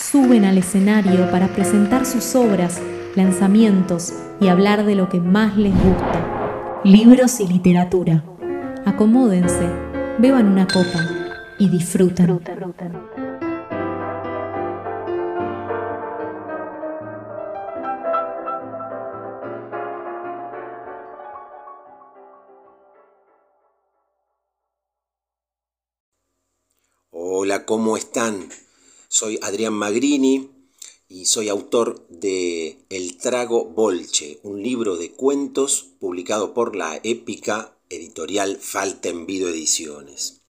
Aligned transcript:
suben 0.00 0.44
al 0.44 0.58
escenario 0.58 1.30
para 1.30 1.48
presentar 1.48 2.06
sus 2.06 2.34
obras, 2.34 2.80
lanzamientos 3.14 4.14
y 4.40 4.48
hablar 4.48 4.84
de 4.84 4.94
lo 4.94 5.08
que 5.08 5.20
más 5.20 5.56
les 5.56 5.74
gusta. 5.74 6.80
Libros 6.84 7.40
y 7.40 7.46
literatura. 7.46 8.24
Acomódense, 8.86 9.68
beban 10.18 10.48
una 10.48 10.66
copa 10.66 11.06
y 11.58 11.68
disfruten. 11.68 12.40
Hola, 27.10 27.64
¿cómo 27.66 27.96
están? 27.96 28.48
Soy 29.12 29.40
Adrián 29.42 29.72
Magrini 29.72 30.48
y 31.08 31.24
soy 31.24 31.48
autor 31.48 32.06
de 32.10 32.78
El 32.90 33.18
Trago 33.18 33.64
Bolche, 33.64 34.38
un 34.44 34.62
libro 34.62 34.96
de 34.96 35.10
cuentos 35.10 35.94
publicado 35.98 36.54
por 36.54 36.76
la 36.76 37.00
épica 37.02 37.76
editorial 37.88 38.56
Faltenvido 38.58 39.48
Ediciones. 39.48 40.44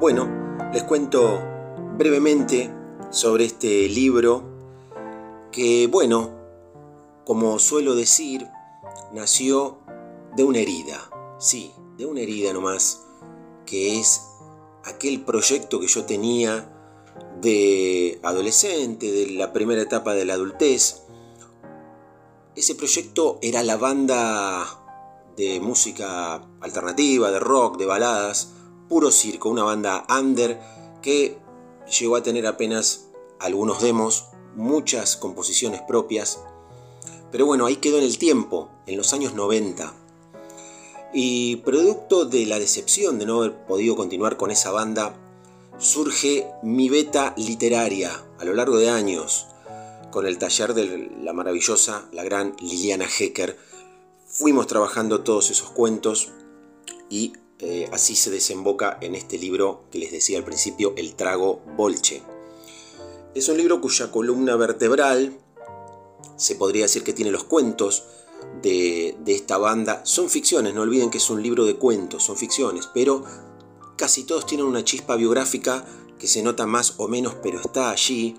Bueno, 0.00 0.68
les 0.72 0.82
cuento 0.82 1.40
brevemente 1.96 2.74
sobre 3.10 3.44
este 3.44 3.88
libro 3.88 4.42
que, 5.52 5.86
bueno, 5.86 6.32
como 7.24 7.60
suelo 7.60 7.94
decir, 7.94 8.48
nació 9.12 9.86
de 10.36 10.44
una 10.44 10.58
herida, 10.58 11.10
sí, 11.38 11.72
de 11.96 12.04
una 12.04 12.20
herida 12.20 12.52
nomás, 12.52 13.06
que 13.64 13.98
es 13.98 14.22
aquel 14.84 15.22
proyecto 15.22 15.80
que 15.80 15.86
yo 15.86 16.04
tenía 16.04 16.72
de 17.40 18.20
adolescente, 18.22 19.10
de 19.10 19.30
la 19.30 19.54
primera 19.54 19.80
etapa 19.80 20.14
de 20.14 20.26
la 20.26 20.34
adultez. 20.34 21.02
Ese 22.54 22.74
proyecto 22.74 23.38
era 23.40 23.62
la 23.62 23.78
banda 23.78 24.66
de 25.36 25.58
música 25.60 26.46
alternativa, 26.60 27.30
de 27.30 27.40
rock, 27.40 27.78
de 27.78 27.86
baladas, 27.86 28.52
puro 28.88 29.10
circo, 29.10 29.48
una 29.48 29.64
banda 29.64 30.06
under 30.08 30.60
que 31.00 31.38
llegó 31.98 32.16
a 32.16 32.22
tener 32.22 32.46
apenas 32.46 33.08
algunos 33.38 33.80
demos, 33.80 34.26
muchas 34.54 35.16
composiciones 35.16 35.80
propias, 35.82 36.40
pero 37.32 37.46
bueno, 37.46 37.66
ahí 37.66 37.76
quedó 37.76 37.98
en 37.98 38.04
el 38.04 38.18
tiempo, 38.18 38.70
en 38.86 38.96
los 38.96 39.12
años 39.12 39.34
90. 39.34 40.05
Y 41.18 41.56
producto 41.56 42.26
de 42.26 42.44
la 42.44 42.58
decepción 42.58 43.18
de 43.18 43.24
no 43.24 43.38
haber 43.38 43.64
podido 43.64 43.96
continuar 43.96 44.36
con 44.36 44.50
esa 44.50 44.70
banda, 44.70 45.16
surge 45.78 46.46
mi 46.62 46.90
beta 46.90 47.32
literaria 47.38 48.22
a 48.38 48.44
lo 48.44 48.52
largo 48.52 48.76
de 48.76 48.90
años, 48.90 49.46
con 50.10 50.26
el 50.26 50.36
taller 50.36 50.74
de 50.74 51.10
la 51.22 51.32
maravillosa, 51.32 52.06
la 52.12 52.22
gran 52.22 52.54
Liliana 52.60 53.06
Hecker. 53.06 53.56
Fuimos 54.26 54.66
trabajando 54.66 55.22
todos 55.22 55.50
esos 55.50 55.70
cuentos 55.70 56.32
y 57.08 57.32
eh, 57.60 57.88
así 57.94 58.14
se 58.14 58.30
desemboca 58.30 58.98
en 59.00 59.14
este 59.14 59.38
libro 59.38 59.84
que 59.90 59.98
les 59.98 60.12
decía 60.12 60.36
al 60.36 60.44
principio, 60.44 60.92
El 60.98 61.14
Trago 61.14 61.62
Bolche. 61.78 62.22
Es 63.34 63.48
un 63.48 63.56
libro 63.56 63.80
cuya 63.80 64.12
columna 64.12 64.54
vertebral 64.56 65.38
se 66.36 66.56
podría 66.56 66.82
decir 66.82 67.04
que 67.04 67.14
tiene 67.14 67.30
los 67.30 67.44
cuentos 67.44 68.04
de, 68.62 69.16
esta 69.26 69.58
banda. 69.58 70.04
Son 70.04 70.30
ficciones, 70.30 70.74
no 70.74 70.82
olviden 70.82 71.10
que 71.10 71.18
es 71.18 71.30
un 71.30 71.42
libro 71.42 71.64
de 71.64 71.76
cuentos, 71.76 72.24
son 72.24 72.36
ficciones, 72.36 72.88
pero 72.92 73.24
casi 73.96 74.24
todos 74.24 74.46
tienen 74.46 74.66
una 74.66 74.84
chispa 74.84 75.16
biográfica 75.16 75.84
que 76.18 76.26
se 76.26 76.42
nota 76.42 76.66
más 76.66 76.94
o 76.98 77.08
menos, 77.08 77.36
pero 77.42 77.60
está 77.60 77.90
allí. 77.90 78.36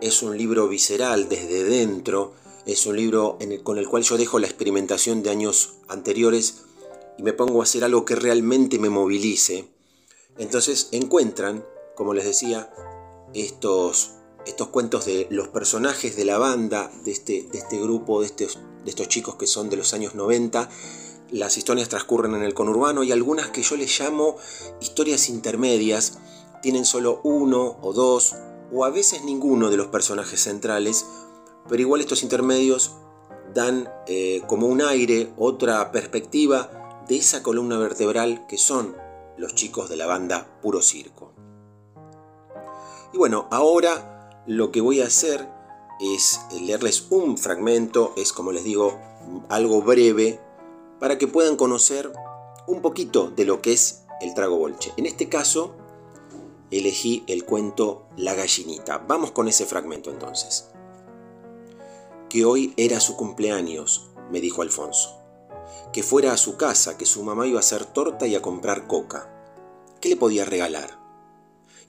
Es 0.00 0.22
un 0.22 0.36
libro 0.36 0.68
visceral 0.68 1.28
desde 1.28 1.64
dentro, 1.64 2.32
es 2.66 2.86
un 2.86 2.96
libro 2.96 3.38
con 3.62 3.78
el 3.78 3.88
cual 3.88 4.02
yo 4.02 4.16
dejo 4.16 4.38
la 4.38 4.46
experimentación 4.46 5.22
de 5.22 5.30
años 5.30 5.74
anteriores 5.88 6.62
y 7.18 7.22
me 7.22 7.32
pongo 7.32 7.60
a 7.60 7.64
hacer 7.64 7.84
algo 7.84 8.04
que 8.04 8.14
realmente 8.14 8.78
me 8.78 8.88
movilice. 8.88 9.68
Entonces 10.38 10.88
encuentran, 10.92 11.64
como 11.96 12.14
les 12.14 12.24
decía, 12.24 12.72
estos 13.34 14.12
estos 14.46 14.68
cuentos 14.68 15.04
de 15.04 15.26
los 15.30 15.48
personajes 15.48 16.16
de 16.16 16.24
la 16.24 16.38
banda, 16.38 16.90
de 17.04 17.12
este, 17.12 17.42
de 17.50 17.58
este 17.58 17.78
grupo, 17.80 18.20
de 18.20 18.26
estos, 18.26 18.58
de 18.84 18.90
estos 18.90 19.08
chicos 19.08 19.36
que 19.36 19.46
son 19.46 19.70
de 19.70 19.76
los 19.76 19.94
años 19.94 20.14
90. 20.14 20.68
Las 21.30 21.56
historias 21.56 21.88
transcurren 21.88 22.34
en 22.34 22.42
el 22.42 22.54
conurbano 22.54 23.04
y 23.04 23.12
algunas 23.12 23.50
que 23.50 23.62
yo 23.62 23.76
les 23.76 23.98
llamo 23.98 24.36
historias 24.80 25.28
intermedias, 25.28 26.18
tienen 26.62 26.84
solo 26.84 27.20
uno 27.22 27.78
o 27.82 27.92
dos, 27.92 28.34
o 28.72 28.84
a 28.84 28.90
veces 28.90 29.22
ninguno 29.24 29.70
de 29.70 29.76
los 29.76 29.88
personajes 29.88 30.40
centrales, 30.40 31.06
pero 31.68 31.82
igual 31.82 32.00
estos 32.00 32.22
intermedios 32.22 32.92
dan 33.54 33.88
eh, 34.06 34.42
como 34.46 34.66
un 34.66 34.82
aire, 34.82 35.32
otra 35.36 35.90
perspectiva 35.92 37.02
de 37.08 37.16
esa 37.16 37.42
columna 37.42 37.78
vertebral 37.78 38.46
que 38.46 38.58
son 38.58 38.96
los 39.36 39.54
chicos 39.54 39.88
de 39.88 39.96
la 39.96 40.06
banda 40.06 40.46
Puro 40.60 40.82
Circo. 40.82 41.32
Y 43.12 43.18
bueno, 43.18 43.48
ahora 43.50 44.42
lo 44.46 44.70
que 44.70 44.80
voy 44.80 45.00
a 45.00 45.06
hacer 45.06 45.48
es 46.00 46.40
leerles 46.50 47.06
un 47.10 47.36
fragmento, 47.36 48.14
es 48.16 48.32
como 48.32 48.52
les 48.52 48.64
digo, 48.64 48.98
algo 49.48 49.82
breve, 49.82 50.40
para 50.98 51.18
que 51.18 51.28
puedan 51.28 51.56
conocer 51.56 52.12
un 52.66 52.80
poquito 52.80 53.30
de 53.30 53.44
lo 53.44 53.60
que 53.60 53.72
es 53.72 54.04
el 54.20 54.34
trago 54.34 54.56
bolche. 54.56 54.92
En 54.96 55.06
este 55.06 55.28
caso, 55.28 55.74
elegí 56.70 57.24
el 57.26 57.44
cuento 57.44 58.06
La 58.16 58.34
gallinita. 58.34 58.98
Vamos 58.98 59.32
con 59.32 59.48
ese 59.48 59.66
fragmento 59.66 60.10
entonces. 60.10 60.70
Que 62.28 62.44
hoy 62.44 62.72
era 62.76 63.00
su 63.00 63.16
cumpleaños, 63.16 64.10
me 64.30 64.40
dijo 64.40 64.62
Alfonso. 64.62 65.18
Que 65.92 66.02
fuera 66.02 66.32
a 66.32 66.36
su 66.36 66.56
casa, 66.56 66.96
que 66.96 67.06
su 67.06 67.22
mamá 67.22 67.46
iba 67.46 67.58
a 67.58 67.60
hacer 67.60 67.84
torta 67.84 68.26
y 68.26 68.36
a 68.36 68.42
comprar 68.42 68.86
coca. 68.86 69.30
¿Qué 70.00 70.08
le 70.08 70.16
podía 70.16 70.44
regalar? 70.44 70.98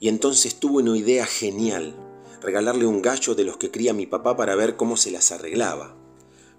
Y 0.00 0.08
entonces 0.08 0.56
tuve 0.56 0.82
una 0.82 0.98
idea 0.98 1.24
genial 1.24 2.11
regalarle 2.42 2.86
un 2.86 3.00
gallo 3.00 3.34
de 3.34 3.44
los 3.44 3.56
que 3.56 3.70
cría 3.70 3.94
mi 3.94 4.06
papá 4.06 4.36
para 4.36 4.56
ver 4.56 4.76
cómo 4.76 4.96
se 4.96 5.10
las 5.10 5.30
arreglaba. 5.30 5.96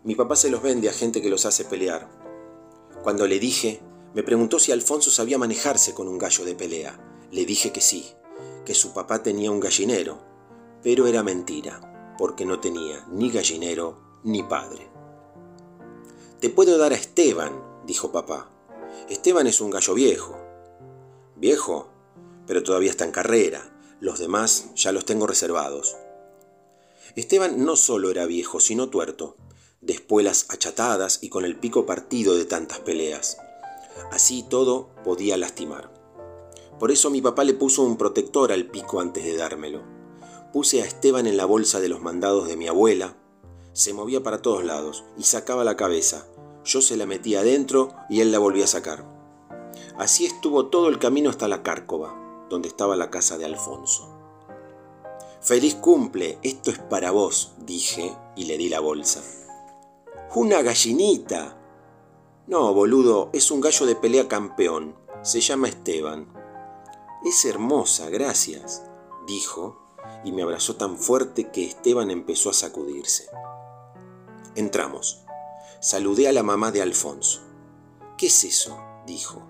Mi 0.04 0.16
papá 0.16 0.36
se 0.36 0.50
los 0.50 0.62
vende 0.62 0.90
a 0.90 0.94
gente 0.94 1.22
que 1.22 1.30
los 1.30 1.46
hace 1.46 1.66
pelear. 1.66 2.10
Cuando 3.04 3.28
le 3.28 3.40
dije, 3.40 3.82
me 4.14 4.24
preguntó 4.24 4.60
si 4.60 4.72
Alfonso 4.72 5.12
sabía 5.12 5.38
manejarse 5.38 5.94
con 5.94 6.08
un 6.08 6.18
gallo 6.18 6.46
de 6.46 6.56
pelea. 6.56 7.00
Le 7.32 7.46
dije 7.46 7.72
que 7.72 7.82
sí, 7.82 8.14
que 8.66 8.74
su 8.74 8.94
papá 8.94 9.24
tenía 9.24 9.52
un 9.52 9.60
gallinero, 9.60 10.20
pero 10.82 11.08
era 11.08 11.24
mentira, 11.24 12.16
porque 12.18 12.46
no 12.46 12.60
tenía 12.60 13.06
ni 13.12 13.30
gallinero 13.30 14.22
ni 14.24 14.44
padre. 14.44 14.90
Te 16.40 16.50
puedo 16.50 16.78
dar 16.78 16.94
a 16.94 16.96
Esteban, 16.96 17.54
dijo 17.86 18.12
papá. 18.12 18.50
Esteban 19.10 19.48
es 19.48 19.60
un 19.62 19.72
gallo 19.72 19.94
viejo. 19.94 20.38
¿Viejo? 21.36 21.90
Pero 22.46 22.63
todavía 22.63 22.92
está 22.92 23.06
en 23.06 23.12
carrera. 23.12 23.73
Los 24.04 24.20
demás 24.20 24.66
ya 24.76 24.92
los 24.92 25.06
tengo 25.06 25.28
reservados. 25.28 25.96
Esteban 27.16 27.64
no 27.64 27.78
solo 27.78 28.12
era 28.12 28.26
viejo, 28.26 28.60
sino 28.60 28.90
tuerto, 28.90 29.38
de 29.80 29.94
espuelas 29.94 30.46
achatadas 30.50 31.20
y 31.22 31.30
con 31.30 31.46
el 31.46 31.58
pico 31.58 31.86
partido 31.86 32.36
de 32.36 32.44
tantas 32.44 32.80
peleas. 32.80 33.38
Así 34.12 34.44
todo 34.44 34.90
podía 35.06 35.38
lastimar. 35.38 35.90
Por 36.80 36.92
eso 36.92 37.12
mi 37.12 37.22
papá 37.22 37.46
le 37.46 37.54
puso 37.54 37.84
un 37.84 37.96
protector 37.96 38.52
al 38.52 38.66
pico 38.66 39.00
antes 39.00 39.24
de 39.24 39.38
dármelo. 39.38 39.84
Puse 40.52 40.82
a 40.82 40.86
Esteban 40.86 41.26
en 41.26 41.38
la 41.38 41.46
bolsa 41.46 41.80
de 41.80 41.88
los 41.88 42.02
mandados 42.02 42.50
de 42.50 42.58
mi 42.58 42.68
abuela. 42.68 43.16
Se 43.72 43.94
movía 43.94 44.22
para 44.22 44.42
todos 44.42 44.66
lados 44.66 45.06
y 45.18 45.24
sacaba 45.24 45.64
la 45.64 45.78
cabeza. 45.78 46.28
Yo 46.66 46.82
se 46.82 46.98
la 46.98 47.06
metía 47.06 47.40
adentro 47.40 47.96
y 48.10 48.20
él 48.20 48.34
la 48.34 48.40
volvía 48.40 48.66
a 48.66 48.68
sacar. 48.68 49.06
Así 49.98 50.26
estuvo 50.26 50.66
todo 50.66 50.90
el 50.90 51.00
camino 51.00 51.30
hasta 51.30 51.48
la 51.48 51.64
cárcova 51.64 52.23
donde 52.50 52.68
estaba 52.68 52.95
la 52.95 53.10
casa 53.10 53.38
de 53.38 53.45
Alfonso. 53.45 54.10
Feliz 55.42 55.75
cumple, 55.75 56.40
esto 56.42 56.72
es 56.72 56.80
para 56.80 57.12
vos, 57.12 57.54
dije 57.60 58.16
y 58.36 58.45
le 58.45 58.57
di 58.57 58.69
la 58.69 58.80
bolsa. 58.80 59.22
Una 60.36 60.62
gallinita. 60.62 61.57
No, 62.48 62.74
boludo, 62.74 63.30
es 63.34 63.51
un 63.51 63.62
gallo 63.62 63.86
de 63.86 63.95
pelea 63.95 64.28
campeón. 64.28 64.95
Se 65.22 65.42
llama 65.42 65.68
Esteban. 65.68 66.31
Es 67.25 67.45
hermosa, 67.45 68.10
gracias, 68.10 68.84
dijo, 69.28 69.81
y 70.24 70.31
me 70.31 70.44
abrazó 70.44 70.75
tan 70.75 70.98
fuerte 70.98 71.51
que 71.51 71.66
Esteban 71.66 72.10
empezó 72.12 72.50
a 72.50 72.54
sacudirse. 72.54 73.28
Entramos. 74.56 75.24
Saludé 75.81 76.28
a 76.28 76.31
la 76.31 76.44
mamá 76.44 76.72
de 76.72 76.81
Alfonso. 76.81 77.42
¿Qué 78.18 78.28
es 78.28 78.44
eso? 78.44 78.78
dijo. 79.06 79.42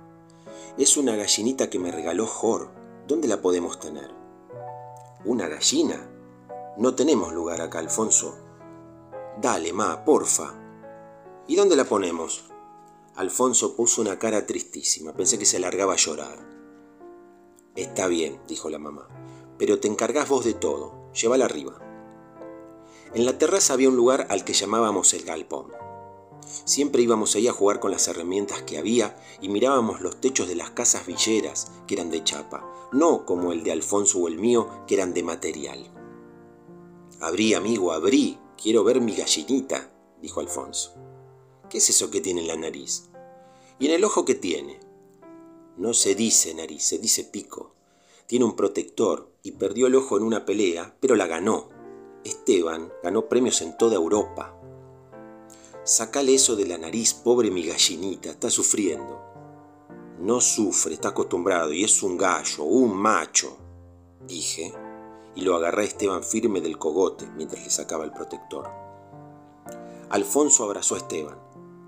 Es 0.77 0.97
una 0.97 1.15
gallinita 1.15 1.69
que 1.69 1.77
me 1.77 1.91
regaló 1.91 2.25
Jor. 2.25 2.71
¿Dónde 3.07 3.27
la 3.27 3.41
podemos 3.41 3.79
tener? 3.79 4.11
¿Una 5.25 5.47
gallina? 5.49 6.09
No 6.77 6.95
tenemos 6.95 7.33
lugar 7.33 7.59
acá, 7.59 7.79
Alfonso. 7.79 8.37
Dale, 9.41 9.73
ma, 9.73 10.05
porfa. 10.05 10.53
¿Y 11.47 11.55
dónde 11.57 11.75
la 11.75 11.83
ponemos? 11.83 12.49
Alfonso 13.15 13.75
puso 13.75 14.01
una 14.01 14.17
cara 14.17 14.45
tristísima. 14.47 15.13
Pensé 15.13 15.37
que 15.37 15.45
se 15.45 15.59
largaba 15.59 15.93
a 15.93 15.97
llorar. 15.97 16.39
Está 17.75 18.07
bien, 18.07 18.39
dijo 18.47 18.69
la 18.69 18.79
mamá, 18.79 19.09
pero 19.57 19.79
te 19.79 19.87
encargás 19.87 20.29
vos 20.29 20.45
de 20.45 20.53
todo. 20.53 21.11
Llévala 21.13 21.45
arriba. 21.45 21.79
En 23.13 23.25
la 23.25 23.37
terraza 23.37 23.73
había 23.73 23.89
un 23.89 23.97
lugar 23.97 24.27
al 24.29 24.45
que 24.45 24.53
llamábamos 24.53 25.13
el 25.13 25.23
galpón. 25.23 25.73
Siempre 26.65 27.01
íbamos 27.01 27.35
ahí 27.35 27.47
a 27.47 27.53
jugar 27.53 27.79
con 27.79 27.91
las 27.91 28.07
herramientas 28.07 28.63
que 28.63 28.77
había 28.77 29.17
y 29.41 29.49
mirábamos 29.49 30.01
los 30.01 30.19
techos 30.21 30.47
de 30.47 30.55
las 30.55 30.71
casas 30.71 31.05
villeras, 31.05 31.71
que 31.87 31.95
eran 31.95 32.09
de 32.09 32.23
chapa, 32.23 32.63
no 32.91 33.25
como 33.25 33.51
el 33.51 33.63
de 33.63 33.71
Alfonso 33.71 34.19
o 34.19 34.27
el 34.27 34.37
mío, 34.37 34.69
que 34.87 34.95
eran 34.95 35.13
de 35.13 35.23
material. 35.23 35.91
Abrí, 37.19 37.53
amigo, 37.53 37.91
abrí, 37.91 38.37
quiero 38.61 38.83
ver 38.83 39.01
mi 39.01 39.15
gallinita, 39.15 39.91
dijo 40.21 40.39
Alfonso. 40.39 40.95
¿Qué 41.69 41.79
es 41.79 41.89
eso 41.89 42.11
que 42.11 42.21
tiene 42.21 42.41
en 42.41 42.47
la 42.47 42.55
nariz? 42.55 43.09
¿Y 43.79 43.87
en 43.87 43.93
el 43.93 44.03
ojo 44.03 44.25
qué 44.25 44.35
tiene? 44.35 44.79
No 45.77 45.93
se 45.93 46.13
dice 46.13 46.53
nariz, 46.53 46.83
se 46.83 46.99
dice 46.99 47.23
pico. 47.23 47.73
Tiene 48.27 48.45
un 48.45 48.55
protector 48.55 49.31
y 49.41 49.53
perdió 49.53 49.87
el 49.87 49.95
ojo 49.95 50.17
en 50.17 50.23
una 50.23 50.45
pelea, 50.45 50.95
pero 50.99 51.15
la 51.15 51.27
ganó. 51.27 51.69
Esteban 52.23 52.91
ganó 53.01 53.27
premios 53.27 53.61
en 53.61 53.77
toda 53.77 53.95
Europa. 53.95 54.52
Sacale 55.85 56.35
eso 56.35 56.55
de 56.55 56.65
la 56.65 56.77
nariz, 56.77 57.13
pobre 57.13 57.51
mi 57.51 57.65
gallinita, 57.65 58.29
está 58.29 58.49
sufriendo. 58.49 59.19
No 60.17 60.39
sufre, 60.39 60.93
está 60.93 61.09
acostumbrado 61.09 61.73
y 61.73 61.83
es 61.83 62.01
un 62.03 62.17
gallo, 62.17 62.63
un 62.63 62.95
macho, 62.95 63.57
dije, 64.25 64.73
y 65.35 65.41
lo 65.41 65.55
agarré 65.55 65.81
a 65.81 65.87
Esteban 65.87 66.23
firme 66.23 66.61
del 66.61 66.77
cogote 66.77 67.27
mientras 67.35 67.61
le 67.61 67.69
sacaba 67.69 68.05
el 68.05 68.13
protector. 68.13 68.69
Alfonso 70.09 70.63
abrazó 70.63 70.95
a 70.95 70.99
Esteban. 70.99 71.37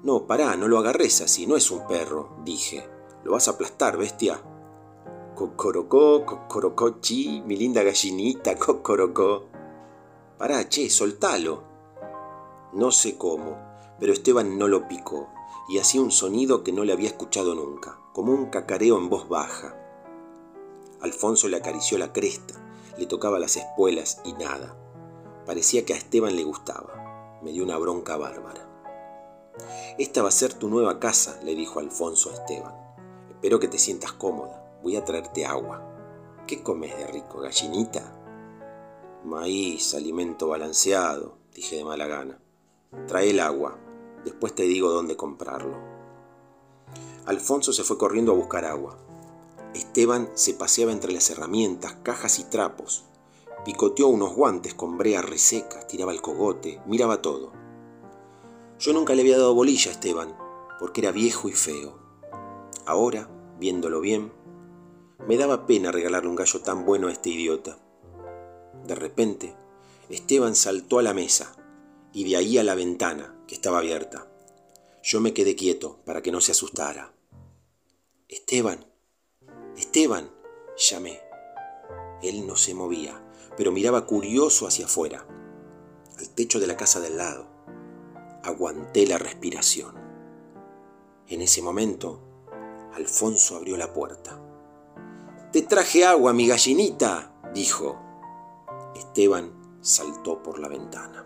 No, 0.04 0.28
pará, 0.28 0.58
no 0.58 0.68
lo 0.68 0.78
agarres 0.78 1.22
así, 1.22 1.48
no 1.48 1.56
es 1.56 1.72
un 1.72 1.88
perro, 1.88 2.36
dije. 2.44 2.90
Lo 3.24 3.32
vas 3.32 3.48
a 3.48 3.52
aplastar, 3.52 3.98
bestia. 3.98 4.42
Cocorocó, 5.36 6.26
cocorocó, 6.26 7.00
chi, 7.00 7.42
mi 7.46 7.56
linda 7.56 7.82
gallinita, 7.82 8.58
cocorocó. 8.58 9.46
Pará, 10.38 10.68
che, 10.68 10.90
soltalo. 10.90 11.64
No 12.74 12.92
sé 12.92 13.18
cómo, 13.18 13.65
pero 14.00 14.14
Esteban 14.14 14.58
no 14.58 14.68
lo 14.68 14.88
picó 14.88 15.30
y 15.68 15.80
hacía 15.80 16.02
un 16.02 16.12
sonido 16.12 16.64
que 16.64 16.72
no 16.72 16.84
le 16.84 16.94
había 16.94 17.08
escuchado 17.08 17.56
nunca, 17.56 18.00
como 18.14 18.32
un 18.34 18.48
cacareo 18.48 18.98
en 18.98 19.10
voz 19.10 19.28
baja. 19.28 19.76
Alfonso 21.02 21.48
le 21.48 21.58
acarició 21.58 21.98
la 21.98 22.14
cresta, 22.14 22.56
le 22.98 23.06
tocaba 23.06 23.40
las 23.40 23.58
espuelas 23.58 24.22
y 24.24 24.34
nada. 24.34 24.76
Parecía 25.46 25.86
que 25.86 25.94
a 25.94 25.98
Esteban 25.98 26.36
le 26.36 26.44
gustaba. 26.44 27.40
Me 27.44 27.52
dio 27.52 27.64
una 27.64 27.78
bronca 27.78 28.18
bárbara. 28.18 28.68
Esta 29.98 30.22
va 30.22 30.30
a 30.30 30.32
ser 30.32 30.54
tu 30.54 30.68
nueva 30.68 31.00
casa, 31.00 31.40
le 31.44 31.56
dijo 31.56 31.80
Alfonso 31.80 32.30
a 32.30 32.34
Esteban. 32.34 32.74
Espero 33.30 33.60
que 33.60 33.68
te 33.68 33.78
sientas 33.78 34.14
cómoda. 34.14 34.64
Voy 34.82 34.96
a 34.96 35.06
traerte 35.06 35.46
agua. 35.46 35.84
¿Qué 36.48 36.62
comes 36.64 36.98
de 36.98 37.08
rico, 37.08 37.40
gallinita? 37.40 38.16
Maíz, 39.24 39.94
alimento 39.94 40.48
balanceado, 40.48 41.38
dije 41.54 41.78
de 41.78 41.84
mala 41.84 42.08
gana. 42.08 42.40
Trae 43.08 43.32
el 43.32 43.40
agua, 43.40 43.78
después 44.26 44.54
te 44.54 44.64
digo 44.64 44.90
dónde 44.90 45.16
comprarlo. 45.16 45.78
Alfonso 47.26 47.72
se 47.72 47.84
fue 47.84 47.98
corriendo 47.98 48.34
a 48.34 48.36
buscar 48.36 48.66
agua. 48.66 48.98
Esteban 49.74 50.30
se 50.34 50.54
paseaba 50.54 50.92
entre 50.92 51.14
las 51.14 51.30
herramientas, 51.30 51.96
cajas 52.04 52.40
y 52.40 52.44
trapos. 52.44 53.06
Picoteó 53.64 54.08
unos 54.08 54.36
guantes 54.36 54.74
con 54.74 54.98
brea 54.98 55.22
reseca, 55.22 55.88
tiraba 55.88 56.12
el 56.12 56.22
cogote, 56.22 56.82
miraba 56.86 57.22
todo. 57.22 57.52
Yo 58.80 58.94
nunca 58.94 59.16
le 59.16 59.22
había 59.22 59.38
dado 59.38 59.56
bolilla 59.56 59.90
a 59.90 59.94
Esteban, 59.94 60.38
porque 60.80 61.02
era 61.02 61.12
viejo 61.12 61.48
y 61.48 61.54
feo. 61.54 61.98
Ahora, 62.86 63.30
viéndolo 63.60 64.02
bien, 64.02 64.32
me 65.28 65.38
daba 65.38 65.66
pena 65.66 65.92
regalarle 65.92 66.30
un 66.30 66.36
gallo 66.36 66.62
tan 66.62 66.86
bueno 66.86 67.08
a 67.08 67.12
este 67.12 67.30
idiota. 67.30 67.80
De 68.86 68.94
repente, 68.94 69.56
Esteban 70.10 70.56
saltó 70.56 71.00
a 71.00 71.04
la 71.04 71.14
mesa 71.14 71.56
y 72.14 72.30
de 72.30 72.36
ahí 72.36 72.58
a 72.60 72.64
la 72.64 72.76
ventana, 72.76 73.35
que 73.48 73.56
estaba 73.56 73.80
abierta. 73.80 74.28
Yo 75.04 75.22
me 75.22 75.34
quedé 75.34 75.56
quieto 75.56 76.00
para 76.06 76.22
que 76.22 76.32
no 76.32 76.42
se 76.42 76.52
asustara. 76.52 77.14
Esteban, 78.28 78.86
Esteban, 79.78 80.32
llamé. 80.78 81.22
Él 82.22 82.48
no 82.48 82.56
se 82.56 82.74
movía, 82.74 83.24
pero 83.58 83.72
miraba 83.72 84.06
curioso 84.06 84.68
hacia 84.68 84.86
afuera, 84.86 85.28
al 86.18 86.30
techo 86.30 86.60
de 86.60 86.68
la 86.68 86.78
casa 86.78 87.00
del 87.00 87.18
lado 87.18 87.56
aguanté 88.46 89.08
la 89.08 89.18
respiración. 89.18 89.96
En 91.28 91.42
ese 91.42 91.62
momento, 91.62 92.22
Alfonso 92.94 93.58
abrió 93.58 93.76
la 93.76 93.92
puerta. 93.92 94.40
Te 95.52 95.64
traje 95.64 96.06
agua, 96.06 96.34
mi 96.34 96.48
gallinita, 96.48 97.34
dijo. 97.54 98.00
Esteban 98.96 99.80
saltó 99.82 100.44
por 100.44 100.60
la 100.60 100.68
ventana. 100.68 101.26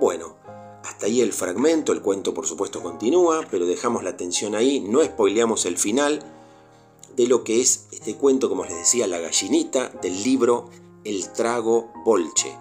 Bueno, 0.00 0.36
hasta 0.84 1.06
ahí 1.06 1.20
el 1.20 1.32
fragmento, 1.32 1.92
el 1.92 2.02
cuento 2.02 2.32
por 2.32 2.46
supuesto 2.46 2.82
continúa, 2.82 3.44
pero 3.50 3.66
dejamos 3.66 4.04
la 4.04 4.10
atención 4.10 4.54
ahí, 4.54 4.80
no 4.80 5.04
spoileamos 5.04 5.66
el 5.66 5.76
final 5.76 6.22
de 7.16 7.26
lo 7.26 7.42
que 7.42 7.60
es 7.60 7.88
este 7.90 8.14
cuento, 8.14 8.48
como 8.48 8.64
les 8.64 8.76
decía, 8.76 9.08
La 9.08 9.18
gallinita 9.18 9.88
del 10.00 10.22
libro 10.22 10.70
El 11.04 11.32
trago 11.32 11.92
bolche, 12.04 12.54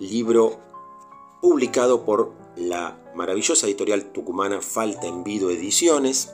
libro 0.00 0.58
publicado 1.40 2.04
por 2.04 2.32
la 2.56 2.98
maravillosa 3.14 3.66
editorial 3.66 4.10
tucumana 4.12 4.60
Falta 4.60 5.06
en 5.06 5.22
Vido 5.22 5.50
Ediciones. 5.50 6.32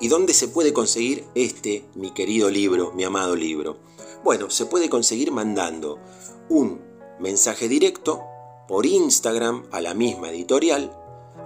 ¿Y 0.00 0.08
dónde 0.08 0.34
se 0.34 0.48
puede 0.48 0.72
conseguir 0.72 1.24
este, 1.36 1.84
mi 1.94 2.10
querido 2.10 2.50
libro, 2.50 2.90
mi 2.94 3.04
amado 3.04 3.36
libro? 3.36 3.76
Bueno, 4.24 4.50
se 4.50 4.66
puede 4.66 4.90
conseguir 4.90 5.30
mandando 5.30 6.00
un 6.48 6.80
mensaje 7.20 7.68
directo 7.68 8.22
por 8.68 8.86
Instagram 8.86 9.64
a 9.72 9.80
la 9.80 9.94
misma 9.94 10.30
editorial, 10.30 10.96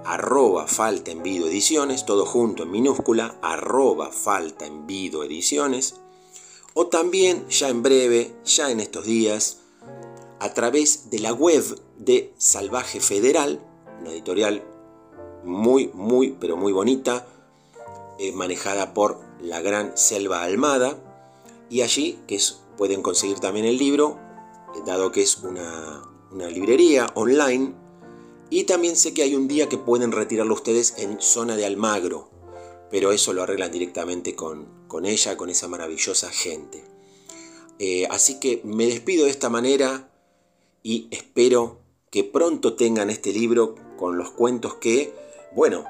arroba 0.05 0.67
falta 0.67 1.11
en 1.11 1.23
Vido 1.23 1.47
ediciones, 1.49 2.07
todo 2.07 2.25
junto 2.25 2.63
en 2.63 2.71
minúscula, 2.71 3.39
arroba 3.43 4.11
falta 4.11 4.67
en 4.67 4.87
Vido 4.87 5.25
ediciones, 5.25 5.97
o 6.75 6.87
también 6.87 7.49
ya 7.49 7.69
en 7.69 7.83
breve, 7.83 8.37
ya 8.45 8.71
en 8.71 8.81
estos 8.81 9.05
días, 9.05 9.59
a 10.41 10.55
través 10.55 11.11
de 11.11 11.19
la 11.19 11.33
web 11.33 11.65
de 11.99 12.33
Salvaje 12.39 13.01
Federal, 13.01 13.61
una 14.01 14.11
editorial 14.11 14.63
muy, 15.45 15.91
muy, 15.93 16.37
pero 16.39 16.57
muy 16.57 16.73
bonita, 16.73 17.27
eh, 18.19 18.33
manejada 18.33 18.95
por 18.95 19.21
la 19.41 19.61
gran 19.61 19.97
Selva 19.97 20.43
Almada, 20.43 20.97
y 21.69 21.83
allí 21.83 22.19
que 22.27 22.41
pueden 22.77 23.03
conseguir 23.03 23.41
también 23.41 23.67
el 23.67 23.77
libro, 23.77 24.19
eh, 24.75 24.81
dado 24.87 25.11
que 25.11 25.23
es 25.23 25.39
una, 25.39 26.03
librería 26.33 27.07
online, 27.15 27.75
y 28.51 28.65
también 28.65 28.97
sé 28.97 29.13
que 29.13 29.23
hay 29.23 29.35
un 29.35 29.49
día 29.49 29.69
que 29.69 29.79
pueden 29.79 30.13
retirarlo 30.13 30.55
ustedes 30.55 30.95
en 30.99 31.21
zona 31.21 31.57
de 31.57 31.67
Almagro, 31.67 32.31
pero 32.91 33.13
eso 33.13 33.33
lo 33.33 33.43
arreglan 33.43 33.71
directamente 33.71 34.35
con, 34.35 34.87
con 34.89 35.05
ella, 35.05 35.37
con 35.37 35.51
esa 35.51 35.69
maravillosa 35.69 36.31
gente. 36.31 36.85
Eh, 37.79 38.07
así 38.11 38.41
que 38.41 38.61
me 38.65 38.87
despido 38.87 39.25
de 39.25 39.31
esta 39.31 39.51
manera 39.51 40.11
y 40.83 41.09
espero 41.11 41.81
que 42.11 42.25
pronto 42.25 42.75
tengan 42.75 43.11
este 43.11 43.33
libro 43.33 43.75
con 43.99 44.17
los 44.17 44.31
cuentos 44.31 44.75
que, 44.75 45.15
bueno, 45.55 45.85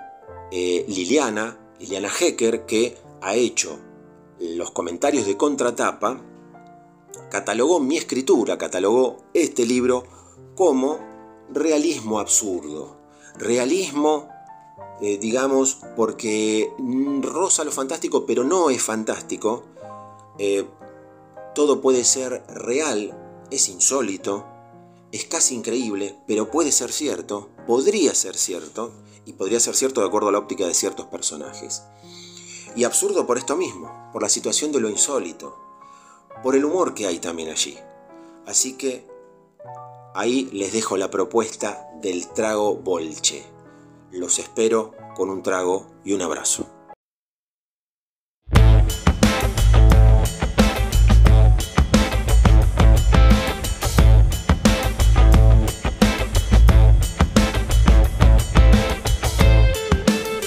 eh, 0.50 0.84
Liliana, 0.88 1.74
Liliana 1.78 2.10
Hecker, 2.10 2.66
que 2.66 2.96
ha 3.20 3.36
hecho 3.36 3.78
los 4.40 4.70
comentarios 4.72 5.26
de 5.26 5.36
contratapa, 5.36 6.20
catalogó 7.30 7.80
mi 7.80 7.96
escritura, 7.96 8.58
catalogó 8.58 9.24
este 9.34 9.66
libro 9.66 10.04
como 10.58 10.98
realismo 11.50 12.18
absurdo. 12.18 12.96
Realismo, 13.36 14.28
eh, 15.00 15.16
digamos, 15.16 15.78
porque 15.94 16.72
rosa 17.22 17.62
lo 17.62 17.70
fantástico, 17.70 18.26
pero 18.26 18.42
no 18.42 18.68
es 18.68 18.82
fantástico. 18.82 19.62
Eh, 20.36 20.66
todo 21.54 21.80
puede 21.80 22.02
ser 22.02 22.44
real, 22.48 23.46
es 23.52 23.68
insólito, 23.68 24.46
es 25.12 25.26
casi 25.26 25.54
increíble, 25.54 26.18
pero 26.26 26.50
puede 26.50 26.72
ser 26.72 26.90
cierto, 26.90 27.50
podría 27.64 28.12
ser 28.16 28.34
cierto, 28.36 28.90
y 29.26 29.34
podría 29.34 29.60
ser 29.60 29.76
cierto 29.76 30.00
de 30.00 30.08
acuerdo 30.08 30.30
a 30.30 30.32
la 30.32 30.38
óptica 30.38 30.66
de 30.66 30.74
ciertos 30.74 31.06
personajes. 31.06 31.84
Y 32.74 32.82
absurdo 32.82 33.28
por 33.28 33.38
esto 33.38 33.56
mismo, 33.56 34.10
por 34.12 34.22
la 34.22 34.28
situación 34.28 34.72
de 34.72 34.80
lo 34.80 34.90
insólito, 34.90 35.56
por 36.42 36.56
el 36.56 36.64
humor 36.64 36.94
que 36.94 37.06
hay 37.06 37.20
también 37.20 37.48
allí. 37.48 37.78
Así 38.44 38.72
que 38.72 39.07
ahí 40.18 40.50
les 40.52 40.72
dejo 40.72 40.96
la 40.96 41.12
propuesta 41.12 41.86
del 42.02 42.26
trago 42.26 42.74
bolche. 42.74 43.44
Los 44.10 44.40
espero 44.40 44.92
con 45.14 45.30
un 45.30 45.44
trago 45.44 45.92
y 46.04 46.12
un 46.12 46.22
abrazo. 46.22 46.66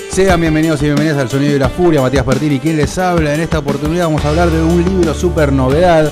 Sean 0.10 0.42
bienvenidos 0.42 0.82
y 0.82 0.86
bienvenidas 0.88 1.18
al 1.18 1.30
Sonido 1.30 1.54
de 1.54 1.60
la 1.60 1.70
Furia, 1.70 2.02
Matías 2.02 2.26
Pertini, 2.26 2.60
quien 2.60 2.76
les 2.76 2.98
habla. 2.98 3.34
En 3.34 3.40
esta 3.40 3.60
oportunidad 3.60 4.08
vamos 4.08 4.26
a 4.26 4.30
hablar 4.30 4.50
de 4.50 4.62
un 4.62 4.84
libro 4.84 5.14
súper 5.14 5.54
novedad, 5.54 6.12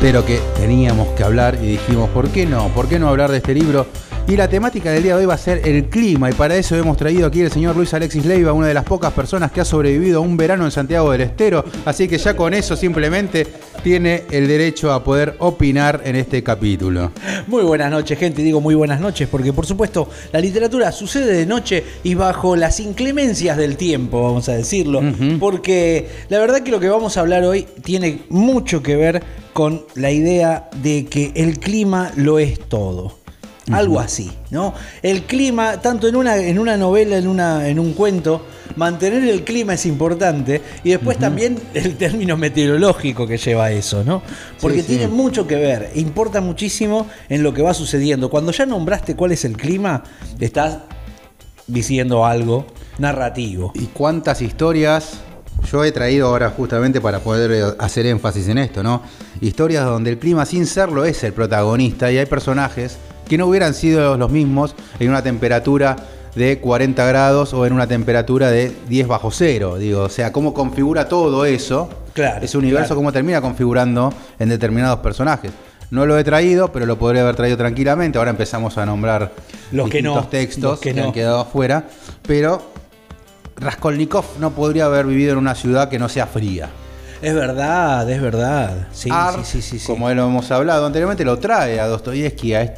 pero 0.00 0.24
que 0.24 0.40
teníamos 0.56 1.08
que 1.08 1.24
hablar 1.24 1.58
y 1.62 1.66
dijimos, 1.66 2.10
¿por 2.10 2.28
qué 2.28 2.46
no? 2.46 2.68
¿Por 2.68 2.88
qué 2.88 2.98
no 2.98 3.08
hablar 3.08 3.30
de 3.30 3.38
este 3.38 3.54
libro? 3.54 3.86
Y 4.28 4.36
la 4.36 4.48
temática 4.48 4.90
del 4.90 5.04
día 5.04 5.14
de 5.14 5.20
hoy 5.20 5.26
va 5.26 5.34
a 5.34 5.38
ser 5.38 5.66
el 5.68 5.84
clima 5.84 6.28
y 6.28 6.32
para 6.32 6.56
eso 6.56 6.74
hemos 6.74 6.96
traído 6.96 7.28
aquí 7.28 7.42
al 7.42 7.52
señor 7.52 7.76
Luis 7.76 7.94
Alexis 7.94 8.26
Leiva, 8.26 8.52
una 8.52 8.66
de 8.66 8.74
las 8.74 8.82
pocas 8.82 9.12
personas 9.12 9.52
que 9.52 9.60
ha 9.60 9.64
sobrevivido 9.64 10.18
a 10.18 10.20
un 10.20 10.36
verano 10.36 10.64
en 10.64 10.72
Santiago 10.72 11.12
del 11.12 11.20
Estero, 11.20 11.64
así 11.84 12.08
que 12.08 12.18
ya 12.18 12.34
con 12.34 12.52
eso 12.52 12.76
simplemente 12.76 13.46
tiene 13.84 14.24
el 14.32 14.48
derecho 14.48 14.92
a 14.92 15.04
poder 15.04 15.36
opinar 15.38 16.02
en 16.04 16.16
este 16.16 16.42
capítulo. 16.42 17.12
Muy 17.46 17.62
buenas 17.62 17.88
noches, 17.88 18.18
gente, 18.18 18.42
digo 18.42 18.60
muy 18.60 18.74
buenas 18.74 18.98
noches 19.00 19.28
porque 19.28 19.52
por 19.52 19.64
supuesto 19.64 20.08
la 20.32 20.40
literatura 20.40 20.90
sucede 20.90 21.32
de 21.32 21.46
noche 21.46 21.84
y 22.02 22.16
bajo 22.16 22.56
las 22.56 22.80
inclemencias 22.80 23.56
del 23.56 23.76
tiempo, 23.76 24.24
vamos 24.24 24.48
a 24.48 24.54
decirlo, 24.54 25.02
porque 25.38 26.08
la 26.30 26.40
verdad 26.40 26.64
que 26.64 26.72
lo 26.72 26.80
que 26.80 26.88
vamos 26.88 27.16
a 27.16 27.20
hablar 27.20 27.44
hoy 27.44 27.64
tiene 27.84 28.22
mucho 28.28 28.82
que 28.82 28.96
ver 28.96 29.45
con 29.56 29.86
la 29.94 30.10
idea 30.10 30.68
de 30.82 31.06
que 31.06 31.32
el 31.34 31.58
clima 31.58 32.12
lo 32.14 32.38
es 32.38 32.60
todo. 32.68 33.16
Algo 33.72 33.98
así, 33.98 34.30
¿no? 34.50 34.74
El 35.02 35.22
clima, 35.22 35.80
tanto 35.80 36.06
en 36.06 36.14
una, 36.14 36.36
en 36.36 36.58
una 36.58 36.76
novela, 36.76 37.16
en, 37.16 37.26
una, 37.26 37.66
en 37.66 37.78
un 37.78 37.94
cuento, 37.94 38.44
mantener 38.76 39.26
el 39.26 39.44
clima 39.44 39.72
es 39.72 39.86
importante 39.86 40.60
y 40.84 40.90
después 40.90 41.16
también 41.16 41.58
el 41.72 41.96
término 41.96 42.36
meteorológico 42.36 43.26
que 43.26 43.38
lleva 43.38 43.64
a 43.64 43.72
eso, 43.72 44.04
¿no? 44.04 44.20
Porque 44.60 44.82
tiene 44.82 45.08
mucho 45.08 45.46
que 45.46 45.56
ver, 45.56 45.90
importa 45.94 46.42
muchísimo 46.42 47.06
en 47.30 47.42
lo 47.42 47.54
que 47.54 47.62
va 47.62 47.72
sucediendo. 47.72 48.28
Cuando 48.28 48.52
ya 48.52 48.66
nombraste 48.66 49.16
cuál 49.16 49.32
es 49.32 49.46
el 49.46 49.56
clima, 49.56 50.04
estás 50.38 50.80
diciendo 51.66 52.26
algo 52.26 52.66
narrativo. 52.98 53.72
¿Y 53.74 53.86
cuántas 53.86 54.42
historias 54.42 55.22
yo 55.70 55.84
he 55.84 55.92
traído 55.92 56.28
ahora 56.28 56.50
justamente 56.50 57.00
para 57.00 57.20
poder 57.20 57.76
hacer 57.78 58.06
énfasis 58.06 58.48
en 58.48 58.58
esto, 58.58 58.82
¿no? 58.82 59.02
Historias 59.40 59.84
donde 59.84 60.10
el 60.10 60.18
clima 60.18 60.46
sin 60.46 60.66
serlo 60.66 61.04
es 61.04 61.22
el 61.24 61.32
protagonista 61.32 62.10
y 62.12 62.18
hay 62.18 62.26
personajes 62.26 62.98
que 63.28 63.36
no 63.36 63.46
hubieran 63.46 63.74
sido 63.74 64.16
los 64.16 64.30
mismos 64.30 64.74
en 64.98 65.10
una 65.10 65.22
temperatura 65.22 65.96
de 66.34 66.58
40 66.58 67.04
grados 67.06 67.54
o 67.54 67.66
en 67.66 67.72
una 67.72 67.86
temperatura 67.86 68.50
de 68.50 68.72
10 68.88 69.08
bajo 69.08 69.30
cero. 69.30 69.78
Digo, 69.78 70.02
o 70.02 70.08
sea, 70.08 70.32
cómo 70.32 70.54
configura 70.54 71.08
todo 71.08 71.44
eso, 71.46 71.88
claro, 72.12 72.44
ese 72.44 72.58
universo, 72.58 72.94
cómo 72.94 73.10
termina 73.10 73.40
configurando 73.40 74.12
en 74.38 74.50
determinados 74.50 75.00
personajes. 75.00 75.50
No 75.90 76.04
lo 76.04 76.18
he 76.18 76.24
traído, 76.24 76.72
pero 76.72 76.84
lo 76.84 76.98
podría 76.98 77.22
haber 77.22 77.36
traído 77.36 77.56
tranquilamente. 77.56 78.18
Ahora 78.18 78.30
empezamos 78.30 78.76
a 78.76 78.84
nombrar 78.84 79.32
los 79.72 79.88
distintos 79.88 80.30
textos 80.30 80.80
que, 80.80 80.90
han 81.00 81.12
quedado 81.12 81.40
afuera. 81.40 81.84
Pero 82.26 82.60
Raskolnikov 83.56 84.24
no 84.38 84.50
podría 84.50 84.86
haber 84.86 85.06
vivido 85.06 85.32
en 85.32 85.38
una 85.38 85.54
ciudad 85.54 85.88
que 85.88 85.98
no 85.98 86.08
sea 86.08 86.26
fría. 86.26 86.68
Es 87.22 87.34
verdad, 87.34 88.08
es 88.10 88.20
verdad. 88.20 88.88
Sí, 88.92 89.10
sí, 89.44 89.62
sí, 89.62 89.78
sí, 89.78 89.86
Como 89.86 90.12
lo 90.12 90.26
hemos 90.26 90.50
hablado 90.50 90.86
anteriormente, 90.86 91.24
lo 91.24 91.38
trae 91.38 91.80
a 91.80 91.86
Dostoyevsky 91.86 92.54
a, 92.54 92.74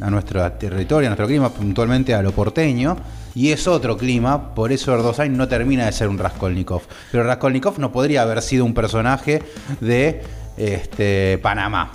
a, 0.00 0.10
nuestro 0.10 0.52
territorio, 0.52 1.08
a 1.08 1.10
nuestro 1.10 1.26
clima, 1.26 1.48
puntualmente 1.48 2.14
a 2.14 2.22
lo 2.22 2.32
porteño. 2.32 2.96
Y 3.34 3.50
es 3.50 3.66
otro 3.66 3.96
clima, 3.96 4.54
por 4.54 4.70
eso 4.70 4.94
Erdosain 4.94 5.36
no 5.36 5.48
termina 5.48 5.86
de 5.86 5.92
ser 5.92 6.08
un 6.08 6.18
Raskolnikov. 6.18 6.82
Pero 7.10 7.24
Raskolnikov 7.24 7.78
no 7.78 7.90
podría 7.90 8.22
haber 8.22 8.42
sido 8.42 8.64
un 8.64 8.74
personaje 8.74 9.42
de 9.80 10.22
este, 10.56 11.38
Panamá. 11.38 11.90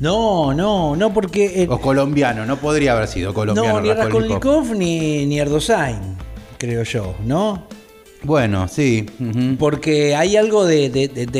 No, 0.00 0.54
no, 0.54 0.96
no 0.96 1.12
porque... 1.12 1.66
o 1.68 1.80
colombiano, 1.80 2.46
no 2.46 2.56
podría 2.56 2.92
haber 2.92 3.08
sido 3.08 3.34
colombiano. 3.34 3.74
No, 3.74 3.80
ni 3.80 3.92
Raskolnikov, 3.92 4.74
ni, 4.74 5.26
ni 5.26 5.38
Erdosain, 5.38 6.16
creo 6.64 6.82
yo, 6.82 7.14
¿no? 7.24 7.66
Bueno, 8.22 8.68
sí. 8.68 9.04
Porque 9.58 10.16
hay 10.16 10.36
algo 10.36 10.64
de, 10.64 10.88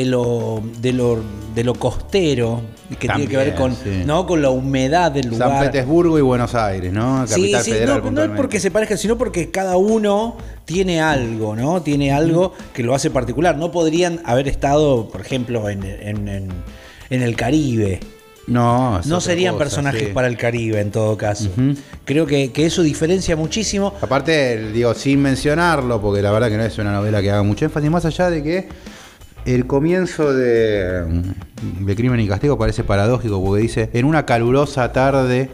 lo, 0.05 0.61
de, 0.79 0.93
lo, 0.93 1.21
de 1.55 1.63
lo 1.63 1.73
costero 1.73 2.61
que 2.99 3.07
tiene 3.07 3.27
que 3.27 3.37
ver 3.37 3.55
con, 3.55 3.75
¿no? 4.05 4.27
con 4.27 4.41
la 4.41 4.51
humedad 4.51 5.11
del 5.11 5.29
lugar. 5.29 5.49
San 5.49 5.65
Petersburgo 5.65 6.19
y 6.19 6.21
Buenos 6.21 6.53
Aires, 6.53 6.93
¿no? 6.93 7.25
Capital 7.27 7.63
sí, 7.63 7.71
sí, 7.71 7.77
no, 7.87 8.11
no, 8.11 8.23
es 8.23 8.29
porque 8.35 8.59
se 8.59 8.69
parezca, 8.69 8.97
sino 8.97 9.17
porque 9.17 9.49
cada 9.49 9.77
uno 9.77 10.37
tiene 10.65 11.01
algo, 11.01 11.55
¿no? 11.55 11.81
Tiene 11.81 12.11
algo 12.11 12.53
que 12.73 12.83
lo 12.83 12.93
hace 12.93 13.09
particular. 13.09 13.57
No 13.57 13.71
podrían 13.71 14.21
haber 14.23 14.47
estado, 14.47 15.09
por 15.09 15.21
ejemplo, 15.21 15.67
en, 15.69 15.83
en, 15.83 16.49
en 17.09 17.21
el 17.21 17.35
Caribe. 17.35 17.99
No, 18.47 19.01
no 19.05 19.21
serían 19.21 19.57
personajes 19.57 20.09
para 20.09 20.27
el 20.27 20.37
Caribe 20.37 20.79
en 20.79 20.91
todo 20.91 21.17
caso. 21.17 21.49
Creo 22.03 22.25
que, 22.25 22.51
eso 22.55 22.83
diferencia 22.83 23.35
muchísimo. 23.35 23.93
Aparte, 24.01 24.71
digo, 24.71 24.93
sin 24.93 25.21
mencionarlo, 25.21 26.01
porque 26.01 26.21
la 26.21 26.31
verdad 26.31 26.49
que 26.49 26.57
no 26.57 26.63
es 26.63 26.77
una 26.77 26.93
novela 26.93 27.21
que 27.21 27.31
haga 27.31 27.43
mucho 27.43 27.65
énfasis, 27.65 27.89
más 27.89 28.05
allá 28.05 28.29
de 28.29 28.43
que 28.43 28.69
el 29.45 29.67
comienzo 29.67 30.33
de, 30.33 31.23
de 31.79 31.95
Crimen 31.95 32.19
y 32.19 32.27
Castigo 32.27 32.57
parece 32.57 32.83
paradójico, 32.83 33.43
porque 33.43 33.61
dice, 33.61 33.89
en 33.93 34.05
una 34.05 34.25
calurosa 34.25 34.91
tarde 34.91 35.49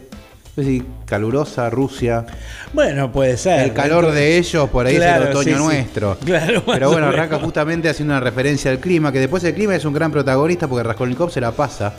es 0.54 0.66
decir, 0.66 0.84
calurosa 1.06 1.70
Rusia. 1.70 2.26
Bueno, 2.74 3.10
puede 3.10 3.38
ser. 3.38 3.60
El 3.60 3.72
calor 3.72 4.12
de 4.12 4.36
ellos, 4.36 4.68
por 4.68 4.84
ahí 4.84 4.96
es 4.96 5.02
el 5.02 5.22
otoño 5.28 5.58
nuestro. 5.58 6.18
Claro, 6.26 6.62
Pero 6.66 6.90
bueno, 6.90 7.06
arranca 7.06 7.38
justamente 7.38 7.88
haciendo 7.88 8.12
una 8.12 8.20
referencia 8.20 8.70
al 8.70 8.78
clima, 8.78 9.10
que 9.10 9.18
después 9.18 9.42
el 9.44 9.54
clima 9.54 9.74
es 9.74 9.86
un 9.86 9.94
gran 9.94 10.12
protagonista 10.12 10.68
porque 10.68 10.82
Raskolnikov 10.82 11.30
se 11.30 11.40
la 11.40 11.52
pasa 11.52 11.94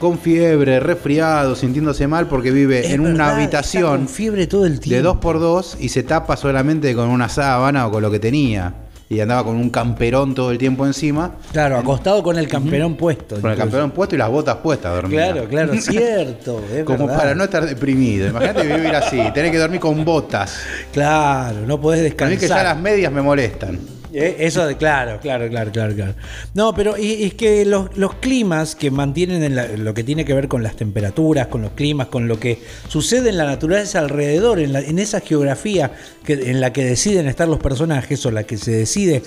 con 0.00 0.18
fiebre, 0.18 0.80
resfriado, 0.80 1.54
sintiéndose 1.54 2.08
mal 2.08 2.26
porque 2.26 2.50
vive 2.50 2.92
en 2.92 3.02
una 3.02 3.36
habitación 3.36 3.98
con 3.98 4.08
fiebre 4.08 4.46
todo 4.46 4.64
el 4.64 4.80
tiempo. 4.80 4.96
de 4.96 5.02
dos 5.02 5.16
por 5.18 5.38
dos 5.38 5.76
y 5.78 5.90
se 5.90 6.02
tapa 6.02 6.36
solamente 6.36 6.94
con 6.94 7.10
una 7.10 7.28
sábana 7.28 7.86
o 7.86 7.90
con 7.92 8.02
lo 8.02 8.10
que 8.10 8.18
tenía. 8.18 8.74
Y 9.10 9.18
andaba 9.20 9.44
con 9.44 9.56
un 9.56 9.70
camperón 9.70 10.34
todo 10.36 10.52
el 10.52 10.58
tiempo 10.58 10.86
encima. 10.86 11.32
Claro, 11.52 11.76
acostado 11.76 12.22
con 12.22 12.38
el 12.38 12.46
camperón 12.46 12.94
puesto. 12.96 13.40
Con 13.40 13.50
el 13.50 13.58
camperón 13.58 13.90
puesto 13.90 14.14
y 14.14 14.18
las 14.18 14.30
botas 14.30 14.56
puestas 14.58 14.94
dormía. 14.94 15.32
Claro, 15.32 15.48
claro, 15.48 15.74
cierto. 15.80 16.62
Como 16.84 17.08
para 17.08 17.34
no 17.34 17.44
estar 17.44 17.66
deprimido. 17.66 18.28
Imagínate 18.28 18.62
vivir 18.62 18.94
así, 18.94 19.20
tener 19.34 19.50
que 19.50 19.58
dormir 19.58 19.80
con 19.80 20.04
botas. 20.04 20.60
Claro, 20.92 21.66
no 21.66 21.80
podés 21.80 22.02
descansar. 22.02 22.28
A 22.28 22.34
mí 22.36 22.40
que 22.40 22.48
ya 22.48 22.62
las 22.62 22.78
medias 22.80 23.12
me 23.12 23.20
molestan. 23.20 23.99
Eh, 24.12 24.36
eso, 24.40 24.66
claro, 24.76 25.20
claro, 25.20 25.48
claro, 25.48 25.70
claro, 25.70 25.94
claro. 25.94 26.14
No, 26.54 26.74
pero 26.74 26.96
es 26.96 27.34
que 27.34 27.64
los, 27.64 27.88
climas 28.20 28.74
que 28.74 28.90
mantienen 28.90 29.42
en 29.42 29.84
lo 29.84 29.94
que 29.94 30.04
tiene 30.04 30.24
que 30.24 30.34
ver 30.34 30.48
con 30.48 30.62
las 30.62 30.76
temperaturas, 30.76 31.46
con 31.46 31.62
los 31.62 31.72
climas, 31.72 32.08
con 32.08 32.26
lo 32.26 32.38
que 32.40 32.60
sucede 32.88 33.30
en 33.30 33.38
la 33.38 33.44
naturaleza 33.44 34.00
alrededor, 34.00 34.58
en, 34.58 34.98
esa 34.98 35.20
geografía 35.20 35.92
que, 36.24 36.32
en 36.32 36.60
la 36.60 36.72
que 36.72 36.84
deciden 36.84 37.28
estar 37.28 37.48
los 37.48 37.58
personajes 37.58 38.24
o 38.26 38.30
la 38.30 38.44
que 38.44 38.56
se 38.56 38.72
decide 38.72 39.22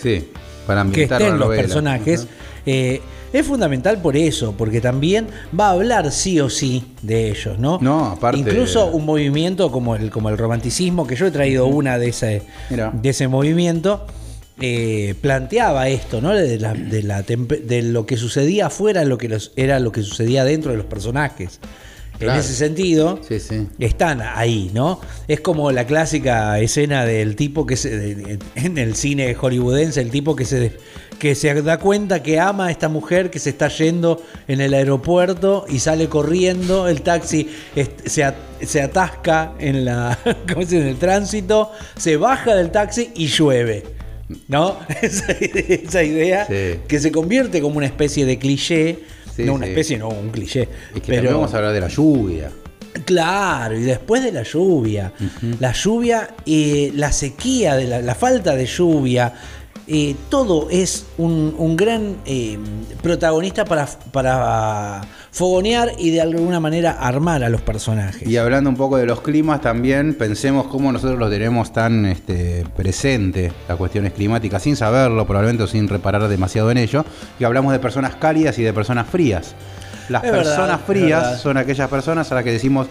para 0.67 0.85
que 0.85 1.03
estén 1.03 1.39
los 1.39 1.49
personajes, 1.49 2.27
eh, 2.65 3.01
es 3.31 3.47
fundamental 3.47 3.97
por 3.97 4.15
eso, 4.15 4.53
porque 4.55 4.79
también 4.79 5.27
va 5.59 5.69
a 5.69 5.71
hablar 5.71 6.11
sí 6.11 6.39
o 6.39 6.49
sí 6.49 6.85
de 7.01 7.31
ellos, 7.31 7.57
¿no? 7.57 7.79
No, 7.81 8.05
aparte. 8.11 8.39
Incluso 8.39 8.85
un 8.87 9.05
movimiento 9.05 9.71
como 9.71 9.95
el, 9.95 10.11
como 10.11 10.29
el 10.29 10.37
romanticismo, 10.37 11.07
que 11.07 11.15
yo 11.15 11.25
he 11.25 11.31
traído 11.31 11.65
una 11.65 11.97
de 11.97 12.09
ese, 12.09 12.43
de 12.69 13.09
ese 13.09 13.27
movimiento 13.27 14.05
eh, 14.65 15.15
planteaba 15.20 15.89
esto, 15.89 16.22
¿no? 16.22 16.34
De, 16.34 16.58
la, 16.58 16.74
de, 16.74 17.82
lo 17.82 18.05
que 18.05 18.15
sucedía 18.15 18.67
afuera 18.67 19.03
lo 19.03 19.17
que 19.17 19.38
era 19.58 19.77
lo 19.82 19.91
que 19.91 20.03
sucedía 20.03 20.46
dentro 20.46 20.72
de 20.72 20.77
los 20.77 20.86
personajes. 20.86 21.60
En 22.22 22.29
ese 22.29 22.53
sentido, 22.53 23.20
están 23.79 24.22
ahí, 24.22 24.72
¿no? 24.74 25.01
Es 25.27 25.41
como 25.41 25.74
la 25.74 25.86
clásica 25.86 26.58
escena 26.62 27.03
del 27.03 27.36
tipo 27.36 27.65
que 27.65 27.75
se, 27.75 28.39
en 28.55 28.77
el 28.77 28.96
cine 28.96 29.34
hollywoodense, 29.34 30.00
el 30.00 30.12
tipo 30.12 30.34
que 30.34 30.46
se, 30.46 30.72
que 31.20 31.36
se 31.36 31.62
da 31.62 31.77
cuenta 31.79 32.24
que 32.24 32.39
ama 32.39 32.67
a 32.67 32.72
esta 32.72 32.88
mujer 32.88 33.32
que 33.32 33.39
se 33.39 33.50
está 33.50 33.67
yendo 33.67 34.24
en 34.48 34.62
el 34.62 34.74
aeropuerto 34.74 35.65
y 35.67 35.79
sale 35.79 36.08
corriendo, 36.08 36.88
el 36.88 37.01
taxi 37.01 37.50
se, 38.05 38.34
se 38.62 38.82
atasca 38.82 39.55
en, 39.60 39.84
la, 39.84 40.17
en 40.55 40.88
el 40.88 40.96
tránsito, 40.96 41.70
se 41.98 42.15
baja 42.15 42.55
del 42.55 42.72
taxi 42.72 43.12
y 43.13 43.27
llueve. 43.27 44.02
¿No? 44.48 44.77
Esa, 45.01 46.03
idea 46.03 46.48
que 46.48 47.00
se 47.00 47.12
convierte 47.12 47.62
como 47.62 47.77
una 47.77 47.86
especie 47.86 48.25
de 48.25 48.38
cliché. 48.38 49.00
no 49.38 49.56
una 49.56 49.68
especie, 49.68 49.98
no, 49.98 50.10
un 50.10 50.30
cliché. 50.30 50.68
pero 51.06 51.32
vamos 51.34 51.53
a 51.53 51.58
hablar 51.58 51.74
de 51.74 51.82
la 51.82 51.88
lluvia. 51.88 52.51
Claro, 53.06 53.77
y 53.77 53.82
después 53.84 54.24
de 54.24 54.32
la 54.32 54.44
lluvia, 54.44 55.12
la 55.60 55.72
lluvia 55.72 56.30
y 56.46 56.92
la 56.92 57.12
sequía, 57.12 57.75
de 57.75 58.01
la, 58.01 58.15
falta 58.15 58.56
de 58.56 58.68
lluvia, 58.68 59.34
eh, 59.88 60.15
todo 60.30 60.70
es 60.70 61.08
un, 61.18 61.75
gran 61.75 62.18
eh, 62.25 62.58
protagonista 63.01 63.65
para, 63.65 63.88
para 64.12 65.01
fogonear 65.33 65.93
y 65.97 66.11
de 66.11 66.21
alguna 66.21 66.59
manera 66.59 66.91
armar 66.91 67.43
a 67.43 67.49
los 67.49 67.61
personajes. 67.61 68.27
Y 68.27 68.37
hablando 68.37 68.69
un 68.69 68.77
poco 68.77 68.97
de 68.97 69.07
los 69.07 69.21
climas, 69.21 69.61
también 69.61 70.13
pensemos 70.13 70.67
cómo 70.67 70.91
nosotros 70.91 71.17
lo 71.17 71.29
tenemos 71.29 71.73
tan 71.73 72.05
este, 72.05 72.63
presente, 72.77 73.51
las 73.67 73.77
cuestiones 73.77 74.13
climáticas, 74.13 74.61
sin 74.61 74.75
saberlo, 74.75 75.25
probablemente 75.25 75.65
sin 75.67 75.87
reparar 75.87 76.27
demasiado 76.27 76.69
en 76.69 76.77
ello, 76.77 77.03
y 77.39 77.43
hablamos 77.43 77.73
de 77.73 77.79
personas 77.79 78.15
cálidas 78.15 78.59
y 78.59 78.63
de 78.63 78.73
personas 78.73 79.07
frías. 79.07 79.55
Las 80.07 80.21
personas 80.21 80.81
frías 80.81 81.41
son 81.41 81.57
aquellas 81.57 81.89
personas 81.89 82.31
a 82.31 82.35
las 82.35 82.43
que 82.43 82.51
decimos 82.51 82.87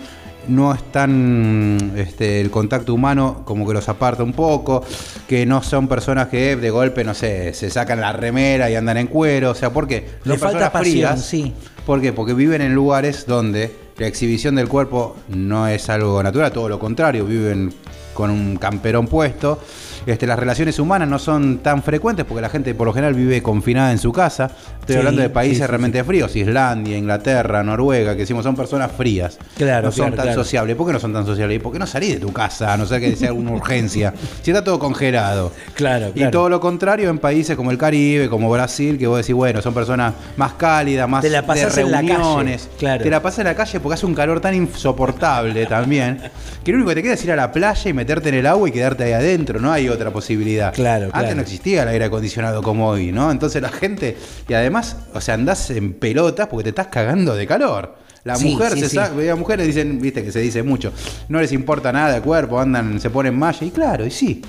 no 0.49 0.75
están 0.75 1.93
este, 1.97 2.41
el 2.41 2.51
contacto 2.51 2.93
humano 2.93 3.43
como 3.45 3.67
que 3.67 3.75
los 3.75 3.89
aparta 3.89 4.25
un 4.25 4.33
poco, 4.33 4.85
que 5.29 5.47
no 5.47 5.63
son 5.63 5.87
personas 5.87 6.29
que 6.29 6.57
de 6.57 6.71
golpe, 6.71 7.05
no 7.05 7.15
sé, 7.15 7.55
se 7.55 7.71
sacan 7.71 8.01
la 8.01 8.13
remera 8.13 8.69
y 8.69 8.75
andan 8.75 8.97
en 8.97 9.07
cuero, 9.07 9.51
o 9.51 9.55
sea, 9.55 9.71
¿por 9.73 9.87
qué? 9.87 10.09
Le 10.25 10.39
falta 10.39 10.73
pasión, 10.73 11.19
sí. 11.19 11.55
¿Por 11.87 12.01
qué? 12.01 12.13
Porque 12.13 12.33
viven 12.33 12.63
en 12.63 12.75
lugares 12.75 13.27
donde 13.27 13.75
la 13.99 14.07
exhibición 14.07 14.55
del 14.55 14.69
cuerpo 14.69 15.17
no 15.29 15.67
es 15.67 15.89
algo 15.89 16.23
natural, 16.23 16.53
todo 16.53 16.69
lo 16.69 16.79
contrario, 16.79 17.25
viven 17.25 17.75
con 18.15 18.31
un 18.31 18.57
camperón 18.57 19.07
puesto 19.09 19.59
este, 20.07 20.27
las 20.27 20.39
relaciones 20.39 20.79
humanas 20.79 21.09
no 21.09 21.19
son 21.19 21.59
tan 21.59 21.83
frecuentes 21.83 22.25
porque 22.25 22.43
la 22.43 22.49
gente 22.49 22.75
por 22.75 22.87
lo 22.87 22.93
general 22.93 23.15
vive 23.15 23.43
confinada 23.43 23.93
en 23.93 23.99
su 23.99 24.13
casa. 24.13 24.51
Estoy 24.81 24.97
hablando 24.97 25.23
de 25.23 25.31
países 25.31 25.69
realmente 25.69 26.03
fríos, 26.03 26.35
Islandia, 26.35 26.97
Inglaterra, 26.97 27.63
Noruega, 27.63 28.13
que 28.13 28.21
decimos 28.21 28.45
son 28.45 28.57
personas 28.57 28.91
frías. 28.93 29.39
Claro, 29.57 29.87
no 29.87 29.93
son 29.93 30.15
tan 30.15 30.35
sociables. 30.35 30.77
¿Por 30.77 30.87
qué 30.87 30.93
no 30.93 31.01
son 31.01 31.13
tan 31.13 31.25
sociables? 31.25 31.61
¿Por 31.61 31.73
qué 31.73 31.79
no 31.79 31.87
salís 31.87 32.15
de 32.15 32.21
tu 32.21 32.33
casa? 32.33 32.73
A 32.73 32.77
no 32.77 32.87
ser 32.87 33.01
que 33.01 33.15
sea 33.15 33.29
alguna 33.29 33.53
urgencia. 33.53 34.13
Si 34.43 34.51
está 34.51 34.65
todo 34.65 34.79
congelado. 34.79 35.53
Claro, 35.75 36.11
Y 36.15 36.29
todo 36.31 36.49
lo 36.49 36.61
contrario 36.61 37.11
en 37.11 37.19
países 37.19 37.57
como 37.57 37.71
el 37.71 37.79
Caribe, 37.79 38.29
como 38.29 38.51
Brasil, 38.51 38.99
que 38.99 39.07
vos 39.07 39.19
decís, 39.19 39.35
bueno, 39.35 39.63
son 39.63 39.73
personas 39.73 40.15
más 40.37 40.55
cálidas, 40.55 41.09
más 41.09 41.23
Te 41.23 41.31
la 41.31 41.47
pasas 41.47 41.77
En 41.79 41.91
la 41.91 42.05
calle, 42.05 42.59
claro. 42.79 43.05
Te 43.05 43.11
la 43.11 43.23
pasas 43.23 43.41
en 43.41 43.45
la 43.45 43.55
calle 43.55 43.81
porque 43.81 43.95
hace 43.95 44.07
un 44.07 44.15
calor 44.15 44.41
tan 44.41 44.55
insoportable 44.55 45.67
también, 45.67 46.19
que 46.65 46.73
lo 46.73 46.79
único 46.79 46.91
que 46.91 46.97
te 46.97 47.03
queda 47.03 47.15
es 47.15 47.25
ir 47.25 47.33
a 47.33 47.37
la 47.37 47.53
playa 47.53 47.89
y 47.91 47.93
meterte 47.93 48.29
en 48.31 48.37
el 48.37 48.47
agua 48.47 48.69
y 48.69 48.73
quedarte 48.73 49.05
ahí 49.05 49.13
adentro. 49.13 49.61
No 49.61 49.71
hay 49.71 49.89
otra 49.93 50.11
posibilidad. 50.11 50.73
Claro, 50.73 51.11
Antes 51.13 51.37
no 51.37 51.43
existía 51.43 51.83
el 51.83 51.89
aire 51.89 52.07
acondicionado 52.07 52.63
como 52.63 52.89
hoy, 52.89 53.13
¿no? 53.13 53.31
Entonces 53.31 53.63
la 53.63 53.71
gente, 53.71 54.17
y 54.49 54.55
además, 54.55 54.97
o 55.15 55.21
sea, 55.21 55.35
andás 55.35 55.71
en 55.71 55.95
pelotas 55.95 56.49
porque 56.49 56.65
te 56.65 56.69
estás 56.71 56.89
cagando 56.89 57.35
de 57.35 57.47
calor. 57.47 57.97
La 58.25 58.39
mujer 58.39 58.79
se 58.79 58.89
sabe, 58.89 59.27
las 59.27 59.39
mujeres 59.39 59.67
dicen, 59.67 60.01
viste 60.01 60.23
que 60.23 60.31
se 60.31 60.39
dice 60.39 60.63
mucho, 60.63 60.93
no 61.29 61.41
les 61.41 61.51
importa 61.53 61.93
nada 61.93 62.17
el 62.17 62.23
cuerpo, 62.23 62.61
andan, 62.61 63.01
se 63.01 63.11
ponen 63.11 63.37
malla, 63.37 63.67
y 63.67 63.71
claro, 63.71 64.07
y 64.07 64.13
sí. 64.13 64.43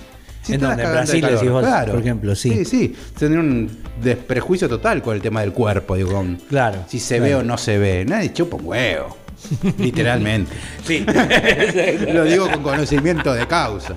en 0.48 0.62
donde 0.62 0.86
Brasil 0.86 1.26
claro. 1.26 1.94
por 1.94 2.02
ejemplo, 2.02 2.36
sí. 2.36 2.52
Sí, 2.52 2.66
sí. 2.66 2.96
Tienen 3.18 3.40
un 3.40 3.78
desprejuicio 4.00 4.70
total 4.70 5.02
con 5.02 5.16
el 5.16 5.22
tema 5.24 5.42
del 5.42 5.54
cuerpo, 5.54 5.96
digo, 5.96 6.24
claro. 6.50 6.84
Si 6.88 7.00
se 7.00 7.20
ve 7.20 7.34
o 7.34 7.44
no 7.44 7.58
se 7.58 7.80
ve. 7.80 8.06
Nadie 8.06 8.32
chupa 8.32 8.58
un 8.58 8.66
huevo. 8.68 9.23
Literalmente. 9.78 10.52
Sí. 10.86 11.06
Lo 12.14 12.24
digo 12.24 12.50
con 12.50 12.64
conocimiento 12.64 13.34
de 13.34 13.48
causa. 13.48 13.96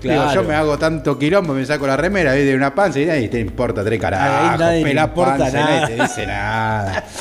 Claro. 0.00 0.34
yo 0.34 0.44
me 0.44 0.54
hago 0.54 0.78
tanto 0.78 1.18
quilombo, 1.18 1.54
me 1.54 1.64
saco 1.64 1.86
la 1.86 1.96
remera 1.96 2.32
de 2.32 2.54
una 2.54 2.74
panza 2.74 3.00
y 3.00 3.06
nadie 3.06 3.28
te 3.28 3.40
importa 3.40 3.84
tres 3.84 4.00
carajos. 4.00 4.58
Nadie 4.58 4.84
te 4.84 4.90
importa 4.90 5.50
nada. 5.50 5.80
Nadie 5.80 5.96
te 5.96 6.02
dice 6.02 6.26
nada. 6.26 7.04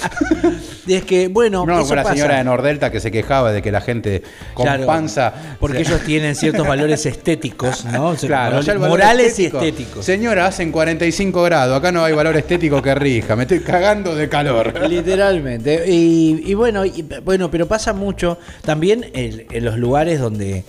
Es 0.87 1.03
que, 1.03 1.27
bueno, 1.27 1.65
no, 1.65 1.85
con 1.85 1.95
la 1.95 2.05
señora 2.05 2.37
de 2.37 2.43
Nordelta 2.43 2.91
que 2.91 2.99
se 2.99 3.11
quejaba 3.11 3.51
de 3.51 3.61
que 3.61 3.71
la 3.71 3.81
gente 3.81 4.21
con 4.53 4.67
panza. 4.85 5.33
Porque 5.59 5.79
ellos 5.79 6.01
tienen 6.01 6.35
ciertos 6.35 6.67
valores 6.67 7.05
estéticos, 7.05 7.85
¿no? 7.85 8.15
Claro, 8.15 8.61
morales 8.79 9.39
y 9.39 9.45
estéticos. 9.45 10.05
Señora, 10.05 10.47
hacen 10.47 10.71
45 10.71 11.43
grados, 11.43 11.77
acá 11.77 11.91
no 11.91 12.03
hay 12.03 12.13
valor 12.13 12.35
estético 12.37 12.81
que 12.81 12.95
rija, 12.95 13.35
me 13.35 13.43
estoy 13.43 13.59
cagando 13.59 14.15
de 14.15 14.29
calor. 14.29 14.73
Literalmente. 14.89 15.85
Y, 15.87 16.53
bueno, 16.53 16.83
bueno, 17.23 17.49
pero 17.49 17.67
pasa 17.67 17.93
mucho 17.93 18.37
también 18.63 19.05
en 19.13 19.65
los 19.65 19.77
lugares 19.77 20.19
donde 20.19 20.63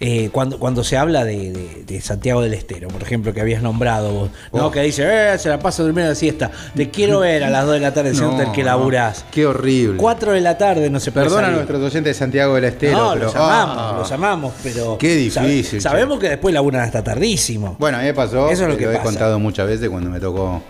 eh, 0.00 0.30
cuando, 0.30 0.60
cuando 0.60 0.84
se 0.84 0.96
habla 0.96 1.24
de, 1.24 2.00
Santiago 2.00 2.40
del 2.40 2.54
Estero, 2.54 2.88
por 2.88 3.02
ejemplo, 3.02 3.34
que 3.34 3.40
habías 3.40 3.62
nombrado 3.62 4.12
vos, 4.12 4.30
¿no? 4.52 4.66
Oh. 4.66 4.70
Que 4.70 4.82
dice, 4.82 5.04
eh, 5.04 5.38
se 5.38 5.48
la 5.48 5.58
pasa 5.58 5.82
durmiendo 5.82 6.10
la 6.10 6.14
siesta. 6.14 6.50
Te 6.76 6.90
quiero 6.90 7.20
ver 7.20 7.42
a 7.42 7.50
las 7.50 7.64
2 7.64 7.74
de 7.74 7.80
la 7.80 7.92
tarde, 7.92 8.12
no, 8.12 8.40
el 8.40 8.52
que 8.52 8.62
laburás. 8.62 9.24
Qué 9.32 9.44
horrible. 9.44 9.96
4 9.98 10.32
de 10.32 10.40
la 10.40 10.56
tarde 10.56 10.88
no 10.88 11.00
se 11.00 11.10
puede 11.10 11.26
Perdona 11.26 11.48
a 11.48 11.50
nuestros 11.50 11.80
docentes 11.80 12.16
de 12.16 12.18
Santiago 12.18 12.54
del 12.54 12.64
Estero. 12.64 12.96
No, 12.96 13.16
los 13.16 13.34
amamos, 13.34 13.76
ah. 13.78 13.96
los 13.98 14.12
amamos, 14.12 14.54
pero. 14.62 14.98
Qué 14.98 15.16
difícil. 15.16 15.80
sabemos 15.80 16.20
que 16.20 16.28
después 16.28 16.54
laburan 16.54 16.82
hasta 16.82 17.02
tardísimo. 17.02 17.76
Bueno, 17.78 17.98
a 17.98 18.00
mí 18.00 18.06
me 18.06 18.14
pasó. 18.14 18.50
Eso 18.50 18.64
es 18.64 18.68
lo 18.68 18.76
que, 18.76 18.84
lo 18.84 18.92
he 18.92 18.98
contado 19.00 19.38
muchas 19.40 19.66
veces 19.66 19.88
cuando 19.88 20.10
me 20.10 20.20
tocó 20.20 20.62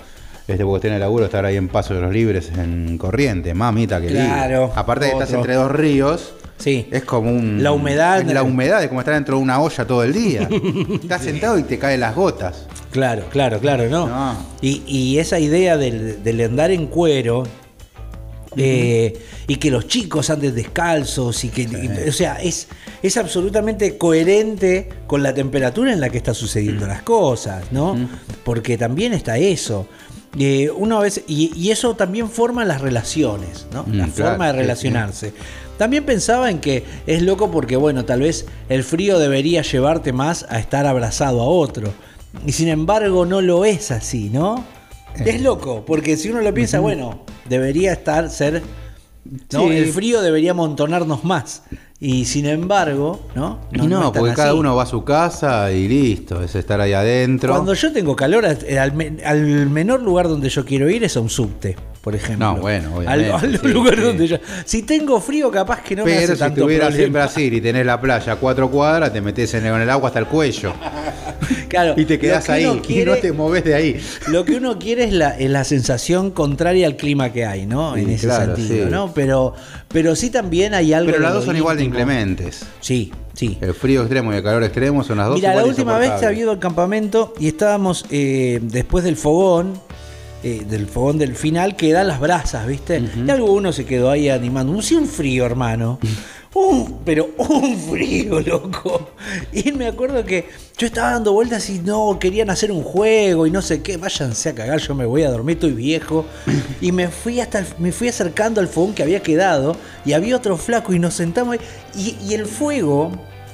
este 0.48 0.64
porque 0.64 0.80
tiene 0.80 0.98
laburo 0.98 1.26
estar 1.26 1.44
ahí 1.44 1.56
en 1.56 1.68
Paso 1.68 1.92
de 1.92 2.00
los 2.00 2.10
Libres 2.10 2.50
en 2.56 2.96
Corriente, 2.96 3.52
mamita 3.52 4.00
que 4.00 4.06
Claro. 4.06 4.72
Aparte 4.74 5.04
de 5.04 5.10
que 5.10 5.18
estás 5.18 5.34
entre 5.34 5.54
dos 5.54 5.70
ríos, 5.70 6.32
Sí. 6.58 6.86
Es 6.90 7.04
como 7.04 7.30
un. 7.30 7.62
La 7.62 7.72
humedad. 7.72 8.24
La 8.24 8.42
humedad 8.42 8.82
es 8.82 8.88
como 8.88 9.00
estar 9.00 9.14
dentro 9.14 9.36
de 9.36 9.42
una 9.42 9.60
olla 9.60 9.86
todo 9.86 10.02
el 10.02 10.12
día. 10.12 10.48
Estás 11.02 11.22
sentado 11.22 11.58
y 11.58 11.62
te 11.62 11.78
caen 11.78 12.00
las 12.00 12.14
gotas. 12.14 12.66
Claro, 12.90 13.26
claro, 13.30 13.60
claro, 13.60 13.88
¿no? 13.88 14.36
Y, 14.60 15.18
esa 15.18 15.38
idea 15.38 15.76
del, 15.76 16.40
andar 16.44 16.70
en 16.70 16.86
cuero. 16.86 17.44
Eh, 18.56 19.16
y 19.46 19.56
que 19.56 19.70
los 19.70 19.86
chicos 19.86 20.30
anden 20.30 20.54
descalzos 20.54 21.44
y 21.44 21.50
que. 21.50 22.06
o 22.08 22.12
sea, 22.12 22.36
es, 22.42 22.66
es 23.02 23.16
absolutamente 23.16 23.96
coherente 23.96 24.88
con 25.06 25.22
la 25.22 25.32
temperatura 25.32 25.92
en 25.92 26.00
la 26.00 26.10
que 26.10 26.18
están 26.18 26.34
sucediendo 26.34 26.86
las 26.86 27.02
cosas, 27.02 27.70
¿no? 27.70 27.96
Porque 28.44 28.76
también 28.76 29.12
está 29.12 29.38
eso. 29.38 29.86
Eh, 30.38 30.70
una 30.70 30.98
vez, 30.98 31.22
y, 31.26 31.70
eso 31.70 31.94
también 31.94 32.28
forma 32.28 32.64
las 32.64 32.80
relaciones, 32.80 33.66
¿no? 33.72 33.84
la 33.90 34.06
forma 34.06 34.48
de 34.48 34.52
relacionarse. 34.52 35.32
También 35.78 36.04
pensaba 36.04 36.50
en 36.50 36.58
que 36.58 36.84
es 37.06 37.22
loco 37.22 37.50
porque, 37.50 37.76
bueno, 37.76 38.04
tal 38.04 38.20
vez 38.20 38.46
el 38.68 38.84
frío 38.84 39.18
debería 39.18 39.62
llevarte 39.62 40.12
más 40.12 40.44
a 40.50 40.58
estar 40.58 40.86
abrazado 40.86 41.40
a 41.40 41.46
otro. 41.46 41.92
Y 42.46 42.52
sin 42.52 42.68
embargo 42.68 43.24
no 43.24 43.40
lo 43.40 43.64
es 43.64 43.90
así, 43.90 44.28
¿no? 44.28 44.64
Es 45.14 45.36
eh. 45.36 45.38
loco, 45.38 45.84
porque 45.86 46.16
si 46.16 46.28
uno 46.28 46.42
lo 46.42 46.52
piensa, 46.52 46.80
bueno, 46.80 47.24
debería 47.48 47.92
estar, 47.92 48.28
ser... 48.28 48.62
¿no? 49.52 49.70
El 49.70 49.86
frío 49.92 50.20
debería 50.20 50.50
amontonarnos 50.50 51.24
más. 51.24 51.62
Y 52.00 52.26
sin 52.26 52.46
embargo, 52.46 53.26
¿no? 53.34 53.58
y 53.72 53.86
no, 53.88 54.12
porque 54.12 54.32
cada 54.32 54.54
uno 54.54 54.76
va 54.76 54.84
a 54.84 54.86
su 54.86 55.02
casa 55.02 55.72
y 55.72 55.88
listo, 55.88 56.40
es 56.40 56.54
estar 56.54 56.80
ahí 56.80 56.92
adentro. 56.92 57.52
Cuando 57.52 57.74
yo 57.74 57.92
tengo 57.92 58.14
calor, 58.14 58.46
al, 58.46 58.92
menor 59.70 60.02
lugar 60.02 60.28
donde 60.28 60.48
yo 60.48 60.64
quiero 60.64 60.88
ir 60.88 61.02
es 61.02 61.16
a 61.16 61.20
un 61.20 61.28
subte, 61.28 61.74
por 62.00 62.14
ejemplo. 62.14 62.54
No, 62.54 62.56
bueno, 62.60 62.96
obviamente. 62.96 63.32
Al, 63.32 63.72
lugar 63.72 64.00
donde 64.00 64.26
yo. 64.26 64.36
Si 64.64 64.82
tengo 64.82 65.20
frío, 65.20 65.50
capaz 65.50 65.82
que 65.82 65.96
no 65.96 66.04
Pero 66.04 66.16
me 66.16 66.24
hace 66.24 66.36
si 66.36 66.44
estuvieras 66.44 66.94
en 66.94 67.12
Brasil 67.12 67.52
y 67.52 67.60
tenés 67.60 67.84
la 67.84 68.00
playa 68.00 68.32
a 68.32 68.36
cuatro 68.36 68.70
cuadras, 68.70 69.12
te 69.12 69.20
metes 69.20 69.52
en 69.54 69.66
el, 69.66 69.90
agua 69.90 70.08
hasta 70.08 70.18
el 70.18 70.26
cuello. 70.26 70.72
Claro, 71.68 71.94
y 71.96 72.04
te 72.06 72.18
quedás 72.18 72.48
ahí 72.48 72.64
y 72.88 73.04
no 73.04 73.16
te 73.16 73.32
moves 73.32 73.62
de 73.62 73.74
ahí. 73.74 74.00
Lo 74.28 74.44
que 74.44 74.56
uno 74.56 74.78
quiere 74.78 75.04
es 75.04 75.12
la, 75.12 75.36
la 75.38 75.64
sensación 75.64 76.30
contraria 76.30 76.86
al 76.86 76.96
clima 76.96 77.30
que 77.30 77.44
hay, 77.44 77.66
¿no? 77.66 77.96
en 77.96 78.10
ese 78.10 78.30
sentido, 78.30 78.88
¿no? 78.88 79.12
Pero, 79.14 79.54
pero 79.88 80.16
sí 80.16 80.30
también 80.30 80.74
hay 80.74 80.92
algo. 80.92 81.10
Pero 81.10 81.22
las 81.22 81.34
dos 81.34 81.44
son 81.44 81.56
igual 81.56 81.76
de 81.76 81.84
inclementes. 81.84 82.64
Sí, 82.80 83.12
sí. 83.34 83.58
El 83.60 83.74
frío 83.74 84.00
extremo 84.00 84.32
y 84.32 84.36
el 84.36 84.42
calor 84.42 84.64
extremo 84.64 85.04
son 85.04 85.18
las 85.18 85.28
dos. 85.28 85.36
Mira, 85.36 85.54
la 85.54 85.64
última 85.64 85.98
vez 85.98 86.12
que 86.12 86.26
ha 86.26 86.28
habido 86.28 86.52
el 86.52 86.58
campamento 86.58 87.34
y 87.38 87.48
estábamos 87.48 88.06
eh, 88.10 88.60
después 88.62 89.04
del 89.04 89.16
fogón, 89.16 89.80
eh, 90.42 90.64
del 90.68 90.86
fogón 90.86 91.18
del 91.18 91.34
final, 91.34 91.76
que 91.76 91.92
da 91.92 92.04
las 92.04 92.20
brasas, 92.20 92.66
¿viste? 92.66 93.02
Y 93.26 93.30
algo 93.30 93.52
uno 93.52 93.72
se 93.72 93.84
quedó 93.84 94.10
ahí 94.10 94.28
animando. 94.28 94.72
Un, 94.72 94.82
sí, 94.82 94.94
un 94.94 95.06
frío, 95.06 95.44
hermano. 95.44 95.98
Un, 96.54 97.00
pero 97.04 97.28
un 97.36 97.78
frío, 97.78 98.40
loco. 98.40 99.10
Y 99.52 99.70
me 99.72 99.86
acuerdo 99.86 100.24
que 100.24 100.48
yo 100.78 100.86
estaba 100.86 101.12
dando 101.12 101.32
vueltas 101.32 101.68
y 101.68 101.78
no, 101.80 102.18
querían 102.18 102.48
hacer 102.48 102.72
un 102.72 102.82
juego 102.82 103.46
y 103.46 103.50
no 103.50 103.60
sé 103.60 103.82
qué. 103.82 103.96
Váyanse 103.98 104.48
a 104.48 104.54
cagar, 104.54 104.80
yo 104.80 104.94
me 104.94 105.04
voy 105.04 105.24
a 105.24 105.30
dormir, 105.30 105.56
estoy 105.56 105.72
viejo. 105.72 106.24
Y 106.80 106.92
me 106.92 107.08
fui 107.08 107.40
hasta 107.40 107.64
me 107.78 107.90
fui 107.90 108.08
acercando 108.08 108.60
al 108.60 108.68
fogón 108.68 108.94
que 108.94 109.02
había 109.02 109.20
quedado 109.20 109.76
y 110.04 110.12
había 110.12 110.36
otro 110.36 110.56
flaco 110.56 110.92
y 110.94 110.98
nos 110.98 111.14
sentamos 111.14 111.54
ahí. 111.54 112.16
Y, 112.24 112.34
el 112.34 112.46
fuego, 112.46 113.10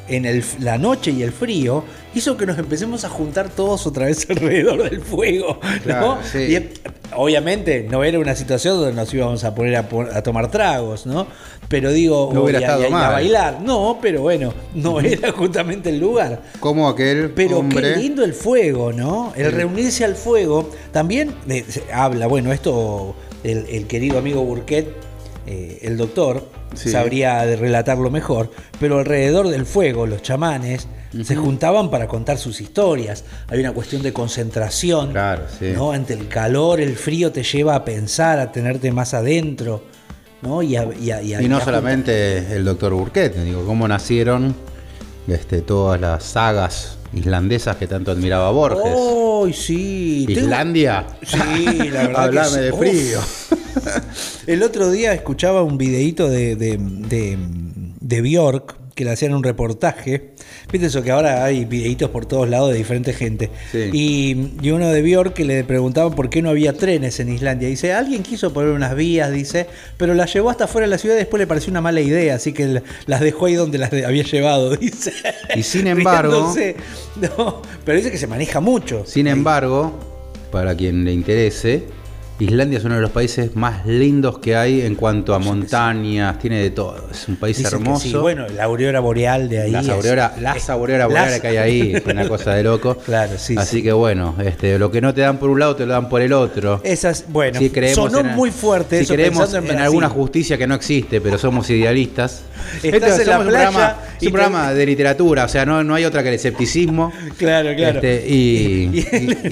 en 0.09 0.25
el, 0.25 0.45
la 0.61 0.79
noche 0.79 1.11
y 1.11 1.23
el 1.23 1.33
frío, 1.33 1.85
hizo 2.15 2.37
que 2.37 2.47
nos 2.47 2.59
empecemos 2.59 3.05
a 3.05 3.09
juntar 3.09 3.49
todos 3.49 3.87
otra 3.87 4.07
vez 4.07 4.27
alrededor 4.31 4.89
del 4.89 5.01
fuego. 5.01 5.61
¿no? 5.85 6.19
y, 6.35 6.59
obviamente 7.17 7.87
no 7.89 8.05
era 8.05 8.19
una 8.19 8.35
situación 8.35 8.77
donde 8.77 8.95
nos 8.95 9.13
íbamos 9.13 9.45
a 9.45 9.55
poner 9.55 9.77
a, 9.77 10.23
tomar 10.23 10.51
tragos, 10.51 11.07
¿no? 11.07 11.27
Pero 11.69 11.91
digo, 11.91 12.31
no 12.33 12.43
hubiera 12.43 12.61
estado 12.61 12.95
a, 12.95 13.11
bailar. 13.11 13.61
No, 13.63 13.99
pero 14.01 14.23
bueno, 14.23 14.53
no 14.75 15.01
era 15.01 15.33
justamente 15.33 15.89
el 15.91 15.99
lugar. 15.99 16.43
Como 16.61 16.89
aquel 16.89 17.31
Pero 17.35 17.67
qué 17.69 17.97
lindo 17.97 18.23
el 18.25 18.35
fuego, 18.35 18.93
¿no? 18.93 19.33
El 19.35 19.53
reunirse 19.53 20.05
al 20.05 20.15
fuego. 20.15 20.71
También 20.93 21.35
eh, 21.49 21.65
habla, 21.93 22.27
bueno, 22.27 22.53
esto 22.53 23.15
el, 23.45 23.87
querido 23.87 24.19
amigo 24.19 24.45
Burquet, 24.45 24.87
eh, 25.47 25.81
el 25.83 25.97
doctor, 25.97 26.49
sabría 26.75 27.45
relatarlo 27.57 28.11
mejor, 28.11 28.51
pero 28.81 28.99
alrededor 28.99 29.49
del 29.49 29.67
fuego, 29.67 30.07
los 30.07 30.23
chamanes 30.23 30.89
Se 31.23 31.37
juntaban 31.37 31.91
para 31.91 32.09
contar 32.09 32.39
sus 32.39 32.61
historias. 32.61 33.25
Hay 33.49 33.61
una 33.61 33.73
cuestión 33.73 34.03
de 34.03 34.13
concentración. 34.13 35.13
Claro, 35.13 35.45
sí. 35.59 35.73
¿no? 35.73 35.93
Ante 35.93 36.15
el 36.15 36.27
calor, 36.27 36.81
el 36.81 36.97
frío 36.97 37.31
te 37.31 37.45
lleva 37.45 37.77
a 37.77 37.85
pensar, 37.85 38.41
a 38.41 38.51
tenerte 38.51 38.91
más 38.91 39.15
adentro. 39.15 39.85
¿no? 40.43 40.63
Y, 40.63 40.77
no 41.49 41.61
solamente 41.61 42.55
el 42.55 42.65
doctor 42.65 42.93
Burkett, 42.95 43.37
digo, 43.37 43.65
cómo 43.65 43.87
nacieron 43.87 44.55
este, 45.29 45.63
todas 45.63 46.01
las 46.01 46.25
sagas 46.25 46.99
islandesas 47.17 47.77
que 47.77 47.87
tanto 47.87 48.11
admiraba 48.11 48.51
Borges. 48.51 48.93
¡Oh, 48.97 49.49
sí! 49.53 50.27
¿Islandia? 50.29 51.07
Sí, 51.23 51.39
la 51.91 52.03
verdad. 52.09 52.25
Hablame 52.25 52.61
de 52.61 52.73
frío. 52.73 53.21
el 54.47 54.63
otro 54.63 54.91
día 54.91 55.13
escuchaba 55.15 55.63
un 55.63 55.79
videíto 55.79 56.29
de, 56.29 56.57
de, 56.57 56.79
de, 56.79 57.39
de 58.01 58.21
Bjork 58.23 58.84
que 58.95 59.05
le 59.05 59.11
hacían 59.11 59.35
un 59.35 59.43
reportaje. 59.43 60.31
Viste 60.71 60.87
eso 60.87 61.03
que 61.03 61.11
ahora 61.11 61.45
hay 61.45 61.65
videitos 61.65 62.11
por 62.11 62.27
todos 62.27 62.49
lados 62.49 62.71
de 62.71 62.79
diferente 62.79 63.13
gente. 63.13 63.51
Y, 63.73 64.51
y, 64.63 64.71
uno 64.71 64.91
de 64.91 65.03
Björk 65.03 65.35
que 65.35 65.45
le 65.45 65.65
preguntaban 65.65 66.15
por 66.15 66.31
qué 66.31 66.43
no 66.43 66.51
había 66.51 66.73
trenes 66.73 67.19
en 67.21 67.33
Islandia. 67.33 67.69
Dice, 67.69 67.93
alguien 67.93 68.23
quiso 68.23 68.53
poner 68.53 68.71
unas 68.71 68.95
vías, 68.95 69.33
dice, 69.33 69.67
pero 69.97 70.15
las 70.15 70.33
llevó 70.33 70.51
hasta 70.51 70.67
fuera 70.67 70.87
de 70.87 70.91
la 70.91 70.99
ciudad 70.99 71.17
y 71.17 71.19
después 71.19 71.41
le 71.41 71.47
pareció 71.47 71.71
una 71.71 71.81
mala 71.81 72.01
idea, 72.01 72.37
así 72.37 72.53
que 72.53 72.83
las 73.07 73.21
dejó 73.21 73.47
ahí 73.47 73.55
donde 73.55 73.79
las 73.79 73.93
había 73.93 74.23
llevado, 74.23 74.77
dice. 74.77 75.13
Y 75.55 75.63
sin 75.63 75.87
embargo... 75.87 76.55
no, 77.17 77.63
pero 77.85 77.99
dice 77.99 78.11
que 78.11 78.19
se 78.19 78.27
maneja 78.27 78.61
mucho. 78.61 79.05
Sin 79.07 79.27
embargo, 79.27 79.93
para 80.51 80.77
quien 80.77 81.05
le 81.05 81.13
interese, 81.13 81.83
Islandia 82.41 82.79
es 82.79 82.85
uno 82.85 82.97
de 82.97 83.01
los 83.01 83.13
países 83.13 83.55
más 83.55 83.87
lindos 83.87 84.39
que 84.39 84.57
hay 84.57 84.83
en 84.83 84.97
cuanto 84.97 85.35
a 85.35 85.39
montañas, 85.39 86.37
tiene 86.41 86.61
de 86.61 86.71
todo. 86.71 87.09
Es 87.11 87.29
un 87.29 87.37
país 87.37 87.63
hermoso. 87.63 88.09
Sí, 88.09 88.15
bueno, 88.15 88.47
la 88.49 88.65
aurora 88.65 88.99
boreal 88.99 89.49
de 89.49 89.63
ahí. 89.63 89.71
Las 89.71 89.89
aurora, 89.89 90.35
las 90.41 90.69
aurora 90.69 91.07
boreales 91.07 91.41
que 91.41 91.47
hay 91.47 91.57
ahí, 91.57 92.03
una 92.11 92.27
cosa 92.29 92.55
de 92.55 92.65
loco. 92.65 92.97
Claro, 92.97 93.35
sí. 93.39 93.55
Así 93.57 93.85
que 93.85 93.93
bueno, 93.93 94.35
este, 94.45 94.79
lo 94.81 94.91
que 94.91 95.01
no 95.01 95.15
te 95.15 95.21
dan 95.21 95.39
por 95.39 95.49
un 95.49 95.61
lado 95.61 95.77
te 95.77 95.87
lo 95.87 95.93
dan 95.93 96.09
por 96.09 96.23
el 96.23 96.33
otro. 96.33 96.81
Esas, 96.83 97.25
bueno, 97.29 97.61
si 97.61 97.71
creemos 97.71 98.13
sonó 98.13 98.25
muy 98.25 98.51
fuerte. 98.51 99.05
Si 99.05 99.15
creemos 99.15 99.55
en, 99.55 99.79
alguna 99.79 100.09
justicia 100.09 100.59
que 100.59 100.67
no 100.67 100.75
existe, 100.75 101.21
pero 101.21 101.39
somos 101.39 101.71
idealistas. 101.71 102.43
Estás 102.83 103.21
en 103.21 103.29
la 103.29 103.41
playa 103.41 103.97
es 104.21 104.27
un 104.27 104.33
programa 104.33 104.73
de 104.75 104.87
literatura, 104.87 105.45
o 105.45 105.49
sea, 105.49 105.67
no, 105.67 105.83
no 105.85 105.95
hay 105.95 106.05
otra 106.05 106.23
que 106.23 106.29
el 106.29 106.35
escepticismo. 106.35 107.13
Claro, 107.37 107.75
claro. 107.77 107.97
Este, 107.97 108.29
y, 108.29 109.07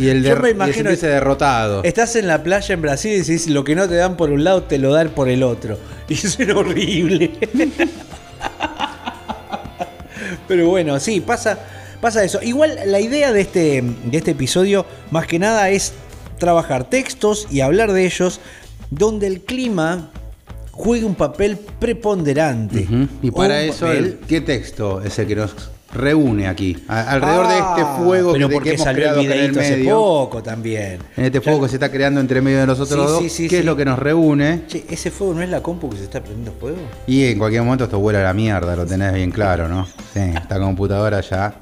el, 0.08 0.22
de, 0.22 0.54
me 0.54 0.96
derrotado. 0.96 1.82
Estás 1.84 2.16
en 2.16 2.26
la 2.26 2.42
playa 2.42 2.71
en 2.72 2.82
Brasil 2.82 3.12
y 3.12 3.18
decís, 3.18 3.48
lo 3.48 3.64
que 3.64 3.74
no 3.74 3.88
te 3.88 3.94
dan 3.94 4.16
por 4.16 4.30
un 4.30 4.44
lado, 4.44 4.62
te 4.64 4.78
lo 4.78 4.92
dan 4.92 5.11
por 5.11 5.28
el 5.28 5.42
otro. 5.42 5.78
Y 6.08 6.14
eso 6.14 6.42
es 6.42 6.48
horrible. 6.50 7.30
Pero 10.48 10.68
bueno, 10.68 10.98
sí, 11.00 11.20
pasa, 11.20 11.58
pasa 12.00 12.22
eso. 12.24 12.42
Igual 12.42 12.78
la 12.87 13.00
idea 13.00 13.32
de 13.32 13.40
este, 13.40 13.82
de 13.82 14.18
este 14.18 14.32
episodio, 14.32 14.85
más 15.11 15.26
que 15.26 15.38
nada, 15.38 15.70
es 15.70 15.94
trabajar 16.38 16.90
textos 16.90 17.46
y 17.50 17.61
hablar 17.61 17.92
de 17.92 18.04
ellos 18.04 18.40
donde 18.90 19.26
el 19.26 19.40
clima 19.40 20.11
juegue 20.72 21.04
un 21.04 21.14
papel 21.14 21.56
preponderante. 21.78 22.87
Y 23.22 23.30
para 23.30 23.62
eso, 23.62 23.87
¿qué 24.28 24.40
texto 24.40 25.00
es 25.02 25.18
el 25.18 25.26
que 25.28 25.37
nos 25.37 25.54
reúne 25.92 26.48
aquí, 26.48 26.76
alrededor 26.88 27.48
de 27.48 27.59
este 27.59 27.83
ah, 27.83 27.96
fuego 27.98 28.33
pero 28.33 28.48
que, 28.48 28.55
porque 28.55 28.70
hemos 28.70 28.85
salió 28.85 29.02
creado 29.02 29.20
el 29.20 29.33
en 29.33 29.38
el 29.38 29.52
medio. 29.52 29.74
Hace 29.74 29.85
poco 29.85 30.42
también. 30.42 30.98
En 31.16 31.24
este 31.24 31.40
fuego 31.40 31.62
que 31.62 31.68
se 31.68 31.76
está 31.76 31.90
creando 31.90 32.20
entre 32.20 32.40
medio 32.40 32.61
de 32.61 32.66
nosotros 32.66 33.11
dos, 33.11 33.33
¿qué 33.48 33.59
es 33.59 33.64
lo 33.64 33.76
que 33.76 33.85
nos 33.85 33.98
reúne? 33.98 34.62
Che, 34.66 34.85
¿ese 34.88 35.11
fuego 35.11 35.35
no 35.35 35.42
es 35.42 35.48
la 35.48 35.62
compu 35.62 35.90
que 35.90 35.98
se 35.98 36.05
está 36.05 36.22
prendiendo 36.22 36.52
fuego? 36.59 36.78
Y 37.07 37.24
en 37.24 37.38
cualquier 37.38 37.62
momento 37.62 37.85
esto 37.85 37.98
vuela 37.98 38.20
a 38.20 38.24
la 38.24 38.35
mierda, 38.35 38.74
lo 38.74 38.87
tenés 38.87 39.12
bien 39.12 39.31
claro, 39.31 39.68
¿no? 39.68 39.87
Sí, 40.12 40.20
esta 40.35 40.59
computadora 40.59 41.20
ya 41.20 41.55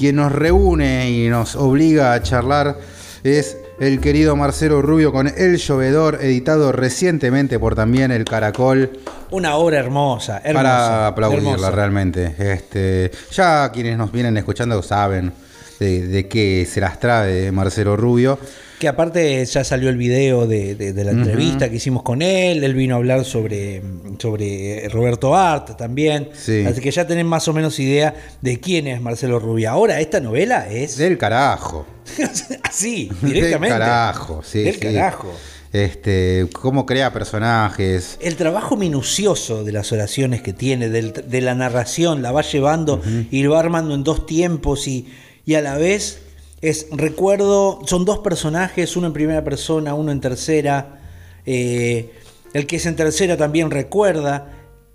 quien 0.00 0.16
nos 0.16 0.32
reúne 0.32 1.10
y 1.10 1.28
nos 1.28 1.56
obliga 1.56 2.14
a 2.14 2.22
charlar 2.22 2.78
es 3.22 3.58
el 3.80 3.98
querido 3.98 4.36
Marcelo 4.36 4.82
Rubio 4.82 5.10
con 5.10 5.26
El 5.26 5.56
Llovedor, 5.56 6.18
editado 6.20 6.70
recientemente 6.70 7.58
por 7.58 7.74
también 7.74 8.10
El 8.10 8.26
Caracol. 8.26 8.90
Una 9.30 9.56
obra 9.56 9.78
hermosa, 9.78 10.42
hermosa. 10.44 10.52
Para 10.52 11.06
aplaudirla 11.06 11.70
realmente. 11.70 12.34
Este, 12.38 13.10
ya 13.30 13.72
quienes 13.72 13.96
nos 13.96 14.12
vienen 14.12 14.36
escuchando 14.36 14.82
saben 14.82 15.32
de, 15.78 16.28
qué 16.28 16.68
se 16.70 16.78
las 16.82 17.00
trae 17.00 17.50
Marcelo 17.52 17.96
Rubio. 17.96 18.38
Que 18.80 18.88
aparte 18.88 19.44
ya 19.44 19.62
salió 19.62 19.90
el 19.90 19.98
video 19.98 20.46
de, 20.46 20.94
la 21.04 21.10
entrevista 21.10 21.68
que 21.68 21.76
hicimos 21.76 22.02
con 22.02 22.22
él, 22.22 22.64
él 22.64 22.72
vino 22.72 22.94
a 22.94 22.96
hablar 22.96 23.26
sobre, 23.26 23.82
sobre 24.18 24.88
Roberto 24.88 25.36
Art 25.36 25.76
también. 25.76 26.30
Así 26.32 26.80
que 26.80 26.90
ya 26.90 27.06
tenés 27.06 27.26
más 27.26 27.46
o 27.46 27.52
menos 27.52 27.78
idea 27.78 28.14
de 28.40 28.58
quién 28.58 28.86
es 28.86 29.02
Marcelo 29.02 29.38
Rubio. 29.38 29.70
Ahora, 29.70 30.00
esta 30.00 30.18
novela 30.18 30.66
es... 30.66 30.96
Del 30.96 31.18
carajo. 31.18 31.84
Así, 32.62 33.10
directamente. 33.20 33.74
Del 33.74 33.82
carajo, 33.82 34.42
sí. 34.42 34.62
Del 34.62 34.78
carajo. 34.78 35.30
Este, 35.74 36.46
cómo 36.50 36.86
crea 36.86 37.12
personajes. 37.12 38.16
El 38.22 38.36
trabajo 38.36 38.78
minucioso 38.78 39.62
de 39.62 39.72
las 39.72 39.92
oraciones 39.92 40.40
que 40.40 40.54
tiene, 40.54 40.88
de 40.88 41.40
la 41.42 41.54
narración, 41.54 42.22
la 42.22 42.32
va 42.32 42.40
llevando 42.40 43.02
y 43.30 43.42
lo 43.42 43.50
va 43.50 43.60
armando 43.60 43.94
en 43.94 44.04
dos 44.04 44.24
tiempos 44.24 44.88
y, 44.88 45.06
y 45.44 45.56
a 45.56 45.60
la 45.60 45.76
vez 45.76 46.29
es 46.60 46.88
recuerdo, 46.90 47.80
son 47.86 48.04
dos 48.04 48.18
personajes, 48.18 48.96
uno 48.96 49.06
en 49.06 49.12
primera 49.12 49.42
persona, 49.42 49.94
uno 49.94 50.12
en 50.12 50.20
tercera. 50.20 51.00
Eh, 51.46 52.12
el 52.52 52.66
que 52.66 52.76
es 52.76 52.86
en 52.86 52.96
tercera 52.96 53.36
también 53.36 53.70
recuerda. 53.70 54.48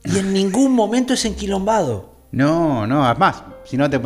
Y 0.03 0.19
en 0.19 0.33
ningún 0.33 0.73
momento 0.73 1.13
es 1.13 1.25
enquilombado. 1.25 2.13
No, 2.31 2.85
no, 2.85 3.05
además, 3.05 3.43
si 3.63 3.77
no 3.77 3.89
te 3.89 3.99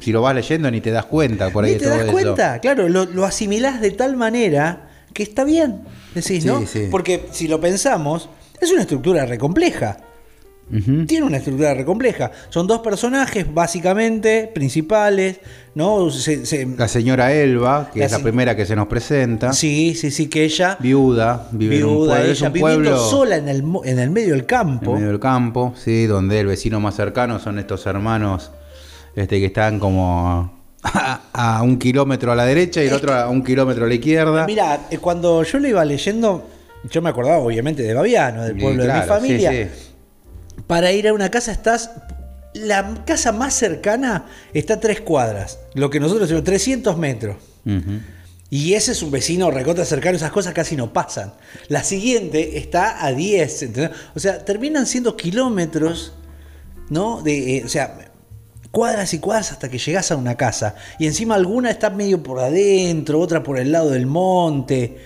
si 0.00 0.10
lo 0.10 0.22
vas 0.22 0.34
leyendo 0.34 0.70
ni 0.70 0.80
te 0.80 0.90
das 0.90 1.04
cuenta 1.04 1.50
por 1.50 1.64
ahí. 1.64 1.74
Ni 1.74 1.78
te 1.78 1.88
das 1.88 2.10
cuenta, 2.10 2.58
claro, 2.58 2.88
lo, 2.88 3.04
lo, 3.04 3.24
asimilás 3.24 3.80
de 3.80 3.90
tal 3.90 4.16
manera 4.16 4.88
que 5.12 5.22
está 5.22 5.44
bien, 5.44 5.82
decís, 6.14 6.44
¿no? 6.44 6.64
Porque 6.90 7.26
si 7.30 7.46
lo 7.46 7.60
pensamos, 7.60 8.28
es 8.60 8.72
una 8.72 8.80
estructura 8.80 9.26
recompleja. 9.26 9.98
Tiene 11.06 11.26
una 11.26 11.36
estructura 11.36 11.74
re 11.74 11.84
compleja. 11.84 12.30
Son 12.48 12.66
dos 12.66 12.80
personajes, 12.80 13.52
básicamente, 13.52 14.50
principales, 14.52 15.38
¿no? 15.74 16.08
la 16.78 16.88
señora 16.88 17.32
Elba, 17.32 17.90
que 17.92 18.02
es 18.02 18.10
la 18.10 18.18
primera 18.20 18.56
que 18.56 18.64
se 18.64 18.74
nos 18.74 18.86
presenta. 18.86 19.52
Sí, 19.52 19.94
sí, 19.94 20.10
sí, 20.10 20.28
que 20.28 20.44
ella. 20.44 20.76
Viuda, 20.80 21.48
vive 21.52 21.78
en 21.78 21.84
un 21.84 22.06
pueblo, 22.06 22.24
ella, 22.24 22.48
viviendo 22.48 22.98
sola 22.98 23.36
en 23.36 23.48
el, 23.48 23.62
en 23.84 23.98
el 23.98 24.10
medio 24.10 24.34
del 24.34 24.46
campo. 24.46 24.92
En 24.92 24.96
el 24.96 25.00
medio 25.00 25.08
del 25.10 25.20
campo, 25.20 25.74
sí, 25.76 26.06
donde 26.06 26.40
el 26.40 26.46
vecino 26.46 26.80
más 26.80 26.96
cercano 26.96 27.38
son 27.38 27.58
estos 27.58 27.84
hermanos 27.86 28.50
este, 29.14 29.38
que 29.38 29.46
están 29.46 29.78
como 29.78 30.50
a, 30.82 31.62
un 31.62 31.78
kilómetro 31.78 32.32
a 32.32 32.34
la 32.34 32.46
derecha 32.46 32.82
y 32.82 32.88
el 32.88 32.94
otro 32.94 33.12
a 33.12 33.28
un 33.28 33.44
kilómetro 33.44 33.84
a 33.84 33.88
la 33.88 33.94
izquierda. 33.94 34.46
Mira, 34.46 34.86
eh, 34.90 34.98
cuando 34.98 35.42
yo 35.42 35.58
lo 35.58 35.68
iba 35.68 35.84
leyendo, 35.84 36.48
yo 36.90 37.02
me 37.02 37.10
acordaba 37.10 37.38
obviamente 37.38 37.82
de 37.82 37.92
Babiano, 37.92 38.44
del 38.44 38.56
pueblo 38.56 38.84
de 38.84 38.92
mi 38.92 39.02
familia. 39.02 39.50
Sí, 39.50 39.56
sí 39.64 39.93
para 40.66 40.92
ir 40.92 41.08
a 41.08 41.12
una 41.12 41.30
casa 41.30 41.52
estás 41.52 41.90
la 42.54 43.04
casa 43.04 43.32
más 43.32 43.54
cercana 43.54 44.26
está 44.54 44.74
a 44.74 44.80
tres 44.80 45.00
cuadras, 45.00 45.58
lo 45.74 45.90
que 45.90 46.00
nosotros 46.00 46.28
decimos 46.28 46.44
300 46.44 46.96
metros. 46.96 47.36
Y 48.50 48.74
ese 48.74 48.92
es 48.92 49.02
un 49.02 49.10
vecino 49.10 49.50
recota 49.50 49.84
cercano, 49.84 50.16
esas 50.16 50.30
cosas 50.30 50.54
casi 50.54 50.76
no 50.76 50.92
pasan. 50.92 51.34
La 51.68 51.82
siguiente 51.82 52.56
está 52.58 53.04
a 53.04 53.12
10, 53.12 53.70
O 54.14 54.20
sea, 54.20 54.44
terminan 54.44 54.86
siendo 54.86 55.16
kilómetros, 55.16 56.12
¿no? 56.88 57.20
De, 57.22 57.56
eh, 57.56 57.62
o 57.64 57.68
sea, 57.68 58.12
cuadras 58.70 59.12
y 59.14 59.18
cuadras 59.18 59.50
hasta 59.50 59.68
que 59.68 59.78
llegas 59.78 60.12
a 60.12 60.16
una 60.16 60.36
casa. 60.36 60.76
Y 61.00 61.06
encima 61.06 61.34
alguna 61.34 61.70
está 61.70 61.90
medio 61.90 62.22
por 62.22 62.38
adentro, 62.38 63.18
otra 63.18 63.42
por 63.42 63.58
el 63.58 63.72
lado 63.72 63.90
del 63.90 64.06
monte. 64.06 64.98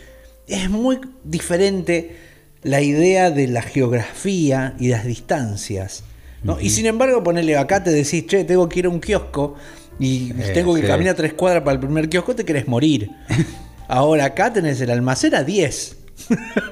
Es 0.47 0.69
muy 0.69 1.01
diferente 1.25 2.28
la 2.63 2.81
idea 2.81 3.31
de 3.31 3.49
la 3.49 3.63
geografía 3.63 4.75
y 4.79 4.89
las 4.89 5.05
distancias. 5.05 6.05
¿no? 6.43 6.61
Y 6.61 6.71
sin 6.71 6.87
embargo, 6.87 7.23
ponerle 7.23 7.57
acá 7.57 7.83
te 7.83 7.91
decís, 7.91 8.27
che, 8.27 8.45
tengo 8.45 8.69
que 8.69 8.81
ir 8.81 8.87
a 8.87 8.89
un 8.89 9.01
kiosco 9.01 9.57
y 9.99 10.33
eh, 10.39 10.51
tengo 10.55 10.75
que 10.75 10.83
caminar 10.83 11.15
tres 11.15 11.35
cuadras 11.35 11.63
para 11.63 11.75
el 11.75 11.81
primer 11.81 12.09
kiosco, 12.09 12.35
te 12.35 12.45
querés 12.45 12.69
morir. 12.69 13.11
Ahora 13.89 14.27
acá 14.27 14.53
tenés 14.53 14.81
el 14.81 14.91
almacén 14.91 15.35
a 15.35 15.43
10. 15.43 15.97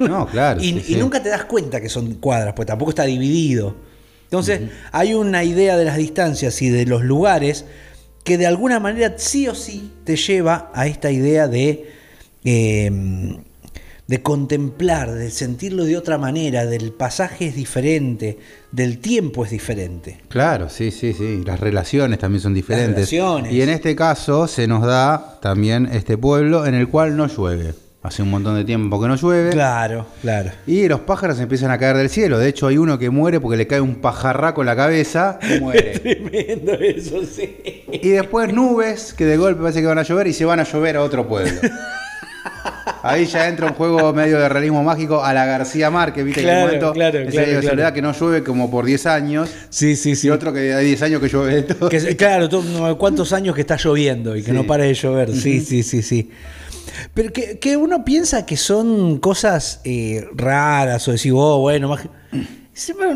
No, 0.00 0.26
claro. 0.26 0.60
y, 0.62 0.72
nunca 0.96 1.22
te 1.22 1.28
das 1.28 1.44
cuenta 1.44 1.80
que 1.80 1.88
son 1.88 2.14
cuadras, 2.14 2.54
pues 2.54 2.66
tampoco 2.66 2.90
está 2.90 3.04
dividido. 3.04 3.76
Entonces, 4.24 4.62
hay 4.90 5.14
una 5.14 5.44
idea 5.44 5.76
de 5.76 5.84
las 5.84 5.96
distancias 5.96 6.60
y 6.60 6.68
de 6.68 6.84
los 6.84 7.04
lugares 7.04 7.64
que 8.24 8.36
de 8.36 8.46
alguna 8.46 8.80
manera 8.80 9.14
sí 9.18 9.46
o 9.46 9.54
sí 9.54 9.92
te 10.02 10.16
lleva 10.16 10.72
a 10.74 10.88
esta 10.88 11.12
idea 11.12 11.46
de 11.46 11.90
eh, 12.44 12.90
de 14.06 14.22
contemplar, 14.22 15.12
de 15.12 15.30
sentirlo 15.30 15.84
de 15.84 15.96
otra 15.96 16.16
manera, 16.16 16.64
del 16.64 16.92
pasaje 16.92 17.48
es 17.48 17.56
diferente, 17.56 18.38
del 18.70 18.98
tiempo 18.98 19.44
es 19.44 19.50
diferente. 19.50 20.20
Claro, 20.28 20.68
sí, 20.68 20.90
sí, 20.90 21.12
sí. 21.12 21.42
Las 21.44 21.58
relaciones 21.58 22.18
también 22.18 22.40
son 22.40 22.54
diferentes. 22.54 23.12
Y 23.12 23.62
en 23.62 23.68
este 23.68 23.96
caso 23.96 24.46
se 24.46 24.66
nos 24.68 24.84
da 24.84 25.38
también 25.40 25.88
este 25.92 26.16
pueblo 26.16 26.66
en 26.66 26.74
el 26.74 26.88
cual 26.88 27.16
no 27.16 27.26
llueve. 27.26 27.74
Hace 28.02 28.22
un 28.22 28.30
montón 28.30 28.54
de 28.54 28.64
tiempo 28.64 29.00
que 29.02 29.08
no 29.08 29.16
llueve. 29.16 29.50
Claro, 29.50 30.06
claro. 30.22 30.52
Y 30.64 30.86
los 30.86 31.00
pájaros 31.00 31.40
empiezan 31.40 31.72
a 31.72 31.78
caer 31.78 31.96
del 31.96 32.08
cielo. 32.08 32.38
De 32.38 32.48
hecho, 32.48 32.68
hay 32.68 32.78
uno 32.78 33.00
que 33.00 33.10
muere 33.10 33.40
porque 33.40 33.56
le 33.56 33.66
cae 33.66 33.80
un 33.80 33.96
pajarraco 33.96 34.62
en 34.62 34.66
la 34.66 34.76
cabeza 34.76 35.40
y 35.56 35.58
muere. 35.58 35.98
Tremendo 35.98 36.74
eso, 36.74 37.24
sí. 37.24 37.56
Y 37.90 38.10
después 38.10 38.54
nubes 38.54 39.12
que 39.12 39.24
de 39.24 39.36
golpe 39.36 39.62
parece 39.62 39.80
que 39.80 39.88
van 39.88 39.98
a 39.98 40.04
llover 40.04 40.28
y 40.28 40.32
se 40.32 40.44
van 40.44 40.60
a 40.60 40.62
llover 40.62 40.96
a 40.96 41.02
otro 41.02 41.26
pueblo. 41.26 41.60
Ahí 43.02 43.26
ya 43.26 43.48
entra 43.48 43.66
un 43.66 43.74
juego 43.74 44.12
medio 44.12 44.38
de 44.38 44.48
realismo 44.48 44.82
mágico 44.82 45.22
a 45.24 45.32
la 45.32 45.44
García 45.46 45.90
Márquez, 45.90 46.24
¿viste? 46.24 46.42
Claro, 46.42 46.70
que 46.70 46.78
claro, 46.78 47.18
ese 47.18 47.30
claro, 47.30 47.46
de 47.46 47.52
claro. 47.52 47.68
soledad 47.68 47.92
que 47.92 48.02
no 48.02 48.12
llueve 48.12 48.42
como 48.42 48.70
por 48.70 48.84
10 48.84 49.06
años. 49.06 49.48
Sí, 49.70 49.96
sí, 49.96 50.16
sí. 50.16 50.26
Y 50.26 50.30
otro 50.30 50.52
que 50.52 50.74
hay 50.74 50.86
10 50.86 51.02
años 51.02 51.20
que 51.20 51.28
llueve 51.28 51.62
todo. 51.62 51.88
Que 51.88 52.16
claro, 52.16 52.48
cuántos 52.98 53.32
años 53.32 53.54
que 53.54 53.60
está 53.60 53.76
lloviendo 53.76 54.36
y 54.36 54.40
que 54.42 54.50
Sí. 54.50 54.56
no 54.56 54.66
para 54.66 54.84
de 54.84 54.94
llover. 54.94 55.32
Sí, 55.34 55.60
sí, 55.60 55.82
sí, 55.82 56.02
sí. 56.02 56.30
Pero 57.14 57.32
que, 57.32 57.58
que 57.58 57.76
uno 57.76 58.04
piensa 58.04 58.46
que 58.46 58.56
son 58.56 59.18
cosas 59.18 59.80
eh, 59.84 60.26
raras 60.34 61.06
o 61.08 61.12
decir, 61.12 61.32
oh, 61.34 61.58
bueno, 61.58 61.88
más... 61.88 62.00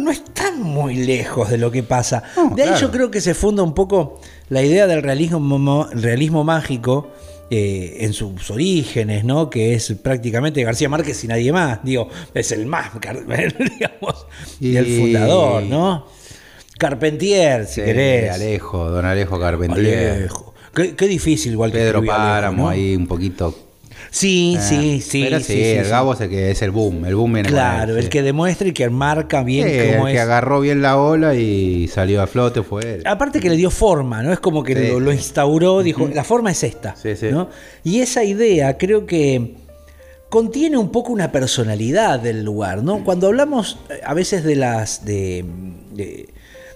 No 0.00 0.10
están 0.10 0.62
muy 0.62 0.94
lejos 0.94 1.50
de 1.50 1.58
lo 1.58 1.70
que 1.70 1.82
pasa. 1.82 2.22
No, 2.34 2.54
de 2.56 2.62
ahí 2.62 2.68
claro. 2.68 2.80
yo 2.86 2.90
creo 2.90 3.10
que 3.10 3.20
se 3.20 3.34
funda 3.34 3.62
un 3.62 3.74
poco 3.74 4.18
la 4.48 4.62
idea 4.62 4.86
del 4.86 5.02
realismo, 5.02 5.38
mo- 5.38 5.86
realismo 5.92 6.44
mágico 6.44 7.10
eh, 7.50 7.98
en 8.00 8.12
sus 8.12 8.50
orígenes, 8.50 9.24
¿no? 9.24 9.50
Que 9.50 9.74
es 9.74 9.92
prácticamente 10.02 10.62
García 10.62 10.88
Márquez 10.88 11.22
y 11.24 11.26
nadie 11.26 11.52
más. 11.52 11.80
Digo, 11.82 12.08
es 12.32 12.52
el 12.52 12.66
más, 12.66 12.92
digamos, 13.00 14.26
y 14.60 14.76
el 14.76 14.86
fundador, 14.86 15.62
¿no? 15.64 16.06
Carpentier, 16.78 17.66
si 17.66 17.74
Sí, 17.74 17.82
querés. 17.82 18.30
Alejo, 18.32 18.90
don 18.90 19.04
Alejo 19.04 19.38
Carpentier. 19.38 20.12
Alejo. 20.12 20.54
Qué, 20.74 20.94
qué 20.94 21.06
difícil 21.08 21.52
igual 21.52 21.72
que 21.72 21.78
Pedro 21.78 21.98
Alejo, 21.98 22.16
Páramo 22.16 22.62
¿no? 22.64 22.68
ahí 22.70 22.94
un 22.96 23.06
poquito. 23.06 23.69
Sí, 24.11 24.57
Eh, 24.59 24.62
sí, 24.62 25.01
sí. 25.01 25.23
Pero 25.23 25.38
sí, 25.40 25.62
el 25.62 25.85
sí. 25.85 25.90
Gabo 25.90 26.14
es 26.14 26.20
el 26.20 26.31
que 26.31 26.51
es 26.51 26.62
el 26.62 26.70
boom. 26.73 27.05
El 27.05 27.14
boom 27.14 27.33
viene 27.35 27.49
Claro, 27.49 27.92
él, 27.96 28.05
el 28.05 28.09
que 28.09 28.23
demuestra 28.23 28.66
y 28.68 28.73
que 28.73 28.88
marca 28.90 29.42
bien 29.44 29.68
cómo 29.68 30.09
el 30.09 30.12
es. 30.12 30.18
que 30.18 30.20
agarró 30.20 30.61
bien 30.61 30.83
la 30.83 30.96
ola 30.99 31.35
y 31.37 31.87
salió 31.88 32.20
a 32.20 32.27
flote 32.27 32.62
fue 32.62 32.94
él. 32.96 33.03
Aparte 33.07 33.38
que 33.40 33.49
le 33.49 33.57
dio 33.57 33.70
forma, 33.70 34.23
¿no? 34.23 34.33
Es 34.33 34.40
como 34.40 34.64
que 34.64 34.75
lo, 34.75 34.99
lo 35.01 35.12
instauró, 35.12 35.83
dijo, 35.83 36.09
la 36.12 36.25
forma 36.25 36.51
es 36.51 36.62
esta. 36.64 36.96
Sí, 36.96 37.14
sí. 37.16 37.29
¿no? 37.31 37.49
Y 37.85 38.01
esa 38.01 38.25
idea 38.25 38.77
creo 38.79 39.07
que 39.07 39.55
contiene 40.29 40.77
un 40.77 40.90
poco 40.90 41.12
una 41.12 41.31
personalidad 41.33 42.18
del 42.20 42.44
lugar, 42.44 42.83
¿no? 42.83 43.05
Cuando 43.05 43.27
hablamos 43.29 43.79
eh, 43.90 44.01
a 44.05 44.14
veces 44.14 44.44
de 44.44 44.57
las 44.57 45.05
de, 45.05 45.44
de- 45.92 46.29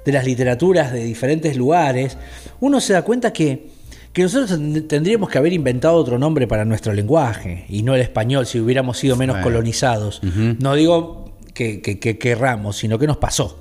de 0.05 0.13
las 0.13 0.25
literaturas 0.27 0.93
de 0.93 1.03
diferentes 1.03 1.57
lugares, 1.57 2.17
uno 2.61 2.79
se 2.81 2.93
da 2.93 3.03
cuenta 3.03 3.33
que, 3.33 3.69
que 4.15 4.23
nosotros 4.23 4.51
ten- 4.59 4.89
tendríamos 4.89 5.29
que 5.29 5.37
haber 5.37 5.53
inventado 5.53 5.95
otro 5.97 6.19
nombre 6.19 6.47
para 6.47 6.65
nuestro 6.65 6.95
lenguaje 6.95 7.67
y 7.69 7.83
no 7.83 7.95
el 7.95 8.01
español 8.01 8.47
si 8.47 8.59
hubiéramos 8.61 8.97
sido 8.97 9.17
menos 9.17 9.35
Bueno. 9.35 9.45
colonizados. 9.45 10.23
No 10.23 10.75
digo 10.75 11.35
que, 11.53 11.83
que, 11.83 11.99
que 11.99 12.17
querramos, 12.17 12.77
sino 12.79 12.99
que 12.99 13.07
nos 13.07 13.19
pasó. 13.19 13.61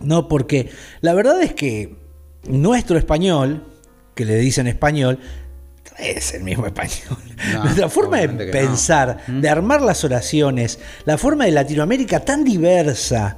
No, 0.00 0.28
porque 0.28 0.68
la 1.00 1.14
verdad 1.14 1.40
es 1.42 1.54
que 1.54 1.96
nuestro 2.46 2.98
español, 2.98 3.64
que 4.14 4.24
le 4.26 4.36
dicen 4.36 4.66
español, 4.66 5.18
es 5.98 6.34
el 6.34 6.44
mismo 6.44 6.66
español. 6.66 7.18
No, 7.52 7.64
Nuestra 7.64 7.88
forma 7.88 8.18
de 8.18 8.28
no. 8.46 8.52
pensar, 8.52 9.18
de 9.26 9.48
armar 9.48 9.80
las 9.82 10.04
oraciones, 10.04 10.78
la 11.04 11.18
forma 11.18 11.44
de 11.46 11.50
Latinoamérica 11.52 12.20
tan 12.20 12.44
diversa, 12.44 13.36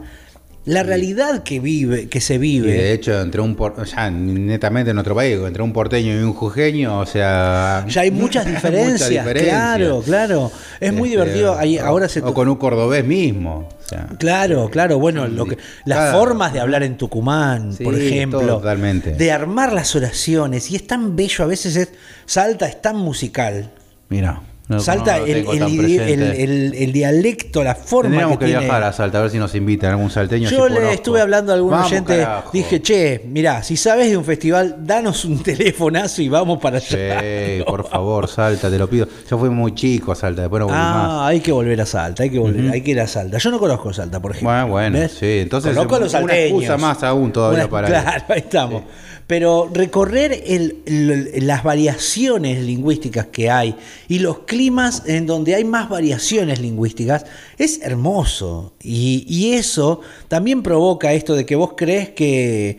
la 0.70 0.82
realidad 0.82 1.42
que 1.42 1.58
vive, 1.60 2.08
que 2.08 2.20
se 2.20 2.34
Y 2.34 2.38
vive. 2.38 2.72
de 2.72 2.92
hecho, 2.92 3.20
entre 3.20 3.40
un 3.40 3.54
por, 3.56 3.74
netamente 4.12 4.90
en 4.92 4.98
otro 4.98 5.14
país, 5.14 5.36
entre 5.44 5.62
un 5.62 5.72
porteño 5.72 6.12
y 6.18 6.22
un 6.22 6.32
jujeño, 6.32 6.98
o 7.00 7.06
sea. 7.06 7.84
ya 7.88 8.00
hay 8.02 8.10
muchas 8.12 8.46
diferencias, 8.46 9.08
diferencias. 9.10 9.48
claro, 9.54 10.02
claro. 10.02 10.52
Es 10.78 10.92
muy 10.92 11.08
Este, 11.08 11.20
divertido. 11.20 11.58
Ahí, 11.58 11.78
o- 11.78 11.84
ahora 11.84 12.08
se 12.08 12.20
O 12.20 12.32
con 12.34 12.48
un 12.48 12.56
cordobés 12.56 13.04
mismo. 13.04 13.68
o 13.84 13.88
sea. 13.88 14.06
Claro, 14.18 14.68
claro, 14.70 14.98
bueno, 14.98 15.26
lo 15.26 15.46
que, 15.46 15.58
las 15.84 15.98
Cada- 15.98 16.12
formas 16.12 16.52
de 16.52 16.60
hablar 16.60 16.82
en 16.84 16.96
Tucumán, 16.96 17.72
Sí, 17.74 17.82
por 17.82 17.94
ejemplo, 17.96 18.40
totalmente. 18.40 19.12
de 19.14 19.32
armar 19.32 19.72
las 19.72 19.96
oraciones, 19.96 20.70
y 20.70 20.76
es 20.76 20.86
tan 20.86 21.16
bello, 21.16 21.44
a 21.44 21.46
veces 21.48 21.74
es, 21.76 21.88
Salta 22.26 22.66
es 22.68 22.80
tan 22.80 22.96
musical, 22.96 23.70
Mira. 24.08 24.40
No- 24.70 24.80
Salta 24.80 25.18
no 25.18 25.24
el, 25.26 25.46
el 25.46 26.74
el- 26.74 26.92
dialecto, 26.92 27.62
la 27.62 27.74
forma 27.74 28.10
Tendríamos 28.10 28.38
que, 28.38 28.44
que, 28.46 28.50
tiene. 28.52 28.64
viajar 28.64 28.82
a 28.84 28.92
Salta, 28.92 29.18
a 29.18 29.22
ver 29.22 29.30
si 29.30 29.38
nos 29.38 29.54
invitan 29.54 29.90
algún 29.90 30.10
salteño. 30.10 30.48
Yo 30.48 30.68
le 30.68 30.76
conozco. 30.76 30.94
estuve 30.94 31.20
hablando 31.20 31.52
a 31.52 31.56
algún 31.56 31.70
Vamos, 31.72 31.86
oyente, 31.90 32.18
carajo. 32.18 32.50
dije, 32.52 32.80
che, 32.80 33.20
mirá, 33.26 33.62
si 33.62 33.76
sabes 33.76 34.08
de 34.10 34.16
un 34.16 34.24
festival, 34.24 34.76
danos 34.80 35.24
un 35.24 35.42
telefonazo 35.42 36.22
y 36.22 36.28
vamos 36.28 36.58
para 36.60 36.78
allá. 36.78 37.20
Sí, 37.20 37.62
por 37.66 37.88
favor, 37.88 38.28
Salta, 38.28 38.70
te 38.70 38.78
lo 38.78 38.88
pido. 38.88 39.06
Yo 39.28 39.38
fui 39.38 39.50
muy 39.50 39.74
chico 39.74 40.12
a 40.12 40.14
Salta, 40.14 40.42
después 40.42 40.60
no 40.60 40.66
volví 40.66 40.78
más. 40.78 41.06
Ah, 41.10 41.26
hay 41.26 41.40
que 41.40 41.52
volver 41.52 41.80
a 41.80 41.86
Salta, 41.86 42.22
hay 42.22 42.30
que 42.30 42.38
volver, 42.38 42.70
hay 42.70 42.80
que 42.80 42.90
ir 42.92 43.00
a 43.00 43.06
Salta. 43.06 43.38
Yo 43.38 43.50
no 43.50 43.58
conozco 43.58 43.92
Salta, 43.92 44.20
por 44.20 44.30
ejemplo. 44.32 44.50
Bueno, 44.50 44.68
bueno, 44.68 44.98
¿Ves? 44.98 45.12
sí, 45.18 45.38
entonces 45.40 45.72
conozco 45.74 45.96
a 45.96 46.00
los 46.00 46.12
una 46.14 46.20
salteños. 46.20 46.62
excusa 46.62 46.76
más 46.76 47.02
aún 47.02 47.32
todavía 47.32 47.60
Una- 47.64 47.70
para. 47.70 47.88
Claro, 48.00 48.24
ahí 48.28 48.38
estamos. 48.38 48.82
Pero 49.30 49.70
recorrer 49.72 50.42
el- 50.44 50.78
el- 50.86 51.46
las 51.46 51.62
variaciones 51.62 52.64
lingüísticas 52.64 53.26
que 53.26 53.48
hay 53.48 53.76
y 54.08 54.18
los 54.18 54.40
climas 54.40 55.04
en 55.06 55.24
donde 55.26 55.54
hay 55.54 55.62
más 55.62 55.88
variaciones 55.88 56.58
lingüísticas 56.58 57.26
es 57.56 57.78
hermoso. 57.80 58.72
Y, 58.82 59.24
y 59.28 59.52
eso 59.54 60.00
también 60.26 60.64
provoca 60.64 61.12
esto 61.12 61.36
de 61.36 61.46
que 61.46 61.54
vos 61.54 61.74
crees 61.76 62.08
que 62.10 62.78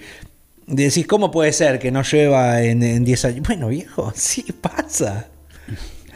decís, 0.68 1.08
¿cómo 1.08 1.32
puede 1.32 1.54
ser 1.54 1.80
que 1.80 1.90
no 1.90 2.02
llueva 2.04 2.62
en 2.62 2.84
en 2.84 3.06
10 3.06 3.24
años? 3.24 3.48
Bueno, 3.48 3.70
viejo, 3.70 4.12
sí 4.16 4.44
pasa. 4.60 5.28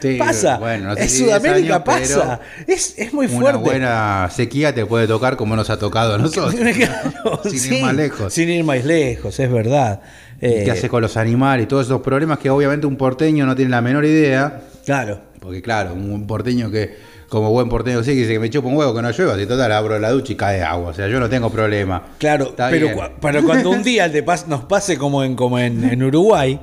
Sí, 0.02 0.16
pasa. 0.18 0.58
bueno, 0.58 0.88
no 0.88 0.98
en 0.98 1.08
si 1.08 1.24
10 1.24 1.28
Sudamérica 1.40 1.74
años, 1.76 1.82
pasa. 1.86 2.40
Es, 2.66 2.92
es 2.98 3.14
muy 3.14 3.24
Una 3.28 3.38
fuerte. 3.40 3.58
buena 3.62 4.28
sequía 4.30 4.74
te 4.74 4.84
puede 4.84 5.06
tocar 5.06 5.38
como 5.38 5.56
nos 5.56 5.70
ha 5.70 5.78
tocado 5.78 6.16
a 6.16 6.18
nosotros. 6.26 6.54
Claro, 6.54 7.40
sin 7.44 7.58
sí, 7.58 7.74
ir 7.76 7.82
más 7.82 7.94
lejos. 7.94 8.34
Sin 8.34 8.50
ir 8.50 8.62
más 8.64 8.84
lejos, 8.84 9.40
es 9.40 9.50
verdad. 9.50 10.02
Eh, 10.40 10.62
¿Qué 10.64 10.70
hace 10.70 10.88
con 10.88 11.00
los 11.02 11.16
animales 11.16 11.64
y 11.64 11.66
todos 11.66 11.86
esos 11.86 12.00
problemas 12.02 12.38
que 12.38 12.50
obviamente 12.50 12.86
un 12.86 12.96
porteño 12.96 13.46
no 13.46 13.56
tiene 13.56 13.70
la 13.70 13.80
menor 13.80 14.04
idea? 14.04 14.62
Claro. 14.84 15.20
Porque 15.40 15.62
claro, 15.62 15.94
un 15.94 16.26
porteño 16.26 16.70
que, 16.70 16.96
como 17.28 17.50
buen 17.50 17.68
porteño 17.68 18.02
sí, 18.02 18.10
que 18.12 18.16
dice 18.20 18.32
que 18.32 18.38
me 18.40 18.50
chupa 18.50 18.68
un 18.68 18.76
huevo 18.76 18.94
que 18.94 19.00
no 19.02 19.10
llueva, 19.10 19.36
si 19.38 19.46
total 19.46 19.70
abro 19.72 19.98
la 19.98 20.10
ducha 20.10 20.32
y 20.32 20.36
cae 20.36 20.62
agua. 20.62 20.90
O 20.90 20.94
sea, 20.94 21.06
yo 21.08 21.20
no 21.20 21.28
tengo 21.28 21.50
problema. 21.50 22.02
Claro, 22.18 22.52
pero, 22.56 22.88
cua- 22.88 23.12
pero 23.20 23.44
cuando 23.44 23.70
un 23.70 23.82
día 23.82 24.10
te 24.10 24.24
pas- 24.24 24.46
nos 24.46 24.64
pase 24.64 24.98
como 24.98 25.22
en, 25.24 25.36
como 25.36 25.58
en, 25.58 25.84
en 25.84 26.02
Uruguay, 26.02 26.58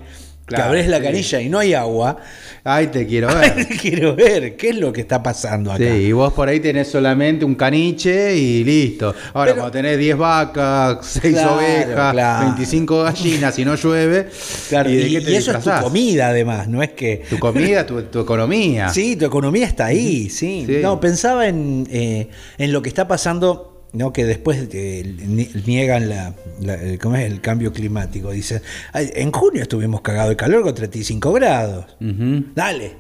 que 0.58 0.62
abrés 0.63 0.88
la 0.88 0.98
sí. 0.98 1.04
canilla 1.04 1.42
y 1.42 1.50
no 1.50 1.60
hay 1.60 1.74
agua, 1.74 2.18
Ay, 2.66 2.88
te 2.88 3.06
quiero 3.06 3.28
ver. 3.36 3.68
quiero 3.68 4.16
ver 4.16 4.56
qué 4.56 4.70
es 4.70 4.76
lo 4.78 4.94
que 4.94 5.02
está 5.02 5.22
pasando 5.22 5.72
acá. 5.72 5.84
Sí, 5.84 5.89
y 5.89 6.12
vos 6.13 6.32
por 6.34 6.48
ahí 6.48 6.60
tenés 6.62 6.88
solamente 6.89 7.44
un 7.44 7.56
caniche 7.56 8.36
y 8.36 8.63
listo. 8.63 9.13
Ahora, 9.34 9.52
Pero- 9.52 9.56
cuando 9.56 9.72
tenés 9.72 9.98
10 9.98 10.18
vacas, 10.18 10.98
6 11.06 11.34
Claro, 11.34 11.56
ovejas, 11.56 12.12
claro. 12.13 12.46
25 12.46 13.04
gallinas, 13.04 13.60
y 13.60 13.66
no 13.66 13.76
llueve, 13.76 14.28
Claro, 14.70 14.89
¿y 14.89 14.94
y, 14.94 14.98
de 14.98 15.10
qué 15.20 15.22
te 15.26 15.32
y 15.32 15.36
eso 15.36 15.52
es 15.58 15.63
tu 15.63 15.72
comida 15.82 16.30
además, 16.30 16.68
no 16.70 16.82
es 16.82 16.92
que... 16.92 17.24
Tu 17.30 17.38
comida, 17.39 17.86
tu, 17.86 18.02
tu 18.04 18.20
economía. 18.22 18.89
Sí, 18.94 19.16
tu 19.16 19.26
economía 19.26 19.66
está 19.68 19.88
ahí, 19.88 20.30
sí. 20.30 20.63
Sí. 20.66 20.78
No, 20.82 21.00
pensaba 21.00 21.48
en, 21.48 21.88
eh, 21.92 22.30
en 22.58 22.72
lo 22.72 22.82
que 22.82 22.89
está 22.89 23.08
pasando, 23.08 23.73
¿no? 23.93 24.12
que 24.13 24.25
después 24.25 24.67
eh, 24.73 25.15
ni- 25.25 25.49
niegan 25.65 26.10
la, 26.10 26.34
la- 26.60 26.75
el, 26.75 26.99
¿cómo 26.99 27.15
es? 27.15 27.23
el 27.32 27.41
cambio 27.41 27.71
climático. 27.71 28.32
Dicen, 28.32 28.62
"Ay, 28.91 29.12
en 29.15 29.32
junio 29.32 29.62
estuvimos 29.62 30.01
cagados 30.01 30.29
de 30.29 30.36
calor 30.36 30.63
con 30.63 30.75
35 30.75 31.32
grados. 31.34 31.86
Ujú. 32.01 32.45
Dale. 32.56 32.93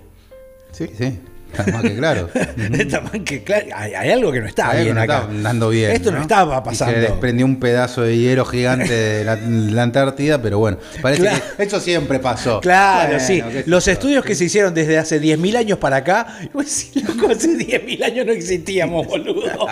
Sí, 0.71 0.87
sí. 0.97 1.19
Está 1.55 1.71
más 1.71 1.83
que 1.83 1.95
claro. 1.95 2.29
Está 2.73 3.01
más 3.01 3.11
que 3.23 3.43
claro. 3.43 3.67
Hay, 3.75 3.93
hay 3.93 4.09
algo 4.09 4.31
que 4.31 4.39
no 4.41 4.47
está 4.47 4.71
Hay 4.71 4.79
algo 4.79 4.83
bien 4.85 4.95
que 4.95 5.07
no 5.07 5.13
acá. 5.13 5.21
está 5.21 5.31
andando 5.35 5.69
bien. 5.69 5.91
Esto 5.91 6.11
no, 6.11 6.19
estaba 6.21 6.57
Y 6.57 6.61
pasando. 6.65 6.95
se 6.95 6.99
desprendió 7.01 7.45
un 7.45 7.59
pedazo 7.59 8.01
de 8.01 8.17
hielo 8.17 8.43
gigante 8.43 8.91
de 8.91 9.23
la, 9.23 9.35
la 9.35 9.83
Antártida, 9.83 10.41
pero 10.41 10.57
bueno, 10.57 10.79
parece 11.03 11.21
Claro. 11.21 11.43
que 11.55 11.61
eso 11.63 11.79
siempre 11.79 12.17
pasó. 12.17 12.59
Claro, 12.59 13.09
Bueno, 13.19 13.23
sí. 13.23 13.43
Los 13.67 13.87
estudios 13.87 14.25
que 14.25 14.33
se 14.33 14.45
hicieron 14.45 14.73
desde 14.73 14.97
hace 14.97 15.21
10.000 15.21 15.55
años 15.57 15.77
para 15.77 15.97
acá, 15.97 16.25
pues 16.53 16.69
sí, 16.71 17.01
loco, 17.01 17.31
hace 17.31 17.49
10.000 17.49 18.03
años 18.03 18.25
no 18.25 18.31
existíamos, 18.31 19.05
boludo. 19.05 19.51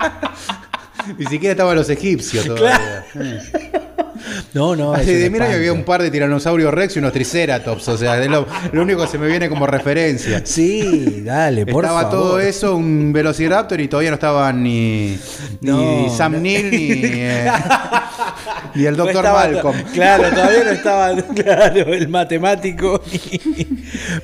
Ni 1.18 1.26
siquiera 1.26 1.52
estaban 1.52 1.76
los 1.76 1.88
egipcios 1.90 2.44
todavía. 2.46 3.04
No, 4.52 4.76
no. 4.76 4.92
Hace 4.92 5.26
un 5.28 5.32
10.000 5.34 5.42
años 5.42 5.54
había 5.54 5.72
un 5.72 5.84
par 5.84 6.02
de 6.02 6.10
tiranosaurios 6.10 6.72
rex 6.74 6.94
y 6.96 6.98
unos 6.98 7.12
triceratops, 7.12 7.88
o 7.88 7.96
sea, 7.96 8.22
es 8.22 8.28
lo, 8.28 8.46
lo 8.72 8.82
único 8.82 9.00
que 9.02 9.08
se 9.08 9.16
me 9.18 9.26
viene 9.26 9.48
como 9.48 9.66
referencia. 9.66 10.42
Sí, 10.44 11.22
dale, 11.24 11.64
por 11.66 11.84
Estaba 11.84 12.02
favor. 12.02 12.18
todo 12.18 12.40
eso, 12.40 12.76
un 12.76 13.12
Velociraptor 13.12 13.80
y 13.80 13.88
todavía 13.88 14.10
no 14.10 14.14
estaban 14.16 14.62
ni, 14.62 15.18
ni 15.62 16.10
Sam 16.10 16.32
no. 16.34 16.40
Neill 16.40 16.70
ni, 16.70 16.92
eh, 17.02 17.50
ni 18.74 18.84
el 18.84 18.96
No 18.96 19.08
estaba- 19.08 19.46
Malcolm. 19.46 19.82
Claro, 19.94 20.28
todavía 20.30 20.64
no 20.64 20.70
estaba, 20.70 21.16
claro, 21.34 21.94
el 21.94 22.08
matemático. 22.08 23.02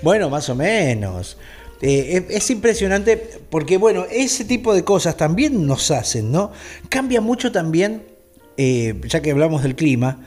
bueno, 0.03 0.29
más 0.29 0.49
o 0.51 0.55
menos. 0.55 1.39
Eh, 1.83 2.25
es, 2.29 2.37
es 2.37 2.51
impresionante 2.51 3.17
porque, 3.51 3.77
bueno, 3.77 4.07
ese 4.11 4.45
tipo 4.45 4.75
de 4.75 4.85
cosas 4.85 5.17
también 5.17 5.67
nos 5.67 5.91
hacen, 5.91 6.33
¿no? 6.33 6.53
Cambia 6.89 7.21
mucho 7.21 7.53
también, 7.53 8.03
eh, 8.57 8.95
ya 9.07 9.21
que 9.21 9.31
hablamos 9.31 9.63
del 9.63 9.75
clima, 9.75 10.19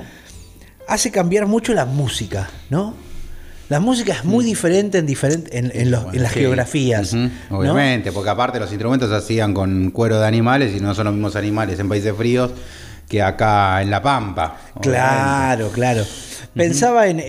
hace 0.88 1.12
cambiar 1.12 1.48
mucho 1.48 1.74
la 1.74 1.86
música, 1.86 2.50
¿no? 2.70 2.94
La 3.70 3.80
música 3.80 4.14
es 4.14 4.26
muy 4.26 4.44
diferente 4.44 4.98
en, 4.98 5.06
diferente, 5.06 5.56
en, 5.56 5.92
las 5.92 6.32
geografías. 6.32 7.16
Obviamente, 7.52 8.12
porque 8.12 8.32
aparte 8.32 8.60
los 8.60 8.72
instrumentos 8.72 9.10
se 9.10 9.16
hacían 9.16 9.54
con 9.54 9.92
cuero 9.92 10.20
de 10.20 10.26
animales 10.26 10.76
y 10.76 10.80
no 10.80 10.96
son 10.96 11.06
los 11.06 11.14
mismos 11.14 11.36
animales 11.36 11.80
en 11.80 11.88
países 11.88 12.16
fríos 12.16 12.52
que 13.08 13.22
acá 13.22 13.82
en 13.84 13.92
La 13.92 14.02
Pampa. 14.02 14.58
Claro, 14.82 15.70
claro. 15.70 16.04
Pensaba 16.56 17.08
en, 17.08 17.20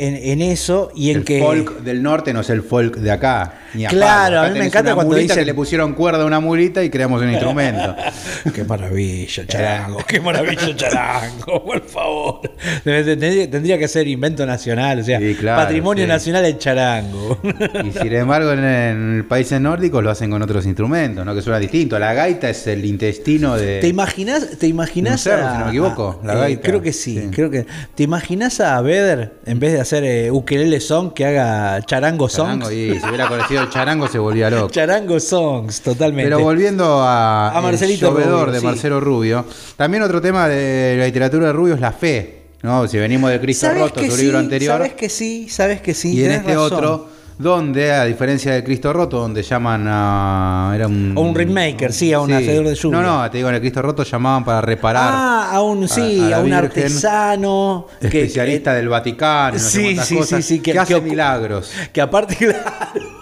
eso 0.40 0.90
y 0.94 1.10
en 1.10 1.18
el 1.18 1.24
que. 1.24 1.38
El 1.38 1.44
folk 1.44 1.80
del 1.82 2.02
norte 2.02 2.32
no 2.32 2.40
es 2.40 2.50
el 2.50 2.62
folk 2.62 2.96
de 2.96 3.10
acá. 3.10 3.60
Ni 3.74 3.86
claro, 3.86 4.40
a 4.40 4.48
mí 4.48 4.58
me 4.58 4.66
encanta 4.66 4.94
cuando 4.94 5.14
dice 5.16 5.34
que 5.34 5.44
le 5.44 5.54
pusieron 5.54 5.94
cuerda 5.94 6.22
a 6.22 6.26
una 6.26 6.40
mulita 6.40 6.82
y 6.82 6.90
creamos 6.90 7.22
un 7.22 7.30
instrumento. 7.30 7.94
qué 8.54 8.64
maravilla, 8.64 9.46
charango. 9.46 9.98
qué 10.06 10.20
maravilla, 10.20 10.74
charango, 10.74 11.64
por 11.64 11.82
favor. 11.86 12.40
Tendría, 12.84 13.78
que 13.78 13.88
ser 13.88 14.08
invento 14.08 14.44
nacional, 14.44 15.00
o 15.00 15.04
sea, 15.04 15.20
patrimonio 15.56 16.06
nacional 16.06 16.44
el 16.44 16.58
charango. 16.58 17.38
Y 17.84 17.92
sin 17.92 18.12
embargo, 18.12 18.52
en, 18.52 19.26
países 19.28 19.60
nórdicos 19.60 20.02
lo 20.02 20.10
hacen 20.10 20.30
con 20.30 20.42
otros 20.42 20.66
instrumentos, 20.66 21.24
¿no? 21.24 21.34
Que 21.34 21.42
suena 21.42 21.58
distinto. 21.58 21.98
La 21.98 22.14
gaita 22.14 22.50
es 22.50 22.66
el 22.66 22.84
intestino 22.84 23.56
de. 23.56 23.80
¿Te 23.80 23.88
imaginas? 23.88 24.58
¿Te 24.58 24.66
imaginas? 24.66 25.20
si 25.20 25.30
no 25.30 25.64
me 25.64 25.68
equivoco. 25.68 26.20
la 26.24 26.34
eh, 26.34 26.38
gaita. 26.38 26.62
creo 26.62 26.82
que 26.82 26.92
sí, 26.92 27.28
creo 27.32 27.50
que. 27.50 27.66
¿Te 27.94 28.02
imaginas 28.02 28.60
a 28.60 28.80
Beder, 28.80 29.34
en 29.46 29.60
vez 29.60 29.72
de 29.72 29.80
hacer 29.80 30.30
uh, 30.30 30.36
ukelele 30.36 30.80
song, 30.80 31.12
que 31.12 31.24
haga 31.26 31.80
charango, 31.82 32.28
charango 32.28 32.70
Y 32.70 32.98
si 32.98 33.06
hubiera 33.06 33.28
conocido 33.28 33.59
el 33.60 33.70
charango, 33.70 34.08
se 34.08 34.18
volvía 34.18 34.50
loco. 34.50 34.70
Charango 34.70 35.20
songs, 35.20 35.80
totalmente. 35.80 36.30
Pero 36.30 36.40
volviendo 36.40 37.02
a, 37.02 37.50
a 37.50 37.60
Marcelito 37.60 38.10
Rubio, 38.10 38.46
de 38.46 38.60
Marcelo 38.60 39.00
Rubio, 39.00 39.44
también 39.76 40.02
otro 40.02 40.20
tema 40.20 40.48
de 40.48 40.96
la 40.98 41.06
literatura 41.06 41.46
de 41.46 41.52
Rubio 41.52 41.74
es 41.74 41.80
la 41.80 41.92
fe. 41.92 42.40
¿no? 42.62 42.86
Si 42.86 42.98
venimos 42.98 43.30
de 43.30 43.40
Cristo 43.40 43.72
Roto, 43.72 44.00
su 44.00 44.16
libro 44.16 44.38
anterior. 44.38 44.76
Sabes 44.76 44.94
que 44.94 45.08
sí, 45.08 45.48
sabes 45.48 45.80
que 45.80 45.94
sí. 45.94 46.14
Y 46.14 46.24
en 46.24 46.32
este 46.32 46.56
otro, 46.56 47.08
donde, 47.38 47.90
a 47.90 48.04
diferencia 48.04 48.52
de 48.52 48.62
Cristo 48.62 48.92
Roto, 48.92 49.18
donde 49.18 49.42
llaman 49.42 49.86
a. 49.88 50.72
Era 50.74 50.86
un, 50.86 51.14
o 51.16 51.22
un 51.22 51.34
remaker, 51.34 51.92
sí, 51.92 52.12
a 52.12 52.20
un 52.20 52.32
hacedor 52.32 52.66
de 52.68 52.74
lluvia. 52.74 53.00
No, 53.00 53.22
no, 53.22 53.30
te 53.30 53.38
digo, 53.38 53.48
en 53.48 53.54
el 53.54 53.60
Cristo 53.60 53.80
Roto 53.80 54.02
llamaban 54.02 54.44
para 54.44 54.60
reparar. 54.60 55.10
Ah, 55.12 55.50
a 55.52 55.62
un, 55.62 55.88
sí, 55.88 56.32
a, 56.32 56.40
un 56.40 56.52
artesano. 56.52 57.86
Especialista 58.00 58.74
del 58.74 58.88
Vaticano, 58.88 59.58
sí, 59.58 59.96
sí, 59.96 60.18
sí, 60.22 60.42
sí, 60.42 60.60
que, 60.60 60.78
hace 60.78 61.00
milagros. 61.00 61.72
Que 61.92 62.00
aparte, 62.00 62.36
claro 62.36 63.19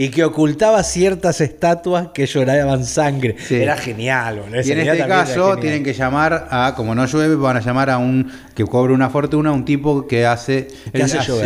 y 0.00 0.08
que 0.08 0.24
ocultaba 0.24 0.82
ciertas 0.82 1.42
estatuas 1.42 2.08
que 2.14 2.24
lloraban 2.24 2.86
sangre. 2.86 3.36
Era 3.50 3.76
genial. 3.76 4.40
y 4.64 4.70
en 4.70 4.80
este 4.80 5.06
caso 5.06 5.58
tienen 5.58 5.84
que 5.84 5.92
llamar 5.92 6.48
a, 6.50 6.72
como 6.74 6.94
no 6.94 7.04
llueve, 7.04 7.36
van 7.36 7.58
a 7.58 7.60
llamar 7.60 7.90
a 7.90 7.98
un 7.98 8.32
que 8.54 8.64
cobra 8.64 8.94
una 8.94 9.10
fortuna, 9.10 9.52
un 9.52 9.66
tipo 9.66 10.06
que 10.06 10.24
hace, 10.24 10.68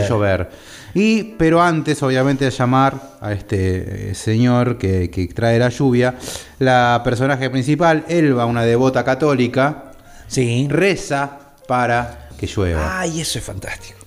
llover. 0.08 0.50
Y, 0.94 1.34
pero 1.36 1.60
antes, 1.60 2.00
obviamente, 2.04 2.44
de 2.44 2.52
llamar 2.52 2.94
a 3.20 3.32
este 3.32 4.10
eh, 4.10 4.14
señor 4.14 4.78
que, 4.78 5.10
que 5.10 5.26
trae 5.26 5.58
la 5.58 5.70
lluvia, 5.70 6.14
la 6.60 7.00
personaje 7.02 7.50
principal, 7.50 8.04
Elba, 8.06 8.46
una 8.46 8.62
devota 8.62 9.02
católica, 9.02 9.86
sí. 10.28 10.68
reza 10.70 11.40
para 11.66 12.28
que 12.38 12.46
llueva. 12.46 13.00
Ay, 13.00 13.20
eso 13.20 13.40
es 13.40 13.44
fantástico. 13.44 13.98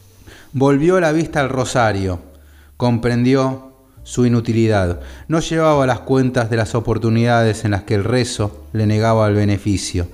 Volvió 0.54 1.02
la 1.02 1.12
vista 1.12 1.42
al 1.42 1.50
rosario, 1.50 2.22
comprendió 2.78 3.67
su 4.08 4.26
inutilidad. 4.26 5.02
No 5.28 5.42
llevaba 5.42 5.86
las 5.86 6.00
cuentas 6.00 6.50
de 6.50 6.56
las 6.56 6.76
oportunidades 6.76 7.66
en 7.66 7.72
las 7.72 7.84
que 7.84 7.96
el 7.96 8.06
rezo 8.06 8.64
le 8.72 8.88
negaba 8.88 9.28
el 9.28 9.36
beneficio. 9.36 10.08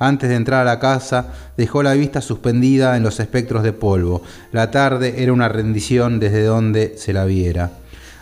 Antes 0.00 0.28
de 0.28 0.34
entrar 0.34 0.62
a 0.62 0.72
la 0.72 0.80
casa, 0.80 1.32
dejó 1.56 1.84
la 1.84 1.94
vista 1.94 2.20
suspendida 2.20 2.96
en 2.96 3.04
los 3.04 3.20
espectros 3.20 3.62
de 3.62 3.72
polvo. 3.72 4.22
La 4.50 4.72
tarde 4.72 5.22
era 5.22 5.32
una 5.32 5.48
rendición 5.48 6.18
desde 6.18 6.42
donde 6.42 6.98
se 6.98 7.12
la 7.12 7.24
viera. 7.24 7.70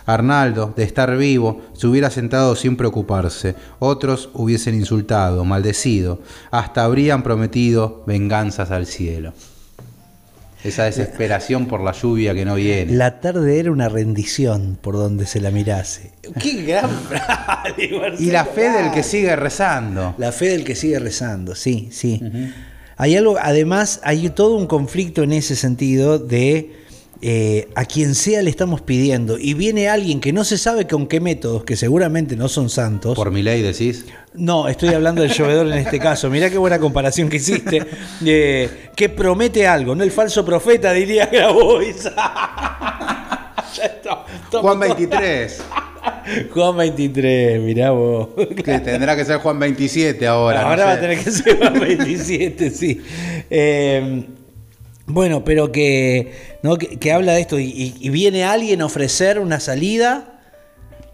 Arnaldo, 0.05 0.71
de 0.77 0.83
estar 0.83 1.17
vivo, 1.17 1.63
se 1.73 1.87
hubiera 1.87 2.11
sentado 2.11 2.55
sin 2.55 2.77
preocuparse. 2.77 3.55
Otros 3.79 4.29
hubiesen 4.35 4.75
insultado, 4.75 5.43
maldecido, 5.43 6.19
hasta 6.51 6.83
habrían 6.83 7.23
prometido 7.23 8.03
venganzas 8.05 8.69
al 8.69 8.85
cielo. 8.85 9.33
Esa 10.65 10.85
desesperación 10.85 11.67
por 11.67 11.81
la 11.81 11.91
lluvia 11.91 12.33
que 12.33 12.43
no 12.43 12.55
viene. 12.55 12.93
La 12.93 13.19
tarde 13.19 13.59
era 13.59 13.71
una 13.71 13.87
rendición 13.87 14.77
por 14.81 14.95
donde 14.95 15.27
se 15.27 15.39
la 15.39 15.51
mirase. 15.51 16.11
¡Qué 16.41 16.63
gran 16.63 16.89
frase! 16.89 17.35
Y 18.19 18.31
la 18.31 18.45
fe 18.45 18.69
del 18.71 18.91
que 18.91 19.03
sigue 19.03 19.35
rezando. 19.35 20.15
La 20.17 20.31
fe 20.31 20.49
del 20.49 20.63
que 20.63 20.75
sigue 20.75 20.99
rezando, 20.99 21.55
sí, 21.55 21.89
sí. 21.91 22.21
Hay 22.97 23.15
algo, 23.15 23.37
además, 23.39 23.99
hay 24.03 24.29
todo 24.29 24.55
un 24.55 24.67
conflicto 24.67 25.23
en 25.23 25.33
ese 25.33 25.55
sentido 25.55 26.17
de 26.17 26.84
eh, 27.21 27.69
a 27.75 27.85
quien 27.85 28.15
sea 28.15 28.41
le 28.41 28.49
estamos 28.49 28.81
pidiendo 28.81 29.37
y 29.39 29.53
viene 29.53 29.89
alguien 29.89 30.19
que 30.19 30.33
no 30.33 30.43
se 30.43 30.57
sabe 30.57 30.87
con 30.87 31.07
qué 31.07 31.19
métodos, 31.19 31.63
que 31.63 31.75
seguramente 31.75 32.35
no 32.35 32.49
son 32.49 32.69
santos. 32.69 33.15
¿Por 33.15 33.31
mi 33.31 33.41
ley 33.41 33.61
decís? 33.61 34.05
No, 34.33 34.67
estoy 34.67 34.93
hablando 34.93 35.21
del 35.21 35.31
llovedor 35.31 35.67
en 35.67 35.77
este 35.77 35.99
caso. 35.99 36.29
Mirá 36.29 36.49
qué 36.49 36.57
buena 36.57 36.79
comparación 36.79 37.29
que 37.29 37.37
hiciste. 37.37 37.85
Eh, 38.25 38.89
que 38.95 39.09
promete 39.09 39.67
algo, 39.67 39.93
no 39.93 40.03
el 40.03 40.11
falso 40.11 40.45
profeta, 40.45 40.93
diría 40.93 41.27
Grabois. 41.27 42.09
Juan 44.51 44.79
23. 44.79 45.61
Juan 46.53 46.77
23, 46.77 47.61
mirá 47.61 47.91
vos. 47.91 48.29
Que 48.63 48.79
tendrá 48.79 49.15
que 49.15 49.25
ser 49.25 49.37
Juan 49.37 49.59
27 49.59 50.25
ahora. 50.27 50.61
Ahora 50.61 50.85
va 50.85 50.91
a 50.93 50.99
tener 50.99 51.23
que 51.23 51.31
ser 51.31 51.57
Juan 51.57 51.79
27, 51.79 52.69
sí. 52.69 53.01
Eh, 53.49 54.23
bueno, 55.07 55.43
pero 55.43 55.71
que, 55.71 56.33
¿no? 56.63 56.77
que, 56.77 57.11
habla 57.11 57.33
de 57.33 57.41
esto 57.41 57.59
y, 57.59 58.09
viene 58.09 58.43
alguien 58.43 58.81
a 58.81 58.85
ofrecer 58.85 59.39
una 59.39 59.59
salida, 59.59 60.39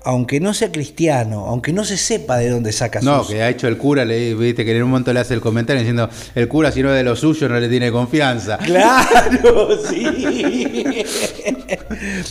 aunque 0.04 0.40
no 0.40 0.54
sea 0.54 0.72
cristiano, 0.72 1.46
aunque 1.48 1.74
no 1.74 1.84
se 1.84 1.98
sepa 1.98 2.38
de 2.38 2.50
dónde 2.50 2.72
saca 2.72 3.02
No, 3.02 3.28
que 3.28 3.42
ha 3.44 3.50
hecho 3.50 3.68
el 3.68 3.78
cura, 3.78 4.06
le 4.06 4.34
viste 4.34 4.64
que 4.64 4.76
en 4.76 4.84
un 4.84 4.90
momento 4.92 5.12
le 5.12 5.20
hace 5.20 5.34
el 5.34 5.42
comentario 5.42 5.82
diciendo, 5.82 6.10
el 6.36 6.48
cura 6.48 6.72
si 6.72 6.82
no 6.82 6.90
es 6.90 6.96
de 6.96 7.04
lo 7.04 7.18
suyo 7.18 7.50
no 7.50 7.60
le 7.60 7.68
tiene 7.68 7.92
confianza. 7.92 8.58
Claro, 8.72 9.78
sí. 9.90 11.04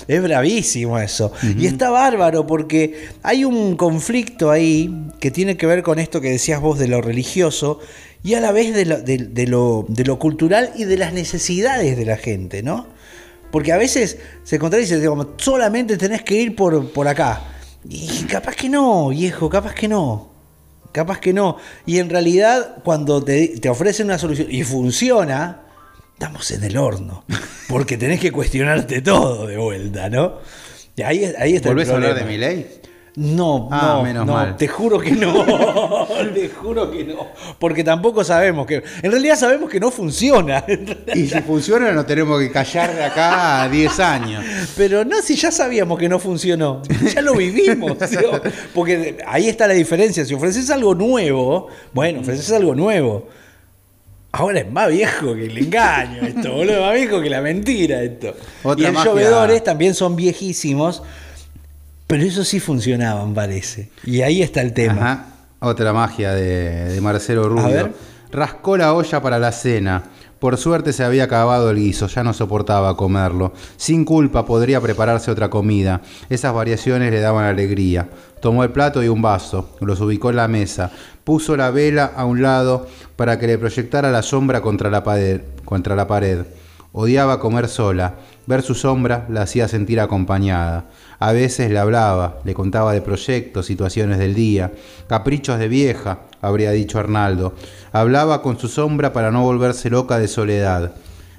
es 0.08 0.22
bravísimo 0.22 0.98
eso. 0.98 1.32
Y 1.58 1.66
está 1.66 1.90
bárbaro 1.90 2.46
porque 2.46 3.08
hay 3.22 3.44
un 3.44 3.76
conflicto 3.76 4.50
ahí 4.50 5.10
que 5.20 5.30
tiene 5.30 5.58
que 5.58 5.66
ver 5.66 5.82
con 5.82 5.98
esto 5.98 6.22
que 6.22 6.30
decías 6.30 6.60
vos 6.60 6.78
de 6.78 6.88
lo 6.88 7.02
religioso 7.02 7.80
y 8.22 8.34
a 8.34 8.40
la 8.40 8.52
vez 8.52 8.74
de 8.74 8.84
lo, 8.84 9.84
de, 9.88 10.04
lo, 10.04 10.18
cultural 10.18 10.72
y 10.76 10.84
de 10.84 10.96
las 10.96 11.12
necesidades 11.12 11.96
de 11.96 12.04
la 12.04 12.16
gente, 12.16 12.62
¿no? 12.62 12.86
Porque 13.50 13.72
a 13.72 13.78
veces 13.78 14.18
se 14.44 14.58
contradice, 14.58 14.98
digamos, 14.98 15.28
solamente 15.38 15.96
tenés 15.96 16.22
que 16.22 16.34
ir 16.34 16.54
por, 16.54 16.92
por 16.92 17.08
acá. 17.08 17.42
Y 17.88 18.24
capaz 18.24 18.54
que 18.54 18.68
no, 18.68 19.08
viejo, 19.08 19.48
capaz 19.48 19.74
que 19.74 19.88
no. 19.88 20.30
Capaz 20.92 21.18
que 21.18 21.32
no. 21.32 21.56
Y 21.86 21.98
en 21.98 22.10
realidad, 22.10 22.76
cuando 22.84 23.22
te, 23.22 23.48
te 23.58 23.68
ofrecen 23.68 24.06
una 24.06 24.18
solución 24.18 24.48
y 24.50 24.64
funciona, 24.64 25.62
estamos 26.12 26.50
en 26.50 26.64
el 26.64 26.76
horno. 26.76 27.24
Porque 27.68 27.96
tenés 27.96 28.20
que 28.20 28.30
cuestionarte 28.30 29.00
todo 29.00 29.46
de 29.46 29.56
vuelta, 29.56 30.10
¿no? 30.10 30.38
Y 30.96 31.02
ahí, 31.02 31.32
ahí 31.38 31.54
está 31.56 31.70
¿Volvés 31.70 31.88
a 31.88 31.94
hablar 31.94 32.14
de 32.14 32.24
mi 32.24 32.36
ley? 32.36 32.79
No, 33.20 33.68
ah, 33.70 33.96
no, 33.96 34.02
menos 34.02 34.26
mal. 34.26 34.56
te 34.56 34.66
juro 34.66 34.98
que 34.98 35.10
no, 35.10 35.44
te 36.34 36.48
juro 36.48 36.90
que 36.90 37.04
no, 37.04 37.28
porque 37.58 37.84
tampoco 37.84 38.24
sabemos 38.24 38.66
que, 38.66 38.82
en 39.02 39.10
realidad 39.10 39.36
sabemos 39.36 39.68
que 39.68 39.78
no 39.78 39.90
funciona. 39.90 40.64
Y 41.14 41.26
si 41.26 41.38
funciona 41.42 41.92
no 41.92 42.06
tenemos 42.06 42.40
que 42.40 42.50
callar 42.50 42.94
de 42.94 43.04
acá 43.04 43.62
a 43.62 43.68
10 43.68 44.00
años. 44.00 44.44
Pero 44.74 45.04
no, 45.04 45.20
si 45.20 45.36
ya 45.36 45.50
sabíamos 45.50 45.98
que 45.98 46.08
no 46.08 46.18
funcionó, 46.18 46.80
ya 47.12 47.20
lo 47.20 47.34
vivimos, 47.34 47.98
porque 48.74 49.18
ahí 49.26 49.48
está 49.48 49.66
la 49.66 49.74
diferencia, 49.74 50.24
si 50.24 50.32
ofreces 50.32 50.70
algo 50.70 50.94
nuevo, 50.94 51.68
bueno, 51.92 52.20
ofreces 52.20 52.50
algo 52.52 52.74
nuevo. 52.74 53.28
Ahora 54.32 54.60
es 54.60 54.70
más 54.70 54.88
viejo 54.88 55.34
que 55.34 55.44
el 55.44 55.58
engaño 55.58 56.22
esto, 56.22 56.52
boludo, 56.52 56.80
más 56.86 56.94
viejo 56.94 57.20
que 57.20 57.28
la 57.28 57.42
mentira 57.42 58.02
esto. 58.02 58.34
y 58.78 58.80
los 58.80 59.04
llovedores 59.04 59.62
también 59.62 59.94
son 59.94 60.16
viejísimos 60.16 61.02
pero 62.10 62.24
eso 62.24 62.44
sí 62.44 62.58
funcionaban, 62.58 63.32
parece. 63.34 63.88
Y 64.04 64.22
ahí 64.22 64.42
está 64.42 64.60
el 64.62 64.72
tema. 64.72 65.12
Ajá. 65.12 65.26
Otra 65.60 65.92
magia 65.92 66.32
de, 66.32 67.00
Marcelo 67.00 67.48
Rubio. 67.48 67.90
Rascó 68.32 68.76
la 68.76 68.94
olla 68.94 69.22
para 69.22 69.38
la 69.38 69.52
cena. 69.52 70.02
Por 70.40 70.56
suerte 70.56 70.92
se 70.92 71.04
había 71.04 71.24
acabado 71.24 71.70
el 71.70 71.76
guiso, 71.76 72.08
ya 72.08 72.24
no 72.24 72.32
soportaba 72.32 72.96
comerlo. 72.96 73.52
Sin 73.76 74.04
culpa 74.04 74.44
podría 74.44 74.80
prepararse 74.80 75.30
otra 75.30 75.50
comida. 75.50 76.00
Esas 76.30 76.52
variaciones 76.52 77.12
le 77.12 77.20
daban 77.20 77.44
alegría. 77.44 78.08
Tomó 78.40 78.64
el 78.64 78.70
plato 78.70 79.04
y 79.04 79.08
un 79.08 79.22
vaso, 79.22 79.76
los 79.80 80.00
ubicó 80.00 80.30
en 80.30 80.36
la 80.36 80.48
mesa, 80.48 80.90
puso 81.22 81.56
la 81.56 81.70
vela 81.70 82.12
a 82.16 82.24
un 82.24 82.42
lado 82.42 82.88
para 83.16 83.38
que 83.38 83.46
le 83.46 83.58
proyectara 83.58 84.10
la 84.10 84.22
sombra 84.22 84.62
contra 84.62 84.90
la 84.90 85.04
pared. 85.04 85.42
Contra 85.64 85.94
la 85.94 86.08
pared. 86.08 86.46
Odiaba 86.92 87.38
comer 87.38 87.68
sola. 87.68 88.16
Ver 88.46 88.62
su 88.62 88.74
sombra 88.74 89.26
la 89.28 89.42
hacía 89.42 89.68
sentir 89.68 90.00
acompañada. 90.00 90.86
A 91.20 91.32
veces 91.32 91.70
le 91.70 91.78
hablaba, 91.78 92.40
le 92.44 92.54
contaba 92.54 92.92
de 92.92 93.00
proyectos, 93.00 93.66
situaciones 93.66 94.18
del 94.18 94.34
día, 94.34 94.72
caprichos 95.06 95.58
de 95.58 95.68
vieja, 95.68 96.22
habría 96.40 96.72
dicho 96.72 96.98
Arnaldo. 96.98 97.54
Hablaba 97.92 98.42
con 98.42 98.58
su 98.58 98.66
sombra 98.66 99.12
para 99.12 99.30
no 99.30 99.42
volverse 99.42 99.88
loca 99.88 100.18
de 100.18 100.26
soledad. 100.26 100.92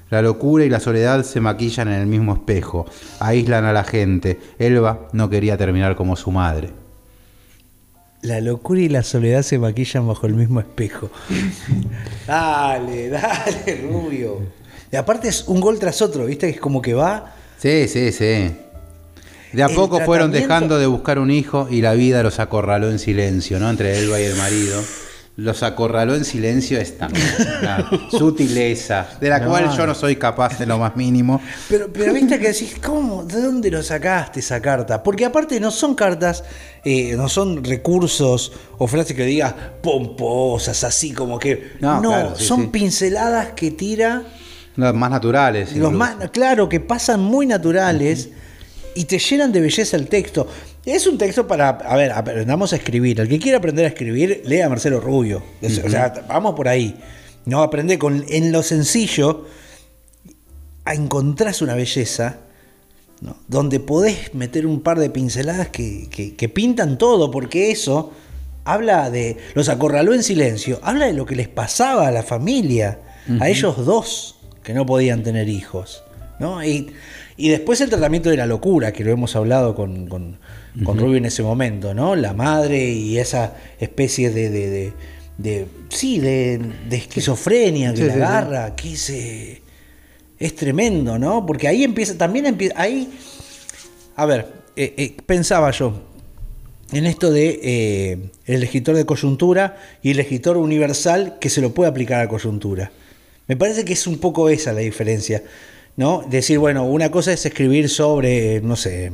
La 0.08 0.22
locura 0.22 0.64
y 0.64 0.70
la 0.70 0.80
soledad 0.80 1.22
se 1.24 1.40
maquillan 1.40 1.88
en 1.88 2.00
el 2.00 2.06
mismo 2.06 2.34
espejo, 2.34 2.86
aíslan 3.18 3.64
a 3.64 3.72
la 3.72 3.84
gente. 3.84 4.38
Elba 4.58 5.08
no 5.12 5.28
quería 5.28 5.56
terminar 5.56 5.96
como 5.96 6.16
su 6.16 6.30
madre. 6.30 6.70
La 8.22 8.40
locura 8.40 8.80
y 8.80 8.88
la 8.88 9.02
soledad 9.02 9.42
se 9.42 9.58
maquillan 9.58 10.06
bajo 10.06 10.26
el 10.26 10.34
mismo 10.34 10.60
espejo. 10.60 11.10
dale, 12.26 13.08
dale, 13.08 13.88
Rubio. 13.90 14.61
Y 14.92 14.96
aparte 14.96 15.28
es 15.28 15.44
un 15.48 15.60
gol 15.60 15.78
tras 15.78 16.02
otro, 16.02 16.26
¿viste? 16.26 16.48
Que 16.48 16.56
es 16.56 16.60
como 16.60 16.82
que 16.82 16.92
va. 16.92 17.34
Sí, 17.58 17.88
sí, 17.88 18.12
sí. 18.12 18.54
De 19.52 19.62
a 19.62 19.68
poco 19.68 20.00
fueron 20.00 20.30
dejando 20.30 20.78
de 20.78 20.86
buscar 20.86 21.18
un 21.18 21.30
hijo 21.30 21.66
y 21.70 21.80
la 21.80 21.94
vida 21.94 22.22
los 22.22 22.38
acorraló 22.38 22.90
en 22.90 22.98
silencio, 22.98 23.58
¿no? 23.58 23.70
Entre 23.70 23.98
Elba 23.98 24.20
y 24.20 24.24
el 24.24 24.36
marido 24.36 24.82
los 25.36 25.62
acorraló 25.62 26.14
en 26.14 26.26
silencio 26.26 26.78
esta 26.78 27.08
sutileza, 28.10 29.06
de 29.18 29.30
la 29.30 29.42
cual 29.44 29.74
yo 29.74 29.86
no 29.86 29.94
soy 29.94 30.16
capaz 30.16 30.58
de 30.58 30.66
lo 30.66 30.78
más 30.78 30.94
mínimo. 30.94 31.40
Pero, 31.70 31.90
pero 31.90 32.12
viste 32.12 32.38
que 32.38 32.48
decís, 32.48 32.76
¿cómo? 32.84 33.24
¿De 33.24 33.40
dónde 33.40 33.70
lo 33.70 33.82
sacaste 33.82 34.40
esa 34.40 34.60
carta? 34.60 35.02
Porque 35.02 35.24
aparte 35.24 35.58
no 35.58 35.70
son 35.70 35.94
cartas, 35.94 36.44
eh, 36.84 37.14
no 37.16 37.30
son 37.30 37.64
recursos 37.64 38.52
o 38.76 38.86
frases 38.86 39.16
que 39.16 39.24
digas 39.24 39.54
pomposas, 39.82 40.84
así 40.84 41.12
como 41.12 41.38
que. 41.38 41.72
No, 41.80 42.36
son 42.36 42.70
pinceladas 42.70 43.52
que 43.52 43.70
tira. 43.70 44.22
Los 44.76 44.94
más 44.94 45.10
naturales. 45.10 45.76
Los 45.76 45.92
más, 45.92 46.30
claro, 46.30 46.68
que 46.68 46.80
pasan 46.80 47.20
muy 47.20 47.46
naturales 47.46 48.30
y 48.94 49.04
te 49.04 49.18
llenan 49.18 49.52
de 49.52 49.60
belleza 49.60 49.96
el 49.96 50.08
texto. 50.08 50.46
Es 50.84 51.06
un 51.06 51.18
texto 51.18 51.46
para, 51.46 51.70
a 51.70 51.96
ver, 51.96 52.12
aprendamos 52.12 52.72
a 52.72 52.76
escribir. 52.76 53.20
El 53.20 53.28
que 53.28 53.38
quiera 53.38 53.58
aprender 53.58 53.84
a 53.84 53.88
escribir, 53.88 54.42
lea 54.44 54.66
a 54.66 54.68
Marcelo 54.68 55.00
Rubio. 55.00 55.42
O 55.62 55.88
sea, 55.88 56.12
vamos 56.28 56.54
por 56.54 56.68
ahí. 56.68 56.96
No 57.44 57.62
aprende 57.62 57.98
con, 57.98 58.24
en 58.28 58.52
lo 58.52 58.62
sencillo 58.62 59.46
a 60.84 60.94
encontrar 60.94 61.54
una 61.60 61.74
belleza 61.74 62.38
donde 63.46 63.78
podés 63.78 64.34
meter 64.34 64.66
un 64.66 64.80
par 64.80 64.98
de 64.98 65.10
pinceladas 65.10 65.68
que, 65.68 66.08
que, 66.36 66.48
pintan 66.48 66.98
todo, 66.98 67.30
porque 67.30 67.70
eso 67.70 68.12
habla 68.64 69.10
de. 69.10 69.36
Los 69.54 69.68
acorraló 69.68 70.12
en 70.12 70.24
silencio, 70.24 70.80
habla 70.82 71.06
de 71.06 71.12
lo 71.12 71.24
que 71.24 71.36
les 71.36 71.48
pasaba 71.48 72.08
a 72.08 72.10
la 72.10 72.24
familia, 72.24 72.98
a 73.38 73.48
ellos 73.48 73.84
dos 73.84 74.41
que 74.62 74.74
no 74.74 74.86
podían 74.86 75.22
tener 75.22 75.48
hijos. 75.48 76.04
¿no? 76.38 76.64
Y, 76.64 76.92
y, 77.36 77.50
después 77.50 77.80
el 77.80 77.90
tratamiento 77.90 78.30
de 78.30 78.36
la 78.36 78.46
locura, 78.46 78.92
que 78.92 79.04
lo 79.04 79.12
hemos 79.12 79.36
hablado 79.36 79.74
con 79.74 80.08
con 80.84 80.98
Rubio 80.98 81.16
en 81.16 81.26
ese 81.26 81.42
momento, 81.42 81.92
¿no? 81.92 82.16
La 82.16 82.32
madre 82.32 82.90
y 82.90 83.18
esa 83.18 83.54
especie 83.78 84.30
de, 84.30 84.48
de, 84.48 84.92
de, 85.36 85.66
sí, 85.90 86.18
de, 86.18 86.60
esquizofrenia 86.90 87.92
que 87.92 88.04
la 88.04 88.14
agarra, 88.14 88.74
que 88.74 88.92
es, 88.92 89.12
es 90.38 90.56
tremendo, 90.56 91.18
¿no? 91.18 91.44
Porque 91.44 91.68
ahí 91.68 91.84
empieza, 91.84 92.16
también 92.16 92.46
empieza, 92.46 92.80
ahí, 92.80 93.10
a 94.16 94.24
ver, 94.24 94.46
eh, 94.76 94.94
eh, 94.96 95.16
pensaba 95.26 95.70
yo 95.72 95.92
en 96.92 97.04
esto 97.06 97.30
de 97.30 97.60
eh, 97.62 98.30
el 98.46 98.62
escritor 98.62 98.96
de 98.96 99.04
coyuntura 99.04 99.76
y 100.02 100.12
el 100.12 100.20
escritor 100.20 100.56
universal 100.56 101.36
que 101.38 101.50
se 101.50 101.60
lo 101.60 101.74
puede 101.74 101.90
aplicar 101.90 102.20
a 102.22 102.28
coyuntura. 102.28 102.92
Me 103.46 103.56
parece 103.56 103.84
que 103.84 103.92
es 103.92 104.06
un 104.06 104.18
poco 104.18 104.48
esa 104.48 104.72
la 104.72 104.80
diferencia. 104.80 105.42
¿no? 105.96 106.24
Decir, 106.28 106.58
bueno, 106.58 106.84
una 106.84 107.10
cosa 107.10 107.32
es 107.32 107.44
escribir 107.44 107.88
sobre, 107.88 108.60
no 108.60 108.76
sé, 108.76 109.12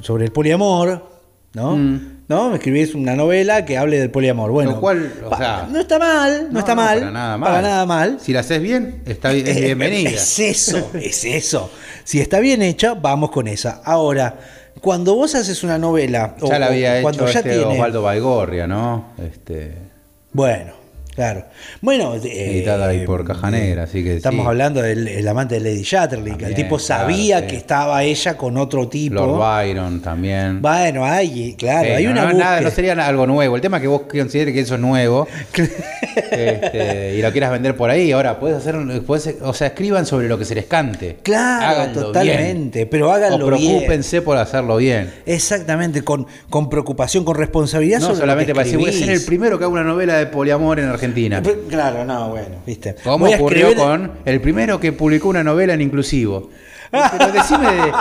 sobre 0.00 0.24
el 0.24 0.32
poliamor, 0.32 1.06
¿no? 1.52 1.76
Mm. 1.76 2.14
¿No? 2.26 2.54
Escribís 2.54 2.94
una 2.94 3.14
novela 3.14 3.64
que 3.64 3.76
hable 3.76 3.98
del 3.98 4.10
poliamor. 4.10 4.50
Bueno, 4.50 4.80
no 4.80 5.78
está 5.80 5.98
mal, 5.98 6.48
no, 6.50 6.58
está 6.58 6.74
mal. 6.74 6.98
Para 6.98 7.10
nada 7.10 7.36
mal. 7.36 7.50
Para 7.50 7.62
nada 7.62 7.86
mal. 7.86 8.18
Si 8.20 8.32
la 8.32 8.40
haces 8.40 8.62
bien, 8.62 9.02
está 9.06 9.32
es 9.32 9.46
eh, 9.56 9.60
bienvenida. 9.60 10.10
Es 10.10 10.38
eso, 10.38 10.90
es 10.94 11.24
eso. 11.24 11.70
Si 12.02 12.20
está 12.20 12.40
bien 12.40 12.62
hecha, 12.62 12.94
vamos 12.94 13.30
con 13.30 13.46
esa. 13.46 13.82
Ahora, 13.84 14.38
cuando 14.80 15.14
vos 15.14 15.34
haces 15.34 15.62
una 15.62 15.78
novela. 15.78 16.34
Ya 16.42 16.58
la 16.58 16.66
había 16.66 17.00
hecho 17.00 17.28
este 17.28 17.60
Osvaldo 17.60 18.02
Baigorria, 18.02 18.66
¿no? 18.66 19.12
Este... 19.18 19.74
Bueno. 20.32 20.83
Claro. 21.14 21.44
Bueno, 21.80 22.14
editada 22.14 22.88
ahí 22.88 23.06
por 23.06 23.24
Caja 23.24 23.50
Negra, 23.50 23.84
así 23.84 24.02
que 24.02 24.16
estamos 24.16 24.46
hablando 24.46 24.82
del 24.82 25.26
amante 25.28 25.60
de 25.60 25.60
Lady 25.60 25.82
Chatterley, 25.82 26.36
que 26.36 26.46
el 26.46 26.54
tipo 26.54 26.78
sabía 26.78 27.46
que 27.46 27.56
estaba 27.56 28.02
ella 28.02 28.36
con 28.36 28.56
otro 28.56 28.88
tipo. 28.88 29.14
Lord 29.14 29.38
Byron 29.38 30.00
también. 30.00 30.60
Bueno, 30.60 31.04
hay, 31.04 31.54
claro, 31.54 31.94
hay 31.94 32.06
una 32.06 32.24
no, 32.24 32.38
nada, 32.38 32.60
no 32.60 32.70
sería 32.70 32.94
algo 32.94 33.26
nuevo. 33.26 33.54
El 33.54 33.62
tema 33.62 33.76
es 33.76 33.82
que 33.82 33.88
vos 33.88 34.02
consideres 34.10 34.52
que 34.54 34.60
eso 34.60 34.74
es 34.74 34.80
nuevo 34.80 35.28
este, 36.30 37.14
y 37.16 37.22
lo 37.22 37.30
quieras 37.30 37.52
vender 37.52 37.76
por 37.76 37.90
ahí. 37.90 38.10
Ahora 38.10 38.40
puedes 38.40 38.58
hacer, 38.58 38.76
puedes, 39.06 39.36
o 39.40 39.54
sea, 39.54 39.68
escriban 39.68 40.06
sobre 40.06 40.28
lo 40.28 40.36
que 40.36 40.44
se 40.44 40.56
les 40.56 40.66
cante. 40.66 41.18
Claro, 41.22 41.92
totalmente, 41.92 42.86
pero 42.86 43.12
háganlo 43.12 43.46
o 43.46 43.48
preocúpense 43.48 44.20
por 44.22 44.36
hacerlo 44.36 44.78
bien. 44.78 45.12
Exactamente, 45.26 46.02
con, 46.02 46.26
con 46.50 46.68
preocupación, 46.68 47.24
con 47.24 47.36
responsabilidad. 47.36 48.00
No 48.00 48.16
solamente 48.16 48.52
para 48.52 48.64
decir 48.64 48.80
voy 48.80 48.90
a 48.90 48.92
ser 48.92 49.10
el 49.10 49.24
primero 49.24 49.58
que 49.58 49.64
haga 49.64 49.72
una 49.72 49.84
novela 49.84 50.16
de 50.16 50.26
poliamor 50.26 50.80
en 50.80 50.86
Argentina. 50.86 51.03
Claro, 51.68 52.04
no, 52.04 52.30
bueno, 52.30 52.56
viste. 52.66 52.96
¿Cómo 53.02 53.26
ocurrió 53.26 53.74
con 53.74 54.12
el 54.24 54.40
primero 54.40 54.80
que 54.80 54.92
publicó 54.92 55.28
una 55.28 55.44
novela 55.44 55.74
en 55.74 55.82
inclusivo? 55.82 56.50
Pero 56.90 57.32
decime 57.32 57.66
de, 57.72 57.92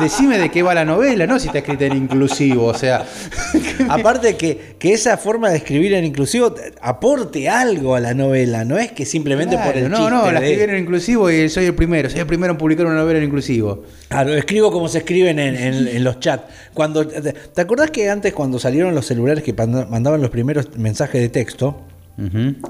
decime 0.00 0.38
de 0.38 0.50
qué 0.50 0.62
va 0.62 0.74
la 0.74 0.84
novela, 0.84 1.26
¿no? 1.26 1.38
Si 1.38 1.46
está 1.46 1.58
escrita 1.58 1.86
en 1.86 1.96
inclusivo, 1.96 2.66
o 2.66 2.74
sea. 2.74 3.06
Aparte 3.88 4.36
que, 4.36 4.74
que 4.78 4.92
esa 4.92 5.16
forma 5.16 5.50
de 5.50 5.56
escribir 5.56 5.94
en 5.94 6.04
inclusivo 6.04 6.54
aporte 6.80 7.48
algo 7.48 7.94
a 7.94 8.00
la 8.00 8.12
novela, 8.14 8.64
no 8.64 8.78
es 8.78 8.92
que 8.92 9.06
simplemente 9.06 9.56
por 9.56 9.76
el 9.76 9.90
No, 9.90 10.10
no, 10.10 10.30
la 10.30 10.40
escribí 10.40 10.62
en 10.70 10.78
inclusivo 10.78 11.30
y 11.30 11.48
soy 11.48 11.66
el 11.66 11.74
primero, 11.74 12.10
soy 12.10 12.20
el 12.20 12.26
primero 12.26 12.52
en 12.52 12.58
publicar 12.58 12.86
una 12.86 12.96
novela 12.96 13.18
en 13.18 13.24
inclusivo. 13.24 13.84
Claro, 14.08 14.34
escribo 14.34 14.70
como 14.70 14.88
se 14.88 14.98
escriben 14.98 15.38
en, 15.38 16.04
los 16.04 16.20
chats. 16.20 16.44
Cuando, 16.74 17.06
¿Te 17.06 17.60
acordás 17.60 17.90
que 17.90 18.10
antes 18.10 18.32
cuando 18.34 18.58
salieron 18.58 18.94
los 18.94 19.06
celulares 19.06 19.42
que 19.42 19.54
mandaban 19.54 20.20
los 20.20 20.30
primeros 20.30 20.76
mensajes 20.76 21.20
de 21.20 21.28
texto? 21.28 21.80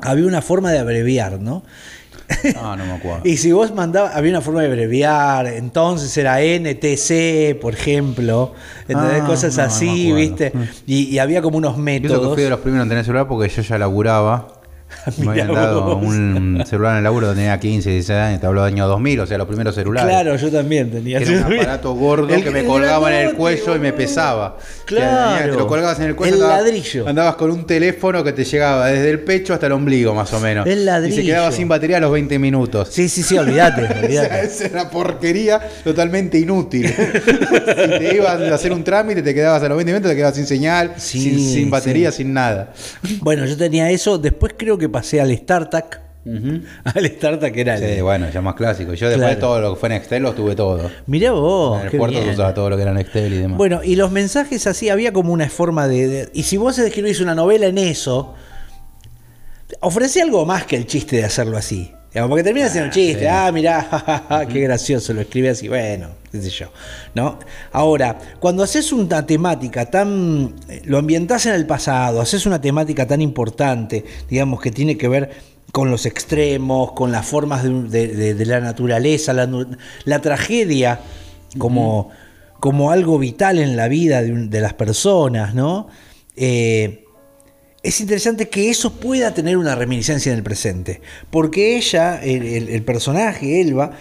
Había 0.02 0.26
una 0.26 0.42
forma 0.42 0.70
de 0.70 0.78
abreviar, 0.78 1.40
¿no? 1.40 1.62
Ah, 2.56 2.76
no 2.78 2.86
me 2.86 2.92
acuerdo. 2.92 3.20
y 3.24 3.36
si 3.36 3.52
vos 3.52 3.74
mandabas, 3.74 4.14
había 4.14 4.30
una 4.30 4.40
forma 4.40 4.62
de 4.62 4.68
abreviar, 4.68 5.46
entonces 5.46 6.16
era 6.16 6.40
NTC, 6.40 7.60
por 7.60 7.74
ejemplo, 7.74 8.54
ah, 8.94 9.24
Cosas 9.26 9.58
así, 9.58 10.12
¿viste? 10.12 10.52
Y, 10.86 11.18
había 11.18 11.42
como 11.42 11.58
unos 11.58 11.76
métodos. 11.76 12.22
Yo 12.22 12.34
fui 12.34 12.42
de 12.42 12.50
los 12.50 12.60
primeros 12.60 12.84
en 12.84 12.88
tener 12.88 13.04
celular 13.04 13.28
porque 13.28 13.48
yo 13.48 13.62
ya 13.62 13.78
laburaba 13.78 14.61
Me 15.18 15.30
habían 15.30 15.52
dado 15.52 15.96
un 15.96 16.62
celular 16.66 16.92
en 16.92 16.98
el 16.98 17.04
laburo 17.04 17.32
tenía 17.34 17.58
15, 17.58 17.90
16 17.90 18.18
años, 18.18 18.40
te 18.40 18.46
hablo 18.46 18.62
de 18.62 18.68
año 18.68 18.86
2000, 18.86 19.20
o 19.20 19.26
sea, 19.26 19.38
los 19.38 19.46
primeros 19.46 19.74
celulares. 19.74 20.10
Claro, 20.10 20.36
yo 20.36 20.50
también 20.50 20.90
tenía. 20.90 21.18
Era 21.18 21.46
un 21.46 21.54
aparato 21.54 21.92
gordo 21.94 22.28
que 22.28 22.50
me 22.50 22.64
colgaba 22.64 23.12
en 23.12 23.28
el 23.28 23.34
cuello 23.34 23.76
y 23.76 23.78
me 23.78 23.92
pesaba. 23.92 24.56
Claro. 24.84 25.52
Te 25.52 25.58
lo 25.58 25.66
colgabas 25.66 25.98
en 26.00 26.06
el 26.06 26.16
cuello. 26.16 26.34
El 26.34 26.40
ladrillo. 26.40 27.08
Andabas 27.08 27.36
con 27.36 27.50
un 27.50 27.66
teléfono 27.66 28.22
que 28.22 28.32
te 28.32 28.44
llegaba 28.44 28.88
desde 28.88 29.10
el 29.10 29.20
pecho 29.20 29.54
hasta 29.54 29.66
el 29.66 29.72
ombligo, 29.72 30.14
más 30.14 30.32
o 30.32 30.40
menos. 30.40 30.66
El 30.66 30.84
ladrillo. 30.84 31.14
Y 31.14 31.16
se 31.18 31.24
quedaba 31.24 31.52
sin 31.52 31.68
batería 31.68 31.98
a 31.98 32.00
los 32.00 32.12
20 32.12 32.38
minutos. 32.38 32.88
Sí, 32.90 33.08
sí, 33.08 33.22
sí, 33.22 33.36
olvídate. 33.36 33.82
olvídate. 34.04 34.46
Esa 34.46 34.66
era 34.66 34.90
porquería 34.90 35.60
totalmente 35.84 36.38
inútil. 36.38 36.88
si 36.92 36.94
te 36.94 38.14
ibas 38.14 38.40
a 38.40 38.54
hacer 38.54 38.72
un 38.72 38.84
trámite, 38.84 39.22
te 39.22 39.34
quedabas 39.34 39.62
a 39.62 39.68
los 39.68 39.76
20 39.76 39.92
minutos, 39.92 40.10
te 40.10 40.16
quedabas 40.16 40.36
sin 40.36 40.46
señal, 40.46 40.94
sin, 40.96 41.70
batería, 41.70 42.12
sin 42.12 42.32
nada. 42.32 42.72
Bueno, 43.20 43.46
yo 43.46 43.56
tenía 43.56 43.90
eso. 43.90 44.18
Después 44.18 44.54
creo 44.56 44.78
que 44.78 44.81
pasé 44.88 45.20
al 45.20 45.36
Start 45.36 45.74
Al 46.84 47.06
StarTAC 47.06 47.56
era 47.56 47.76
Sí, 47.78 48.00
bueno, 48.00 48.30
ya 48.30 48.40
más 48.40 48.54
clásico. 48.54 48.94
Yo 48.94 49.08
después 49.08 49.30
de 49.30 49.36
todo 49.36 49.60
lo 49.60 49.74
que 49.74 49.80
fue 49.80 49.88
Nextel 49.88 50.22
lo 50.22 50.32
tuve 50.32 50.54
todo. 50.54 50.90
Mirá 51.06 51.32
vos. 51.32 51.80
En 51.80 51.88
el 51.88 51.98
puerto 51.98 52.22
se 52.22 52.30
usaba 52.30 52.54
todo 52.54 52.70
lo 52.70 52.76
que 52.76 52.82
era 52.82 52.94
Nextel 52.94 53.32
y 53.32 53.38
demás. 53.38 53.58
Bueno, 53.58 53.82
y 53.82 53.96
los 53.96 54.10
mensajes 54.12 54.66
así, 54.66 54.88
había 54.88 55.12
como 55.12 55.32
una 55.32 55.48
forma 55.48 55.88
de. 55.88 56.30
y 56.32 56.44
si 56.44 56.56
vos 56.56 56.78
escribís 56.78 57.20
una 57.20 57.34
novela 57.34 57.66
en 57.66 57.78
eso, 57.78 58.34
ofrece 59.80 60.22
algo 60.22 60.46
más 60.46 60.64
que 60.64 60.76
el 60.76 60.86
chiste 60.86 61.16
de 61.16 61.24
hacerlo 61.24 61.56
así. 61.56 61.92
Porque 62.28 62.44
termina 62.44 62.68
siendo 62.68 62.86
un 62.86 62.90
ah, 62.90 62.94
chiste. 62.94 63.28
Ah, 63.28 63.50
mirá, 63.52 64.46
qué 64.52 64.60
gracioso, 64.60 65.14
lo 65.14 65.22
escribe 65.22 65.50
así. 65.50 65.68
Bueno, 65.68 66.10
qué 66.30 66.42
sé 66.42 66.50
yo. 66.50 66.66
¿no? 67.14 67.38
Ahora, 67.72 68.18
cuando 68.38 68.62
haces 68.62 68.92
una 68.92 69.24
temática 69.24 69.86
tan. 69.86 70.54
lo 70.84 70.98
ambientás 70.98 71.46
en 71.46 71.54
el 71.54 71.66
pasado, 71.66 72.20
haces 72.20 72.44
una 72.44 72.60
temática 72.60 73.06
tan 73.06 73.22
importante, 73.22 74.04
digamos, 74.28 74.60
que 74.60 74.70
tiene 74.70 74.98
que 74.98 75.08
ver 75.08 75.30
con 75.72 75.90
los 75.90 76.04
extremos, 76.04 76.92
con 76.92 77.12
las 77.12 77.26
formas 77.26 77.62
de, 77.64 78.44
la 78.46 78.60
naturaleza, 78.60 79.32
la, 79.32 80.18
tragedia 80.20 81.00
como, 81.56 82.10
como, 82.60 82.90
algo 82.90 83.18
vital 83.18 83.58
en 83.58 83.74
la 83.74 83.88
vida 83.88 84.22
de, 84.22 84.60
las 84.60 84.74
personas, 84.74 85.54
¿no? 85.54 85.88
Eh, 86.36 87.04
es 87.82 88.00
interesante 88.00 88.48
que 88.48 88.70
eso 88.70 88.92
pueda 88.94 89.34
tener 89.34 89.56
una 89.56 89.74
reminiscencia 89.74 90.30
en 90.30 90.38
el 90.38 90.44
presente, 90.44 91.00
porque 91.30 91.76
ella, 91.76 92.22
el, 92.22 92.82
personaje, 92.84 93.60
Elba, 93.60 93.92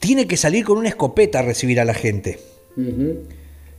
tiene 0.00 0.26
que 0.26 0.36
salir 0.36 0.64
con 0.64 0.78
una 0.78 0.88
escopeta 0.88 1.38
a 1.38 1.42
recibir 1.42 1.80
a 1.80 1.84
la 1.84 1.94
gente. 1.94 2.40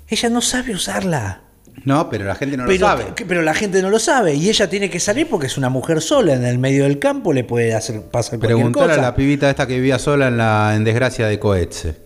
Ella 0.07 0.29
no 0.29 0.41
sabe 0.41 0.73
usarla. 0.73 1.41
No, 1.83 2.09
pero 2.09 2.23
la 2.23 2.35
gente 2.35 2.55
no 2.55 2.65
lo 2.65 2.77
sabe. 2.77 3.05
Pero 3.27 3.41
la 3.41 3.53
gente 3.53 3.81
no 3.81 3.89
lo 3.89 3.99
sabe 3.99 4.35
y 4.35 4.49
ella 4.49 4.69
tiene 4.69 4.89
que 4.89 5.01
salir 5.01 5.27
porque 5.29 5.47
es 5.47 5.57
una 5.57 5.69
mujer 5.69 6.01
sola 6.01 6.33
en 6.33 6.45
el 6.45 6.57
medio 6.57 6.85
del 6.85 6.99
campo, 6.99 7.33
le 7.33 7.43
puede 7.43 7.73
hacer 7.73 8.01
pasar 8.03 8.39
cualquier 8.39 8.71
cosa. 8.71 8.93
a 8.93 8.97
la 8.97 9.15
pibita 9.15 9.49
esta 9.49 9.67
que 9.67 9.75
vivía 9.75 9.99
sola 9.99 10.29
en 10.29 10.37
la 10.37 10.73
en 10.75 10.85
desgracia 10.85 11.27
de 11.27 11.37
Coetze. 11.37 12.04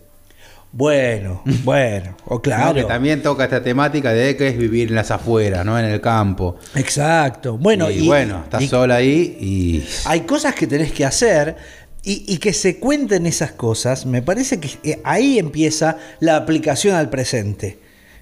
Bueno, 0.72 1.42
bueno, 1.64 2.16
o 2.26 2.40
claro. 2.40 2.74
que 2.74 2.84
también 2.84 3.22
toca 3.22 3.44
esta 3.44 3.62
temática 3.62 4.12
de 4.12 4.36
que 4.36 4.48
es 4.48 4.58
vivir 4.58 4.88
en 4.88 4.94
las 4.94 5.10
afueras, 5.10 5.64
¿no? 5.64 5.78
En 5.78 5.86
el 5.86 6.00
campo. 6.00 6.56
Exacto. 6.74 7.58
Bueno, 7.58 7.90
y, 7.90 8.06
bueno, 8.06 8.42
estás 8.44 8.64
sola 8.66 8.96
ahí 8.96 9.36
y. 9.40 9.84
Hay 10.06 10.20
cosas 10.20 10.54
que 10.54 10.66
tenés 10.66 10.92
que 10.92 11.04
hacer 11.04 11.56
y, 12.02 12.38
que 12.38 12.52
se 12.52 12.78
cuenten 12.78 13.26
esas 13.26 13.52
cosas. 13.52 14.06
Me 14.06 14.22
parece 14.22 14.60
que 14.60 14.70
eh, 14.84 15.00
ahí 15.04 15.38
empieza 15.38 15.98
la 16.20 16.36
aplicación 16.36 16.94
al 16.94 17.10
presente. 17.10 17.78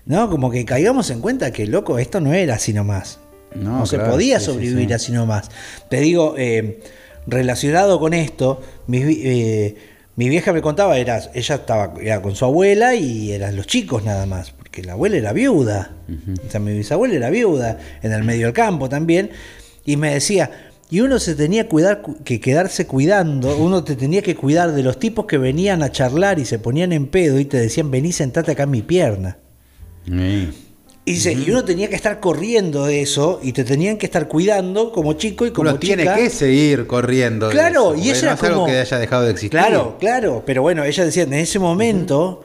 ¿No? 0.07 0.31
Como 0.31 0.51
que 0.51 0.65
caigamos 0.65 1.11
en 1.11 1.21
cuenta 1.21 1.53
que, 1.53 1.67
loco, 1.67 1.99
esto 1.99 2.19
no 2.19 2.33
era 2.33 2.55
así 2.55 2.73
nomás. 2.73 3.21
No, 3.55 3.85
se 3.85 3.99
podía 3.99 4.41
sobrevivir 4.41 4.95
así 4.95 5.13
nomás. 5.13 5.51
Te 5.91 6.01
digo, 6.01 6.35
eh, 6.39 6.81
relacionado 7.27 8.01
con 8.01 8.15
esto, 8.15 8.63
mis. 8.87 9.05
Eh, 9.07 9.77
mi 10.19 10.29
vieja 10.29 10.53
me 10.53 10.61
contaba, 10.61 10.99
era, 10.99 11.21
ella 11.33 11.55
estaba 11.55 11.95
con 12.21 12.35
su 12.35 12.45
abuela 12.45 12.97
y 12.97 13.31
eran 13.31 13.55
los 13.55 13.69
chicos 13.69 14.03
nada 14.03 14.27
más, 14.27 14.51
porque 14.51 14.83
la 14.83 14.95
abuela 14.95 15.17
era 15.17 15.33
viuda. 15.33 15.93
O 16.45 16.51
sea, 16.51 16.59
mi 16.59 16.77
bisabuela 16.77 17.15
era 17.15 17.31
viuda, 17.31 17.79
en 18.03 18.11
el 18.11 18.25
medio 18.25 18.47
del 18.47 18.53
campo 18.53 18.89
también. 18.89 19.31
Y 19.85 19.97
me 19.97 20.13
decía, 20.13 20.51
y 20.91 21.03
uno 21.03 21.21
se 21.21 21.37
tenía 21.37 21.69
cuidar, 21.69 22.03
que 22.25 22.41
quedarse 22.41 22.89
cuidando, 22.89 23.57
uno 23.59 23.85
te 23.85 23.95
tenía 23.95 24.21
que 24.21 24.35
cuidar 24.35 24.73
de 24.73 24.83
los 24.83 24.99
tipos 24.99 25.27
que 25.27 25.39
venían 25.39 25.85
a 25.85 25.93
charlar 25.93 26.41
y 26.41 26.47
se 26.47 26.59
ponían 26.59 26.93
en 26.93 27.07
pedo 27.07 27.39
y 27.39 27.45
te 27.45 27.57
decían, 27.57 27.93
vení, 27.93 28.11
sentate 28.11 28.51
acá 28.51 28.65
en 28.65 28.71
mi 28.73 28.83
pierna. 28.83 29.39
Y, 31.09 31.13
dice, 31.13 31.33
y 31.33 31.51
uno 31.51 31.65
tenía 31.65 31.89
que 31.89 31.97
estar 31.97 32.21
corriendo 32.21 32.85
de 32.85 33.01
eso 33.01 33.41
y 33.43 33.53
te 33.55 33.65
tenían 33.65 33.97
que 33.97 34.05
estar 34.05 34.29
cuidando 34.29 34.93
como 34.93 35.15
chico 35.15 35.47
y 35.47 35.53
como 35.53 35.71
uno 35.71 35.79
tiene 35.79 36.05
que 36.05 36.29
seguir 36.29 36.87
corriendo. 36.87 37.49
Claro, 37.49 37.95
y 37.97 38.11
ella 38.11 38.29
no 38.29 38.35
es 38.35 38.43
algo 38.43 38.67
que 38.67 38.79
haya 38.79 38.99
dejado 38.99 39.25
de 39.25 39.31
existir. 39.31 39.51
Claro, 39.51 39.97
claro, 39.99 40.43
pero 40.45 40.61
bueno, 40.61 40.85
ella 40.85 41.07
decía, 41.07 41.23
en 41.23 41.33
ese 41.33 41.59
momento 41.59 42.45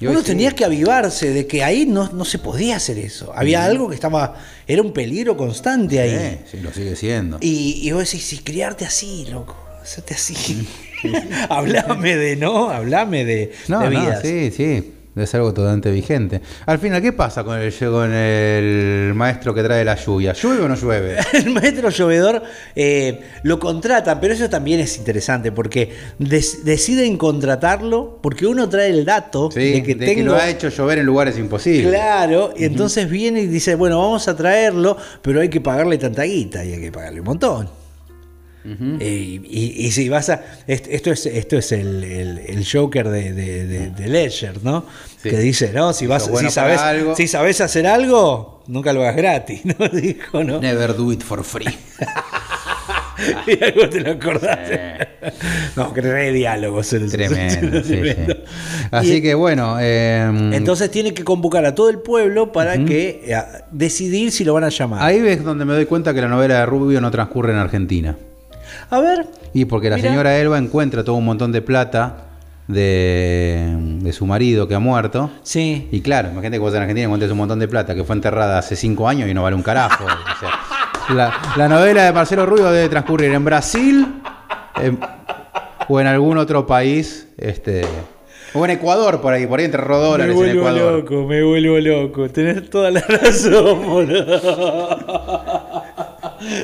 uno 0.00 0.22
tenía 0.22 0.52
que 0.52 0.64
avivarse 0.64 1.34
de 1.34 1.46
que 1.46 1.62
ahí 1.62 1.84
no, 1.84 2.10
no 2.10 2.24
se 2.24 2.38
podía 2.38 2.76
hacer 2.76 2.98
eso. 2.98 3.30
Había 3.34 3.62
algo 3.66 3.90
que 3.90 3.94
estaba, 3.94 4.36
era 4.66 4.80
un 4.80 4.94
peligro 4.94 5.36
constante 5.36 6.00
ahí. 6.00 6.40
Sí, 6.50 6.60
lo 6.60 6.72
sigue 6.72 6.96
siendo. 6.96 7.36
Y, 7.42 7.86
y 7.86 7.92
vos 7.92 8.10
decís, 8.10 8.24
si 8.24 8.38
criarte 8.38 8.86
así, 8.86 9.26
loco, 9.30 9.54
hacerte 9.82 10.14
así. 10.14 10.66
hablame 11.50 12.16
de, 12.16 12.36
¿no? 12.36 12.70
Hablame 12.70 13.26
de, 13.26 13.52
no, 13.68 13.80
de 13.80 13.90
vidas. 13.90 14.24
No, 14.24 14.30
sí, 14.30 14.50
sí 14.50 14.92
es 15.24 15.34
algo 15.34 15.52
totalmente 15.52 15.90
vigente. 15.90 16.40
Al 16.66 16.78
final, 16.78 17.02
¿qué 17.02 17.12
pasa 17.12 17.44
con 17.44 17.58
el, 17.58 17.72
con 17.74 18.12
el 18.12 19.12
maestro 19.14 19.54
que 19.54 19.62
trae 19.62 19.84
la 19.84 19.94
lluvia? 19.94 20.32
¿Llueve 20.32 20.62
o 20.62 20.68
no 20.68 20.74
llueve? 20.74 21.16
el 21.32 21.50
maestro 21.50 21.90
llovedor 21.90 22.42
eh, 22.74 23.20
lo 23.42 23.58
contratan, 23.58 24.20
pero 24.20 24.34
eso 24.34 24.48
también 24.48 24.80
es 24.80 24.98
interesante 24.98 25.52
porque 25.52 25.92
deciden 26.18 27.16
contratarlo 27.16 28.18
porque 28.22 28.46
uno 28.46 28.68
trae 28.68 28.90
el 28.90 29.04
dato 29.04 29.48
de, 29.48 29.82
que, 29.82 30.22
lo 30.22 30.34
ha 30.34 30.48
hecho 30.48 30.68
llover 30.68 30.98
en 30.98 31.06
lugares 31.06 31.38
imposibles. 31.38 31.88
Claro, 31.88 32.52
y 32.56 32.64
entonces 32.64 33.08
viene 33.08 33.42
y 33.42 33.46
dice, 33.46 33.74
bueno, 33.74 33.98
vamos 33.98 34.28
a 34.28 34.36
traerlo, 34.36 34.96
pero 35.22 35.40
hay 35.40 35.48
que 35.48 35.60
pagarle 35.60 35.98
tanta 35.98 36.22
guita 36.22 36.64
y 36.64 36.72
hay 36.72 36.80
que 36.80 36.92
pagarle 36.92 37.20
un 37.20 37.26
montón. 37.26 37.77
Eh, 39.00 39.40
y, 39.44 39.90
si 39.92 40.08
vas 40.08 40.28
a. 40.30 40.42
Esto 40.66 41.10
es, 41.10 41.26
esto 41.26 41.56
es 41.56 41.72
el, 41.72 42.66
Joker 42.70 43.08
de, 43.08 43.32
de, 43.32 44.08
Ledger, 44.08 44.62
¿no? 44.62 44.84
Que 45.22 45.38
dice, 45.38 45.72
¿no? 45.72 45.92
Si, 45.92 46.06
vas, 46.06 46.30
si, 46.38 46.50
sabes, 46.50 46.80
si 47.16 47.28
sabes 47.28 47.60
hacer 47.60 47.86
algo, 47.86 48.62
nunca 48.66 48.92
lo 48.92 49.02
hagas 49.02 49.16
gratis, 49.16 49.62
¿no? 49.64 49.88
Dijo, 49.88 50.44
¿no? 50.44 50.60
Never 50.60 50.94
do 50.96 51.12
it 51.12 51.22
for 51.22 51.42
free. 51.44 51.66
y 53.46 53.64
algo 53.64 53.88
te 53.88 54.00
lo 54.00 54.12
acordaste. 54.12 55.08
no, 55.76 55.92
que 55.92 56.00
re 56.00 56.32
diálogos. 56.32 56.88
Tremendo. 57.10 58.36
Así 58.90 59.20
que 59.22 59.34
bueno. 59.34 59.78
Em, 59.80 60.52
entonces 60.52 60.90
tiene 60.90 61.14
que 61.14 61.24
convocar 61.24 61.64
a 61.64 61.74
todo 61.74 61.90
el 61.90 62.00
pueblo 62.00 62.52
para 62.52 62.84
que 62.84 63.22
eh, 63.26 63.42
decidir 63.72 64.30
si 64.30 64.44
lo 64.44 64.54
van 64.54 64.64
a 64.64 64.68
llamar. 64.68 65.02
Ahí 65.02 65.20
ves 65.20 65.42
donde 65.42 65.64
me 65.64 65.74
doy 65.74 65.86
cuenta 65.86 66.14
que 66.14 66.20
la 66.20 66.28
novela 66.28 66.60
de 66.60 66.66
Rubio 66.66 67.00
no 67.00 67.10
transcurre 67.10 67.52
en 67.52 67.58
Argentina. 67.58 68.16
A 68.90 69.00
ver. 69.00 69.26
Y 69.52 69.64
porque 69.66 69.90
la 69.90 69.98
señora 69.98 70.36
Elba 70.38 70.58
encuentra 70.58 71.04
todo 71.04 71.16
un 71.16 71.24
montón 71.24 71.52
de 71.52 71.62
plata 71.62 72.28
de, 72.68 74.10
su 74.12 74.26
marido 74.26 74.68
que 74.68 74.74
ha 74.74 74.78
muerto. 74.78 75.30
Sí. 75.42 75.88
Y 75.90 76.00
claro, 76.00 76.28
imagínate 76.28 76.56
que 76.56 76.60
vos 76.60 76.74
en 76.74 76.82
Argentina 76.82 77.04
encuentres 77.04 77.32
un 77.32 77.38
montón 77.38 77.58
de 77.58 77.68
plata 77.68 77.94
que 77.94 78.04
fue 78.04 78.14
enterrada 78.14 78.58
hace 78.58 78.76
cinco 78.76 79.08
años 79.08 79.28
y 79.28 79.34
no 79.34 79.42
vale 79.42 79.56
un 79.56 79.62
carajo. 79.62 80.04
la, 81.14 81.68
novela 81.68 82.04
de 82.04 82.12
Marcelo 82.12 82.46
Rubio 82.46 82.70
debe 82.70 82.88
transcurrir 82.88 83.32
en 83.32 83.44
Brasil 83.44 84.22
o 85.88 86.00
en 86.00 86.06
algún 86.06 86.38
otro 86.38 86.66
país. 86.66 87.28
Este, 87.36 87.82
o 88.54 88.64
en 88.64 88.70
Ecuador, 88.70 89.20
por 89.20 89.34
ahí, 89.34 89.46
por 89.46 89.58
ahí 89.58 89.66
entre 89.66 89.82
rodólares 89.82 90.34
me 90.34 90.34
vuelvo 90.34 90.60
Ecuador. 90.60 90.92
loco, 91.00 91.26
me 91.26 91.42
vuelvo 91.42 91.78
loco. 91.78 92.30
Tenés 92.30 92.70
toda 92.70 92.90
la 92.90 93.00
razón, 93.08 93.86
boludo. 93.86 95.67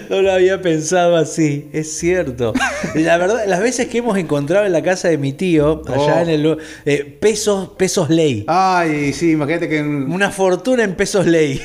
No 0.08 0.22
lo 0.22 0.32
había 0.32 0.60
pensado 0.62 1.16
así, 1.16 1.68
es 1.72 1.98
cierto. 1.98 2.52
La 2.94 3.16
verdad, 3.16 3.44
las 3.46 3.60
veces 3.60 3.88
que 3.88 3.98
hemos 3.98 4.16
encontrado 4.18 4.66
en 4.66 4.72
la 4.72 4.82
casa 4.82 5.08
de 5.08 5.18
mi 5.18 5.32
tío, 5.32 5.82
allá 5.86 6.16
oh. 6.16 6.22
en 6.22 6.28
el. 6.28 6.58
Eh, 6.84 7.16
pesos, 7.20 7.70
pesos 7.76 8.10
ley. 8.10 8.44
Ay, 8.46 9.12
sí, 9.12 9.32
imagínate 9.32 9.68
que. 9.68 9.80
Una 9.80 10.30
fortuna 10.30 10.84
en 10.84 10.94
pesos 10.94 11.26
ley. 11.26 11.60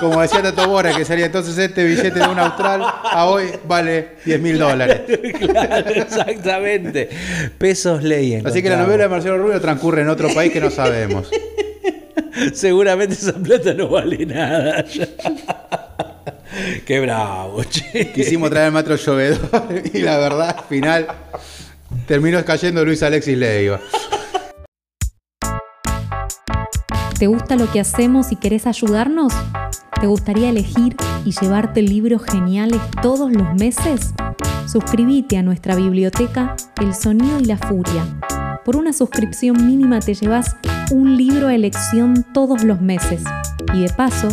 Como 0.00 0.20
decía 0.20 0.42
Tato 0.42 0.68
Bora, 0.68 0.94
que 0.94 1.04
salía 1.04 1.26
entonces 1.26 1.56
este 1.58 1.84
billete 1.84 2.20
de 2.20 2.28
un 2.28 2.38
austral, 2.38 2.82
a 2.82 3.26
hoy 3.26 3.46
vale 3.66 4.10
10 4.24 4.40
mil 4.40 4.58
dólares. 4.58 5.02
Claro, 5.38 5.90
exactamente. 5.90 7.08
Pesos 7.58 8.02
ley. 8.02 8.40
Así 8.44 8.62
que 8.62 8.70
la 8.70 8.76
novela 8.76 9.04
de 9.04 9.08
Marcelo 9.08 9.38
Rubio 9.38 9.60
transcurre 9.60 10.02
en 10.02 10.08
otro 10.08 10.28
país 10.34 10.52
que 10.52 10.60
no 10.60 10.70
sabemos. 10.70 11.30
Seguramente 12.52 13.14
esa 13.14 13.32
plata 13.32 13.74
no 13.74 13.88
vale 13.88 14.26
nada. 14.26 14.84
Qué 16.86 17.00
bravo, 17.00 17.62
che. 17.64 18.12
Quisimos 18.12 18.50
traer 18.50 18.66
al 18.66 18.72
maestro 18.72 18.96
llovedor 18.96 19.82
y 19.92 19.98
la 20.00 20.18
verdad, 20.18 20.56
al 20.58 20.64
final, 20.64 21.06
terminó 22.06 22.44
cayendo 22.44 22.84
Luis 22.84 23.02
Alexis 23.02 23.36
Leiva. 23.36 23.80
¿Te 27.18 27.26
gusta 27.26 27.56
lo 27.56 27.70
que 27.72 27.80
hacemos 27.80 28.30
y 28.30 28.36
querés 28.36 28.66
ayudarnos? 28.66 29.32
¿Te 30.00 30.06
gustaría 30.06 30.50
elegir 30.50 30.94
y 31.24 31.32
llevarte 31.32 31.82
libros 31.82 32.22
geniales 32.22 32.80
todos 33.02 33.32
los 33.32 33.54
meses? 33.54 34.14
Suscríbete 34.70 35.36
a 35.36 35.42
nuestra 35.42 35.74
biblioteca 35.74 36.54
El 36.80 36.94
Sonido 36.94 37.40
y 37.40 37.46
la 37.46 37.56
Furia. 37.56 38.04
Por 38.64 38.76
una 38.76 38.92
suscripción 38.92 39.66
mínima 39.66 39.98
te 39.98 40.14
llevas 40.14 40.54
un 40.92 41.16
libro 41.16 41.48
a 41.48 41.54
elección 41.54 42.24
todos 42.32 42.62
los 42.62 42.80
meses. 42.80 43.24
Y 43.74 43.82
de 43.82 43.88
paso, 43.88 44.28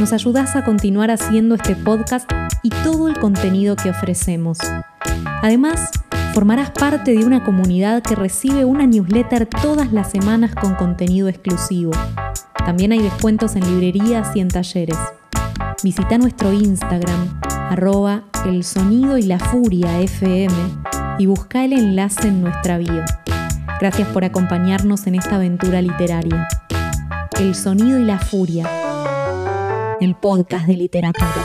nos 0.00 0.12
ayudas 0.12 0.54
a 0.54 0.64
continuar 0.64 1.10
haciendo 1.10 1.56
este 1.56 1.74
podcast 1.74 2.30
y 2.62 2.70
todo 2.70 3.08
el 3.08 3.18
contenido 3.18 3.74
que 3.74 3.90
ofrecemos. 3.90 4.58
Además, 5.42 5.90
formarás 6.34 6.70
parte 6.70 7.12
de 7.12 7.24
una 7.24 7.42
comunidad 7.42 8.02
que 8.02 8.14
recibe 8.14 8.64
una 8.64 8.86
newsletter 8.86 9.46
todas 9.46 9.92
las 9.92 10.10
semanas 10.10 10.54
con 10.54 10.76
contenido 10.76 11.26
exclusivo. 11.28 11.92
También 12.64 12.92
hay 12.92 13.00
descuentos 13.00 13.56
en 13.56 13.64
librerías 13.64 14.36
y 14.36 14.40
en 14.40 14.48
talleres. 14.48 14.98
Visita 15.82 16.16
nuestro 16.16 16.52
Instagram, 16.52 17.40
arroba 17.70 18.22
el 18.46 18.62
sonido 18.62 19.18
y 19.18 19.22
la 19.22 19.40
furia 19.40 20.00
FM, 20.00 20.54
y 21.18 21.26
busca 21.26 21.64
el 21.64 21.72
enlace 21.72 22.28
en 22.28 22.42
nuestra 22.42 22.78
bio. 22.78 23.04
Gracias 23.80 24.08
por 24.08 24.24
acompañarnos 24.24 25.06
en 25.08 25.16
esta 25.16 25.36
aventura 25.36 25.82
literaria. 25.82 26.46
El 27.40 27.54
sonido 27.54 27.98
y 27.98 28.04
la 28.04 28.18
furia 28.18 28.77
el 30.00 30.14
podcast 30.14 30.66
de 30.66 30.74
literatura. 30.74 31.44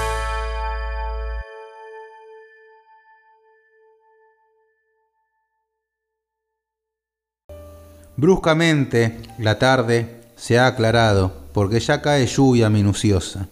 Bruscamente, 8.16 9.20
la 9.40 9.58
tarde 9.58 10.22
se 10.36 10.60
ha 10.60 10.68
aclarado 10.68 11.34
porque 11.52 11.80
ya 11.80 12.02
cae 12.02 12.28
lluvia 12.28 12.70
minuciosa. 12.70 13.48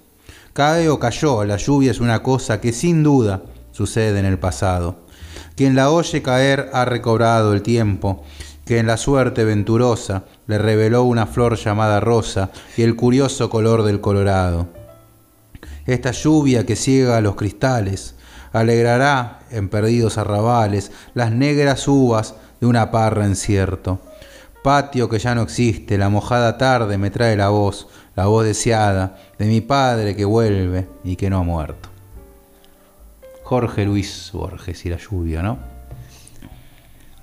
Cae 0.53 0.89
o 0.89 0.99
cayó, 0.99 1.43
la 1.45 1.57
lluvia 1.57 1.91
es 1.91 1.99
una 1.99 2.21
cosa 2.21 2.61
que 2.61 2.71
sin 2.71 3.01
duda 3.01 3.41
sucede 3.71 4.19
en 4.19 4.25
el 4.25 4.37
pasado. 4.37 4.97
Quien 5.55 5.75
la 5.75 5.89
oye 5.89 6.21
caer 6.21 6.69
ha 6.73 6.85
recobrado 6.85 7.53
el 7.53 7.63
tiempo 7.63 8.23
que 8.65 8.77
en 8.77 8.85
la 8.85 8.97
suerte 8.97 9.45
venturosa 9.45 10.25
le 10.45 10.59
reveló 10.59 11.03
una 11.03 11.25
flor 11.25 11.57
llamada 11.57 11.99
rosa 11.99 12.51
y 12.77 12.83
el 12.83 12.95
curioso 12.95 13.49
color 13.49 13.83
del 13.83 13.99
colorado 13.99 14.80
esta 15.93 16.11
lluvia 16.11 16.65
que 16.65 16.75
ciega 16.75 17.21
los 17.21 17.35
cristales, 17.35 18.15
alegrará 18.53 19.39
en 19.51 19.69
perdidos 19.69 20.17
arrabales 20.17 20.91
las 21.13 21.31
negras 21.31 21.87
uvas 21.87 22.35
de 22.59 22.67
una 22.67 22.91
parra 22.91 23.25
en 23.25 23.35
cierto. 23.35 23.99
Patio 24.63 25.09
que 25.09 25.19
ya 25.19 25.33
no 25.33 25.41
existe, 25.41 25.97
la 25.97 26.09
mojada 26.09 26.57
tarde 26.57 26.97
me 26.97 27.09
trae 27.09 27.35
la 27.35 27.49
voz, 27.49 27.87
la 28.15 28.27
voz 28.27 28.45
deseada 28.45 29.17
de 29.39 29.45
mi 29.45 29.61
padre 29.61 30.15
que 30.15 30.25
vuelve 30.25 30.87
y 31.03 31.15
que 31.15 31.29
no 31.29 31.39
ha 31.39 31.43
muerto. 31.43 31.89
Jorge 33.43 33.85
Luis 33.85 34.29
Borges 34.31 34.85
y 34.85 34.89
la 34.89 34.97
lluvia, 34.97 35.41
¿no? 35.41 35.57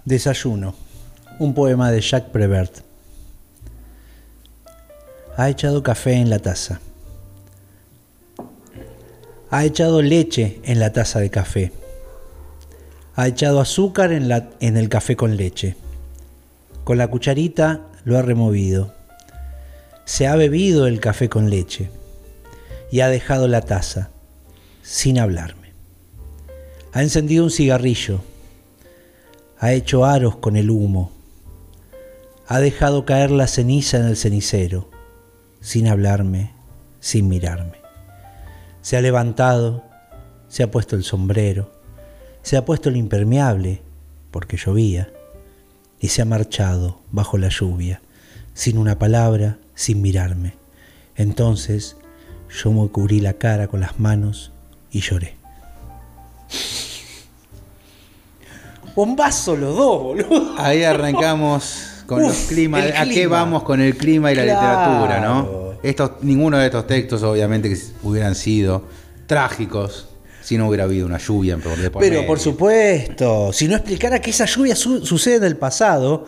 Desayuno, 0.05 0.75
un 1.39 1.55
poema 1.55 1.91
de 1.91 2.01
Jacques 2.01 2.33
Prévert. 2.33 2.83
Ha 5.37 5.49
echado 5.49 5.83
café 5.83 6.15
en 6.15 6.29
la 6.29 6.41
taza. 6.41 6.81
Ha 9.51 9.65
echado 9.65 10.03
leche 10.03 10.61
en 10.65 10.79
la 10.79 10.93
taza 10.93 11.21
de 11.21 11.31
café. 11.31 11.73
Ha 13.15 13.29
echado 13.29 13.61
azúcar 13.61 14.13
en, 14.13 14.29
la, 14.29 14.51
en 14.61 14.77
el 14.77 14.91
café 14.91 15.17
con 15.17 15.37
leche. 15.37 15.75
Con 16.85 16.99
la 16.99 17.09
cucharita 17.09 17.81
lo 18.05 18.19
ha 18.19 18.23
removido. 18.23 18.93
Se 20.05 20.27
ha 20.27 20.37
bebido 20.37 20.87
el 20.87 21.01
café 21.01 21.29
con 21.29 21.49
leche 21.49 21.91
y 22.91 23.01
ha 23.01 23.09
dejado 23.09 23.49
la 23.49 23.63
taza 23.63 24.11
sin 24.83 25.19
hablarme. 25.19 25.73
Ha 26.93 27.03
encendido 27.03 27.45
un 27.45 27.51
cigarrillo. 27.51 28.21
Ha 29.59 29.73
hecho 29.73 30.05
aros 30.05 30.37
con 30.37 30.57
el 30.57 30.71
humo. 30.71 31.11
Ha 32.47 32.61
dejado 32.61 33.05
caer 33.05 33.31
la 33.31 33.47
ceniza 33.47 33.99
en 33.99 34.07
el 34.07 34.17
cenicero, 34.17 34.91
sin 35.61 35.89
hablarme, 35.89 36.53
sin 37.01 37.29
mirarme. 37.29 37.88
Se 38.83 38.97
ha 38.97 39.01
levantado, 39.01 39.85
se 40.49 40.63
ha 40.63 40.71
puesto 40.71 40.97
el 40.97 41.05
sombrero, 41.05 41.71
se 42.43 42.57
ha 42.57 42.65
puesto 42.65 42.89
el 42.89 42.97
impermeable, 42.97 43.83
porque 44.31 44.57
llovía, 44.57 45.11
y 46.01 46.09
se 46.09 46.23
ha 46.23 46.25
marchado 46.25 47.01
bajo 47.11 47.39
la 47.39 47.49
lluvia, 47.49 48.01
sin 48.55 48.79
una 48.79 48.99
palabra, 48.99 49.59
sin 49.75 50.01
mirarme. 50.01 50.55
Entonces 51.17 51.97
yo 52.49 52.73
me 52.73 52.89
cubrí 52.89 53.21
la 53.21 53.35
cara 53.35 53.69
con 53.69 53.81
las 53.81 53.99
manos 53.99 54.53
y 54.91 55.01
lloré. 55.01 55.37
Bombazo 58.95 59.57
los 59.57 59.77
dos, 59.77 60.03
boludo. 60.03 60.55
Ahí 60.59 60.83
arrancamos 60.83 62.03
con 62.07 62.23
los 62.23 62.37
climas. 62.49 62.85
¿A 62.97 63.05
qué 63.05 63.27
vamos 63.27 63.63
con 63.63 63.81
el 63.81 63.97
clima 63.97 64.33
y 64.33 64.35
la 64.35 64.43
literatura, 64.43 65.21
no? 65.21 65.68
Estos, 65.83 66.13
ninguno 66.23 66.59
de 66.59 66.67
estos 66.67 66.87
textos, 66.87 67.23
obviamente, 67.23 67.69
que 67.69 67.79
hubieran 68.03 68.35
sido 68.35 68.85
trágicos 69.27 70.09
si 70.49 70.57
no 70.57 70.69
hubiera 70.69 70.85
habido 70.85 71.05
una 71.05 71.19
lluvia 71.19 71.59
por 71.59 72.01
Pero 72.01 72.27
por 72.27 72.39
supuesto, 72.39 73.53
si 73.53 73.69
no 73.69 73.77
explicara 73.77 74.21
que 74.21 74.31
esa 74.31 74.47
lluvia 74.47 74.75
sucede 74.75 75.37
en 75.37 75.45
el 75.45 75.57
pasado 75.57 76.27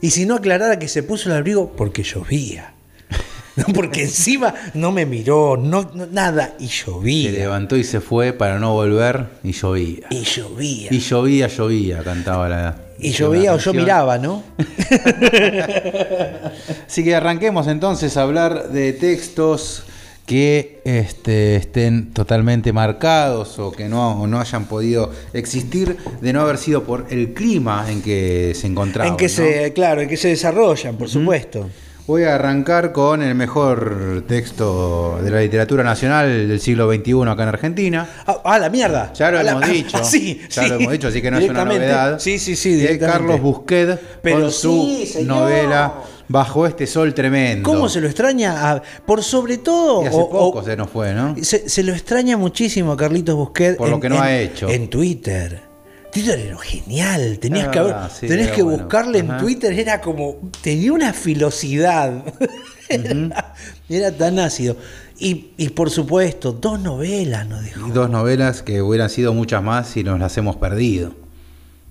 y 0.00 0.10
si 0.10 0.24
no 0.24 0.36
aclarara 0.36 0.78
que 0.78 0.86
se 0.86 1.02
puso 1.02 1.30
el 1.30 1.36
abrigo 1.36 1.72
porque 1.76 2.04
llovía. 2.04 2.74
porque 3.74 4.02
encima 4.02 4.54
no 4.74 4.92
me 4.92 5.04
miró, 5.04 5.56
no, 5.56 5.90
nada, 6.12 6.54
y 6.60 6.68
llovía. 6.68 7.32
Se 7.32 7.38
levantó 7.38 7.76
y 7.76 7.82
se 7.82 8.00
fue 8.00 8.32
para 8.32 8.60
no 8.60 8.72
volver 8.72 9.26
y 9.42 9.52
llovía. 9.52 10.06
Y 10.10 10.22
llovía. 10.22 10.88
Y 10.92 11.00
llovía, 11.00 11.48
llovía, 11.48 12.04
cantaba 12.04 12.48
la. 12.48 12.89
Y 13.00 13.12
llovía 13.12 13.54
o 13.54 13.58
yo 13.58 13.72
miraba, 13.72 14.18
¿no? 14.18 14.42
Así 16.86 17.04
que 17.04 17.14
arranquemos 17.14 17.66
entonces 17.66 18.16
a 18.16 18.22
hablar 18.22 18.70
de 18.70 18.92
textos 18.92 19.84
que 20.26 20.80
este, 20.84 21.56
estén 21.56 22.12
totalmente 22.12 22.72
marcados 22.72 23.58
o 23.58 23.72
que 23.72 23.88
no, 23.88 24.26
no 24.28 24.38
hayan 24.38 24.66
podido 24.66 25.10
existir 25.32 25.96
de 26.20 26.32
no 26.32 26.42
haber 26.42 26.56
sido 26.58 26.84
por 26.84 27.06
el 27.10 27.34
clima 27.34 27.90
en 27.90 28.00
que 28.00 28.52
se 28.54 28.68
encontraban. 28.68 29.12
En 29.12 29.16
que 29.16 29.28
se, 29.28 29.72
claro, 29.72 30.02
en 30.02 30.08
que 30.08 30.16
se 30.16 30.28
desarrollan, 30.28 30.96
por 30.96 31.08
supuesto. 31.08 31.68
Voy 32.10 32.24
a 32.24 32.34
arrancar 32.34 32.90
con 32.90 33.22
el 33.22 33.36
mejor 33.36 34.24
texto 34.26 35.20
de 35.22 35.30
la 35.30 35.38
literatura 35.42 35.84
nacional 35.84 36.48
del 36.48 36.58
siglo 36.58 36.92
XXI 36.92 37.12
acá 37.28 37.44
en 37.44 37.48
Argentina. 37.50 38.08
Ah, 38.26 38.40
ah 38.42 38.58
la 38.58 38.68
mierda. 38.68 39.12
Ya 39.12 39.30
lo 39.30 39.38
hemos 39.38 39.68
dicho. 39.68 40.02
sí, 40.02 40.40
ya 40.50 40.66
lo 40.66 40.74
hemos 40.74 40.90
dicho, 40.90 41.06
así 41.06 41.22
que 41.22 41.30
no 41.30 41.38
es 41.38 41.48
una 41.48 41.64
novedad. 41.64 42.18
Sí, 42.18 42.40
sí, 42.40 42.56
sí. 42.56 42.74
De 42.74 42.98
Carlos 42.98 43.40
Busquet 43.40 43.96
Pero 44.22 44.40
con 44.40 44.50
su 44.50 45.06
novela 45.24 46.02
Bajo 46.26 46.66
este 46.66 46.88
sol 46.88 47.14
tremendo. 47.14 47.70
¿Cómo 47.70 47.88
se 47.88 48.00
lo 48.00 48.08
extraña? 48.08 48.82
por 49.06 49.22
sobre 49.22 49.58
todo. 49.58 50.02
Y 50.02 50.06
hace 50.06 50.18
poco 50.18 50.64
se 50.64 50.76
nos 50.76 50.90
fue, 50.90 51.14
¿no? 51.14 51.36
Se, 51.40 51.82
lo 51.84 51.92
extraña 51.92 52.36
muchísimo 52.36 52.90
a 52.90 52.96
Carlitos 52.96 53.36
Busquet. 53.36 53.76
Por 53.76 53.88
lo 53.88 54.00
que 54.00 54.08
no 54.08 54.20
ha 54.20 54.36
hecho. 54.36 54.68
En 54.68 54.90
Twitter. 54.90 55.69
Twitter 56.12 56.38
era 56.38 56.58
genial, 56.58 57.38
tenías 57.38 57.68
que, 57.68 58.26
tenés 58.26 58.50
que 58.50 58.62
buscarle 58.62 59.18
en 59.20 59.38
Twitter, 59.38 59.78
era 59.78 60.00
como, 60.00 60.50
tenía 60.60 60.92
una 60.92 61.12
filosidad, 61.12 62.24
era, 63.88 64.12
tan 64.12 64.38
ácido. 64.38 64.76
Y, 65.18 65.68
por 65.70 65.90
supuesto, 65.90 66.52
dos 66.52 66.80
novelas 66.80 67.46
nos 67.46 67.62
dejó. 67.62 67.86
Y 67.86 67.90
dos 67.90 68.08
novelas 68.08 68.62
que 68.62 68.80
hubieran 68.80 69.10
sido 69.10 69.34
muchas 69.34 69.62
más 69.62 69.88
si 69.88 70.02
nos 70.02 70.18
las 70.18 70.36
hemos 70.38 70.56
perdido. 70.56 71.14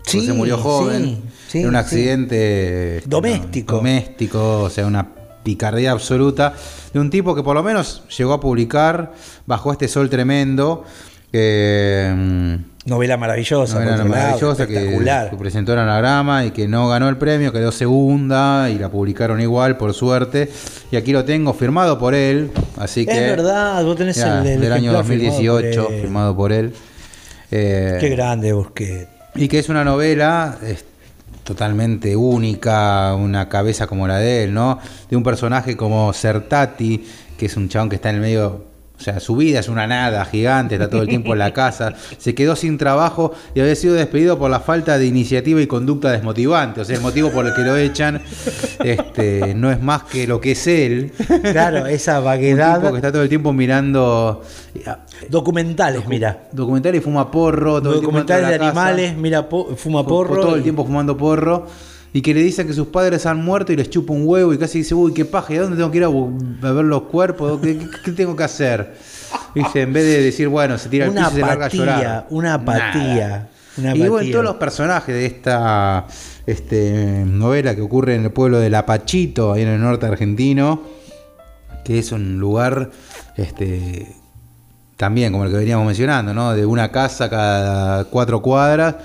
Sí, 0.04 0.26
se 0.26 0.34
murió 0.34 0.58
joven, 0.58 1.22
en 1.54 1.68
un 1.68 1.76
accidente 1.76 3.04
doméstico. 3.06 3.76
doméstico, 3.76 4.62
o 4.64 4.70
sea, 4.70 4.88
una 4.88 5.08
picardía 5.44 5.92
absoluta 5.92 6.54
de 6.92 7.00
un 7.00 7.10
tipo 7.10 7.36
que 7.36 7.44
por 7.44 7.56
lo 7.56 7.64
menos 7.64 8.04
llegó 8.18 8.34
a 8.34 8.40
publicar 8.40 9.14
bajo 9.46 9.72
este 9.72 9.88
sol 9.88 10.10
tremendo. 10.10 10.84
Mm, 11.32 12.56
Novela 12.90 13.18
maravillosa. 13.18 13.80
Novela 13.80 14.04
maravillosa 14.04 14.68
que 14.68 15.00
se 15.30 15.38
presentó 15.38 15.74
en 15.74 15.80
Anagrama 15.80 16.46
y 16.46 16.52
que 16.52 16.68
no 16.68 16.90
ganó 16.90 17.08
el 17.08 17.18
premio, 17.18 17.54
quedó 17.54 17.72
segunda 17.72 18.70
y 18.70 18.80
la 18.80 18.90
publicaron 18.90 19.40
igual, 19.40 19.78
por 19.78 19.94
suerte. 19.94 20.50
Y 20.92 20.96
aquí 20.96 21.12
lo 21.12 21.24
tengo 21.24 21.54
firmado 21.54 22.00
por 22.00 22.16
él. 22.16 22.52
Así 22.78 23.06
que. 23.06 23.12
Es 23.12 23.38
verdad, 23.38 23.84
vos 23.84 23.96
tenés 23.96 24.18
el, 24.18 24.44
del 24.60 24.74
año 24.74 24.92
2018, 24.92 25.88
firmado 26.02 26.36
por 26.36 26.52
él. 26.52 26.74
Eh, 27.52 27.98
Qué 28.00 28.10
grande, 28.10 28.54
Busquets. 28.54 29.08
Y 29.36 29.48
que 29.48 29.60
es 29.60 29.70
una 29.70 29.84
novela 29.84 30.58
totalmente 31.44 32.16
única, 32.16 33.16
una 33.16 33.50
cabeza 33.50 33.88
como 33.88 34.08
la 34.08 34.20
de 34.20 34.44
él, 34.44 34.54
¿no? 34.54 34.80
De 35.10 35.16
un 35.16 35.24
personaje 35.24 35.76
como 35.76 36.14
Sertati, 36.14 37.04
que 37.38 37.48
es 37.48 37.58
un 37.58 37.70
chabón 37.70 37.90
que 37.90 37.96
está 37.96 38.10
en 38.10 38.16
el 38.18 38.22
medio 38.22 38.69
o 39.00 39.02
sea, 39.02 39.20
su 39.22 39.38
vida 39.38 39.60
es 39.60 39.70
una 39.70 39.88
nada 39.88 40.26
gigante, 40.26 40.76
está 40.76 40.90
todo 40.90 41.04
el 41.04 41.08
tiempo 41.08 41.32
en 41.32 41.40
la 41.40 41.54
casa, 41.54 41.94
se 42.18 42.36
quedó 42.36 42.58
sin 42.58 42.78
trabajo 42.78 43.34
y 43.56 43.62
había 43.62 43.74
sido 43.76 43.94
despedido 43.94 44.38
por 44.38 44.52
la 44.52 44.60
falta 44.60 44.98
de 44.98 45.06
iniciativa 45.06 45.62
y 45.62 45.68
conducta 45.68 46.12
desmotivante. 46.12 46.82
O 46.82 46.86
sea, 46.86 46.98
el 46.98 47.02
motivo 47.02 47.32
por 47.32 47.46
el 47.48 47.54
que 47.54 47.62
lo 47.62 47.78
echan 47.78 48.22
este, 48.84 49.54
no 49.56 49.72
es 49.72 49.82
más 49.82 50.04
que 50.04 50.28
lo 50.28 50.42
que 50.42 50.52
es 50.52 50.68
él. 50.68 51.14
Claro, 51.42 51.86
esa 51.86 52.20
vaguedad. 52.20 52.84
Un 52.84 52.92
que 52.92 52.98
está 52.98 53.12
todo 53.12 53.24
el 53.24 53.30
tiempo 53.30 53.54
mirando. 53.54 54.44
Ah, 54.86 55.00
documentales, 55.30 56.06
mira. 56.08 56.50
Documentales 56.52 57.00
y 57.00 57.04
fuma 57.04 57.32
porro. 57.32 57.82
Todo 57.82 57.94
documentales 57.94 58.50
de 58.50 58.56
animales, 58.56 59.16
mira, 59.16 59.48
fuma 59.78 60.06
porro. 60.06 60.42
Todo 60.42 60.56
el 60.56 60.64
tiempo 60.64 60.84
fumando 60.84 61.16
porro 61.16 61.68
y 62.12 62.22
que 62.22 62.34
le 62.34 62.42
dicen 62.42 62.66
que 62.68 62.74
sus 62.74 62.88
padres 62.88 63.26
han 63.26 63.44
muerto 63.44 63.72
y 63.72 63.76
les 63.76 63.90
chupa 63.90 64.14
un 64.14 64.24
huevo 64.26 64.54
y 64.54 64.58
casi 64.58 64.80
dice, 64.80 64.96
uy, 64.96 65.14
qué 65.14 65.26
paja, 65.26 65.54
¿y 65.54 65.58
dónde 65.58 65.78
tengo 65.78 65.92
que 65.92 65.98
ir 65.98 66.04
a, 66.04 66.72
ver 66.74 66.86
los 66.86 67.04
cuerpos? 67.04 67.60
¿Qué, 67.62 68.12
tengo 68.12 68.36
que 68.36 68.44
hacer? 68.44 68.96
Dice, 69.54 69.82
en 69.82 69.94
vez 69.94 70.06
de 70.06 70.24
decir, 70.24 70.48
bueno, 70.48 70.78
se 70.78 70.90
tira 70.90 71.06
el 71.06 71.12
piso 71.12 71.30
y 71.32 71.36
se 71.36 71.42
larga 71.42 71.66
a 71.68 71.70
llorar. 71.70 72.28
Una 72.32 72.56
apatía. 72.56 73.50
Una 73.78 73.90
apatía. 73.92 74.06
Y 74.06 74.10
bueno, 74.10 74.32
todos 74.32 74.44
los 74.44 74.56
personajes 74.56 75.14
de 75.14 75.26
esta 75.26 76.08
este, 76.48 77.24
novela 77.26 77.76
que 77.76 77.82
ocurre 77.82 78.16
en 78.16 78.26
el 78.26 78.32
pueblo 78.32 78.60
de 78.60 78.72
Lapachito, 78.72 79.54
ahí 79.54 79.62
en 79.62 79.70
el 79.70 79.82
norte 79.82 80.08
argentino, 80.08 80.82
que 81.86 82.00
es 82.00 82.12
un 82.12 82.40
lugar 82.40 82.90
este, 83.38 84.16
también 84.98 85.32
como 85.32 85.46
el 85.46 85.52
que 85.52 85.58
veníamos 85.58 85.86
mencionando, 85.86 86.34
¿no? 86.34 86.54
De 86.54 86.66
una 86.66 86.92
casa 86.92 87.30
cada 87.30 88.06
cuatro 88.06 88.42
cuadras 88.42 88.96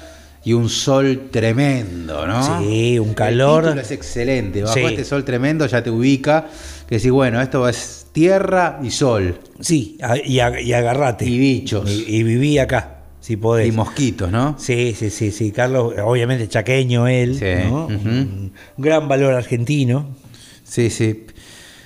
y 0.44 0.52
un 0.52 0.68
sol 0.68 1.28
tremendo, 1.30 2.26
¿no? 2.26 2.60
Sí, 2.60 2.98
un 2.98 3.14
calor. 3.14 3.68
El 3.68 3.78
es 3.78 3.90
excelente. 3.90 4.62
Bajo 4.62 4.78
este 4.78 5.04
sol 5.04 5.24
tremendo 5.24 5.66
ya 5.66 5.82
te 5.82 5.90
ubica. 5.90 6.46
Que 6.86 6.96
decís, 6.96 7.10
bueno, 7.10 7.40
esto 7.40 7.66
es 7.66 8.08
tierra 8.12 8.78
y 8.82 8.90
sol. 8.90 9.40
Sí, 9.60 9.98
y, 10.24 10.40
agarrate. 10.40 11.24
Y 11.24 11.38
bichos. 11.38 11.90
Y, 11.90 12.22
viví 12.22 12.58
acá, 12.58 12.98
si 13.20 13.38
podés. 13.38 13.68
Y 13.68 13.72
mosquitos, 13.72 14.30
¿no? 14.30 14.56
Sí, 14.58 14.94
sí, 14.94 15.08
sí, 15.08 15.30
sí. 15.30 15.50
Carlos, 15.50 15.94
obviamente 16.04 16.46
chaqueño 16.46 17.08
él, 17.08 17.40
¿no? 17.70 17.86
un 17.86 18.52
gran 18.76 19.08
valor 19.08 19.32
argentino. 19.32 20.14
Sí, 20.62 20.90
sí. 20.90 21.24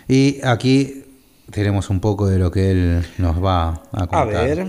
Y 0.08 0.40
aquí 0.42 1.04
tenemos 1.50 1.90
un 1.90 2.00
poco 2.00 2.26
de 2.26 2.38
lo 2.38 2.50
que 2.50 2.70
él 2.72 3.06
nos 3.18 3.42
va 3.42 3.82
a 3.92 4.06
contar. 4.06 4.34
A 4.36 4.42
ver. 4.42 4.66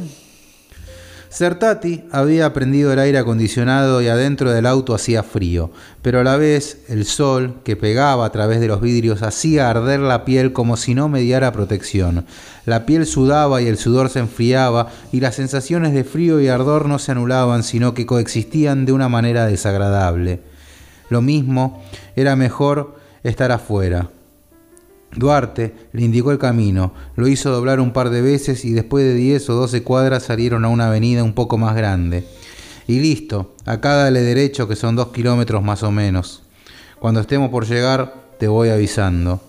Certati 1.31 2.05
había 2.11 2.51
prendido 2.53 2.91
el 2.91 2.97
aire 2.97 3.19
acondicionado 3.19 4.01
y 4.01 4.07
adentro 4.07 4.51
del 4.51 4.65
auto 4.65 4.95
hacía 4.95 5.21
frío, 5.21 5.69
pero 6.01 6.21
a 6.21 6.23
la 6.23 6.37
vez 6.37 6.79
el 6.87 7.05
sol 7.05 7.57
que 7.63 7.75
pegaba 7.75 8.25
a 8.25 8.31
través 8.31 8.59
de 8.59 8.67
los 8.67 8.81
vidrios 8.81 9.21
hacía 9.21 9.69
arder 9.69 9.99
la 9.99 10.25
piel 10.25 10.53
como 10.53 10.75
si 10.75 10.95
no 10.95 11.07
mediara 11.07 11.51
protección. 11.51 12.25
La 12.65 12.87
piel 12.87 13.05
sudaba 13.05 13.61
y 13.61 13.67
el 13.67 13.77
sudor 13.77 14.09
se 14.09 14.19
enfriaba 14.19 14.87
y 15.11 15.19
las 15.19 15.35
sensaciones 15.35 15.93
de 15.93 16.03
frío 16.03 16.41
y 16.41 16.47
ardor 16.47 16.87
no 16.87 16.97
se 16.97 17.11
anulaban, 17.11 17.61
sino 17.61 17.93
que 17.93 18.07
coexistían 18.07 18.87
de 18.87 18.91
una 18.91 19.07
manera 19.07 19.45
desagradable. 19.45 20.41
Lo 21.09 21.21
mismo 21.21 21.83
era 22.15 22.35
mejor 22.35 22.95
estar 23.23 23.51
afuera. 23.51 24.09
Duarte 25.15 25.73
le 25.91 26.03
indicó 26.03 26.31
el 26.31 26.37
camino, 26.37 26.93
lo 27.15 27.27
hizo 27.27 27.51
doblar 27.51 27.79
un 27.79 27.93
par 27.93 28.09
de 28.09 28.21
veces 28.21 28.63
y 28.65 28.73
después 28.73 29.03
de 29.05 29.15
10 29.15 29.49
o 29.49 29.53
12 29.55 29.83
cuadras 29.83 30.23
salieron 30.23 30.65
a 30.65 30.69
una 30.69 30.87
avenida 30.87 31.23
un 31.23 31.33
poco 31.33 31.57
más 31.57 31.75
grande. 31.75 32.25
Y 32.87 32.99
listo, 32.99 33.53
acá 33.65 33.93
dale 33.93 34.21
derecho 34.21 34.67
que 34.67 34.75
son 34.75 34.95
dos 34.95 35.09
kilómetros 35.09 35.63
más 35.63 35.83
o 35.83 35.91
menos. 35.91 36.43
Cuando 36.99 37.21
estemos 37.21 37.49
por 37.49 37.65
llegar, 37.65 38.13
te 38.39 38.47
voy 38.47 38.69
avisando. 38.69 39.41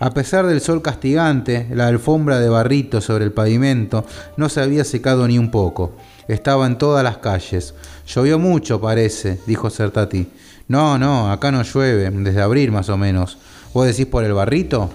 A 0.00 0.12
pesar 0.12 0.46
del 0.46 0.60
sol 0.60 0.80
castigante, 0.80 1.66
la 1.72 1.88
alfombra 1.88 2.38
de 2.38 2.48
barrito 2.48 3.00
sobre 3.00 3.24
el 3.24 3.32
pavimento 3.32 4.06
no 4.36 4.48
se 4.48 4.60
había 4.60 4.84
secado 4.84 5.26
ni 5.26 5.38
un 5.38 5.50
poco. 5.50 5.96
Estaba 6.28 6.66
en 6.66 6.78
todas 6.78 7.02
las 7.02 7.18
calles. 7.18 7.74
Llovió 8.06 8.38
mucho, 8.38 8.80
parece, 8.80 9.40
dijo 9.46 9.70
Certati. 9.70 10.28
No, 10.68 10.98
no, 10.98 11.32
acá 11.32 11.50
no 11.50 11.62
llueve, 11.62 12.10
desde 12.10 12.42
abril 12.42 12.70
más 12.70 12.88
o 12.90 12.96
menos. 12.96 13.38
¿Vos 13.72 13.86
decís 13.86 14.06
por 14.06 14.24
el 14.24 14.32
barrito? 14.32 14.90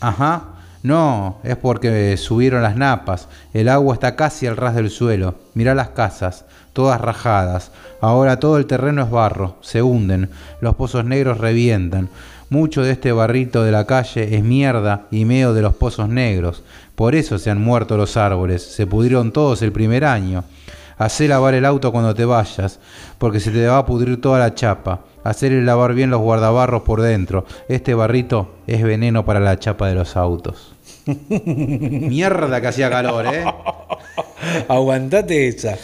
Ajá. 0.00 0.54
No, 0.82 1.38
es 1.42 1.56
porque 1.56 2.16
subieron 2.16 2.62
las 2.62 2.76
napas. 2.76 3.28
El 3.52 3.68
agua 3.68 3.94
está 3.94 4.14
casi 4.14 4.46
al 4.46 4.56
ras 4.56 4.74
del 4.76 4.90
suelo. 4.90 5.34
Mirá 5.54 5.74
las 5.74 5.88
casas, 5.88 6.44
todas 6.72 7.00
rajadas. 7.00 7.72
Ahora 8.00 8.38
todo 8.38 8.58
el 8.58 8.66
terreno 8.66 9.02
es 9.02 9.10
barro, 9.10 9.56
se 9.60 9.82
hunden, 9.82 10.30
los 10.60 10.76
pozos 10.76 11.04
negros 11.04 11.38
revientan. 11.38 12.08
Mucho 12.48 12.82
de 12.82 12.92
este 12.92 13.12
barrito 13.12 13.64
de 13.64 13.72
la 13.72 13.84
calle 13.84 14.36
es 14.36 14.42
mierda 14.42 15.06
y 15.10 15.24
medio 15.24 15.52
de 15.52 15.62
los 15.62 15.74
pozos 15.74 16.08
negros. 16.08 16.62
Por 16.94 17.14
eso 17.14 17.38
se 17.38 17.50
han 17.50 17.60
muerto 17.60 17.96
los 17.96 18.16
árboles, 18.16 18.62
se 18.62 18.86
pudrieron 18.86 19.32
todos 19.32 19.60
el 19.62 19.72
primer 19.72 20.04
año. 20.04 20.44
Hacé 20.96 21.28
lavar 21.28 21.54
el 21.54 21.64
auto 21.64 21.92
cuando 21.92 22.14
te 22.14 22.24
vayas, 22.24 22.78
porque 23.18 23.40
se 23.40 23.50
te 23.50 23.66
va 23.66 23.78
a 23.78 23.86
pudrir 23.86 24.20
toda 24.20 24.38
la 24.38 24.54
chapa. 24.54 25.00
Hacerle 25.28 25.62
lavar 25.62 25.92
bien 25.92 26.10
los 26.10 26.20
guardabarros 26.20 26.82
por 26.82 27.02
dentro. 27.02 27.44
Este 27.68 27.92
barrito 27.92 28.54
es 28.66 28.82
veneno 28.82 29.26
para 29.26 29.40
la 29.40 29.58
chapa 29.58 29.86
de 29.86 29.94
los 29.94 30.16
autos. 30.16 30.74
Mierda 31.28 32.60
que 32.60 32.66
hacía 32.66 32.88
calor, 32.88 33.26
¿eh? 33.26 33.44
Aguantate 34.68 35.48
esa. 35.48 35.76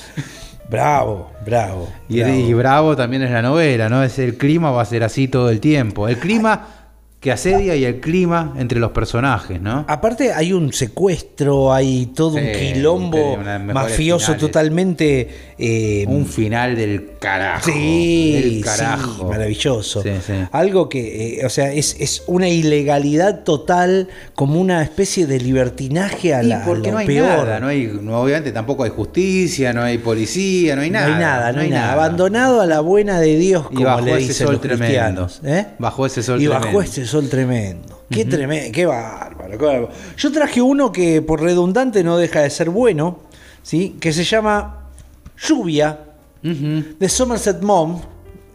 Bravo, 0.71 1.31
bravo. 1.45 1.89
Y, 2.09 2.21
bravo. 2.21 2.35
y 2.35 2.55
bravo 2.55 2.97
también 2.97 3.23
es 3.23 3.31
la 3.31 3.43
novela, 3.43 3.91
¿no? 3.91 4.03
Es 4.03 4.19
el 4.19 4.39
clima 4.39 4.71
va 4.71 4.81
a 4.81 4.87
ser 4.87 5.05
así 5.05 5.29
todo 5.29 5.51
el 5.51 5.61
tiempo. 5.61 6.09
El 6.09 6.17
clima 6.19 6.84
que 7.25 7.33
asedia 7.33 7.75
y 7.75 7.87
el 7.87 8.01
clima 8.01 8.53
entre 8.59 8.79
los 8.79 8.91
personajes, 8.91 9.59
¿no? 9.59 9.87
Aparte 9.89 10.35
hay 10.35 10.53
un 10.53 10.75
secuestro, 10.75 11.73
hay 11.73 12.13
todo 12.15 12.37
un 12.37 12.53
quilombo 12.53 13.39
mafioso 13.73 14.35
totalmente... 14.35 15.55
Eh, 15.57 16.05
un 16.09 16.27
final 16.27 16.75
del 16.75 17.13
carajo. 17.21 17.71
Sí, 17.71 18.33
del 18.33 18.65
carajo. 18.65 19.29
maravilloso. 19.29 20.03
Algo 20.51 20.89
que, 20.89 21.39
eh, 21.39 21.47
o 21.47 21.49
sea, 21.49 21.73
es, 21.73 21.97
es, 22.01 22.25
una 22.27 22.49
ilegalidad 22.49 23.45
total, 23.45 24.09
como 24.35 24.61
una 24.61 24.83
especie 24.83 25.29
de 25.29 25.39
libertinaje 25.39 26.35
a 26.35 26.43
la 26.43 26.65
porque 26.65 26.91
no 26.91 26.99
hay 26.99 27.07
Nada, 27.07 27.61
no 27.61 27.69
hay, 27.69 27.87
obviamente 27.87 28.51
tampoco 28.51 28.83
hay 28.83 28.91
justicia, 28.91 29.73
no 29.73 29.83
hay 29.83 29.99
policía, 29.99 30.75
no 30.75 30.83
hay 30.83 30.91
nada. 30.91 31.07
No 31.07 31.15
hay 31.15 31.21
nada, 31.21 31.53
no, 31.53 31.61
hay 31.61 31.71
nada. 31.71 31.93
Abandonado 31.93 32.61
a 32.61 32.67
la 32.67 32.81
buena 32.81 33.21
de 33.21 33.39
Dios, 33.39 33.69
como 33.69 33.85
bajo 33.85 34.01
le 34.01 34.17
dicen 34.17 34.51
los 34.51 34.61
cristianos. 34.61 35.41
¿eh? 35.45 35.67
Bajo 35.79 36.05
ese 36.05 36.25
sol 36.25 36.43
y 36.43 36.49
bajo 36.49 36.83
ese 36.83 37.07
sol 37.07 37.14
tremendo. 37.23 38.05
Qué 38.11 38.25
tremendo, 38.25 38.71
qué 38.73 38.87
bárbaro, 38.87 39.89
Yo 40.17 40.33
traje 40.33 40.61
uno 40.63 40.93
que 40.93 41.23
por 41.23 41.41
redundante 41.41 42.05
no 42.05 42.17
deja 42.17 42.43
de 42.43 42.51
ser 42.51 42.71
bueno, 42.71 43.21
¿sí? 43.63 43.97
que 44.01 44.13
se 44.13 44.25
llama 44.25 44.89
Lluvia, 45.37 46.01
de 46.43 47.09
Somerset 47.09 47.63
Maugham, 47.63 48.01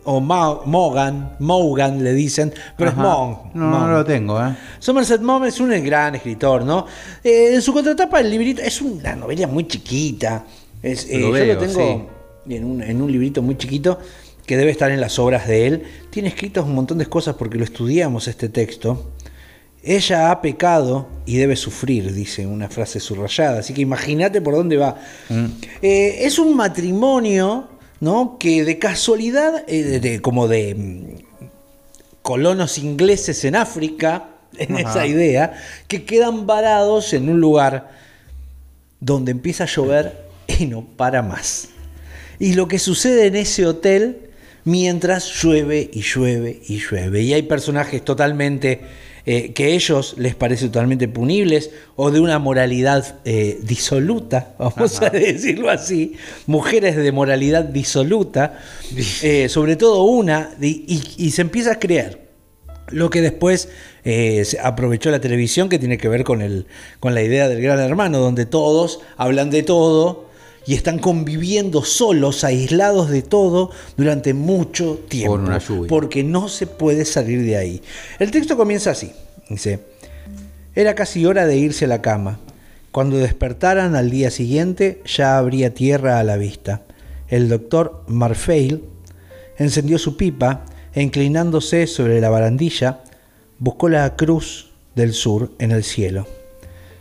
o 0.05 0.19
Morgan, 0.21 1.35
Morgan 1.39 2.03
le 2.03 2.13
dicen, 2.13 2.53
pero 2.77 2.91
es 2.91 2.95
Maugham. 2.95 3.51
No, 3.53 3.79
no 3.79 3.87
lo 3.87 4.05
tengo, 4.05 4.41
¿eh? 4.41 4.55
Somerset 4.79 5.21
Maugham 5.21 5.47
es 5.47 5.59
un 5.59 5.69
gran 5.83 6.15
escritor, 6.15 6.63
¿no? 6.63 6.85
Eh, 7.23 7.53
en 7.53 7.61
su 7.61 7.73
contratapa 7.73 8.19
el 8.19 8.29
librito 8.29 8.61
es 8.61 8.81
una 8.81 9.15
novela 9.15 9.47
muy 9.47 9.67
chiquita. 9.67 10.45
Es, 10.81 11.05
eh, 11.09 11.19
yo 11.19 11.45
lo 11.45 11.57
tengo 11.57 12.09
en, 12.47 12.63
un, 12.63 12.81
en 12.81 13.01
un 13.01 13.11
librito 13.11 13.41
muy 13.41 13.57
chiquito 13.57 13.99
que 14.49 14.57
debe 14.57 14.71
estar 14.71 14.89
en 14.89 14.99
las 14.99 15.19
obras 15.19 15.47
de 15.47 15.67
él, 15.67 15.83
tiene 16.09 16.29
escritos 16.29 16.65
un 16.65 16.73
montón 16.73 16.97
de 16.97 17.05
cosas 17.05 17.35
porque 17.35 17.59
lo 17.59 17.63
estudiamos 17.63 18.27
este 18.27 18.49
texto. 18.49 19.11
Ella 19.83 20.31
ha 20.31 20.41
pecado 20.41 21.07
y 21.27 21.37
debe 21.37 21.55
sufrir, 21.55 22.11
dice 22.15 22.47
una 22.47 22.67
frase 22.67 22.99
subrayada. 22.99 23.59
Así 23.59 23.75
que 23.75 23.81
imagínate 23.81 24.41
por 24.41 24.55
dónde 24.55 24.77
va. 24.77 24.95
Mm. 25.29 25.45
Eh, 25.83 26.21
es 26.21 26.39
un 26.39 26.55
matrimonio, 26.55 27.67
¿no? 27.99 28.37
Que 28.39 28.65
de 28.65 28.79
casualidad, 28.79 29.65
eh, 29.67 30.19
como 30.23 30.47
de 30.47 30.73
mm, 30.73 31.45
colonos 32.23 32.79
ingleses 32.79 33.45
en 33.45 33.55
África, 33.55 34.29
en 34.57 34.79
esa 34.79 35.05
idea, 35.05 35.61
que 35.87 36.05
quedan 36.05 36.47
varados 36.47 37.13
en 37.13 37.29
un 37.29 37.39
lugar 37.39 37.91
donde 38.99 39.29
empieza 39.29 39.65
a 39.65 39.67
llover 39.67 40.25
y 40.47 40.65
no 40.65 40.87
para 40.97 41.21
más. 41.21 41.67
Y 42.39 42.53
lo 42.53 42.67
que 42.67 42.79
sucede 42.79 43.27
en 43.27 43.35
ese 43.35 43.67
hotel 43.67 44.28
mientras 44.69 45.41
llueve 45.41 45.89
y 45.91 46.01
llueve 46.01 46.61
y 46.67 46.79
llueve. 46.79 47.21
Y 47.21 47.33
hay 47.33 47.41
personajes 47.43 48.03
totalmente 48.05 48.81
eh, 49.25 49.51
que 49.53 49.65
a 49.65 49.67
ellos 49.67 50.15
les 50.17 50.35
parece 50.35 50.67
totalmente 50.67 51.07
punibles 51.07 51.71
o 51.95 52.11
de 52.11 52.19
una 52.19 52.39
moralidad 52.39 53.19
eh, 53.25 53.59
disoluta, 53.63 54.53
vamos 54.59 55.01
a 55.01 55.09
decirlo 55.09 55.69
así, 55.69 56.13
mujeres 56.45 56.95
de 56.95 57.11
moralidad 57.11 57.63
disoluta, 57.63 58.59
eh, 59.21 59.49
sobre 59.49 59.75
todo 59.75 60.03
una, 60.03 60.51
y, 60.61 61.31
se 61.31 61.41
empieza 61.41 61.73
a 61.73 61.79
creer. 61.79 62.29
Lo 62.91 63.11
que 63.11 63.21
después 63.21 63.69
aprovechó 64.63 65.11
la 65.11 65.21
televisión, 65.21 65.69
que 65.69 65.77
tiene 65.77 65.99
que 65.99 66.07
ver 66.07 66.23
con, 66.23 66.41
el, 66.41 66.65
con 66.99 67.13
la 67.13 67.21
idea 67.21 67.47
del 67.47 67.61
gran 67.61 67.79
hermano, 67.79 68.17
donde 68.17 68.47
todos 68.47 69.01
hablan 69.15 69.51
de 69.51 69.61
todo, 69.61 70.28
y 70.69 70.75
están 70.75 70.99
conviviendo 70.99 71.83
solos, 71.83 72.43
aislados 72.43 73.09
de 73.09 73.23
todo 73.23 73.71
durante 73.97 74.35
mucho 74.35 74.99
tiempo. 75.09 75.41
Porque 75.87 76.23
no 76.23 76.47
se 76.47 76.67
puede 76.67 77.05
salir 77.05 77.43
de 77.43 77.57
ahí. 77.57 77.81
El 78.19 78.29
texto 78.29 78.55
comienza 78.55 78.91
así. 78.91 79.11
Dice, 79.49 79.79
era 80.75 80.93
casi 80.93 81.25
hora 81.25 81.47
de 81.47 81.57
irse 81.57 81.85
a 81.85 81.87
la 81.87 82.03
cama. 82.03 82.37
Cuando 82.91 83.17
despertaran 83.17 83.95
al 83.95 84.11
día 84.11 84.29
siguiente 84.29 85.01
ya 85.05 85.39
habría 85.39 85.73
tierra 85.73 86.19
a 86.19 86.23
la 86.23 86.37
vista. 86.37 86.83
El 87.29 87.49
doctor 87.49 88.03
Marfail 88.05 88.83
encendió 89.57 89.97
su 89.97 90.17
pipa 90.17 90.65
e 90.93 91.01
inclinándose 91.01 91.87
sobre 91.87 92.21
la 92.21 92.29
barandilla, 92.29 92.99
buscó 93.57 93.89
la 93.89 94.15
cruz 94.15 94.69
del 94.93 95.13
sur 95.13 95.51
en 95.57 95.71
el 95.71 95.83
cielo. 95.83 96.27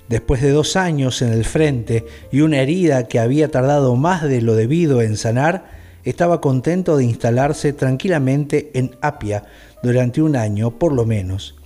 Después 0.09 0.40
de 0.40 0.50
dos 0.50 0.76
años 0.76 1.20
en 1.20 1.32
el 1.32 1.44
frente 1.44 2.06
y 2.32 2.40
una 2.40 2.61
herida 2.61 3.09
que 3.09 3.18
había 3.18 3.50
tardado 3.50 3.94
más 3.94 4.22
de 4.22 4.40
lo 4.40 4.54
debido 4.54 5.02
en 5.02 5.18
sanar, 5.18 5.66
estaba 6.04 6.40
contento 6.40 6.96
de 6.96 7.04
instalarse 7.04 7.74
tranquilamente 7.74 8.70
en 8.72 8.96
Apia 9.02 9.44
durante 9.82 10.22
un 10.22 10.34
año 10.36 10.78
por 10.78 10.94
lo 10.94 11.04
menos, 11.04 11.56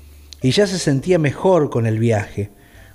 y 0.43 0.51
ya 0.51 0.66
se 0.66 0.80
sentía 0.80 1.20
mejor 1.20 1.70
con 1.70 1.86
el 1.86 2.01
viaje. 2.01 2.51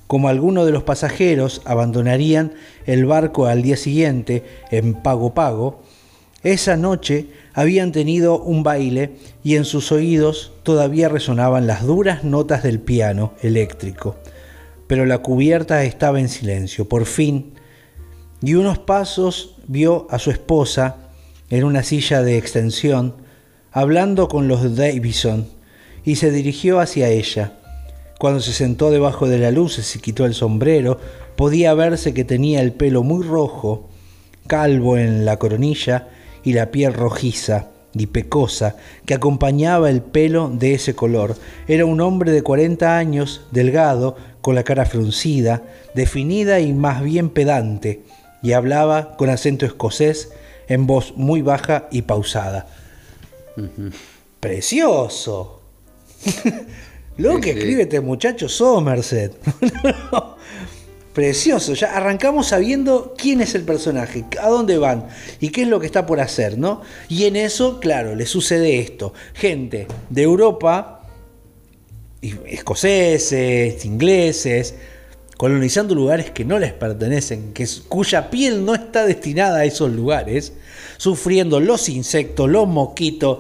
Como 0.08 0.28
algunos 0.28 0.66
de 0.66 0.74
los 0.74 0.84
pasajeros 0.84 1.62
abandonarían 1.64 2.52
el 2.86 3.06
barco 3.06 3.46
al 3.46 3.62
día 3.62 3.78
siguiente 3.78 4.44
en 4.70 4.96
Pago 4.96 5.34
Pago, 5.34 5.82
esa 6.44 6.76
noche 6.76 7.28
habían 7.54 7.94
tenido 7.94 8.40
un 8.40 8.64
baile 8.64 9.12
y 9.44 9.56
en 9.56 9.64
sus 9.64 9.94
oídos 9.94 10.52
todavía 10.64 11.08
resonaban 11.08 11.68
las 11.68 11.84
duras 11.84 12.26
notas 12.26 12.64
del 12.64 12.80
piano 12.80 13.34
eléctrico 13.42 14.18
pero 14.88 15.06
la 15.06 15.20
cubierta 15.20 15.84
estaba 15.84 16.20
en 16.20 16.30
silencio. 16.30 16.88
Por 16.88 17.06
fin, 17.06 17.54
y 18.42 18.56
unos 18.56 18.80
pasos 18.80 19.56
vio 19.68 20.08
a 20.10 20.20
su 20.20 20.32
esposa 20.32 20.98
en 21.50 21.64
una 21.64 21.84
silla 21.84 22.24
de 22.24 22.38
extensión, 22.38 23.16
hablando 23.72 24.28
con 24.28 24.48
los 24.48 24.76
Davison, 24.76 25.48
y 26.04 26.16
se 26.16 26.32
dirigió 26.32 26.80
hacia 26.80 27.10
ella. 27.10 27.60
Cuando 28.20 28.40
se 28.40 28.54
sentó 28.54 28.92
debajo 28.92 29.28
de 29.28 29.38
la 29.38 29.52
luz 29.52 29.78
y 29.78 29.84
se 29.84 30.00
quitó 30.00 30.26
el 30.26 30.34
sombrero, 30.34 31.00
podía 31.36 31.74
verse 31.74 32.14
que 32.14 32.24
tenía 32.24 32.62
el 32.62 32.74
pelo 32.74 33.04
muy 33.04 33.26
rojo, 33.26 33.90
calvo 34.48 34.98
en 34.98 35.26
la 35.26 35.38
coronilla 35.38 36.08
y 36.44 36.54
la 36.54 36.72
piel 36.72 36.94
rojiza 36.94 37.68
y 37.94 38.08
pecosa 38.08 38.76
que 39.06 39.14
acompañaba 39.14 39.90
el 39.90 40.02
pelo 40.02 40.50
de 40.50 40.74
ese 40.74 40.96
color. 40.96 41.36
Era 41.68 41.86
un 41.86 42.02
hombre 42.02 42.32
de 42.32 42.42
40 42.42 42.98
años, 42.98 43.42
delgado, 43.52 44.16
con 44.48 44.56
la 44.56 44.64
cara 44.64 44.86
fruncida, 44.86 45.62
definida 45.94 46.62
y 46.62 46.72
más 46.72 47.04
bien 47.04 47.32
pedante, 47.32 48.04
y 48.42 48.54
hablaba 48.54 49.18
con 49.18 49.30
acento 49.30 49.66
escocés 49.66 50.32
en 50.70 50.88
voz 50.88 51.18
muy 51.18 51.42
baja 51.42 51.90
y 51.92 52.04
pausada. 52.04 52.66
¡Precioso! 54.40 55.60
Lo 57.18 57.42
que 57.42 57.50
escribe 57.50 57.82
este 57.82 58.00
muchacho 58.00 58.48
Somerset. 58.48 59.38
Precioso, 61.14 61.74
ya 61.74 61.98
arrancamos 61.98 62.48
sabiendo 62.48 63.16
quién 63.18 63.42
es 63.42 63.54
el 63.54 63.64
personaje, 63.64 64.24
a 64.42 64.48
dónde 64.48 64.78
van 64.78 65.10
y 65.42 65.50
qué 65.50 65.64
es 65.64 65.68
lo 65.68 65.82
que 65.82 65.88
está 65.88 66.06
por 66.06 66.22
hacer, 66.22 66.58
¿no? 66.58 66.84
Y 67.10 67.26
en 67.26 67.36
eso, 67.36 67.82
claro, 67.82 68.16
le 68.16 68.26
sucede 68.26 68.80
esto. 68.80 69.14
Gente 69.34 69.88
de 70.10 70.22
Europa 70.22 70.97
escoceses, 72.22 73.86
ingleses, 73.86 74.76
colonizando 75.38 75.94
lugares 75.94 76.32
que 76.32 76.44
no 76.44 76.60
les 76.60 76.74
pertenecen, 76.74 77.54
que, 77.54 77.68
cuya 77.88 78.30
piel 78.30 78.66
no 78.66 78.74
está 78.74 79.06
destinada 79.06 79.60
a 79.60 79.66
esos 79.66 79.92
lugares, 79.92 80.54
sufriendo 80.98 81.60
los 81.60 81.90
insectos, 81.90 82.50
los 82.50 82.68
mosquitos, 82.68 83.40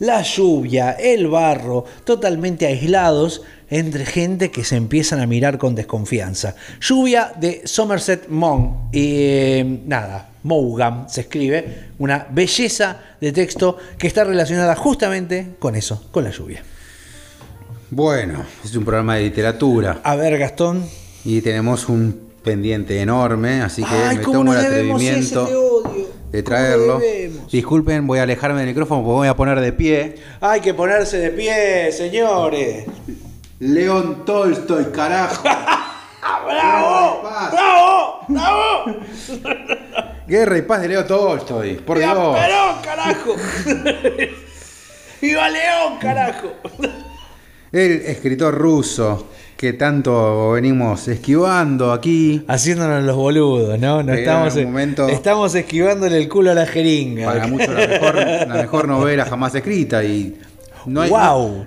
la 0.00 0.22
lluvia, 0.22 0.92
el 0.92 1.28
barro, 1.28 1.84
totalmente 2.04 2.66
aislados 2.66 3.42
entre 3.68 4.04
gente 4.04 4.50
que 4.50 4.64
se 4.64 4.76
empiezan 4.76 5.20
a 5.20 5.26
mirar 5.26 5.58
con 5.58 5.74
desconfianza. 5.74 6.56
Lluvia 6.80 7.32
de 7.38 7.62
Somerset 7.64 8.26
Maugham 8.28 8.88
eh, 8.92 9.80
nada, 9.86 10.30
Mougham 10.42 11.08
se 11.08 11.22
escribe, 11.22 11.90
una 11.98 12.26
belleza 12.30 12.98
de 13.20 13.30
texto 13.32 13.76
que 13.98 14.06
está 14.06 14.24
relacionada 14.24 14.74
justamente 14.74 15.54
con 15.58 15.76
eso, 15.76 16.08
con 16.10 16.24
la 16.24 16.30
lluvia. 16.30 16.62
Bueno, 17.92 18.44
es 18.64 18.76
un 18.76 18.84
programa 18.84 19.16
de 19.16 19.22
literatura. 19.22 20.00
A 20.04 20.14
ver, 20.14 20.38
Gastón. 20.38 20.88
Y 21.24 21.40
tenemos 21.40 21.88
un 21.88 22.30
pendiente 22.44 23.00
enorme, 23.00 23.62
así 23.62 23.82
que 23.82 24.16
me 24.16 24.22
tomo 24.22 24.52
el 24.52 24.60
atrevimiento 24.60 25.82
de 26.30 26.42
traerlo. 26.44 27.00
Disculpen, 27.50 28.06
voy 28.06 28.20
a 28.20 28.22
alejarme 28.22 28.60
del 28.60 28.68
micrófono 28.68 29.02
porque 29.02 29.14
voy 29.14 29.28
a 29.28 29.34
poner 29.34 29.58
de 29.58 29.72
pie. 29.72 30.14
Hay 30.40 30.60
que 30.60 30.72
ponerse 30.72 31.18
de 31.18 31.30
pie, 31.30 31.90
señores. 31.90 32.86
León 33.58 34.24
Tolstoy, 34.24 34.84
carajo. 34.94 35.42
¡Bravo! 36.46 37.22
¡Bravo! 37.50 38.20
¡Bravo! 38.28 38.84
Guerra 40.28 40.58
y 40.58 40.62
paz 40.62 40.82
de 40.82 40.88
León 40.88 41.06
Tolstoy, 41.08 41.74
por 41.74 41.98
¡Viva 41.98 42.14
Dios. 42.14 42.38
Perón, 42.38 42.76
carajo! 42.84 43.34
¡Viva 45.20 45.48
León, 45.48 45.98
carajo! 46.00 46.52
El 47.72 48.02
escritor 48.06 48.54
ruso 48.54 49.28
que 49.56 49.74
tanto 49.74 50.52
venimos 50.52 51.06
esquivando 51.06 51.92
aquí. 51.92 52.42
Haciéndonos 52.48 53.04
los 53.04 53.14
boludos, 53.14 53.78
¿no? 53.78 54.02
no 54.02 54.14
estamos, 54.14 54.56
estamos 54.56 55.54
esquivándole 55.54 56.16
el 56.16 56.28
culo 56.28 56.50
a 56.50 56.54
la 56.54 56.66
jeringa. 56.66 57.26
Para 57.26 57.46
muchos 57.46 57.68
la 57.68 58.54
mejor, 58.54 58.88
novela 58.88 59.26
jamás 59.26 59.54
escrita 59.54 60.02
y 60.02 60.36
no 60.86 61.02
hay, 61.02 61.10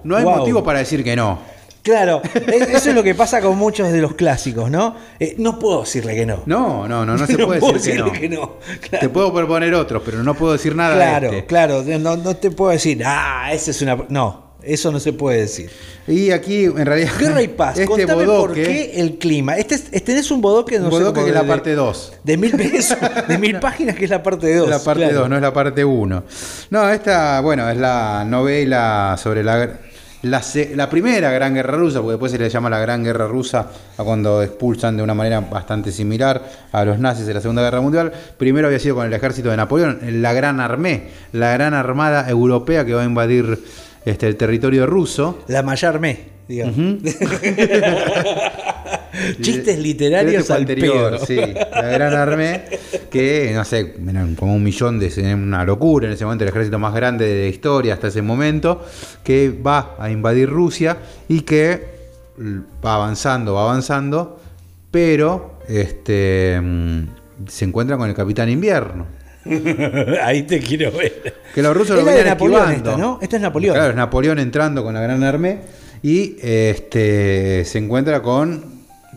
no, 0.03 0.15
hay 0.17 0.25
motivo 0.25 0.63
para 0.63 0.79
decir 0.79 1.03
que 1.03 1.15
no. 1.15 1.39
Claro, 1.83 2.21
eso 2.23 2.89
es 2.89 2.95
lo 2.95 3.03
que 3.03 3.13
pasa 3.13 3.41
con 3.41 3.57
muchos 3.57 3.91
de 3.91 4.01
los 4.01 4.15
clásicos, 4.15 4.71
¿no? 4.71 4.95
Eh, 5.19 5.35
no 5.37 5.59
puedo 5.59 5.81
decirle 5.81 6.15
que 6.15 6.25
no. 6.25 6.41
No, 6.45 6.87
no, 6.87 7.05
no, 7.05 7.15
no 7.15 7.27
se 7.27 7.37
puede 7.45 7.59
decir 7.73 8.03
que 8.19 8.27
no. 8.27 8.53
Te 8.89 9.09
puedo 9.09 9.33
proponer 9.33 9.73
otros, 9.75 10.01
pero 10.03 10.23
no 10.23 10.33
puedo 10.33 10.53
decir 10.53 10.75
nada 10.75 10.95
claro, 10.95 11.29
de 11.29 11.37
este. 11.39 11.47
Claro, 11.47 11.83
no, 11.83 12.17
no 12.17 12.35
te 12.37 12.51
puedo 12.51 12.71
decir, 12.71 13.03
ah, 13.05 13.49
esa 13.53 13.71
es 13.71 13.81
una... 13.81 13.97
No, 14.09 14.52
eso 14.65 14.91
no 14.91 14.99
se 14.99 15.13
puede 15.13 15.41
decir. 15.41 15.69
Y 16.07 16.31
aquí, 16.31 16.65
en 16.65 16.85
realidad. 16.85 17.11
Guerra 17.19 17.41
y 17.41 17.47
paz. 17.47 17.77
Este 17.77 17.85
Contame 17.85 18.25
por 18.25 18.53
qué 18.53 18.93
el 18.95 19.17
clima. 19.17 19.57
Este, 19.57 19.75
este 19.75 20.17
es 20.17 20.31
un 20.31 20.41
bodoque, 20.41 20.77
no 20.79 20.85
un 20.85 20.91
bodoque 20.91 21.23
que 21.23 21.29
es 21.29 21.35
la 21.35 21.47
parte 21.47 21.75
2. 21.75 22.13
De, 22.23 22.37
mil 22.37 22.51
pesos, 22.51 22.97
de 23.27 23.37
mil 23.37 23.59
páginas, 23.59 23.95
que 23.95 24.05
es 24.05 24.09
la 24.09 24.21
parte 24.21 24.53
2. 24.55 24.69
La 24.69 24.79
parte 24.79 25.11
2, 25.11 25.29
no 25.29 25.35
es 25.35 25.41
la 25.41 25.53
parte 25.53 25.85
1. 25.85 26.23
No, 26.69 26.89
esta, 26.89 27.41
bueno, 27.41 27.69
es 27.69 27.77
la 27.77 28.25
novela 28.25 29.15
sobre 29.17 29.43
la. 29.43 29.79
La, 30.23 30.89
primera 30.89 31.31
Gran 31.31 31.53
Guerra 31.53 31.75
Rusa, 31.75 31.99
porque 31.99 32.11
después 32.11 32.31
se 32.31 32.37
le 32.37 32.49
llama 32.49 32.69
la 32.69 32.79
Gran 32.79 33.03
Guerra 33.03 33.27
Rusa 33.27 33.67
a 33.97 34.03
cuando 34.05 34.41
expulsan 34.41 34.95
de 34.95 35.03
una 35.03 35.13
manera 35.13 35.41
bastante 35.41 35.91
similar 35.91 36.41
a 36.71 36.85
los 36.85 36.97
nazis 36.97 37.25
de 37.25 37.33
la 37.33 37.41
Segunda 37.41 37.61
Guerra 37.61 37.81
Mundial. 37.81 38.13
Primero 38.37 38.67
había 38.67 38.79
sido 38.79 38.95
con 38.95 39.05
el 39.05 39.11
ejército 39.11 39.49
de 39.49 39.57
Napoleón, 39.57 39.99
la 40.21 40.31
Gran 40.31 40.61
Armée, 40.61 41.09
la 41.33 41.51
gran 41.51 41.73
armada 41.73 42.29
europea 42.29 42.85
que 42.85 42.93
va 42.93 43.01
a 43.01 43.05
invadir 43.05 43.65
este, 44.05 44.27
el 44.27 44.35
territorio 44.35 44.85
ruso. 44.85 45.43
La 45.47 45.63
Mayarme, 45.63 46.19
digamos. 46.47 46.75
Chistes 49.41 49.77
literarios 49.77 50.49
anterior, 50.49 51.19
sí. 51.25 51.35
La 51.35 51.83
Gran 51.83 52.13
Armée, 52.13 52.63
que, 53.11 53.51
no 53.53 53.63
sé, 53.63 53.93
como 54.35 54.55
un 54.55 54.63
millón 54.63 54.99
de... 54.99 55.33
Una 55.33 55.63
locura 55.63 56.07
en 56.07 56.13
ese 56.13 56.25
momento, 56.25 56.43
el 56.43 56.49
ejército 56.49 56.79
más 56.79 56.93
grande 56.93 57.27
de 57.27 57.43
la 57.43 57.47
historia 57.47 57.93
hasta 57.93 58.07
ese 58.07 58.23
momento, 58.23 58.83
que 59.23 59.49
va 59.51 59.95
a 59.99 60.09
invadir 60.09 60.49
Rusia 60.49 60.97
y 61.27 61.41
que 61.41 61.93
va 62.83 62.95
avanzando, 62.95 63.53
va 63.53 63.63
avanzando, 63.63 64.39
pero 64.89 65.59
este, 65.67 66.59
mm, 66.61 67.03
se 67.47 67.65
encuentra 67.65 67.97
con 67.97 68.09
el 68.09 68.15
Capitán 68.15 68.49
Invierno. 68.49 69.05
Ahí 70.23 70.43
te 70.43 70.59
quiero 70.59 70.91
ver. 70.91 71.35
Que 71.53 71.61
los 71.61 71.75
rusos 71.75 71.97
lo 71.97 72.05
venían 72.05 72.27
esquivando. 72.27 72.97
¿no? 72.97 73.19
Esto 73.21 73.35
es 73.35 73.41
Napoleón. 73.41 73.75
Claro, 73.75 73.89
es 73.91 73.95
Napoleón 73.95 74.39
entrando 74.39 74.83
con 74.83 74.93
la 74.93 75.01
Gran 75.01 75.23
Armée 75.23 75.59
y 76.01 76.35
este, 76.41 77.63
se 77.65 77.77
encuentra 77.77 78.21
con 78.21 78.72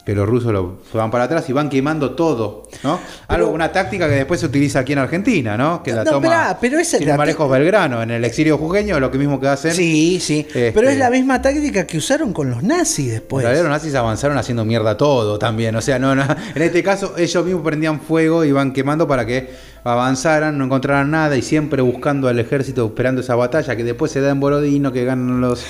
que 0.07 0.15
los 0.15 0.25
rusos 0.25 0.53
lo 0.53 0.79
van 0.95 1.11
para 1.11 1.25
atrás 1.25 1.49
y 1.51 1.53
van 1.53 1.69
quemando 1.69 2.13
todo, 2.13 2.69
¿no? 2.85 3.01
Algo, 3.27 3.51
una 3.51 3.73
táctica 3.73 4.09
que 4.09 4.15
después 4.15 4.39
se 4.39 4.47
utiliza 4.47 4.79
aquí 4.79 4.93
en 4.93 5.01
Argentina, 5.01 5.57
¿no? 5.57 5.83
Que 5.83 5.93
la 5.93 6.05
toma 6.05 6.57
pero 6.61 6.79
es 6.79 6.95
el 6.95 7.13
Marejos 7.17 7.51
Belgrano 7.51 8.01
en 8.01 8.13
el 8.13 8.25
exilio 8.25 8.57
jujeño, 8.57 9.01
lo 9.01 9.11
que 9.11 9.19
mismo 9.19 9.41
que 9.41 9.49
hacen. 9.49 9.73
Sí, 9.73 10.21
sí. 10.21 10.47
pero 10.53 10.83
es 10.83 10.91
este, 10.91 10.99
la 11.01 11.11
misma 11.11 11.43
táctica 11.43 11.89
que 11.89 11.99
usaron 11.99 12.33
con 12.33 12.49
los 12.49 12.63
nazis 12.63 13.11
después. 13.11 13.45
los 13.45 13.69
nazis 13.69 13.97
avanzaron 13.97 14.39
haciendo 14.39 14.65
mierda 14.65 14.97
todo 14.97 15.41
también, 15.41 15.75
o 15.75 15.81
sea, 15.81 15.99
no, 15.99 16.15
no, 16.15 16.23
en 16.55 16.63
este 16.63 16.85
caso 16.85 17.15
ellos 17.19 17.45
mismos 17.45 17.65
prendían 17.65 18.01
fuego 18.01 18.45
y 18.45 18.51
iban 18.51 18.73
quemando 18.73 19.09
para 19.09 19.27
que 19.27 19.51
avanzaran, 19.83 20.57
no 20.57 20.67
encontraran 20.67 21.11
nada 21.11 21.37
y 21.37 21.43
siempre 21.43 21.83
buscando 21.83 22.29
al 22.29 22.39
ejército, 22.39 22.87
esperando 22.87 23.23
esa 23.23 23.35
batalla 23.35 23.75
que 23.75 23.83
después 23.83 24.13
se 24.13 24.21
da 24.21 24.31
en 24.31 24.39
Borodino, 24.39 24.93
que 24.93 25.05
ganan 25.05 25.41
los 25.41 25.65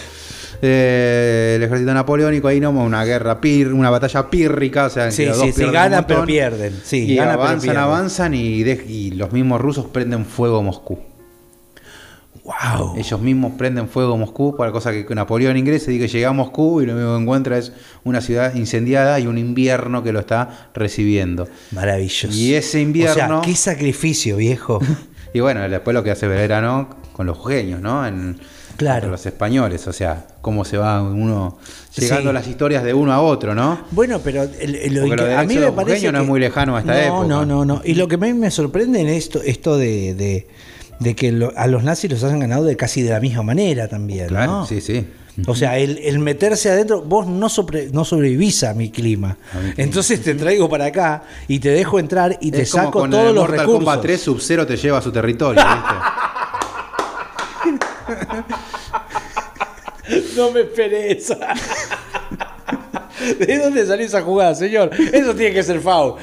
eh, 0.62 1.54
el 1.56 1.62
ejército 1.62 1.92
napoleónico, 1.92 2.48
ahí 2.48 2.60
no, 2.60 2.70
una 2.70 3.04
guerra 3.04 3.40
pir, 3.40 3.72
una 3.72 3.90
batalla 3.90 4.28
pírrica, 4.30 4.86
o 4.86 4.90
sea, 4.90 5.10
sí, 5.10 5.26
sí, 5.32 5.52
sí, 5.52 5.64
ganan 5.64 6.06
pero 6.06 6.24
pierden. 6.24 6.74
Sí, 6.82 7.04
y 7.04 7.18
avanzan, 7.18 7.76
avanzan 7.76 8.34
y, 8.34 9.10
los 9.12 9.32
mismos 9.32 9.60
rusos 9.60 9.86
prenden 9.86 10.24
fuego 10.24 10.58
a 10.58 10.62
Moscú. 10.62 10.98
Wow. 12.44 12.94
Ellos 12.96 13.20
mismos 13.20 13.54
prenden 13.58 13.88
fuego 13.88 14.14
a 14.14 14.16
Moscú, 14.16 14.56
para 14.56 14.70
cosa 14.70 14.92
que 14.92 15.14
Napoleón 15.14 15.56
ingresa 15.56 15.90
y 15.90 15.98
que 15.98 16.06
llega 16.06 16.28
a 16.28 16.32
Moscú 16.32 16.80
y 16.80 16.86
lo 16.86 16.94
único 16.94 17.16
que 17.16 17.22
encuentra 17.22 17.58
es 17.58 17.72
una 18.04 18.20
ciudad 18.20 18.54
incendiada 18.54 19.18
y 19.18 19.26
un 19.26 19.36
invierno 19.36 20.04
que 20.04 20.12
lo 20.12 20.20
está 20.20 20.70
recibiendo. 20.72 21.48
Maravilloso. 21.72 22.28
Y 22.32 22.54
ese 22.54 22.80
invierno. 22.80 23.40
O 23.40 23.42
sea, 23.42 23.50
qué 23.50 23.56
sacrificio, 23.56 24.36
viejo. 24.36 24.78
y 25.34 25.40
bueno, 25.40 25.68
después 25.68 25.92
lo 25.92 26.04
que 26.04 26.12
hace 26.12 26.28
verano 26.28 26.88
con 27.12 27.26
los 27.26 27.44
genios, 27.44 27.80
¿no? 27.80 28.06
En, 28.06 28.38
claro. 28.76 29.08
los 29.08 29.24
españoles, 29.26 29.86
o 29.86 29.92
sea, 29.92 30.26
cómo 30.40 30.64
se 30.64 30.76
va 30.78 31.02
uno 31.02 31.58
llegando 31.96 32.32
las 32.32 32.46
historias 32.46 32.84
de 32.84 32.94
uno 32.94 33.12
a 33.12 33.20
otro, 33.20 33.54
¿no? 33.54 33.80
Bueno, 33.90 34.20
pero 34.22 34.42
a 34.42 35.44
mí 35.44 35.56
me 35.56 35.72
parece 35.72 36.12
no 36.12 36.20
es 36.20 36.26
muy 36.26 36.40
lejano 36.40 36.76
a 36.76 36.80
esta 36.80 37.04
época. 37.04 37.26
No, 37.26 37.44
no, 37.44 37.64
no. 37.64 37.82
Y 37.84 37.94
lo 37.94 38.08
que 38.08 38.16
a 38.16 38.18
mí 38.18 38.32
me 38.34 38.50
sorprende 38.50 39.00
en 39.00 39.08
esto, 39.08 39.42
esto 39.42 39.76
de, 39.76 40.46
que 41.16 41.50
a 41.56 41.66
los 41.66 41.82
nazis 41.82 42.10
los 42.10 42.22
han 42.24 42.40
ganado 42.40 42.64
de 42.64 42.76
casi 42.76 43.02
de 43.02 43.10
la 43.10 43.20
misma 43.20 43.42
manera 43.42 43.88
también. 43.88 44.28
Claro, 44.28 44.66
sí, 44.66 44.80
sí. 44.80 45.06
O 45.46 45.54
sea, 45.54 45.76
el, 45.78 46.18
meterse 46.18 46.70
adentro, 46.70 47.02
vos 47.02 47.26
no, 47.26 47.48
no 47.92 48.04
sobrevivís 48.04 48.64
a 48.64 48.72
mi 48.72 48.90
clima. 48.90 49.36
Entonces 49.76 50.22
te 50.22 50.34
traigo 50.34 50.68
para 50.68 50.86
acá 50.86 51.24
y 51.46 51.58
te 51.58 51.68
dejo 51.70 51.98
entrar 51.98 52.38
y 52.40 52.50
te 52.50 52.64
saco 52.64 53.08
todos 53.08 53.34
los 53.34 53.42
Mortal 53.42 53.58
recursos. 53.58 53.84
Kombat 53.84 54.02
3 54.02 54.20
Sub-Zero 54.20 54.66
te 54.66 54.76
lleva 54.76 54.98
a 54.98 55.02
su 55.02 55.12
territorio, 55.12 55.62
¿viste? 55.62 55.94
No 60.36 60.50
me 60.50 60.60
esperé 60.60 61.12
esa. 61.12 61.38
¿De 63.38 63.58
dónde 63.58 63.86
salió 63.86 64.06
esa 64.06 64.22
jugada, 64.22 64.54
señor? 64.54 64.90
Eso 65.12 65.34
tiene 65.34 65.54
que 65.54 65.62
ser 65.62 65.80
FAO. 65.80 66.18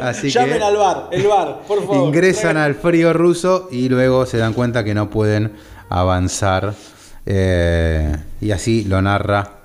Así 0.00 0.30
Llamen 0.30 0.62
al 0.62 0.76
bar, 0.76 1.08
el 1.10 1.26
bar, 1.26 1.62
por 1.66 1.80
favor. 1.80 2.06
Ingresan 2.06 2.56
al 2.56 2.74
frío 2.74 3.12
ruso 3.12 3.68
y 3.72 3.88
luego 3.88 4.26
se 4.26 4.38
dan 4.38 4.52
cuenta 4.52 4.84
que 4.84 4.94
no 4.94 5.10
pueden 5.10 5.52
avanzar. 5.88 6.74
Eh, 7.26 8.16
y 8.40 8.50
así 8.50 8.84
lo 8.84 9.00
narra 9.02 9.60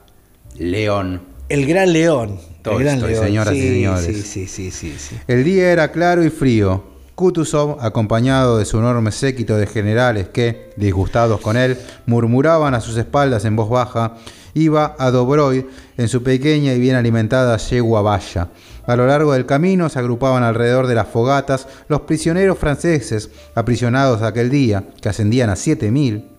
León. 0.58 1.22
El 1.50 1.66
gran 1.66 1.94
León. 1.94 2.40
el 2.64 2.80
gran 2.80 3.00
León. 3.02 3.24
señoras 3.24 3.54
y 3.54 3.62
señores. 3.62 4.06
Sí, 4.06 4.48
sí, 4.48 4.72
sí, 4.72 4.94
sí, 4.98 5.18
El 5.28 5.44
día 5.44 5.72
era 5.72 5.92
claro 5.92 6.24
y 6.24 6.30
frío. 6.30 6.95
Kutuzov, 7.16 7.78
acompañado 7.80 8.58
de 8.58 8.66
su 8.66 8.78
enorme 8.78 9.12
séquito 9.12 9.56
de 9.56 9.68
generales 9.68 10.28
que, 10.28 10.72
disgustados 10.76 11.40
con 11.40 11.56
él, 11.56 11.78
murmuraban 12.06 12.74
a 12.74 12.82
sus 12.82 12.98
espaldas 12.98 13.46
en 13.46 13.56
voz 13.56 13.70
baja, 13.70 14.16
iba 14.54 14.96
a 15.00 15.12
Dobroid 15.12 15.64
en 15.98 16.10
su 16.10 16.24
pequeña 16.24 16.74
y 16.74 16.80
bien 16.80 16.98
alimentada 16.98 17.56
yegua 17.56 18.02
valla. 18.02 18.50
A 18.86 18.96
lo 18.98 19.08
largo 19.08 19.32
del 19.32 19.46
camino 19.46 19.88
se 19.88 20.00
agrupaban 20.00 20.44
alrededor 20.44 20.88
de 20.88 20.96
las 20.96 21.08
fogatas 21.08 21.68
los 21.88 22.02
prisioneros 22.02 22.58
franceses 22.58 23.30
aprisionados 23.56 24.22
aquel 24.22 24.50
día, 24.50 24.84
que 25.02 25.08
ascendían 25.10 25.50
a 25.50 25.56
siete 25.56 25.92
mil, 25.92 26.35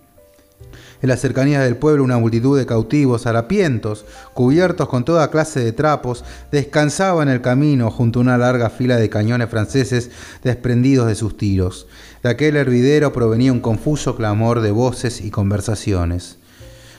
en 1.02 1.08
las 1.08 1.20
cercanías 1.20 1.62
del 1.62 1.76
pueblo 1.76 2.04
una 2.04 2.18
multitud 2.18 2.58
de 2.58 2.66
cautivos 2.66 3.26
harapientos, 3.26 4.04
cubiertos 4.34 4.88
con 4.88 5.04
toda 5.04 5.30
clase 5.30 5.60
de 5.60 5.72
trapos, 5.72 6.24
descansaban 6.50 7.28
en 7.28 7.34
el 7.34 7.40
camino 7.40 7.90
junto 7.90 8.18
a 8.18 8.22
una 8.22 8.38
larga 8.38 8.70
fila 8.70 8.96
de 8.96 9.10
cañones 9.10 9.50
franceses 9.50 10.10
desprendidos 10.42 11.06
de 11.06 11.14
sus 11.14 11.36
tiros. 11.36 11.86
De 12.22 12.30
aquel 12.30 12.56
hervidero 12.56 13.12
provenía 13.12 13.52
un 13.52 13.60
confuso 13.60 14.16
clamor 14.16 14.60
de 14.60 14.70
voces 14.70 15.20
y 15.20 15.30
conversaciones. 15.30 16.38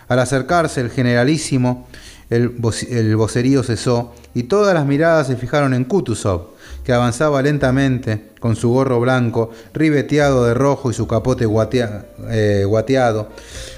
Al 0.07 0.19
acercarse 0.19 0.79
el 0.81 0.89
generalísimo, 0.89 1.87
el, 2.29 2.49
vocerío 3.15 3.63
cesó 3.63 4.13
y 4.33 4.43
todas 4.43 4.73
las 4.73 4.85
miradas 4.85 5.27
se 5.27 5.37
fijaron 5.37 5.73
en 5.73 5.85
Kutuzov, 5.85 6.49
que 6.83 6.93
avanzaba 6.93 7.41
lentamente 7.41 8.31
con 8.39 8.55
su 8.55 8.69
gorro 8.69 8.99
blanco, 8.99 9.51
ribeteado 9.73 10.45
de 10.45 10.53
rojo 10.53 10.91
y 10.91 10.93
su 10.93 11.07
capote 11.07 11.45
eh, 11.45 12.63
guateado, 12.65 13.29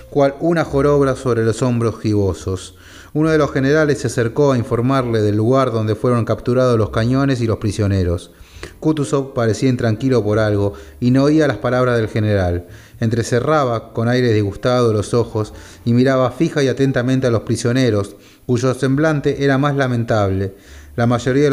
cual 0.10 0.36
una 0.39 0.66
jorobra 0.66 1.16
sobre 1.16 1.43
los 1.43 1.62
hombros 1.62 1.99
gibosos. 1.99 2.76
Uno 3.14 3.30
de 3.30 3.38
los 3.38 3.51
generales 3.51 3.99
se 3.99 4.07
acercó 4.07 4.51
a 4.51 4.57
informarle 4.57 5.22
del 5.22 5.36
lugar 5.36 5.72
donde 5.72 5.95
fueron 5.95 6.26
capturados 6.26 6.78
los 6.78 6.91
cañones 6.91 7.41
y 7.41 7.47
los 7.47 7.57
prisioneros. 7.57 8.32
Kutuzov 8.80 9.34
parecía 9.34 9.70
intranquilo 9.70 10.24
por 10.24 10.39
algo 10.39 10.74
y 10.99 11.12
no 11.12 11.24
oía 11.24 11.47
las 11.47 11.57
palabras 11.57 11.97
del 11.97 12.07
general. 12.07 12.68
Entrecerraba 12.99 13.93
con 13.93 14.10
aire 14.10 14.34
disgustado 14.34 14.93
los 14.93 15.14
ojos 15.14 15.53
y 15.86 15.93
miraba 15.93 16.32
fija 16.32 16.62
y 16.62 16.68
atentamente 16.68 17.28
a 17.28 17.32
los 17.32 17.41
prisioneros, 17.41 18.16
cuyo 18.45 18.74
semblante 18.74 19.43
era 19.43 19.57
más 19.57 19.76
lamentable. 19.76 20.55
La 21.00 21.08
mayoría 21.08 21.45
de 21.45 21.50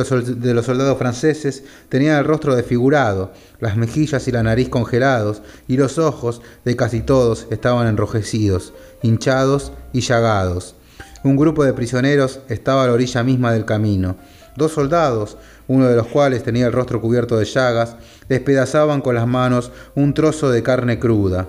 los, 0.55 0.67
soldados 0.67 0.99
franceses 0.99 1.63
tenían 1.89 2.19
el 2.19 2.25
rostro 2.25 2.57
desfigurado, 2.57 3.31
las 3.61 3.77
mejillas 3.77 4.27
y 4.27 4.33
la 4.33 4.43
nariz 4.43 4.69
congelados, 4.69 5.41
y 5.69 5.77
los 5.77 5.99
ojos 5.99 6.43
de 6.65 6.75
casi 6.75 7.01
todos 7.01 7.47
estaban 7.51 7.87
enrojecidos, 7.87 8.75
hinchados 9.03 9.71
y 9.93 10.01
llagados. 10.01 10.75
Un 11.23 11.37
grupo 11.37 11.63
de 11.63 11.75
prisioneros 11.75 12.41
estaba 12.49 12.83
a 12.83 12.87
la 12.89 12.95
orilla 12.95 13.23
misma 13.23 13.53
del 13.53 13.65
camino. 13.65 14.17
Dos 14.57 14.73
soldados, 14.73 15.37
uno 15.69 15.87
de 15.87 15.95
los 15.95 16.09
cuales 16.09 16.43
tenía 16.43 16.67
el 16.67 16.73
rostro 16.73 17.01
cubierto 17.01 17.39
de 17.39 17.45
llagas, 17.45 17.95
despedazaban 18.29 19.01
con 19.01 19.15
las 19.15 19.29
manos 19.29 19.71
un 19.95 20.13
trozo 20.13 20.51
de 20.51 20.65
carne 20.65 20.99
cruda. 20.99 21.47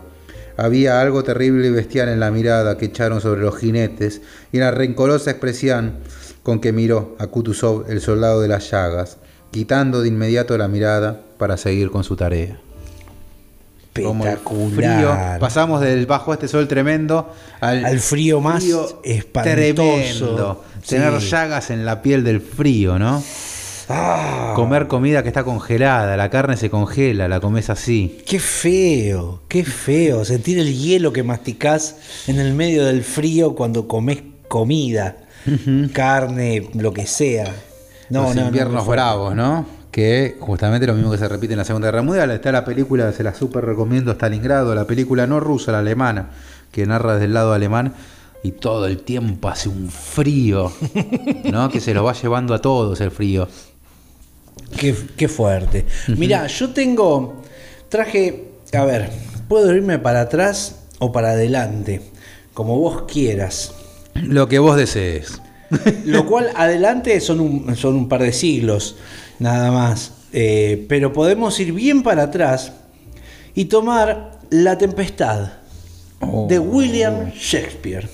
Había 0.56 1.02
algo 1.02 1.24
terrible 1.24 1.68
y 1.68 1.72
bestial 1.72 2.10
en 2.10 2.20
la 2.20 2.30
mirada 2.30 2.78
que 2.78 2.86
echaron 2.86 3.22
sobre 3.22 3.42
los 3.42 3.58
jinetes 3.58 4.22
y 4.52 4.58
en 4.58 4.64
la 4.66 4.72
rencorosa 4.72 5.32
expresión 5.32 5.94
con 6.48 6.62
que 6.62 6.72
miró 6.72 7.18
a 7.20 7.28
Kutuzov, 7.28 7.92
el 7.92 8.00
soldado 8.00 8.40
de 8.40 8.48
las 8.48 8.72
llagas, 8.72 9.18
quitando 9.52 10.02
de 10.02 10.08
inmediato 10.08 10.58
la 10.58 10.70
mirada 10.70 11.20
para 11.38 11.58
seguir 11.58 11.92
con 11.92 12.06
su 12.06 12.16
tarea. 12.16 12.58
Espectacular. 13.94 15.40
pasamos 15.40 15.82
del 15.82 16.06
bajo 16.06 16.32
este 16.32 16.48
sol 16.48 16.70
tremendo 16.70 17.34
al, 17.60 18.00
frío 18.00 18.40
más 18.40 18.64
espantoso. 19.04 20.64
Tener 20.88 21.20
llagas 21.20 21.70
en 21.70 21.84
la 21.84 22.02
piel 22.02 22.24
del 22.24 22.40
frío, 22.40 22.98
¿no? 22.98 23.22
Ah. 23.90 24.54
Comer 24.56 24.88
comida 24.88 25.24
que 25.24 25.28
está 25.28 25.44
congelada, 25.44 26.16
la 26.16 26.30
carne 26.30 26.56
se 26.56 26.70
congela, 26.70 27.28
la 27.28 27.42
comes 27.42 27.70
así. 27.70 28.24
Qué 28.26 28.40
feo, 28.40 29.42
qué 29.50 29.66
feo. 29.66 30.24
Sentir 30.24 30.60
el 30.60 30.74
hielo 30.74 31.12
que 31.12 31.24
masticás 31.24 31.98
en 32.26 32.40
el 32.40 32.54
medio 32.54 32.86
del 32.86 33.04
frío 33.04 33.54
cuando 33.54 33.90
comes 33.90 34.20
comida, 34.48 35.18
carne, 35.94 36.70
lo 36.74 36.94
que 36.94 37.06
sea. 37.06 37.54
No, 38.10 38.34
Los 38.34 38.36
inviernos 38.38 38.88
bravos, 38.88 39.36
¿no? 39.36 39.66
Que 39.92 40.38
justamente 40.40 40.88
lo 40.88 40.94
mismo 40.94 41.12
que 41.12 41.18
se 41.18 41.28
repite 41.28 41.54
en 41.54 41.60
la 41.60 41.66
Segunda 41.66 41.88
Guerra 41.88 42.04
Mundial. 42.04 42.32
Está 42.32 42.52
la 42.52 42.64
película, 42.64 43.12
se 43.12 43.24
la 43.24 43.34
super 43.34 43.66
recomiendo, 43.66 44.12
Stalingrado, 44.12 44.76
la 44.76 44.86
película 44.86 45.28
no 45.28 45.40
rusa, 45.40 45.72
la 45.72 45.80
alemana, 45.80 46.30
que 46.72 46.86
narra 46.86 47.14
desde 47.14 47.26
el 47.26 47.34
lado 47.34 47.54
alemán 47.54 47.94
y 48.44 48.52
todo 48.52 48.86
el 48.88 49.00
tiempo 49.00 49.50
hace 49.50 49.68
un 49.68 49.90
frío, 49.90 50.72
¿no? 51.52 51.70
que 51.70 51.82
se 51.82 51.94
lo 51.94 52.04
va 52.04 52.14
llevando 52.14 52.54
a 52.54 52.62
todos 52.62 53.02
el 53.02 53.12
frío. 53.12 53.48
Qué, 54.76 55.28
fuerte. 55.28 55.86
Mira, 56.08 56.48
yo 56.48 56.70
tengo. 56.70 57.42
Traje. 57.90 58.52
A 58.74 58.84
ver, 58.84 59.10
puedo 59.48 59.74
irme 59.74 59.98
para 59.98 60.22
atrás 60.22 60.84
o 61.00 61.12
para 61.12 61.32
adelante, 61.32 62.02
como 62.54 62.78
vos 62.78 63.04
quieras. 63.04 63.74
Lo 64.24 64.48
que 64.48 64.60
vos 64.60 64.76
desees. 64.76 65.42
Lo 66.06 66.26
cual 66.26 66.50
adelante 66.56 67.20
son 67.20 67.40
un, 67.40 67.76
son 67.76 67.96
un 67.96 68.10
par 68.10 68.22
de 68.22 68.32
siglos, 68.32 68.96
nada 69.40 69.72
más. 69.72 70.14
Eh, 70.34 70.86
pero 70.90 71.14
podemos 71.14 71.60
ir 71.60 71.74
bien 71.74 72.04
para 72.04 72.24
atrás 72.24 72.74
y 73.56 73.66
tomar 73.66 74.40
La 74.50 74.78
Tempestad 74.78 75.52
de 76.20 76.58
oh. 76.58 76.62
William 76.62 77.32
Shakespeare. 77.32 78.08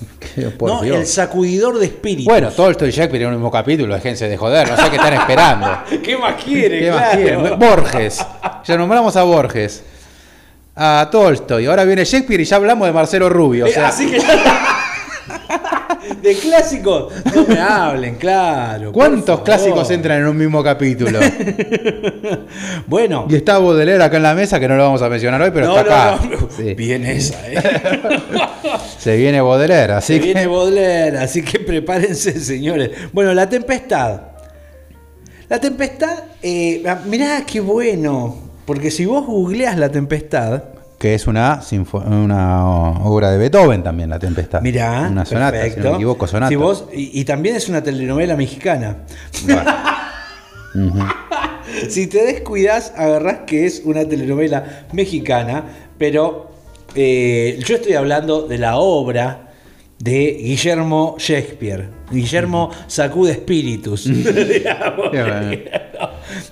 ¿no? 0.60 0.82
El 0.82 1.06
sacudidor 1.06 1.78
de 1.78 1.86
espíritus. 1.86 2.26
Bueno, 2.26 2.50
Tolstoy 2.50 2.88
y 2.88 2.92
Shakespeare 2.92 3.22
en 3.22 3.28
un 3.28 3.34
mismo 3.34 3.50
capítulo, 3.50 3.94
déjense 3.94 4.28
de 4.28 4.36
joder, 4.36 4.68
no 4.68 4.76
sé 4.76 4.90
qué 4.90 4.96
están 4.96 5.14
esperando. 5.14 5.78
¿Qué 6.02 6.16
más 6.16 6.42
quieren? 6.42 7.58
Borges. 7.58 8.24
Ya 8.64 8.76
nombramos 8.76 9.16
a 9.16 9.22
Borges. 9.22 9.82
A 10.76 11.08
Tolstoy. 11.10 11.66
Ahora 11.66 11.84
viene 11.84 12.04
Shakespeare 12.04 12.40
y 12.40 12.44
ya 12.44 12.56
hablamos 12.56 12.86
de 12.86 12.92
Marcelo 12.92 13.28
Rubio. 13.28 13.66
Eh, 13.66 13.76
así 13.76 14.10
que 14.10 14.20
de 16.24 16.34
clásicos, 16.36 17.12
no 17.34 17.46
me 17.46 17.60
hablen, 17.60 18.14
claro. 18.14 18.92
¿Cuántos 18.92 19.42
clásicos 19.42 19.90
entran 19.90 20.22
en 20.22 20.26
un 20.26 20.36
mismo 20.38 20.64
capítulo? 20.64 21.20
bueno. 22.86 23.26
Y 23.28 23.36
está 23.36 23.58
Baudelaire 23.58 24.02
acá 24.02 24.16
en 24.16 24.22
la 24.22 24.34
mesa, 24.34 24.58
que 24.58 24.66
no 24.66 24.74
lo 24.74 24.84
vamos 24.84 25.02
a 25.02 25.10
mencionar 25.10 25.42
hoy, 25.42 25.50
pero 25.52 25.76
está 25.76 26.14
acá. 26.14 26.28
Bien 26.76 27.04
esa, 27.04 27.36
¿eh? 27.46 27.58
Se 28.98 29.16
viene 29.16 29.42
Baudelaire, 29.42 29.92
así 29.92 30.14
Se 30.14 30.20
que... 30.20 30.24
viene 30.24 30.46
Baudelaire, 30.46 31.18
así 31.18 31.42
que 31.42 31.58
prepárense, 31.60 32.40
señores. 32.40 32.90
Bueno, 33.12 33.34
La 33.34 33.46
Tempestad. 33.46 34.22
La 35.50 35.60
Tempestad, 35.60 36.24
eh, 36.42 36.82
mirá 37.04 37.44
qué 37.46 37.60
bueno, 37.60 38.34
porque 38.64 38.90
si 38.90 39.04
vos 39.04 39.26
googleás 39.26 39.76
La 39.76 39.90
Tempestad 39.90 40.73
que 41.04 41.12
es 41.12 41.26
una, 41.26 41.60
una 42.06 42.98
obra 43.00 43.30
de 43.30 43.36
Beethoven 43.36 43.82
también, 43.82 44.08
La 44.08 44.18
Tempestad. 44.18 44.62
Mirá, 44.62 45.06
una 45.10 45.26
sonata, 45.26 45.62
si 45.68 45.78
no 45.78 45.90
me 45.90 45.96
equivoco, 45.96 46.26
sonata. 46.26 46.56
y, 46.94 47.22
también 47.26 47.56
es 47.56 47.68
una 47.68 47.82
telenovela 47.82 48.36
mexicana. 48.36 49.04
Si 51.88 52.06
te 52.06 52.24
descuidas, 52.24 52.94
agarrás 52.96 53.40
que 53.46 53.66
es 53.66 53.82
una 53.84 54.08
telenovela 54.08 54.86
mexicana, 54.92 55.64
pero 55.98 56.50
eh, 56.94 57.58
yo 57.64 57.74
estoy 57.76 57.94
hablando 57.94 58.48
de 58.48 58.58
la 58.58 58.78
obra 58.78 59.52
de 59.98 60.38
Guillermo 60.40 61.16
Shakespeare. 61.18 61.90
Guillermo 62.10 62.70
sacude 62.86 63.32
espíritus. 63.32 64.06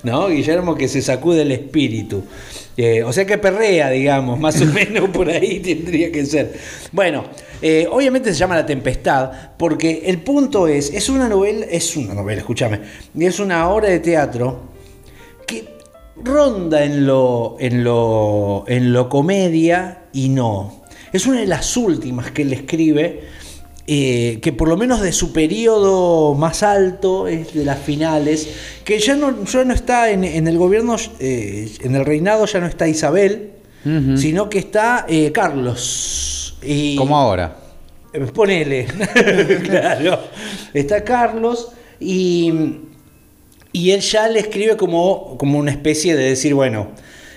¿No? 0.03 0.29
Guillermo 0.29 0.75
que 0.75 0.89
se 0.89 1.01
sacude 1.01 1.41
el 1.43 1.53
espíritu. 1.53 2.25
Eh, 2.77 3.03
o 3.03 3.13
sea 3.13 3.27
que 3.27 3.37
perrea, 3.39 3.91
digamos, 3.91 4.39
más 4.39 4.61
o 4.63 4.67
menos 4.73 5.11
por 5.11 5.29
ahí 5.29 5.61
tendría 5.61 6.11
que 6.11 6.25
ser. 6.25 6.59
Bueno, 6.91 7.25
eh, 7.61 7.87
obviamente 7.91 8.33
se 8.33 8.39
llama 8.39 8.57
La 8.57 8.67
Tempestad, 8.67 9.31
porque 9.59 10.03
el 10.07 10.21
punto 10.21 10.67
es, 10.69 10.93
es 10.93 11.09
una 11.09 11.29
novela, 11.29 11.67
es 11.71 11.97
una 11.97 12.15
novela, 12.15 12.41
escúchame, 12.41 12.81
es 13.19 13.41
una 13.41 13.69
obra 13.69 13.89
de 13.89 14.01
teatro 14.01 14.63
que 15.47 15.69
ronda 16.17 16.85
en 16.85 17.07
lo, 17.07 17.57
en 17.61 17.85
lo, 17.85 18.65
en 18.67 18.93
lo 18.93 19.09
comedia 19.09 20.05
y 20.13 20.29
no. 20.29 20.83
Es 21.13 21.27
una 21.27 21.41
de 21.41 21.47
las 21.47 21.77
últimas 21.77 22.31
que 22.31 22.43
él 22.43 22.55
escribe 22.55 23.21
eh, 23.87 24.39
que 24.41 24.53
por 24.53 24.69
lo 24.69 24.77
menos 24.77 25.01
de 25.01 25.11
su 25.11 25.33
periodo 25.33 26.35
más 26.35 26.63
alto, 26.63 27.27
es 27.27 27.53
de 27.53 27.65
las 27.65 27.81
finales, 27.81 28.49
que 28.85 29.01
ya 29.01 29.17
no, 29.17 29.45
ya 29.45 29.65
no 29.65 29.75
está 29.75 30.11
en, 30.11 30.25
el 30.25 30.57
gobierno, 30.57 30.97
eh, 31.19 31.69
en 31.81 31.97
el 31.97 32.05
reinado 32.05 32.47
ya 32.47 32.61
no 32.61 32.67
está 32.67 32.87
Isabel, 32.87 33.51
sino 34.17 34.49
que 34.49 34.61
está 34.61 35.07
eh, 35.09 35.33
Carlos. 35.33 36.57
Y, 36.63 36.95
Como 36.95 37.19
ahora. 37.19 37.57
Ponele, 38.33 38.87
claro. 39.65 40.21
Está 40.73 41.03
Carlos 41.03 41.73
y, 41.99 42.53
y 43.73 43.91
él 43.91 44.01
ya 44.01 44.29
le 44.29 44.39
escribe 44.39 44.77
como, 44.77 45.37
como 45.37 45.59
una 45.59 45.73
especie 45.73 46.15
de 46.15 46.25
decir, 46.29 46.55
bueno, 46.55 46.91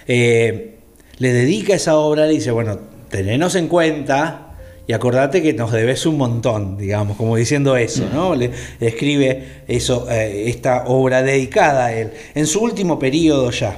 le 0.06 0.78
dedica 1.18 1.74
esa 1.74 1.98
obra, 1.98 2.28
le 2.28 2.34
dice, 2.34 2.52
bueno, 2.52 2.78
tenenos 3.10 3.56
en 3.56 3.68
cuenta, 3.68 4.45
y 4.88 4.94
acordate 4.94 5.42
que 5.42 5.54
nos 5.54 5.72
debes 5.72 6.06
un 6.06 6.18
montón, 6.18 6.78
digamos, 6.78 7.18
como 7.18 7.36
diciendo 7.36 7.76
eso, 7.76 8.08
¿no? 8.14 8.36
Le, 8.36 8.52
escribe 8.80 9.64
eso, 9.68 10.08
eh, 10.10 10.50
esta 10.50 10.86
obra 10.88 11.24
dedicada 11.24 11.86
a 11.86 11.94
él, 11.94 12.12
en 12.34 12.46
su 12.46 12.62
último 12.62 13.00
periodo 13.00 13.50
ya. 13.52 13.78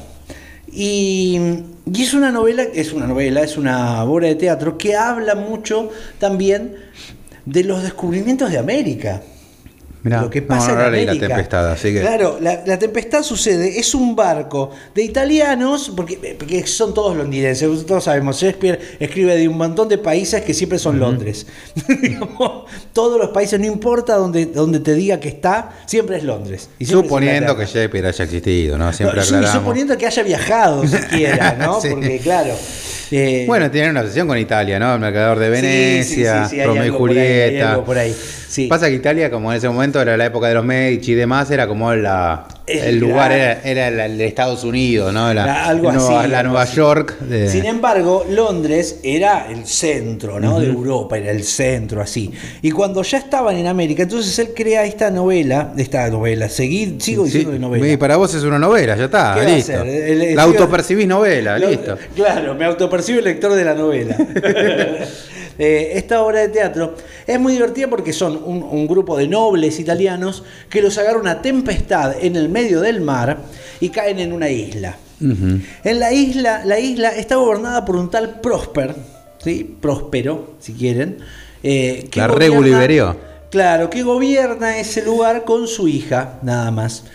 Y, 0.71 1.39
y, 1.91 2.03
es 2.03 2.13
una 2.13 2.31
novela, 2.31 2.63
es 2.63 2.91
una 2.93 3.07
novela, 3.07 3.41
es 3.41 3.57
una 3.57 4.03
obra 4.03 4.27
de 4.27 4.35
teatro 4.35 4.77
que 4.77 4.95
habla 4.95 5.35
mucho 5.35 5.89
también 6.19 6.75
de 7.45 7.63
los 7.63 7.83
descubrimientos 7.83 8.51
de 8.51 8.57
América 8.57 9.21
lo 10.09 10.29
que 10.29 10.41
pasa 10.41 10.73
en 10.73 10.79
América. 10.79 11.13
la 11.13 11.19
tempestad, 11.19 11.71
así 11.71 11.93
que... 11.93 12.01
Claro, 12.01 12.37
la, 12.41 12.79
tempestad 12.79 13.23
sucede, 13.23 13.79
es 13.79 13.93
un 13.93 14.15
barco 14.15 14.71
de 14.93 15.03
italianos, 15.03 15.91
porque, 15.95 16.65
son 16.67 16.93
todos 16.93 17.15
londinenses, 17.15 17.85
todos 17.85 18.03
sabemos, 18.03 18.39
Shakespeare 18.39 18.97
escribe 18.99 19.35
de 19.35 19.47
un 19.47 19.57
montón 19.57 19.87
de 19.87 19.97
países 19.97 20.41
que 20.41 20.53
siempre 20.53 20.79
son 20.79 20.99
Londres. 20.99 21.47
todos 22.93 23.19
los 23.19 23.29
países, 23.29 23.59
no 23.59 23.65
importa 23.65 24.15
donde, 24.15 24.47
donde 24.47 24.79
te 24.79 24.93
diga 24.93 25.19
que 25.19 25.29
está, 25.29 25.71
siempre 25.85 26.17
es 26.17 26.23
Londres. 26.23 26.69
suponiendo 26.79 27.55
que 27.55 27.65
Shakespeare 27.65 28.07
haya 28.07 28.23
existido, 28.23 28.77
¿no? 28.77 28.91
Siempre 28.93 29.23
Suponiendo 29.23 29.97
que 29.97 30.05
haya 30.05 30.23
viajado 30.23 30.87
siquiera, 30.87 31.53
¿no? 31.59 31.79
Porque 31.79 32.19
claro. 32.19 32.53
Eh, 33.11 33.45
bueno, 33.47 33.71
tienen 33.71 33.91
una 33.91 34.01
obsesión 34.01 34.27
con 34.27 34.37
Italia, 34.37 34.79
¿no? 34.79 34.93
El 34.93 34.99
mercador 34.99 35.39
de 35.39 35.49
Venecia, 35.49 36.49
Romeo 36.65 36.85
y 36.85 36.89
Julieta. 36.89 37.83
Por 37.83 37.97
ahí, 37.97 38.15
Pasa 38.69 38.87
que 38.87 38.95
Italia, 38.95 39.29
como 39.29 39.51
en 39.51 39.57
ese 39.57 39.69
momento 39.69 40.01
era 40.01 40.17
la 40.17 40.25
época 40.25 40.47
de 40.47 40.55
los 40.55 40.65
Medici 40.65 41.11
y 41.11 41.15
demás, 41.15 41.49
era 41.51 41.67
como 41.67 41.93
la, 41.93 42.47
el 42.67 42.99
lugar 42.99 43.31
era, 43.31 44.05
el 44.05 44.17
de 44.17 44.25
Estados 44.25 44.63
Unidos, 44.63 45.13
¿no? 45.13 45.33
La, 45.33 45.65
algo 45.65 45.89
así, 45.89 46.29
la 46.29 46.43
Nueva 46.43 46.65
York. 46.65 47.17
Sin 47.47 47.65
embargo, 47.65 48.25
Londres 48.29 48.99
era 49.03 49.47
el 49.49 49.65
centro, 49.65 50.39
¿no? 50.39 50.59
De 50.59 50.67
Europa, 50.67 51.17
era 51.17 51.31
el 51.31 51.43
centro, 51.43 52.01
así. 52.01 52.31
Y 52.61 52.71
cuando 52.71 53.01
ya 53.03 53.17
estaban 53.17 53.55
en 53.55 53.67
América, 53.67 54.03
entonces 54.03 54.37
él 54.39 54.49
crea 54.55 54.85
esta 54.85 55.09
novela, 55.09 55.73
esta 55.77 56.09
novela, 56.09 56.49
seguí, 56.49 56.97
sigo 56.99 57.23
diciendo 57.23 57.51
de 57.51 57.59
novela. 57.59 57.87
Y 57.87 57.97
para 57.97 58.17
vos 58.17 58.33
es 58.33 58.43
una 58.43 58.59
novela, 58.59 58.95
ya 58.95 59.05
está, 59.05 59.43
listo. 59.43 59.73
la 59.83 60.43
autopercibís 60.43 61.07
novela, 61.07 61.57
listo. 61.57 61.97
Claro, 62.15 62.53
me 62.55 62.65
autopercibo 62.65 63.19
el 63.19 63.25
lector 63.25 63.53
de 63.53 63.63
la 63.63 63.73
novela. 63.73 64.17
Eh, 65.59 65.91
esta 65.95 66.21
obra 66.21 66.41
de 66.41 66.49
teatro 66.49 66.95
es 67.25 67.39
muy 67.39 67.53
divertida 67.53 67.87
porque 67.87 68.13
son 68.13 68.41
un, 68.43 68.87
grupo 68.87 69.17
de 69.17 69.27
nobles 69.27 69.79
italianos 69.79 70.43
que 70.69 70.81
los 70.81 70.97
agarra 70.97 71.19
una 71.19 71.41
tempestad 71.41 72.15
en 72.21 72.35
el 72.35 72.49
medio 72.49 72.81
del 72.81 73.01
mar 73.01 73.39
y 73.79 73.89
caen 73.89 74.19
en 74.19 74.33
una 74.33 74.49
isla. 74.49 74.97
En 75.19 75.99
la 75.99 76.13
isla, 76.13 76.63
la 76.63 76.79
isla 76.79 77.09
está 77.09 77.37
gobernada 77.37 77.83
por 77.85 77.95
un 77.95 78.11
tal 78.11 78.39
Prosper, 78.39 78.95
¿sí? 79.43 79.77
Próspero, 79.81 80.55
si 80.59 80.73
quieren. 80.73 81.17
Eh, 81.63 82.07
que 82.11 82.19
la 82.19 82.27
gobierna, 82.27 83.15
Claro, 83.49 83.89
que 83.89 84.03
gobierna 84.03 84.77
ese 84.77 85.03
lugar 85.03 85.45
con 85.45 85.67
su 85.67 85.87
hija, 85.87 86.37
nada 86.43 86.69
más. 86.69 87.05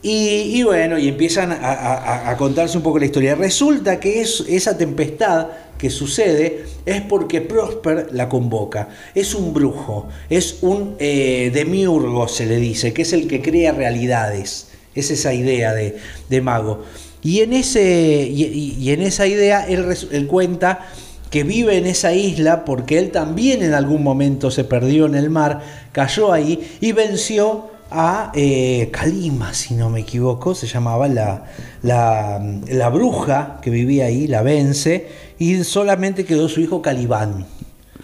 Y, 0.00 0.62
bueno, 0.62 0.96
y 0.96 1.08
empiezan 1.08 1.50
a, 1.50 2.34
contarse 2.38 2.76
un 2.76 2.84
poco 2.84 3.00
la 3.00 3.06
historia. 3.06 3.34
Resulta 3.34 3.98
que 3.98 4.20
es, 4.20 4.44
esa 4.48 4.78
tempestad 4.78 5.48
que 5.76 5.90
sucede 5.90 6.64
es 6.86 7.00
porque 7.02 7.40
Prosper 7.40 8.08
la 8.12 8.28
convoca. 8.28 8.88
Es 9.14 9.34
un 9.34 9.52
brujo, 9.52 10.08
es 10.30 10.58
un 10.62 10.94
eh, 11.00 11.50
demiurgo, 11.52 12.28
se 12.28 12.46
le 12.46 12.56
dice, 12.56 12.92
que 12.92 13.02
es 13.02 13.12
el 13.12 13.26
que 13.26 13.42
crea 13.42 13.72
realidades. 13.72 14.68
Es 14.94 15.10
esa 15.10 15.34
idea 15.34 15.74
de, 15.74 16.40
mago. 16.42 16.84
Y 17.22 17.40
en, 17.40 17.52
ese, 17.52 18.28
y, 18.30 18.90
en 18.90 19.02
esa 19.02 19.26
idea 19.26 19.66
él 19.66 20.26
cuenta 20.28 20.86
que 21.30 21.42
vive 21.42 21.76
en 21.76 21.86
esa 21.86 22.14
isla 22.14 22.64
porque 22.64 22.98
él 22.98 23.10
también 23.10 23.62
en 23.62 23.74
algún 23.74 24.02
momento 24.02 24.50
se 24.50 24.64
perdió 24.64 25.06
en 25.06 25.14
el 25.14 25.30
mar, 25.30 25.60
cayó 25.92 26.32
ahí 26.32 26.76
y 26.80 26.92
venció 26.92 27.77
a 27.90 28.32
eh, 28.34 28.88
Kalima, 28.92 29.54
si 29.54 29.74
no 29.74 29.90
me 29.90 30.00
equivoco, 30.00 30.54
se 30.54 30.66
llamaba 30.66 31.08
la, 31.08 31.44
la, 31.82 32.88
bruja 32.90 33.58
que 33.62 33.70
vivía 33.70 34.06
ahí, 34.06 34.26
la 34.26 34.42
vence, 34.42 35.08
y 35.38 35.64
solamente 35.64 36.24
quedó 36.24 36.48
su 36.48 36.60
hijo 36.60 36.82
Calibán. 36.82 37.46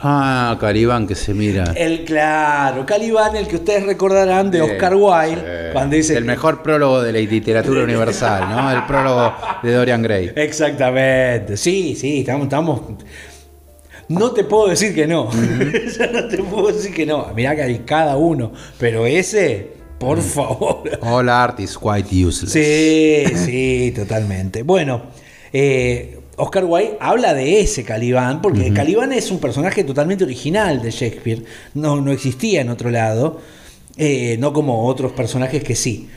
Ah, 0.01 0.57
Calibán 0.61 1.07
que 1.07 1.15
se 1.15 1.35
mira. 1.35 1.73
El 1.77 2.05
claro, 2.05 2.85
Calibán, 2.85 3.37
el 3.37 3.47
que 3.47 3.57
ustedes 3.57 3.87
recordarán 3.87 4.51
de 4.51 4.63
Oscar 4.63 4.95
Wilde, 4.97 5.71
cuando 5.73 5.97
dice 5.97 6.17
el 6.17 6.25
mejor 6.25 6.63
prólogo 6.63 7.01
de 7.01 7.13
la 7.13 7.19
literatura 7.21 7.85
universal, 7.85 8.49
¿no? 8.51 8.71
El 8.71 8.85
prólogo 8.87 9.35
de 9.63 9.73
Dorian 9.73 10.03
Gray. 10.03 10.33
Exactamente. 10.35 11.57
Sí, 11.57 11.95
sí, 11.95 12.21
estamos, 12.21 12.45
estamos 12.45 12.81
no 14.09 14.33
te 14.33 14.45
puedo 14.45 14.69
decir 14.69 14.95
que 14.95 15.07
no. 15.07 15.31
no 16.13 16.29
te 16.29 16.39
puedo 16.39 16.69
decir 16.69 16.95
que 16.95 17.07
no. 17.07 17.33
Mirá 17.35 17.57
que 17.57 17.63
hay 17.63 17.79
cada 17.81 18.17
uno. 18.17 18.53
Pero 18.79 19.07
ese, 19.07 19.74
por 19.99 20.21
favor. 20.21 20.83
All 21.01 21.29
art 21.29 21.61
is 21.61 21.79
quite 21.79 22.09
useless. 22.15 22.53
Sí, 22.53 23.25
sí, 23.37 23.93
totalmente. 23.95 24.63
Bueno, 24.63 25.03
eh, 25.53 26.21
Oscar 26.37 26.65
Wilde 26.65 26.97
habla 27.01 27.35
de 27.35 27.61
ese 27.61 27.85
Calibán, 27.85 28.43
porque 28.43 28.73
Calibán 28.73 29.13
es 29.13 29.31
un 29.31 29.39
personaje 29.39 29.85
totalmente 29.85 30.25
original 30.25 30.83
de 30.83 30.91
Shakespeare. 30.91 31.45
No, 31.75 32.01
no 32.01 32.11
existía 32.13 32.61
en 32.61 32.71
otro 32.71 32.91
lado. 32.91 33.41
Eh, 33.97 34.37
no 34.41 34.53
como 34.53 34.87
otros 34.87 35.13
personajes 35.13 35.63
que 35.63 35.77
sí. 35.77 36.09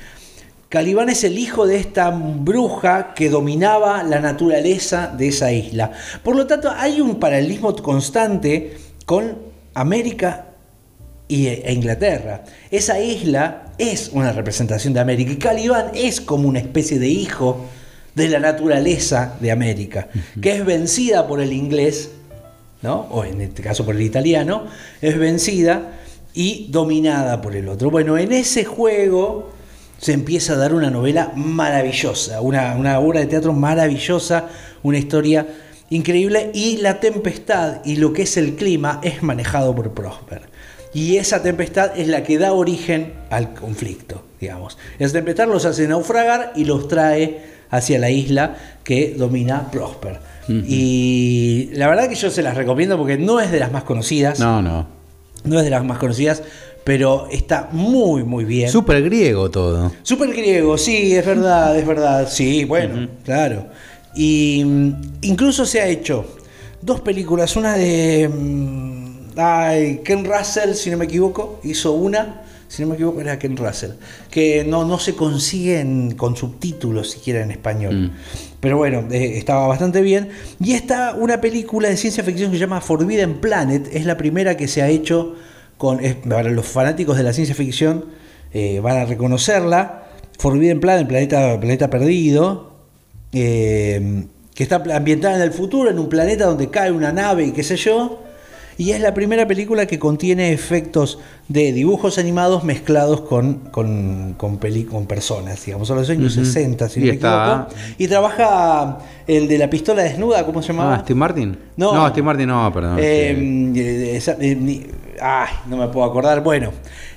Calibán 0.70 1.10
es 1.10 1.24
el 1.24 1.38
hijo 1.38 1.66
de 1.66 1.78
esta 1.78 2.10
bruja 2.10 3.14
que 3.14 3.30
dominaba 3.30 4.04
la 4.04 4.20
naturaleza 4.20 5.08
de 5.08 5.30
esa 5.30 5.52
isla. 5.52 5.92
Por 6.24 6.36
lo 6.36 6.46
tanto, 6.46 6.70
hay 6.76 7.00
un 7.00 7.20
paralelismo 7.20 7.76
constante 7.76 8.78
con 9.06 9.38
América 9.74 10.48
e 11.30 11.74
Inglaterra. 11.74 12.44
Esa 12.72 13.00
isla 13.00 13.74
es 13.78 14.10
una 14.14 14.32
representación 14.32 14.94
de 14.94 15.00
América 15.00 15.32
y 15.32 15.38
Calibán 15.38 15.92
es 15.94 16.22
como 16.22 16.48
una 16.48 16.60
especie 16.60 17.00
de 17.00 17.08
hijo 17.08 17.66
de 18.16 18.30
la 18.30 18.40
naturaleza 18.40 19.36
de 19.40 19.52
América, 19.52 20.08
que 20.42 20.56
es 20.56 20.66
vencida 20.66 21.28
por 21.28 21.40
el 21.40 21.54
inglés, 21.54 22.12
¿no? 22.82 23.08
o 23.12 23.24
en 23.24 23.42
este 23.42 23.62
caso 23.62 23.86
por 23.86 23.96
el 23.96 24.02
italiano, 24.02 24.66
es 25.02 25.18
vencida 25.20 25.92
y 26.34 26.68
dominada 26.72 27.42
por 27.42 27.56
el 27.56 27.70
otro. 27.70 27.92
Bueno, 27.92 28.18
en 28.18 28.32
ese 28.32 28.66
juego 28.66 29.52
se 30.00 30.14
empieza 30.14 30.54
a 30.54 30.58
dar 30.58 30.74
una 30.74 30.90
novela 30.90 31.32
maravillosa, 31.36 32.42
una, 32.42 33.00
obra 33.00 33.20
de 33.20 33.28
teatro 33.28 33.54
maravillosa, 33.54 34.48
una 34.84 34.98
historia 34.98 35.48
increíble 35.90 36.52
y 36.54 36.78
la 36.78 37.00
tempestad 37.00 37.86
y 37.86 37.96
lo 37.96 38.14
que 38.14 38.24
es 38.24 38.38
el 38.38 38.56
clima 38.56 39.00
es 39.04 39.24
manejado 39.24 39.74
por 39.76 39.94
Prosper. 39.94 40.57
Y 40.98 41.18
esa 41.18 41.44
tempestad 41.44 41.92
es 41.96 42.08
la 42.08 42.24
que 42.24 42.40
da 42.40 42.54
origen 42.54 43.14
al 43.30 43.54
conflicto, 43.54 44.24
digamos. 44.42 44.80
Esa 44.98 45.14
tempestad 45.14 45.48
los 45.48 45.64
hace 45.64 45.88
naufragar 45.88 46.54
y 46.56 46.66
los 46.66 46.88
trae 46.88 47.40
hacia 47.70 48.00
la 48.00 48.10
isla 48.10 48.58
que 48.84 49.14
domina 49.16 49.70
Prosper. 49.70 50.20
Y 50.48 51.70
la 51.74 51.88
verdad 51.88 52.10
que 52.10 52.16
yo 52.16 52.32
se 52.32 52.42
las 52.42 52.58
recomiendo 52.58 52.98
porque 52.98 53.16
no 53.16 53.40
es 53.40 53.52
de 53.52 53.60
las 53.60 53.72
más 53.72 53.84
conocidas. 53.84 54.40
No, 54.40 54.64
no. 54.64 54.88
No 55.44 55.60
es 55.60 55.66
de 55.66 55.70
las 55.70 55.86
más 55.86 56.00
conocidas, 56.00 56.42
pero 56.84 57.28
está 57.32 57.70
muy, 57.72 58.24
muy 58.24 58.46
bien. 58.46 58.72
Súper 58.72 59.04
griego 59.04 59.52
todo. 59.52 59.92
Súper 60.02 60.30
griego, 60.34 60.80
sí, 60.80 61.16
es 61.16 61.28
verdad, 61.28 61.78
es 61.78 61.86
verdad. 61.86 62.28
Sí, 62.28 62.66
bueno, 62.66 63.08
claro. 63.24 63.68
Y 64.16 64.64
mm, 64.66 64.94
incluso 65.22 65.64
se 65.64 65.80
ha 65.80 65.86
hecho 65.86 66.26
dos 66.82 67.02
películas, 67.02 67.56
una 67.56 67.76
de 67.76 68.28
mm, 68.28 68.97
ay, 69.38 70.02
Ken 70.04 70.26
Russell, 70.26 70.74
si 70.74 70.90
no 70.90 70.98
me 70.98 71.06
equivoco, 71.06 71.60
hizo 71.64 71.94
una, 71.94 72.42
si 72.68 72.82
no 72.82 72.90
me 72.90 72.96
equivoco 72.96 73.22
era 73.22 73.40
Ken 73.40 73.56
Russell, 73.56 73.92
que 74.30 74.64
no, 74.64 74.84
no 74.86 75.00
se 75.00 75.16
consiguen 75.16 76.16
con 76.16 76.36
subtítulos 76.36 77.12
siquiera 77.12 77.42
en 77.42 77.52
español. 77.52 77.96
Mm. 77.96 78.12
Pero 78.60 78.78
bueno, 78.78 79.06
eh, 79.12 79.38
estaba 79.38 79.68
bastante 79.68 80.02
bien. 80.02 80.30
Y 80.60 80.74
está 80.74 81.14
una 81.14 81.40
película 81.40 81.90
de 81.90 81.98
ciencia 81.98 82.24
ficción 82.24 82.52
que 82.52 82.58
se 82.58 82.62
llama 82.62 82.82
Forbidden 82.82 83.40
Planet, 83.40 83.88
es 83.94 84.06
la 84.06 84.18
primera 84.18 84.58
que 84.58 84.68
se 84.68 84.82
ha 84.82 84.90
hecho 84.90 85.36
con, 85.78 86.00
para 86.28 86.50
los 86.50 86.66
fanáticos 86.66 87.18
de 87.18 87.24
la 87.24 87.34
ciencia 87.34 87.56
ficción 87.56 88.06
eh, 88.54 88.80
van 88.80 88.98
a 88.98 89.06
reconocerla. 89.06 90.04
Forbidden 90.40 90.80
Planet, 90.80 91.02
el 91.02 91.08
planeta, 91.08 91.60
planeta 91.60 91.90
perdido, 91.90 92.74
eh, 93.34 94.26
que 94.54 94.64
está 94.64 94.84
ambientada 94.94 95.36
en 95.36 95.42
el 95.42 95.52
futuro, 95.52 95.90
en 95.90 96.00
un 96.00 96.10
planeta 96.10 96.46
donde 96.46 96.70
cae 96.70 96.92
una 96.92 97.12
nave 97.12 97.46
y 97.46 97.52
qué 97.52 97.64
sé 97.64 97.76
yo. 97.76 98.24
Y 98.78 98.92
es 98.92 99.02
la 99.02 99.14
primera 99.14 99.48
película 99.48 99.88
que 99.88 99.98
contiene 99.98 100.54
efectos 100.54 101.20
de 101.48 101.72
dibujos 101.74 102.18
animados 102.20 102.64
mezclados 102.64 103.22
con, 103.22 103.56
con, 103.72 104.36
con, 104.38 104.58
con 104.58 105.08
personas, 105.08 105.66
digamos, 105.66 105.90
a 105.90 105.96
los 105.96 106.10
años 106.10 106.34
60, 106.34 106.88
si 106.88 107.00
no 107.00 107.06
me 107.08 107.14
equivoco. 107.14 107.68
Y 107.98 108.08
trabaja 108.08 109.00
el 109.26 109.48
de 109.48 109.58
la 109.58 109.70
pistola 109.70 110.04
desnuda, 110.04 110.46
¿cómo 110.46 110.62
se 110.62 110.70
llamaba? 110.70 110.96
Ah, 110.96 111.00
Steve 111.04 111.20
Martin. 111.20 111.58
No, 111.76 111.94
no 111.94 112.08
Steve 112.10 112.24
Martin 112.24 112.48
no, 112.48 112.72
perdón. 112.72 112.98
Eh, 113.00 114.20
ay, 115.22 115.50
no 115.68 115.78
me 115.78 115.88
puedo 115.88 116.06
acordar. 116.06 116.44
Bueno, 116.44 116.72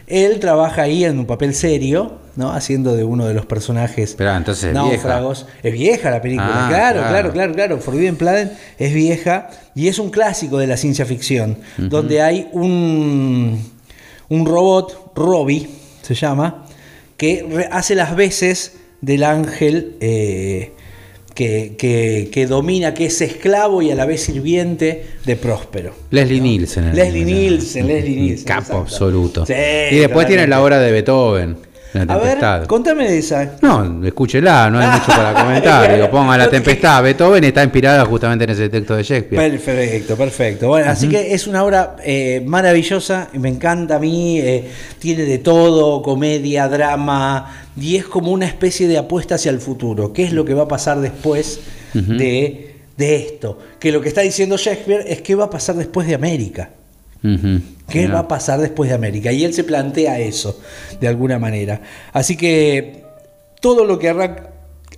él 0.06 0.40
trabaja 0.40 0.82
ahí 0.82 1.04
en 1.04 1.18
un 1.18 1.26
papel 1.26 1.54
serio, 1.54 2.18
¿no? 2.40 2.50
Haciendo 2.52 2.96
de 2.96 3.04
uno 3.04 3.26
de 3.26 3.34
los 3.34 3.46
personajes 3.46 4.14
Pero 4.18 4.34
entonces 4.34 4.74
náufragos. 4.74 5.44
Vieja. 5.44 5.68
Es 5.68 5.72
vieja 5.72 6.10
la 6.10 6.20
película, 6.20 6.66
ah, 6.66 6.68
claro, 6.68 7.00
claro, 7.02 7.32
claro, 7.32 7.54
claro. 7.54 7.78
Forbidden 7.78 8.16
Planet 8.16 8.52
es 8.78 8.92
vieja 8.92 9.50
y 9.76 9.86
es 9.86 9.98
un 10.00 10.10
clásico 10.10 10.58
de 10.58 10.66
la 10.66 10.76
ciencia 10.76 11.04
ficción, 11.04 11.58
donde 11.76 12.22
hay 12.22 12.48
un, 12.52 13.62
un 14.28 14.46
robot, 14.46 15.12
Robbie 15.14 15.68
se 16.02 16.14
llama, 16.14 16.64
que 17.16 17.68
hace 17.70 17.94
las 17.94 18.16
veces 18.16 18.78
del 19.02 19.22
ángel 19.22 19.96
eh, 20.00 20.72
que, 21.34 22.46
domina, 22.48 22.94
que 22.94 23.06
es 23.06 23.20
esclavo 23.20 23.82
y 23.82 23.90
a 23.90 23.94
la 23.94 24.06
vez 24.06 24.22
sirviente 24.22 25.04
de 25.24 25.36
Próspero. 25.36 25.94
Leslie 26.10 26.40
Nielsen. 26.40 26.94
Leslie 26.94 27.24
Nielsen, 27.24 27.86
Leslie 27.86 28.16
Nielsen. 28.16 28.46
Capo 28.46 28.78
absoluto. 28.78 29.44
y 29.48 29.96
después 29.96 30.26
tiene 30.26 30.46
la 30.46 30.62
obra 30.62 30.78
de 30.80 30.90
Beethoven. 30.90 31.69
La 31.92 32.02
a 32.14 32.18
ver, 32.18 32.66
contame 32.66 33.10
de 33.10 33.18
esa. 33.18 33.56
No, 33.60 34.06
escúchela, 34.06 34.70
no 34.70 34.78
hay 34.78 34.88
mucho 34.88 35.08
para 35.08 35.34
comentar. 35.34 35.92
Digo, 35.94 36.10
ponga 36.10 36.38
La 36.38 36.48
Tempestad. 36.48 37.02
Beethoven 37.02 37.42
está 37.44 37.64
inspirada 37.64 38.04
justamente 38.04 38.44
en 38.44 38.50
ese 38.50 38.68
texto 38.68 38.96
de 38.96 39.02
Shakespeare. 39.02 39.50
Perfecto, 39.50 40.16
perfecto. 40.16 40.68
Bueno, 40.68 40.90
así 40.90 41.08
que 41.08 41.34
es 41.34 41.46
una 41.46 41.64
obra 41.64 41.96
eh, 42.04 42.42
maravillosa, 42.46 43.28
me 43.34 43.48
encanta 43.48 43.96
a 43.96 43.98
mí. 43.98 44.38
Eh, 44.38 44.70
tiene 44.98 45.24
de 45.24 45.38
todo: 45.38 46.02
comedia, 46.02 46.68
drama, 46.68 47.64
y 47.76 47.96
es 47.96 48.04
como 48.04 48.30
una 48.30 48.46
especie 48.46 48.86
de 48.86 48.98
apuesta 48.98 49.34
hacia 49.34 49.50
el 49.50 49.60
futuro. 49.60 50.12
¿Qué 50.12 50.24
es 50.24 50.32
lo 50.32 50.44
que 50.44 50.54
va 50.54 50.64
a 50.64 50.68
pasar 50.68 51.00
después 51.00 51.60
de 51.92 52.70
de 53.00 53.16
esto, 53.16 53.58
que 53.80 53.92
lo 53.92 54.02
que 54.02 54.08
está 54.08 54.20
diciendo 54.20 54.58
Shakespeare 54.58 55.04
es 55.08 55.22
qué 55.22 55.34
va 55.34 55.44
a 55.44 55.50
pasar 55.50 55.74
después 55.74 56.06
de 56.06 56.14
América. 56.14 56.70
¿Qué 57.22 58.06
va 58.08 58.20
a 58.20 58.28
pasar 58.28 58.60
después 58.60 58.88
de 58.88 58.94
América? 58.94 59.32
Y 59.32 59.44
él 59.44 59.52
se 59.52 59.64
plantea 59.64 60.18
eso, 60.20 60.60
de 61.00 61.08
alguna 61.08 61.38
manera. 61.38 61.80
Así 62.12 62.36
que 62.36 63.04
todo 63.60 63.84
lo 63.84 63.98
que 63.98 64.08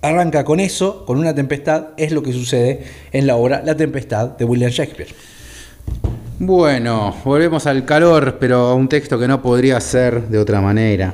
arranca, 0.01 0.45
con 0.45 0.59
eso, 0.59 1.05
con 1.05 1.17
una 1.17 1.33
tempestad, 1.33 1.87
es 1.97 2.11
lo 2.11 2.23
que 2.23 2.33
sucede 2.33 2.83
en 3.11 3.27
la 3.27 3.35
obra 3.35 3.61
La 3.65 3.75
Tempestad 3.75 4.29
de 4.37 4.45
William 4.45 4.71
Shakespeare. 4.71 5.13
Bueno, 6.39 7.15
volvemos 7.23 7.67
al 7.67 7.85
calor, 7.85 8.37
pero 8.39 8.57
a 8.67 8.75
un 8.75 8.89
texto 8.89 9.17
que 9.17 9.27
no 9.27 9.41
podría 9.41 9.79
ser 9.79 10.27
de 10.27 10.37
otra 10.37 10.61
manera. 10.61 11.13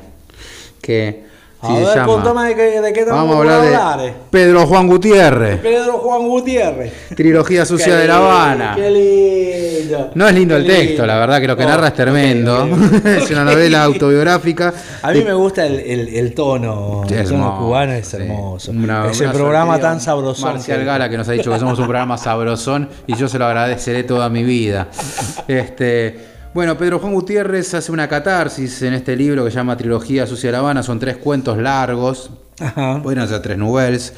Que 0.82 1.29
a 1.62 1.74
ver, 1.74 1.84
de, 1.84 2.56
qué, 2.56 2.82
de 2.82 2.94
qué 2.94 3.04
Vamos 3.04 3.36
a 3.36 3.40
hablar, 3.40 4.00
de 4.00 4.14
Pedro 4.30 4.66
Juan 4.66 4.88
Gutiérrez. 4.88 5.60
Pedro 5.60 5.98
Juan 5.98 6.28
Gutiérrez. 6.28 6.94
Trilogía 7.16 7.66
sucia 7.66 7.98
de 7.98 8.08
La 8.08 8.18
Habana. 8.18 8.74
Qué 8.76 8.90
lindo. 8.90 10.12
No 10.16 10.28
es 10.28 10.36
lindo 10.36 10.56
el 10.56 10.66
texto, 10.66 11.06
la 11.06 11.18
verdad 11.18 11.42
que 11.42 11.48
lo 11.48 11.58
que 11.58 11.66
narra 11.66 11.90
es 11.90 11.94
tremendo. 11.96 12.66
es 13.06 13.30
una 13.32 13.44
novela 13.44 13.84
autobiográfica. 13.84 14.74
A 15.02 15.12
mí 15.12 15.22
me 15.22 15.34
gusta 15.34 15.66
el, 15.66 15.80
el, 15.80 16.34
tono, 16.34 17.04
el 17.10 17.28
tono 17.28 17.58
cubano, 17.58 17.92
es 17.92 18.14
hermoso. 18.14 18.72
Ese 19.10 19.28
programa 19.28 19.80
tan 19.80 20.00
sabrosón. 20.00 20.54
Marcial 20.54 20.86
Gala 20.86 21.10
que 21.10 21.18
nos 21.18 21.28
ha 21.28 21.34
dicho 21.34 21.52
que 21.52 21.60
somos 21.60 21.78
un 21.78 21.86
programa 21.86 22.18
sabrosón 22.18 22.88
y 23.06 23.16
yo 23.16 23.28
se 23.28 23.38
lo 23.38 23.46
agradeceré 23.46 24.04
toda 24.04 24.30
mi 24.30 24.44
vida. 24.44 24.88
Este. 25.48 26.39
Bueno, 26.52 26.76
Pedro 26.80 26.98
Juan 26.98 27.14
Gutiérrez 27.14 27.76
hace 27.76 27.92
una 27.92 28.08
catarsis 28.08 28.82
en 28.82 28.94
este 28.96 29.16
libro 29.16 29.46
que 29.46 29.52
se 29.52 29.58
llama 29.58 29.78
Trilogía 29.78 30.26
Sucia 30.26 30.48
de 30.48 30.54
La 30.54 30.60
Habana. 30.60 30.82
Son 30.82 30.98
tres 30.98 31.18
cuentos 31.18 31.60
largos, 31.60 32.32
Ajá. 32.60 33.00
pueden 33.04 33.28
ser 33.28 33.40
tres 33.42 33.58
novelas, 33.58 34.14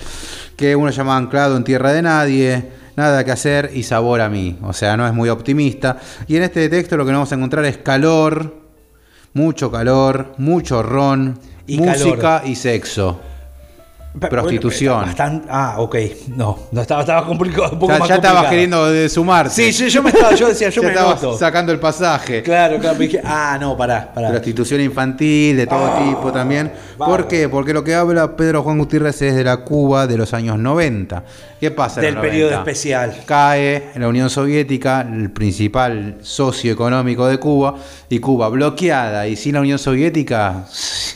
que 0.56 0.74
uno 0.76 0.90
llama 0.92 1.18
Anclado 1.18 1.58
en 1.58 1.66
Tierra 1.66 1.92
de 1.92 2.02
Nadie, 2.02 2.82
Nada 2.96 3.24
que 3.26 3.32
hacer 3.32 3.72
y 3.74 3.84
Sabor 3.84 4.22
a 4.22 4.30
mí. 4.30 4.58
O 4.64 4.72
sea, 4.72 4.96
no 4.96 5.06
es 5.06 5.14
muy 5.14 5.28
optimista. 5.28 5.98
Y 6.28 6.38
en 6.38 6.44
este 6.44 6.68
texto 6.70 6.96
lo 6.96 7.06
que 7.06 7.12
vamos 7.12 7.32
a 7.32 7.36
encontrar 7.36 7.66
es 7.66 7.78
calor, 7.78 8.56
mucho 9.34 9.70
calor, 9.70 10.34
mucho 10.38 10.84
ron, 10.84 11.38
música 11.68 12.44
y 12.46 12.56
sexo 12.56 13.20
prostitución. 14.20 15.16
ah, 15.50 15.76
ok. 15.78 15.96
No, 16.28 16.68
no 16.72 16.82
estaba, 16.82 17.02
estaba 17.02 17.26
complicado. 17.26 17.78
ya, 18.08 18.16
estaba 18.16 18.50
queriendo 18.50 18.90
de 18.90 19.10
Sí, 19.50 19.72
sí, 19.72 19.90
yo 19.90 20.04
me 20.04 20.10
estaba, 20.10 20.36
yo 20.36 20.48
decía, 20.50 20.70
yo 20.72 20.84
me 20.84 20.90
estaba 20.90 21.18
sacando 21.38 21.72
el 21.72 21.80
pasaje. 21.80 22.44
Claro, 22.44 22.78
claro. 22.80 22.98
Dije, 22.98 23.22
ah, 23.24 23.58
no, 23.60 23.78
pará, 23.78 24.12
pará. 24.14 24.30
Prostitución 24.30 24.82
infantil, 24.82 25.58
de 25.58 25.68
todo 25.68 25.86
ah, 25.86 26.04
tipo 26.04 26.32
también. 26.32 26.72
¿Por 26.98 27.28
qué? 27.28 27.48
Porque 27.48 27.74
lo 27.74 27.84
que 27.84 27.96
habla 27.96 28.36
Pedro 28.36 28.64
Juan 28.64 28.78
Gutiérrez 28.78 29.22
es 29.22 29.36
de 29.36 29.44
la 29.44 29.58
Cuba 29.58 30.08
de 30.08 30.18
los 30.18 30.34
años 30.34 30.60
90. 30.60 31.24
¿Qué 31.60 31.72
pasa? 31.72 32.02
Del 32.02 32.18
periodo 32.18 32.52
especial. 32.52 33.16
Cae 33.26 33.92
en 33.96 34.02
la 34.02 34.08
Unión 34.08 34.30
Soviética, 34.30 35.02
el 35.02 35.32
principal 35.32 36.18
socio 36.22 36.74
económico 36.74 37.28
de 37.28 37.38
Cuba, 37.38 37.76
y 38.10 38.20
Cuba 38.20 38.50
bloqueada 38.50 39.28
y 39.28 39.36
sin 39.36 39.54
la 39.54 39.62
Unión 39.62 39.80
Soviética 39.80 40.66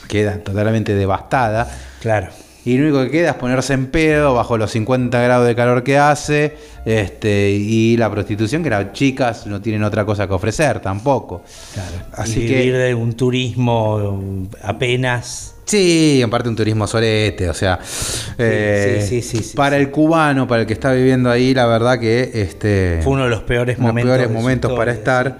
queda 0.08 0.38
totalmente 0.38 0.94
devastada. 0.94 1.68
Claro 2.00 2.45
y 2.66 2.78
lo 2.78 2.86
único 2.86 3.04
que 3.04 3.12
queda 3.12 3.30
es 3.32 3.36
ponerse 3.36 3.74
en 3.74 3.88
pedo 3.88 4.34
bajo 4.34 4.58
los 4.58 4.72
50 4.72 5.22
grados 5.22 5.48
de 5.48 5.56
calor 5.56 5.84
que 5.84 6.00
hace 6.00 6.58
este, 6.84 7.52
y 7.52 7.96
la 7.96 8.10
prostitución, 8.10 8.64
que 8.64 8.72
las 8.72 8.92
chicas 8.92 9.46
no 9.46 9.62
tienen 9.62 9.84
otra 9.84 10.04
cosa 10.04 10.28
que 10.28 10.34
ofrecer 10.34 10.80
tampoco. 10.80 11.44
Claro. 11.74 12.08
Así 12.14 12.42
y 12.42 12.48
vivir 12.48 12.76
de 12.76 12.96
un 12.96 13.14
turismo 13.14 14.48
apenas. 14.64 15.56
Sí, 15.66 16.20
en 16.22 16.30
parte 16.30 16.48
un 16.48 16.56
turismo 16.56 16.86
solete, 16.86 17.50
o 17.50 17.54
sea, 17.54 17.80
eh, 18.38 19.24
para 19.56 19.78
el 19.78 19.90
cubano, 19.90 20.48
para 20.48 20.62
el 20.62 20.68
que 20.68 20.74
está 20.74 20.92
viviendo 20.94 21.32
ahí, 21.32 21.56
la 21.56 21.66
verdad 21.66 22.00
que 22.00 22.32
este 22.36 23.00
fue 23.04 23.14
uno 23.14 23.24
de 23.24 23.32
los 23.32 23.42
peores 23.42 23.80
momentos, 23.80 24.16
peores 24.16 24.32
momentos 24.32 24.72
para 24.74 24.92
estar. 24.92 25.40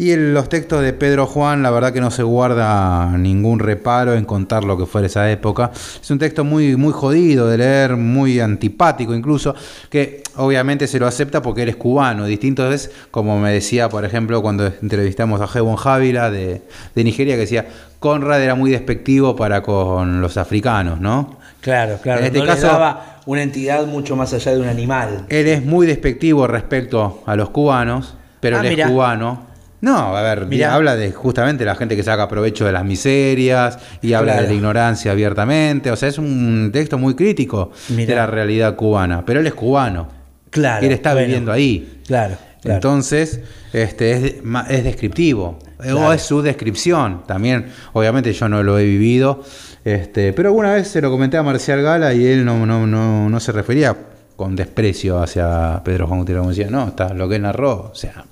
Y 0.00 0.12
en 0.12 0.32
los 0.32 0.48
textos 0.48 0.80
de 0.80 0.94
Pedro 0.94 1.26
Juan, 1.26 1.62
la 1.62 1.70
verdad 1.70 1.92
que 1.92 2.00
no 2.00 2.10
se 2.10 2.22
guarda 2.22 3.18
ningún 3.18 3.58
reparo 3.58 4.14
en 4.14 4.24
contar 4.24 4.64
lo 4.64 4.78
que 4.78 4.86
fue 4.86 5.04
esa 5.04 5.30
época. 5.30 5.72
Es 5.74 6.10
un 6.10 6.18
texto 6.18 6.42
muy, 6.42 6.74
muy 6.74 6.94
jodido 6.94 7.46
de 7.46 7.58
leer, 7.58 7.96
muy 7.98 8.40
antipático 8.40 9.14
incluso, 9.14 9.54
que 9.90 10.22
obviamente 10.36 10.86
se 10.86 10.98
lo 10.98 11.06
acepta 11.06 11.42
porque 11.42 11.60
eres 11.60 11.76
cubano. 11.76 12.24
Distinto 12.24 12.72
es, 12.72 12.90
como 13.10 13.38
me 13.38 13.52
decía, 13.52 13.90
por 13.90 14.06
ejemplo, 14.06 14.40
cuando 14.40 14.72
entrevistamos 14.80 15.38
a 15.42 15.46
Jebon 15.46 15.76
Javila 15.76 16.30
de, 16.30 16.62
de 16.94 17.04
Nigeria, 17.04 17.34
que 17.34 17.42
decía, 17.42 17.66
Conrad 17.98 18.42
era 18.42 18.54
muy 18.54 18.70
despectivo 18.70 19.36
para 19.36 19.62
con 19.62 20.22
los 20.22 20.38
africanos, 20.38 20.98
¿no? 20.98 21.36
Claro, 21.60 21.98
claro. 22.02 22.20
En 22.20 22.34
este 22.34 22.42
caso, 22.42 22.68
daba 22.68 23.20
una 23.26 23.42
entidad 23.42 23.84
mucho 23.84 24.16
más 24.16 24.32
allá 24.32 24.52
de 24.52 24.60
un 24.60 24.68
animal. 24.68 25.26
Él 25.28 25.46
es 25.46 25.62
muy 25.62 25.86
despectivo 25.86 26.46
respecto 26.46 27.22
a 27.26 27.36
los 27.36 27.50
cubanos, 27.50 28.14
pero 28.40 28.56
ah, 28.56 28.66
él 28.66 28.80
es 28.80 28.86
cubano 28.86 29.49
no, 29.80 30.16
a 30.16 30.22
ver, 30.22 30.64
habla 30.64 30.94
de 30.94 31.10
justamente 31.12 31.64
la 31.64 31.74
gente 31.74 31.96
que 31.96 32.02
saca 32.02 32.28
provecho 32.28 32.66
de 32.66 32.72
las 32.72 32.84
miserias 32.84 33.78
y 34.02 34.12
habla 34.12 34.40
de 34.40 34.48
la 34.48 34.52
ignorancia 34.52 35.12
abiertamente. 35.12 35.90
O 35.90 35.96
sea, 35.96 36.08
es 36.08 36.18
un 36.18 36.70
texto 36.72 36.98
muy 36.98 37.14
crítico 37.14 37.72
de 37.88 38.14
la 38.14 38.26
realidad 38.26 38.76
cubana. 38.76 39.24
Pero 39.24 39.40
él 39.40 39.46
es 39.46 39.54
cubano. 39.54 40.08
Claro. 40.50 40.84
él 40.84 40.92
está 40.92 41.14
viviendo 41.14 41.52
ahí. 41.52 42.00
Claro. 42.06 42.36
Entonces, 42.64 43.40
este, 43.72 44.12
es, 44.12 44.34
es 44.68 44.84
descriptivo. 44.84 45.58
O 45.94 46.12
es 46.12 46.22
su 46.22 46.42
descripción. 46.42 47.22
También, 47.26 47.68
obviamente, 47.94 48.32
yo 48.34 48.48
no 48.50 48.62
lo 48.62 48.78
he 48.78 48.84
vivido. 48.84 49.42
Este, 49.82 50.34
pero 50.34 50.50
alguna 50.50 50.74
vez 50.74 50.88
se 50.88 51.00
lo 51.00 51.10
comenté 51.10 51.38
a 51.38 51.42
Marcial 51.42 51.80
Gala 51.80 52.12
y 52.12 52.26
él 52.26 52.44
no, 52.44 52.66
no, 52.66 52.86
no, 52.86 53.30
no 53.30 53.40
se 53.40 53.50
refería 53.52 53.96
con 54.36 54.54
desprecio 54.56 55.22
hacia 55.22 55.80
Pedro 55.82 56.06
Juan 56.06 56.20
Gutiérrez. 56.20 56.48
Decía, 56.48 56.68
no, 56.70 56.88
está 56.88 57.14
lo 57.14 57.28
que 57.30 57.36
él 57.36 57.42
narró. 57.42 57.90
O 57.92 57.94
sea, 57.94 58.24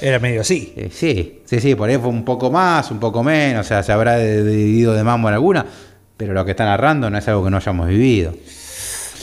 era 0.00 0.18
medio 0.18 0.40
así. 0.40 0.72
Eh, 0.76 0.90
sí, 0.92 1.42
sí, 1.44 1.60
sí, 1.60 1.74
por 1.74 1.88
ahí 1.88 1.98
fue 1.98 2.08
un 2.08 2.24
poco 2.24 2.50
más, 2.50 2.90
un 2.90 3.00
poco 3.00 3.22
menos, 3.22 3.66
o 3.66 3.68
sea, 3.68 3.82
se 3.82 3.92
habrá 3.92 4.18
dividido 4.18 4.94
de 4.94 5.04
mambo 5.04 5.28
en 5.28 5.34
alguna, 5.34 5.66
pero 6.16 6.32
lo 6.32 6.44
que 6.44 6.52
está 6.52 6.64
narrando 6.64 7.10
no 7.10 7.18
es 7.18 7.26
algo 7.28 7.44
que 7.44 7.50
no 7.50 7.56
hayamos 7.56 7.88
vivido. 7.88 8.34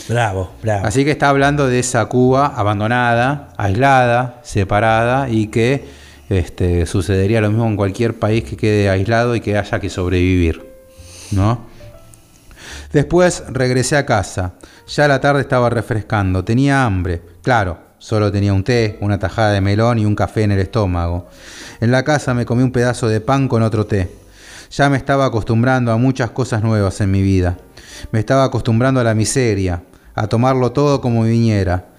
Bravo, 0.08 0.50
bravo. 0.62 0.86
Así 0.86 1.04
que 1.04 1.12
está 1.12 1.28
hablando 1.28 1.68
de 1.68 1.78
esa 1.78 2.06
Cuba 2.06 2.46
abandonada, 2.56 3.50
aislada, 3.56 4.40
separada 4.42 5.28
y 5.28 5.46
que 5.46 5.84
este, 6.28 6.86
sucedería 6.86 7.40
lo 7.40 7.50
mismo 7.50 7.66
en 7.66 7.76
cualquier 7.76 8.18
país 8.18 8.44
que 8.44 8.56
quede 8.56 8.90
aislado 8.90 9.36
y 9.36 9.40
que 9.40 9.56
haya 9.56 9.80
que 9.80 9.90
sobrevivir, 9.90 10.64
¿no? 11.30 11.66
Después 12.92 13.44
regresé 13.48 13.96
a 13.96 14.04
casa. 14.04 14.54
Ya 14.88 15.08
la 15.08 15.20
tarde 15.20 15.40
estaba 15.40 15.70
refrescando, 15.70 16.44
tenía 16.44 16.84
hambre, 16.84 17.22
claro, 17.42 17.78
Solo 18.02 18.32
tenía 18.32 18.52
un 18.52 18.64
té, 18.64 18.98
una 19.00 19.20
tajada 19.20 19.52
de 19.52 19.60
melón 19.60 19.96
y 20.00 20.04
un 20.04 20.16
café 20.16 20.42
en 20.42 20.50
el 20.50 20.58
estómago. 20.58 21.28
En 21.80 21.92
la 21.92 22.02
casa 22.02 22.34
me 22.34 22.44
comí 22.44 22.64
un 22.64 22.72
pedazo 22.72 23.06
de 23.06 23.20
pan 23.20 23.46
con 23.46 23.62
otro 23.62 23.86
té. 23.86 24.10
Ya 24.72 24.90
me 24.90 24.96
estaba 24.96 25.24
acostumbrando 25.24 25.92
a 25.92 25.96
muchas 25.98 26.32
cosas 26.32 26.64
nuevas 26.64 27.00
en 27.00 27.12
mi 27.12 27.22
vida. 27.22 27.58
Me 28.10 28.18
estaba 28.18 28.42
acostumbrando 28.42 28.98
a 28.98 29.04
la 29.04 29.14
miseria, 29.14 29.84
a 30.16 30.26
tomarlo 30.26 30.72
todo 30.72 31.00
como 31.00 31.22
viniera. 31.22 31.90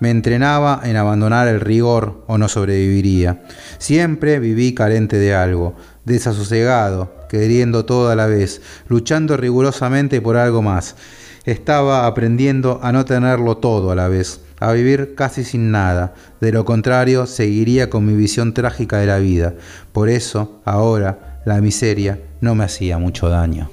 Me 0.00 0.10
entrenaba 0.10 0.80
en 0.82 0.96
abandonar 0.96 1.46
el 1.46 1.60
rigor 1.60 2.24
o 2.26 2.38
no 2.38 2.48
sobreviviría. 2.48 3.44
Siempre 3.78 4.40
viví 4.40 4.74
carente 4.74 5.16
de 5.16 5.32
algo, 5.32 5.76
desasosegado, 6.04 7.14
queriendo 7.28 7.84
todo 7.84 8.10
a 8.10 8.16
la 8.16 8.26
vez, 8.26 8.62
luchando 8.88 9.36
rigurosamente 9.36 10.20
por 10.20 10.36
algo 10.36 10.60
más. 10.60 10.96
Estaba 11.44 12.08
aprendiendo 12.08 12.80
a 12.82 12.90
no 12.90 13.04
tenerlo 13.04 13.58
todo 13.58 13.92
a 13.92 13.94
la 13.94 14.08
vez 14.08 14.40
a 14.68 14.72
vivir 14.72 15.14
casi 15.14 15.44
sin 15.44 15.70
nada. 15.70 16.14
De 16.40 16.52
lo 16.52 16.64
contrario, 16.64 17.26
seguiría 17.26 17.90
con 17.90 18.04
mi 18.04 18.14
visión 18.14 18.54
trágica 18.54 18.98
de 18.98 19.06
la 19.06 19.18
vida. 19.18 19.54
Por 19.92 20.08
eso, 20.08 20.60
ahora, 20.64 21.40
la 21.44 21.60
miseria 21.60 22.18
no 22.40 22.54
me 22.54 22.64
hacía 22.64 22.98
mucho 22.98 23.28
daño. 23.28 23.70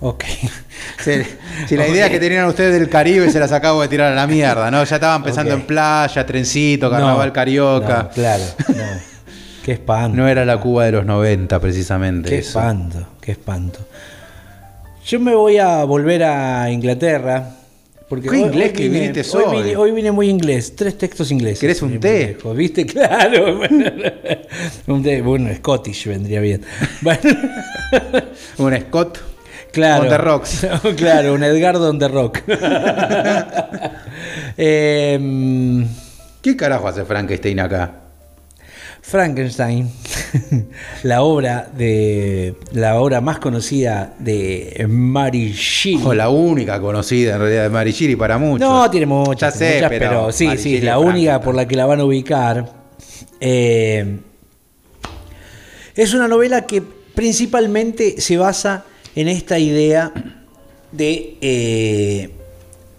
Ok. 0.00 0.24
Si, 1.66 1.76
la 1.76 1.88
idea 1.88 2.10
que 2.10 2.20
tenían 2.20 2.46
ustedes 2.46 2.78
del 2.78 2.88
Caribe 2.88 3.30
se 3.30 3.40
las 3.40 3.50
acabo 3.50 3.82
de 3.82 3.88
tirar 3.88 4.12
a 4.12 4.14
la 4.14 4.26
mierda, 4.26 4.70
¿no? 4.70 4.84
Ya 4.84 4.96
estaban 4.96 5.22
pensando 5.22 5.52
en 5.52 5.62
playa, 5.62 6.24
trencito, 6.24 6.90
carnaval 6.90 7.32
carioca. 7.32 8.08
claro, 8.12 8.44
no. 8.68 8.84
Qué 9.64 9.72
espanto. 9.72 10.16
No 10.16 10.28
era 10.28 10.44
la 10.44 10.58
Cuba 10.58 10.84
de 10.84 10.92
los 10.92 11.06
90, 11.06 11.58
precisamente. 11.60 12.28
Qué 12.28 12.38
espanto, 12.38 13.06
qué 13.20 13.32
espanto. 13.32 13.80
Yo 15.04 15.20
me 15.20 15.34
voy 15.34 15.58
a 15.58 15.84
volver 15.84 16.24
a 16.24 16.70
Inglaterra 16.70 17.48
porque 18.12 18.28
¿Qué 18.28 18.40
inglés 18.40 18.72
que 18.74 18.90
viniste 18.90 19.22
hoy, 19.38 19.74
hoy 19.74 19.90
vine, 19.90 20.12
muy 20.12 20.28
inglés, 20.28 20.76
tres 20.76 20.98
textos 20.98 21.30
ingleses. 21.30 21.58
¿Querés 21.58 21.80
un 21.80 21.98
té? 21.98 22.36
¿Viste? 22.54 22.84
Claro. 22.92 23.58
un 24.88 25.02
té, 25.02 25.22
bueno, 25.22 25.48
Scottish 25.56 26.08
vendría 26.08 26.42
bien. 26.42 26.60
un 28.58 28.80
Scott. 28.82 29.18
Claro. 29.72 30.02
On 30.02 30.08
the 30.10 30.18
rocks. 30.18 30.66
claro, 30.98 31.32
un 31.32 31.42
Edgardo 31.42 31.88
on 31.88 31.98
the 31.98 32.08
rock. 32.08 32.40
Em, 34.58 35.88
¿Qué 36.42 36.54
carajo 36.54 36.88
hace 36.88 37.06
Frankenstein 37.06 37.60
acá? 37.60 38.01
Frankenstein 39.02 39.90
la 41.02 41.22
obra 41.22 41.68
de 41.76 42.54
la 42.72 43.00
obra 43.00 43.20
más 43.20 43.38
conocida 43.40 44.14
de 44.18 44.86
Mary 44.88 45.52
Shelley. 45.52 46.06
O 46.06 46.14
la 46.14 46.30
única 46.30 46.80
conocida 46.80 47.34
en 47.34 47.40
realidad 47.40 47.62
de 47.64 47.68
Mary 47.68 47.90
Shelley 47.92 48.16
para 48.16 48.38
muchos. 48.38 48.66
No, 48.66 48.88
tiene 48.90 49.06
muchas, 49.06 49.54
sé, 49.54 49.84
pero, 49.88 50.32
sí, 50.32 50.56
sí, 50.56 50.80
la 50.80 50.98
única 50.98 51.40
por 51.40 51.54
la 51.54 51.66
que 51.66 51.76
la 51.76 51.84
van 51.84 52.00
a 52.00 52.04
ubicar. 52.04 52.72
Eh, 53.40 54.18
es 55.96 56.14
una 56.14 56.28
novela 56.28 56.64
que 56.64 56.80
principalmente 56.80 58.20
se 58.20 58.38
basa 58.38 58.84
en 59.16 59.28
esta 59.28 59.58
idea 59.58 60.12
de 60.92 61.36
eh, 61.40 62.30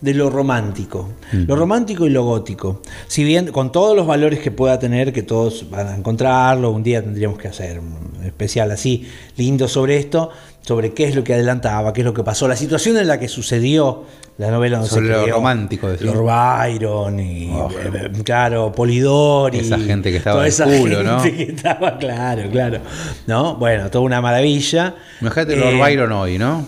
de 0.03 0.13
lo 0.13 0.29
romántico. 0.29 1.13
Lo 1.31 1.55
romántico 1.55 2.05
y 2.05 2.09
lo 2.09 2.25
gótico. 2.25 2.81
Si 3.07 3.23
bien 3.23 3.47
con 3.53 3.71
todos 3.71 3.95
los 3.95 4.05
valores 4.05 4.39
que 4.39 4.51
pueda 4.51 4.77
tener, 4.77 5.13
que 5.13 5.23
todos 5.23 5.69
van 5.69 5.87
a 5.87 5.95
encontrarlo, 5.95 6.71
un 6.71 6.83
día 6.83 7.01
tendríamos 7.01 7.39
que 7.39 7.47
hacer 7.47 7.79
un 7.79 8.21
especial 8.25 8.69
así, 8.71 9.07
lindo 9.37 9.69
sobre 9.69 9.95
esto, 9.95 10.29
sobre 10.61 10.93
qué 10.93 11.05
es 11.05 11.15
lo 11.15 11.23
que 11.23 11.33
adelantaba, 11.33 11.93
qué 11.93 12.01
es 12.01 12.05
lo 12.05 12.13
que 12.13 12.21
pasó, 12.21 12.49
la 12.49 12.57
situación 12.57 12.97
en 12.97 13.07
la 13.07 13.17
que 13.17 13.29
sucedió 13.29 14.03
la 14.37 14.51
novela 14.51 14.79
donde 14.79 14.89
sobre 14.89 15.07
lo 15.09 15.25
romántico 15.27 15.87
de 15.89 16.03
Lord 16.03 16.23
Byron 16.23 17.19
y 17.19 17.51
oh. 17.53 17.69
eh, 17.69 18.11
claro 18.25 18.71
Polidori 18.71 19.59
esa 19.59 19.77
gente 19.77 20.09
que 20.09 20.17
estaba 20.17 20.47
el 20.47 20.53
culo 20.79 21.03
¿no? 21.03 21.21
que 21.21 21.43
estaba 21.43 21.99
claro 21.99 22.49
claro 22.49 22.79
no 23.27 23.57
bueno 23.57 23.91
toda 23.91 24.03
una 24.03 24.21
maravilla 24.21 24.95
imagínate 25.21 25.55
Lord 25.55 25.75
eh, 25.75 25.79
Byron 25.79 26.11
hoy 26.13 26.39
no 26.39 26.65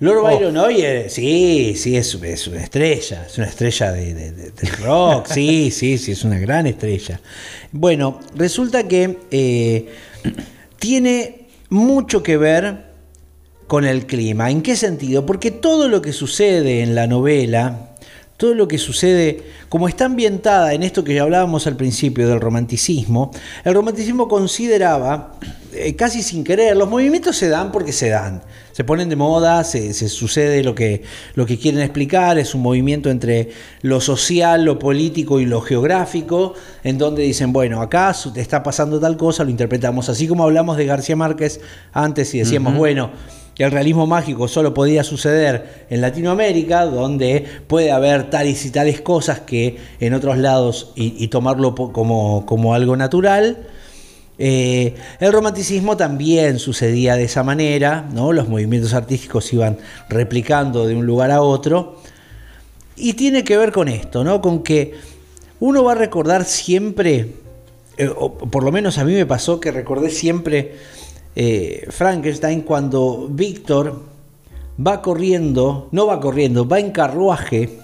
Lord 0.00 0.18
oh. 0.18 0.22
Byron 0.22 0.56
hoy, 0.56 0.84
sí, 1.08 1.74
sí, 1.76 1.96
es, 1.96 2.14
una 2.14 2.62
estrella, 2.62 3.24
es 3.26 3.38
una 3.38 3.46
estrella 3.46 3.92
de, 3.92 4.52
rock, 4.82 5.26
sí, 5.26 5.70
sí, 5.70 5.98
sí, 5.98 6.12
es 6.12 6.24
una 6.24 6.38
gran 6.38 6.66
estrella. 6.66 7.20
Bueno, 7.72 8.20
resulta 8.34 8.86
que 8.88 9.18
eh, 9.30 9.88
tiene 10.78 11.46
mucho 11.70 12.22
que 12.22 12.36
ver 12.36 12.94
con 13.66 13.84
el 13.84 14.06
clima. 14.06 14.50
¿En 14.50 14.62
qué 14.62 14.76
sentido? 14.76 15.24
Porque 15.24 15.50
todo 15.50 15.88
lo 15.88 16.02
que 16.02 16.12
sucede 16.12 16.82
en 16.82 16.94
la 16.94 17.06
novela, 17.06 17.93
todo 18.36 18.54
lo 18.54 18.66
que 18.66 18.78
sucede, 18.78 19.42
como 19.68 19.88
está 19.88 20.06
ambientada 20.06 20.74
en 20.74 20.82
esto 20.82 21.04
que 21.04 21.14
ya 21.14 21.22
hablábamos 21.22 21.66
al 21.66 21.76
principio 21.76 22.28
del 22.28 22.40
romanticismo, 22.40 23.30
el 23.64 23.74
romanticismo 23.74 24.26
consideraba, 24.26 25.36
eh, 25.72 25.94
casi 25.94 26.22
sin 26.22 26.42
querer, 26.42 26.76
los 26.76 26.88
movimientos 26.88 27.36
se 27.36 27.48
dan 27.48 27.70
porque 27.70 27.92
se 27.92 28.08
dan, 28.08 28.42
se 28.72 28.82
ponen 28.82 29.08
de 29.08 29.14
moda, 29.14 29.62
se, 29.62 29.92
sucede 30.08 30.64
lo 30.64 30.74
que, 30.74 31.02
lo 31.36 31.46
que 31.46 31.58
quieren 31.58 31.80
explicar, 31.80 32.36
es 32.38 32.56
un 32.56 32.62
movimiento 32.62 33.08
entre 33.08 33.50
lo 33.82 34.00
social, 34.00 34.64
lo 34.64 34.80
político 34.80 35.38
y 35.38 35.46
lo 35.46 35.60
geográfico, 35.60 36.54
en 36.82 36.98
donde 36.98 37.22
dicen, 37.22 37.52
bueno, 37.52 37.80
acá 37.80 38.12
está 38.34 38.64
pasando 38.64 38.98
tal 38.98 39.16
cosa, 39.16 39.44
lo 39.44 39.50
interpretamos, 39.50 40.08
así 40.08 40.26
como 40.26 40.42
hablamos 40.42 40.76
de 40.76 40.86
García 40.86 41.14
Márquez 41.14 41.60
antes 41.92 42.34
y 42.34 42.40
decíamos, 42.40 42.76
bueno, 42.76 43.12
que 43.54 43.64
el 43.64 43.70
realismo 43.70 44.06
mágico 44.06 44.48
solo 44.48 44.74
podía 44.74 45.04
suceder 45.04 45.86
en 45.88 46.00
Latinoamérica, 46.00 46.86
donde 46.86 47.44
puede 47.66 47.92
haber 47.92 48.28
tales 48.30 48.64
y 48.66 48.70
tales 48.70 49.00
cosas 49.00 49.40
que 49.40 49.76
en 50.00 50.14
otros 50.14 50.38
lados 50.38 50.92
y, 50.96 51.28
tomarlo 51.28 51.74
como, 51.74 52.44
como, 52.46 52.74
algo 52.74 52.96
natural. 52.96 53.68
Eh, 54.38 54.94
el 55.20 55.32
romanticismo 55.32 55.96
también 55.96 56.58
sucedía 56.58 57.14
de 57.14 57.24
esa 57.24 57.44
manera, 57.44 58.08
¿no? 58.12 58.32
los 58.32 58.48
movimientos 58.48 58.92
artísticos 58.92 59.52
iban 59.52 59.78
replicando 60.08 60.86
de 60.88 60.96
un 60.96 61.06
lugar 61.06 61.30
a 61.30 61.40
otro. 61.40 62.00
Y 62.96 63.14
tiene 63.14 63.44
que 63.44 63.56
ver 63.56 63.70
con 63.70 63.88
esto, 63.88 64.24
¿no? 64.24 64.40
con 64.40 64.64
que 64.64 64.94
uno 65.60 65.84
va 65.84 65.92
a 65.92 65.96
recordar 65.96 66.44
siempre, 66.44 67.34
eh, 67.96 68.08
o 68.08 68.32
por 68.32 68.64
lo 68.64 68.72
menos 68.72 68.98
a 68.98 69.04
mí 69.04 69.12
me 69.12 69.26
pasó 69.26 69.60
que 69.60 69.70
recordé 69.70 70.10
siempre 70.10 70.74
eh, 71.36 71.86
Frankenstein 71.90 72.62
cuando 72.62 73.28
Víctor 73.30 74.02
va 74.84 75.02
corriendo, 75.02 75.88
no 75.92 76.06
va 76.06 76.20
corriendo, 76.20 76.66
va 76.66 76.80
en 76.80 76.90
carruaje 76.90 77.78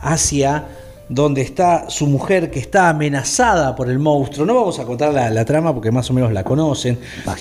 hacia 0.00 0.66
donde 1.08 1.42
está 1.42 1.90
su 1.90 2.06
mujer 2.06 2.50
que 2.50 2.58
está 2.58 2.88
amenazada 2.88 3.74
por 3.76 3.90
el 3.90 3.98
monstruo. 3.98 4.46
No 4.46 4.54
vamos 4.54 4.78
a 4.78 4.84
contar 4.84 5.12
la, 5.12 5.44
trama 5.44 5.74
porque 5.74 5.90
más 5.90 6.10
o 6.10 6.14
menos 6.14 6.32
la 6.32 6.44
conocen. 6.44 6.98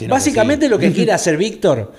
Básicamente 0.09 0.69
lo 0.69 0.77
que 0.77 0.91
quiere 0.93 1.11
hacer 1.11 1.37
Víctor 1.37 1.93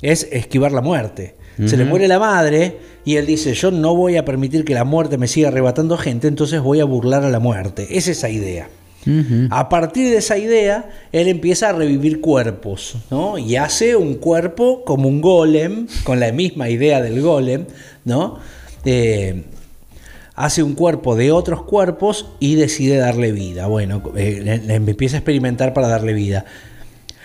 es 0.00 0.28
esquivar 0.30 0.72
la 0.72 0.80
muerte. 0.80 1.36
Se 1.64 1.76
le 1.76 1.84
muere 1.84 2.06
la 2.06 2.20
madre 2.20 2.78
y 3.04 3.16
él 3.16 3.26
dice, 3.26 3.52
yo 3.52 3.72
no 3.72 3.96
voy 3.96 4.16
a 4.16 4.24
permitir 4.24 4.64
que 4.64 4.74
la 4.74 4.84
muerte 4.84 5.18
me 5.18 5.26
siga 5.26 5.48
arrebatando 5.48 5.98
gente, 5.98 6.28
entonces 6.28 6.60
voy 6.60 6.78
a 6.78 6.84
burlar 6.84 7.24
a 7.24 7.30
la 7.30 7.40
muerte. 7.40 7.98
Es 7.98 8.06
esa 8.06 8.28
idea. 8.28 8.68
A 9.50 9.68
partir 9.68 10.10
de 10.10 10.18
esa 10.18 10.36
idea, 10.36 10.90
él 11.12 11.28
empieza 11.28 11.70
a 11.70 11.72
revivir 11.72 12.20
cuerpos, 12.20 12.96
¿no? 13.10 13.38
Y 13.38 13.56
hace 13.56 13.96
un 13.96 14.14
cuerpo 14.14 14.84
como 14.84 15.08
un 15.08 15.20
golem, 15.20 15.86
con 16.04 16.20
la 16.20 16.30
misma 16.32 16.68
idea 16.68 17.00
del 17.00 17.20
golem, 17.22 17.66
¿no? 18.04 18.38
Eh, 18.84 19.44
hace 20.34 20.62
un 20.62 20.74
cuerpo 20.74 21.16
de 21.16 21.32
otros 21.32 21.62
cuerpos 21.62 22.26
y 22.38 22.56
decide 22.56 22.98
darle 22.98 23.32
vida. 23.32 23.66
Bueno, 23.66 24.02
eh, 24.16 24.62
empieza 24.68 25.16
a 25.16 25.20
experimentar 25.20 25.72
para 25.72 25.88
darle 25.88 26.12
vida. 26.12 26.44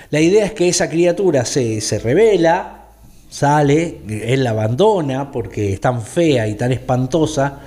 La 0.09 0.21
idea 0.21 0.45
es 0.45 0.53
que 0.53 0.69
esa 0.69 0.89
criatura 0.89 1.43
se, 1.43 1.81
se 1.81 1.99
revela, 1.99 2.85
sale, 3.29 3.99
él 4.07 4.43
la 4.43 4.51
abandona 4.51 5.31
porque 5.31 5.73
es 5.73 5.81
tan 5.81 6.01
fea 6.01 6.47
y 6.47 6.55
tan 6.55 6.71
espantosa 6.71 7.59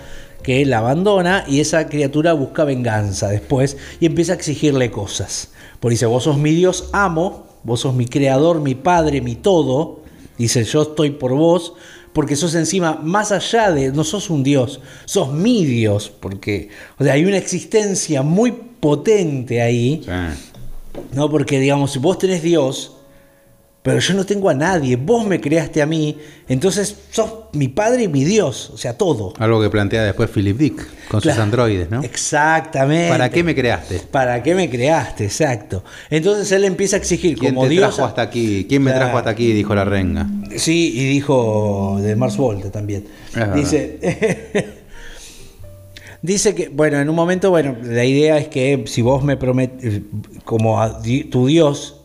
que 0.47 0.63
él 0.63 0.71
la 0.71 0.79
abandona 0.79 1.45
y 1.49 1.59
esa 1.59 1.89
criatura 1.89 2.33
busca 2.33 2.63
venganza 2.63 3.27
después 3.27 3.77
y 3.99 4.07
empieza 4.07 4.31
a 4.31 4.37
exigirle 4.37 4.93
cosas. 4.93 5.49
Por 5.81 5.91
dice, 5.91 6.07
vos 6.07 6.23
sos 6.23 6.39
mi 6.39 6.53
Dios, 6.53 6.89
amo, 6.93 7.49
vos 7.65 7.81
sos 7.81 7.97
mi 7.97 8.07
creador, 8.07 8.61
mi 8.61 8.77
padre, 8.77 9.21
mi 9.21 9.35
todo. 9.35 10.03
Dice, 10.39 10.63
yo 10.63 10.83
estoy 10.83 11.11
por 11.11 11.35
vos, 11.35 11.73
porque 12.13 12.37
sos 12.37 12.55
encima, 12.55 13.01
más 13.03 13.33
allá 13.33 13.73
de, 13.73 13.91
no 13.91 14.05
sos 14.05 14.31
un 14.31 14.45
Dios, 14.45 14.81
sos 15.05 15.33
mi 15.33 15.65
Dios, 15.65 16.13
porque 16.21 16.69
o 16.97 17.03
sea, 17.03 17.15
hay 17.15 17.25
una 17.25 17.39
existencia 17.39 18.23
muy 18.23 18.53
potente 18.53 19.61
ahí. 19.61 20.07
¿no? 21.13 21.29
Porque 21.29 21.59
digamos, 21.59 21.91
si 21.91 21.99
vos 21.99 22.19
tenés 22.19 22.41
Dios, 22.41 22.96
pero 23.87 24.01
yo 24.01 24.15
no 24.15 24.27
tengo 24.27 24.51
a 24.51 24.55
nadie, 24.55 24.97
vos 24.97 25.25
me 25.25 25.41
creaste 25.41 25.81
a 25.81 25.87
mí, 25.87 26.19
entonces 26.49 26.97
sos 27.13 27.45
mi 27.53 27.69
padre 27.69 28.03
y 28.03 28.09
mi 28.09 28.25
Dios, 28.25 28.69
o 28.75 28.77
sea, 28.77 28.99
todo. 28.99 29.33
Algo 29.39 29.63
que 29.63 29.71
plantea 29.71 30.03
después 30.03 30.29
Philip 30.29 30.59
Dick 30.59 30.85
con 31.07 31.21
sus 31.21 31.39
androides, 31.39 31.89
¿no? 31.89 32.03
Exactamente. 32.03 33.09
¿Para 33.09 33.31
qué 33.31 33.45
me 33.45 33.55
creaste? 33.55 34.01
¿Para 34.11 34.43
qué 34.43 34.57
me 34.57 34.69
creaste? 34.69 35.27
Exacto. 35.27 35.85
Entonces 36.11 36.51
él 36.51 36.65
empieza 36.65 36.97
a 36.97 36.99
exigir 36.99 37.39
¿Quién 37.39 37.55
como 37.55 37.69
te 37.69 37.75
Dios. 37.75 37.95
Trajo 37.95 38.09
hasta 38.09 38.23
aquí? 38.23 38.67
¿Quién 38.69 38.83
me 38.83 38.91
trajo 38.91 39.19
hasta 39.19 39.31
aquí? 39.31 39.53
Dijo 39.53 39.73
la 39.73 39.85
renga. 39.85 40.27
Sí, 40.57 40.91
y 40.93 41.05
dijo 41.05 42.01
de 42.03 42.17
Mars 42.17 42.37
Volta 42.37 42.73
también. 42.73 43.05
Dice. 43.55 44.75
Dice 46.23 46.57
que, 46.57 46.71
bueno, 46.71 46.99
en 46.99 47.09
un 47.09 47.15
momento, 47.15 47.51
bueno, 47.51 47.77
la 47.85 48.05
idea 48.05 48.37
es 48.39 48.49
que 48.49 48.83
si 48.89 49.01
vos 49.01 49.23
me 49.23 49.37
prometes, 49.37 50.01
como 50.45 50.77
tu 51.31 51.47
Dios 51.47 52.01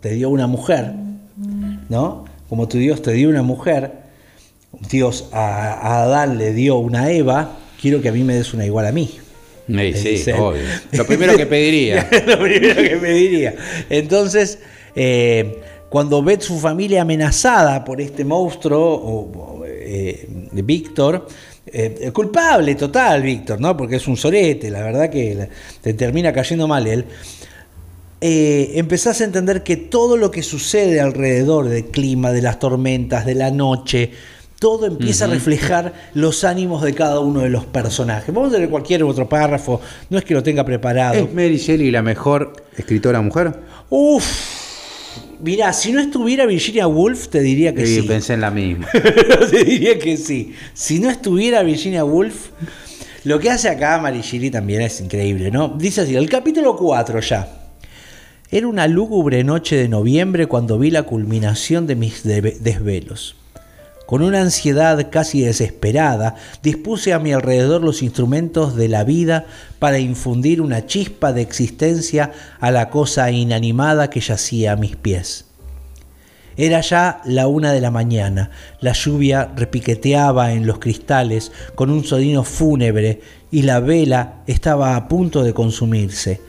te 0.00 0.14
dio 0.14 0.30
una 0.30 0.46
mujer, 0.46 0.94
¿no? 1.90 2.24
Como 2.48 2.68
tu 2.68 2.78
Dios 2.78 3.02
te 3.02 3.12
dio 3.12 3.28
una 3.28 3.42
mujer, 3.42 3.92
Dios 4.88 5.28
a, 5.32 6.02
Adán 6.02 6.38
le 6.38 6.54
dio 6.54 6.76
una 6.76 7.12
Eva, 7.12 7.58
quiero 7.80 8.00
que 8.00 8.08
a 8.08 8.12
mí 8.12 8.24
me 8.24 8.34
des 8.34 8.54
una 8.54 8.64
igual 8.64 8.86
a 8.86 8.92
mí. 8.92 9.10
Sí, 9.68 10.24
obvio. 10.32 10.62
Lo 10.92 11.06
primero 11.06 11.36
que 11.36 11.46
pediría. 11.46 12.08
Lo 12.26 12.40
primero 12.40 12.82
que 12.82 12.96
pediría. 12.96 13.54
Entonces, 13.88 14.58
eh, 14.96 15.60
cuando 15.88 16.22
ve 16.22 16.40
su 16.40 16.58
familia 16.58 17.02
amenazada 17.02 17.84
por 17.84 18.00
este 18.00 18.24
monstruo, 18.24 18.80
o, 18.80 19.64
eh, 19.66 20.26
Víctor, 20.52 21.28
eh, 21.66 22.10
culpable 22.12 22.74
total, 22.74 23.22
Víctor, 23.22 23.60
¿no? 23.60 23.76
Porque 23.76 23.96
es 23.96 24.08
un 24.08 24.16
sorete, 24.16 24.70
la 24.70 24.82
verdad 24.82 25.08
que 25.08 25.48
te 25.80 25.94
termina 25.94 26.32
cayendo 26.32 26.66
mal 26.66 26.86
él 26.86 27.04
eh, 28.20 28.72
empezás 28.74 29.20
a 29.20 29.24
entender 29.24 29.62
que 29.62 29.76
todo 29.76 30.16
lo 30.16 30.30
que 30.30 30.42
sucede 30.42 31.00
alrededor 31.00 31.68
del 31.68 31.86
clima, 31.86 32.32
de 32.32 32.42
las 32.42 32.58
tormentas, 32.58 33.24
de 33.24 33.34
la 33.34 33.50
noche, 33.50 34.10
todo 34.58 34.84
empieza 34.86 35.24
a 35.24 35.28
reflejar 35.28 35.94
los 36.12 36.44
ánimos 36.44 36.82
de 36.82 36.92
cada 36.92 37.20
uno 37.20 37.40
de 37.40 37.48
los 37.48 37.64
personajes. 37.64 38.32
Vamos 38.34 38.52
a 38.52 38.58
leer 38.58 38.68
cualquier 38.68 39.02
otro 39.04 39.26
párrafo, 39.26 39.80
no 40.10 40.18
es 40.18 40.24
que 40.24 40.34
lo 40.34 40.42
tenga 40.42 40.66
preparado. 40.66 41.14
¿Es 41.14 41.32
Mary 41.32 41.56
Shelley 41.56 41.90
la 41.90 42.02
mejor 42.02 42.52
escritora 42.76 43.22
mujer? 43.22 43.54
Uf. 43.88 44.24
Mirá, 45.42 45.72
si 45.72 45.90
no 45.92 46.00
estuviera 46.00 46.44
Virginia 46.44 46.86
Woolf, 46.86 47.28
te 47.28 47.40
diría 47.40 47.74
que 47.74 47.86
sí. 47.86 48.02
Sí, 48.02 48.06
pensé 48.06 48.34
en 48.34 48.42
la 48.42 48.50
misma. 48.50 48.86
te 49.50 49.64
diría 49.64 49.98
que 49.98 50.18
sí. 50.18 50.52
Si 50.74 51.00
no 51.00 51.08
estuviera 51.08 51.62
Virginia 51.62 52.04
Woolf, 52.04 52.50
lo 53.24 53.40
que 53.40 53.48
hace 53.48 53.70
acá 53.70 53.98
Mary 53.98 54.20
Shelley 54.20 54.50
también 54.50 54.82
es 54.82 55.00
increíble, 55.00 55.50
¿no? 55.50 55.68
Dice 55.68 56.02
así, 56.02 56.14
el 56.14 56.28
capítulo 56.28 56.76
4 56.76 57.20
ya. 57.20 57.60
Era 58.52 58.66
una 58.66 58.88
lúgubre 58.88 59.44
noche 59.44 59.76
de 59.76 59.86
noviembre 59.86 60.46
cuando 60.46 60.76
vi 60.76 60.90
la 60.90 61.04
culminación 61.04 61.86
de 61.86 61.94
mis 61.94 62.24
desvelos. 62.24 63.36
Con 64.06 64.22
una 64.22 64.40
ansiedad 64.40 65.08
casi 65.08 65.42
desesperada, 65.42 66.34
dispuse 66.60 67.12
a 67.12 67.20
mi 67.20 67.32
alrededor 67.32 67.84
los 67.84 68.02
instrumentos 68.02 68.74
de 68.74 68.88
la 68.88 69.04
vida 69.04 69.46
para 69.78 70.00
infundir 70.00 70.60
una 70.60 70.84
chispa 70.84 71.32
de 71.32 71.42
existencia 71.42 72.32
a 72.58 72.72
la 72.72 72.90
cosa 72.90 73.30
inanimada 73.30 74.10
que 74.10 74.18
yacía 74.18 74.72
a 74.72 74.76
mis 74.76 74.96
pies. 74.96 75.44
Era 76.56 76.80
ya 76.80 77.20
la 77.24 77.46
una 77.46 77.72
de 77.72 77.80
la 77.80 77.92
mañana, 77.92 78.50
la 78.80 78.94
lluvia 78.94 79.52
repiqueteaba 79.54 80.52
en 80.54 80.66
los 80.66 80.80
cristales 80.80 81.52
con 81.76 81.88
un 81.88 82.02
sonido 82.02 82.42
fúnebre 82.42 83.20
y 83.52 83.62
la 83.62 83.78
vela 83.78 84.42
estaba 84.48 84.96
a 84.96 85.06
punto 85.06 85.44
de 85.44 85.54
consumirse, 85.54 86.40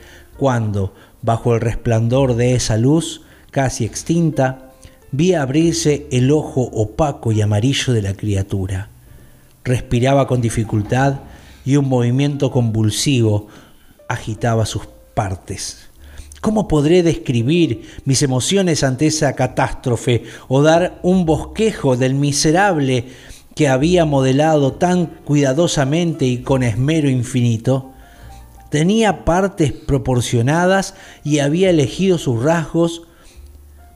cuando, 0.41 0.95
bajo 1.21 1.55
el 1.55 1.61
resplandor 1.61 2.35
de 2.35 2.55
esa 2.55 2.77
luz, 2.77 3.21
casi 3.51 3.85
extinta, 3.85 4.71
vi 5.11 5.33
abrirse 5.33 6.07
el 6.11 6.31
ojo 6.31 6.61
opaco 6.61 7.31
y 7.31 7.41
amarillo 7.41 7.93
de 7.93 8.01
la 8.01 8.13
criatura. 8.13 8.89
Respiraba 9.63 10.27
con 10.27 10.41
dificultad 10.41 11.19
y 11.65 11.75
un 11.75 11.87
movimiento 11.87 12.51
convulsivo 12.51 13.47
agitaba 14.07 14.65
sus 14.65 14.87
partes. 15.13 15.89
¿Cómo 16.41 16.67
podré 16.67 17.03
describir 17.03 17.83
mis 18.03 18.23
emociones 18.23 18.83
ante 18.83 19.07
esa 19.07 19.33
catástrofe 19.33 20.23
o 20.47 20.63
dar 20.63 20.99
un 21.03 21.25
bosquejo 21.25 21.95
del 21.97 22.15
miserable 22.15 23.05
que 23.53 23.67
había 23.67 24.05
modelado 24.05 24.73
tan 24.73 25.05
cuidadosamente 25.05 26.25
y 26.25 26.39
con 26.39 26.63
esmero 26.63 27.09
infinito? 27.09 27.90
Tenía 28.71 29.25
partes 29.25 29.73
proporcionadas 29.73 30.95
y 31.25 31.39
había 31.39 31.69
elegido 31.69 32.17
sus 32.17 32.41
rasgos 32.41 33.01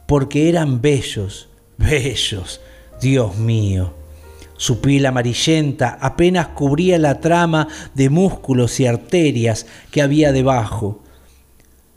porque 0.06 0.49
eran 0.49 0.81
bellos, 0.81 1.47
bellos, 1.77 2.60
Dios 2.99 3.38
mío. 3.38 3.93
Su 4.57 4.81
piel 4.81 5.06
amarillenta 5.06 5.97
apenas 6.02 6.49
cubría 6.49 6.99
la 6.99 7.22
trama 7.22 7.69
de 7.93 8.10
músculos 8.10 8.77
y 8.81 8.85
arterias 8.85 9.65
que 9.91 10.02
había 10.02 10.34
debajo. 10.34 11.02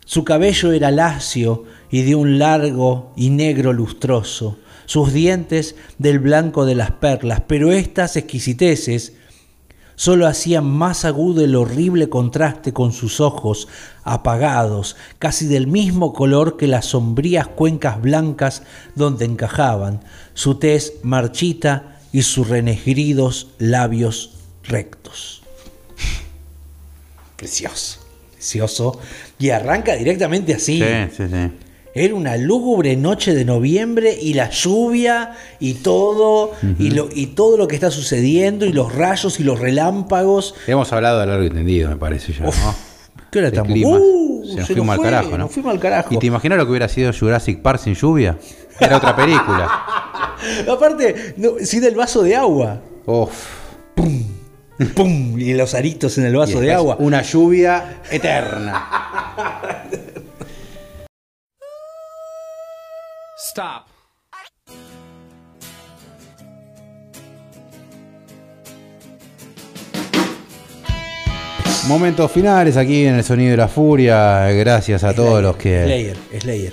Su 0.05 0.22
cabello 0.22 0.70
era 0.70 0.92
lacio 0.92 1.64
y 1.90 2.02
de 2.02 2.14
un 2.14 2.38
largo 2.38 3.12
y 3.16 3.30
negro 3.30 3.72
lustroso, 3.72 4.56
sus 4.86 5.12
dientes 5.12 5.74
del 5.98 6.20
blanco 6.20 6.64
de 6.64 6.76
las 6.76 6.92
perlas, 6.92 7.42
pero 7.48 7.72
estas 7.72 8.16
exquisiteces 8.16 9.14
solo 9.99 10.29
hacían 10.29 10.65
más 10.65 11.05
agudo 11.05 11.43
el 11.43 11.57
horrible 11.57 12.09
contraste 12.09 12.73
con 12.73 12.93
sus 12.93 13.19
ojos 13.19 13.66
apagados, 14.05 14.95
casi 15.19 15.47
del 15.47 15.66
mismo 15.66 16.12
color 16.12 16.57
que 16.57 16.69
las 16.69 16.87
sombrías 16.87 17.49
cuencas 17.49 18.01
blancas 18.01 18.62
donde 18.95 19.25
encajaban, 19.25 20.01
su 20.35 20.55
tez 20.55 20.95
marchita 21.03 21.99
y 22.12 22.23
sus 22.23 22.49
renegridos 22.49 23.49
labios 23.59 24.35
rectos. 24.62 25.43
Precioso, 27.37 27.99
precioso. 28.35 29.01
Y 29.39 29.51
arranca 29.51 29.95
directamente 29.95 30.55
así. 30.55 30.81
Sí, 30.81 31.16
sí, 31.16 31.25
sí. 31.29 31.51
Era 31.94 32.15
una 32.15 32.36
lúgubre 32.36 32.97
noche 32.97 33.35
de 33.35 33.44
noviembre 33.44 34.16
y 34.20 34.35
la 34.35 34.51
lluvia 34.51 35.32
y 35.59 35.74
todo, 35.74 36.52
y, 36.78 36.90
lo, 36.90 37.09
y 37.12 37.28
todo 37.28 37.56
lo 37.56 37.66
que 37.66 37.74
está 37.74 37.90
sucediendo, 37.90 38.66
y 38.66 38.73
los 38.73 38.94
rayos 38.94 39.40
y 39.40 39.44
los 39.44 39.59
relámpagos. 39.59 40.55
Hemos 40.66 40.93
hablado 40.93 41.20
a 41.20 41.27
largo 41.27 41.44
y 41.44 41.48
entendido, 41.48 41.89
me 41.89 41.97
parece 41.97 42.32
ya, 42.32 42.44
¿no? 42.44 42.52
¿Qué 43.31 43.40
hora 43.40 43.48
estamos? 43.48 43.73
Uh, 43.85 44.44
se 44.47 44.56
nos 44.56 44.66
se 44.66 44.74
fuimos 44.74 44.97
nos 44.97 45.06
al 45.06 45.12
carajo, 45.12 45.31
¿no? 45.32 45.39
nos 45.39 45.52
fuimos 45.52 45.73
al 45.73 45.81
carajo. 45.81 46.15
¿Y 46.15 46.19
te 46.19 46.27
imaginas 46.27 46.59
lo 46.59 46.65
que 46.65 46.70
hubiera 46.70 46.89
sido 46.89 47.12
Jurassic 47.12 47.60
Park 47.60 47.81
sin 47.81 47.94
lluvia? 47.94 48.39
Era 48.81 48.97
otra 48.97 49.15
película. 49.15 49.69
Aparte, 50.70 51.35
no, 51.36 51.52
sin 51.60 51.85
el 51.85 51.94
vaso 51.94 52.23
de 52.23 52.36
agua. 52.36 52.81
Uf. 53.06 53.59
¡Pum! 54.94 55.39
Y 55.39 55.55
los 55.55 55.74
aritos 55.74 56.16
en 56.19 56.27
el 56.27 56.36
vaso 56.36 56.60
de 56.60 56.73
agua. 56.73 56.97
Una 57.01 57.23
lluvia 57.23 58.01
eterna. 58.10 58.86
Stop. 63.59 63.89
Momentos 71.86 72.30
finales 72.30 72.76
aquí 72.76 73.06
en 73.06 73.14
el 73.14 73.24
Sonido 73.24 73.52
de 73.52 73.56
la 73.56 73.68
Furia. 73.68 74.48
Gracias 74.51 75.05
a 75.05 75.14
todos 75.14 75.43
los 75.43 75.56
que. 75.56 75.85
Slayer, 75.85 76.16
Slayer. 76.40 76.72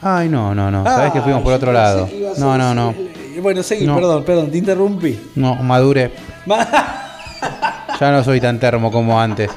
Ay, 0.00 0.28
no, 0.28 0.54
no, 0.54 0.70
no. 0.70 0.84
Sabés 0.84 1.12
que 1.12 1.20
fuimos 1.22 1.42
por 1.42 1.52
Ah, 1.52 1.56
otro 1.56 1.68
yo 1.68 1.72
lado. 1.72 2.08
No, 2.38 2.56
no, 2.56 2.74
no. 2.74 2.92
Slayer. 2.92 3.40
Bueno, 3.42 3.62
seguí, 3.62 3.86
No. 3.86 3.94
perdón, 3.96 4.24
perdón, 4.24 4.50
te 4.50 4.58
interrumpí. 4.58 5.18
No, 5.36 5.54
madure. 5.56 6.12
Ya 8.00 8.12
no 8.12 8.22
soy 8.22 8.40
tan 8.40 8.60
termo 8.60 8.92
como 8.92 9.20
antes. 9.20 9.50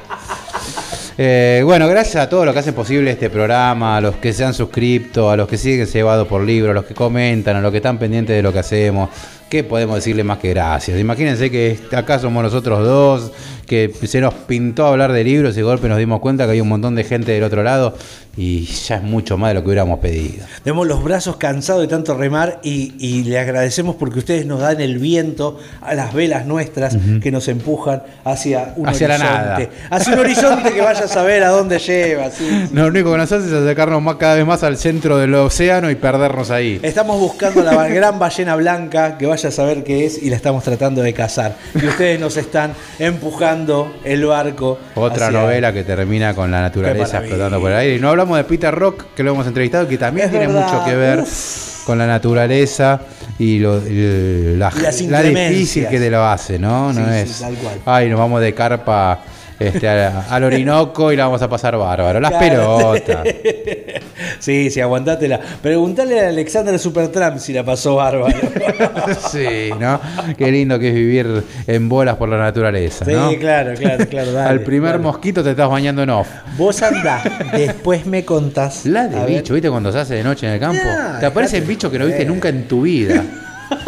Eh, 1.23 1.61
bueno, 1.63 1.87
gracias 1.87 2.15
a 2.15 2.27
todos 2.27 2.47
los 2.47 2.53
que 2.55 2.61
hacen 2.61 2.73
posible 2.73 3.11
este 3.11 3.29
programa, 3.29 3.97
a 3.97 4.01
los 4.01 4.15
que 4.15 4.33
se 4.33 4.43
han 4.43 4.55
suscrito, 4.55 5.29
a 5.29 5.37
los 5.37 5.47
que 5.47 5.55
siguen 5.55 5.85
llevados 5.85 6.27
por 6.27 6.41
libro, 6.41 6.71
a 6.71 6.73
los 6.73 6.85
que 6.85 6.95
comentan, 6.95 7.55
a 7.57 7.61
los 7.61 7.69
que 7.69 7.77
están 7.77 7.99
pendientes 7.99 8.35
de 8.35 8.41
lo 8.41 8.51
que 8.51 8.57
hacemos. 8.57 9.07
¿Qué 9.51 9.65
podemos 9.65 9.97
decirle 9.97 10.23
más 10.23 10.37
que 10.37 10.47
gracias? 10.51 10.97
Imagínense 10.97 11.51
que 11.51 11.77
acá 11.91 12.19
somos 12.19 12.41
nosotros 12.41 12.85
dos, 12.87 13.31
que 13.67 13.93
se 14.05 14.21
nos 14.21 14.33
pintó 14.33 14.85
hablar 14.87 15.11
de 15.11 15.25
libros 15.25 15.55
y 15.55 15.57
de 15.57 15.63
golpe 15.63 15.89
nos 15.89 15.97
dimos 15.97 16.21
cuenta 16.21 16.45
que 16.45 16.51
hay 16.53 16.61
un 16.61 16.69
montón 16.69 16.95
de 16.95 17.03
gente 17.03 17.33
del 17.33 17.43
otro 17.43 17.61
lado 17.61 17.93
y 18.37 18.63
ya 18.63 18.95
es 18.95 19.03
mucho 19.03 19.37
más 19.37 19.49
de 19.49 19.55
lo 19.55 19.61
que 19.61 19.67
hubiéramos 19.67 19.99
pedido. 19.99 20.45
Tenemos 20.63 20.87
los 20.87 21.03
brazos 21.03 21.35
cansados 21.35 21.81
de 21.81 21.89
tanto 21.89 22.13
remar 22.15 22.61
y, 22.63 22.93
y 22.97 23.25
le 23.25 23.39
agradecemos 23.39 23.97
porque 23.97 24.19
ustedes 24.19 24.45
nos 24.45 24.61
dan 24.61 24.79
el 24.79 24.99
viento 24.99 25.59
a 25.81 25.95
las 25.95 26.13
velas 26.13 26.45
nuestras 26.45 26.95
que 27.21 27.29
nos 27.29 27.49
empujan 27.49 28.03
hacia 28.23 28.73
un 28.77 28.87
Hacia 28.87 29.09
la 29.09 29.15
horizonte. 29.15 29.35
nada. 29.35 29.69
Hacia 29.89 30.13
un 30.13 30.19
horizonte 30.19 30.71
que 30.71 30.81
vaya 30.81 31.03
a 31.03 31.07
saber 31.09 31.43
a 31.43 31.49
dónde 31.49 31.77
lleva. 31.77 32.31
sí. 32.31 32.69
Lo 32.73 32.87
único 32.87 33.11
que 33.11 33.17
nos 33.17 33.29
hace 33.29 33.47
es 33.47 33.51
acercarnos 33.53 34.01
más, 34.01 34.15
cada 34.15 34.35
vez 34.35 34.45
más 34.45 34.63
al 34.63 34.77
centro 34.77 35.17
del 35.17 35.35
océano 35.35 35.91
y 35.91 35.95
perdernos 35.95 36.51
ahí. 36.51 36.79
Estamos 36.83 37.19
buscando 37.19 37.61
la 37.63 37.85
gran 37.89 38.17
ballena 38.17 38.55
blanca 38.55 39.17
que 39.17 39.25
vaya 39.25 39.40
a 39.47 39.51
saber 39.51 39.83
qué 39.83 40.05
es 40.05 40.21
y 40.21 40.29
la 40.29 40.35
estamos 40.35 40.63
tratando 40.63 41.01
de 41.01 41.13
cazar. 41.13 41.55
Y 41.75 41.85
ustedes 41.85 42.19
nos 42.19 42.37
están 42.37 42.73
empujando 42.99 43.93
el 44.03 44.25
barco. 44.25 44.77
Otra 44.95 45.27
hacia- 45.27 45.39
novela 45.39 45.73
que 45.73 45.83
termina 45.83 46.33
con 46.33 46.49
la 46.51 46.61
naturaleza 46.61 47.19
explotando 47.19 47.59
por 47.59 47.71
el 47.71 47.77
aire. 47.77 47.95
Y 47.95 47.99
no 47.99 48.09
hablamos 48.09 48.37
de 48.37 48.43
Peter 48.43 48.73
Rock, 48.73 49.05
que 49.15 49.23
lo 49.23 49.31
hemos 49.31 49.47
entrevistado, 49.47 49.87
que 49.87 49.97
también 49.97 50.25
Es 50.25 50.31
tiene 50.31 50.47
verdad, 50.47 50.71
mucho 50.71 50.85
que 50.85 50.95
ver 50.95 51.19
uf. 51.19 51.85
con 51.85 51.97
la 51.97 52.07
naturaleza 52.07 53.01
y, 53.39 53.59
lo- 53.59 53.77
y 53.87 54.55
la, 54.57 54.71
la 55.09 55.21
difícil 55.21 55.87
que 55.87 55.99
te 55.99 56.09
lo 56.09 56.23
hace, 56.25 56.59
¿no? 56.59 56.93
No 56.93 56.99
Sí, 56.99 57.11
sí, 57.25 57.31
es. 57.31 57.39
tal 57.39 57.55
cual. 57.55 57.75
Ay, 57.85 58.09
nos 58.09 58.19
vamos 58.19 58.41
de 58.41 58.53
carpa 58.53 59.19
este, 59.67 59.87
a- 59.89 60.25
al 60.29 60.43
Orinoco 60.43 61.11
y 61.11 61.15
la 61.15 61.25
vamos 61.25 61.41
a 61.41 61.49
pasar 61.49 61.77
bárbaro. 61.77 62.19
Las 62.19 62.31
Claro. 62.31 62.93
pelotas. 62.93 63.23
Sí, 64.39 64.69
sí, 64.71 64.79
aguantátela. 64.81 65.39
Preguntale 65.61 66.19
a 66.19 66.29
Alexander 66.29 66.77
Supertramp 66.79 67.37
si 67.37 67.53
la 67.53 67.63
pasó 67.63 67.95
bárbaro. 67.95 68.35
sí, 69.31 69.69
¿no? 69.79 69.99
Qué 70.37 70.51
lindo 70.51 70.79
que 70.79 70.89
es 70.89 70.93
vivir 70.95 71.43
en 71.67 71.89
bolas 71.89 72.15
por 72.15 72.29
la 72.29 72.37
naturaleza, 72.37 73.05
Sí, 73.05 73.11
¿no? 73.13 73.31
claro, 73.39 73.73
claro, 73.75 74.07
claro. 74.07 74.31
dale, 74.33 74.49
Al 74.49 74.61
primer 74.61 74.99
mosquito 74.99 75.43
te 75.43 75.51
estás 75.51 75.69
bañando 75.69 76.03
en 76.03 76.09
off. 76.11 76.27
Vos 76.57 76.81
andá, 76.81 77.21
después 77.53 78.05
me 78.05 78.23
contás. 78.25 78.85
La 78.85 79.01
A 79.01 79.07
de 79.07 79.19
ver. 79.19 79.27
bicho, 79.41 79.53
¿viste 79.53 79.69
cuando 79.69 79.91
se 79.91 79.99
hace 79.99 80.15
de 80.15 80.23
noche 80.23 80.47
en 80.47 80.53
el 80.53 80.59
campo? 80.59 80.81
Ya, 80.83 81.19
Te 81.19 81.25
aparecen 81.27 81.67
bichos 81.67 81.91
que 81.91 81.99
no 81.99 82.05
viste 82.05 82.19
joder. 82.21 82.31
nunca 82.31 82.49
en 82.49 82.67
tu 82.67 82.81
vida. 82.83 83.23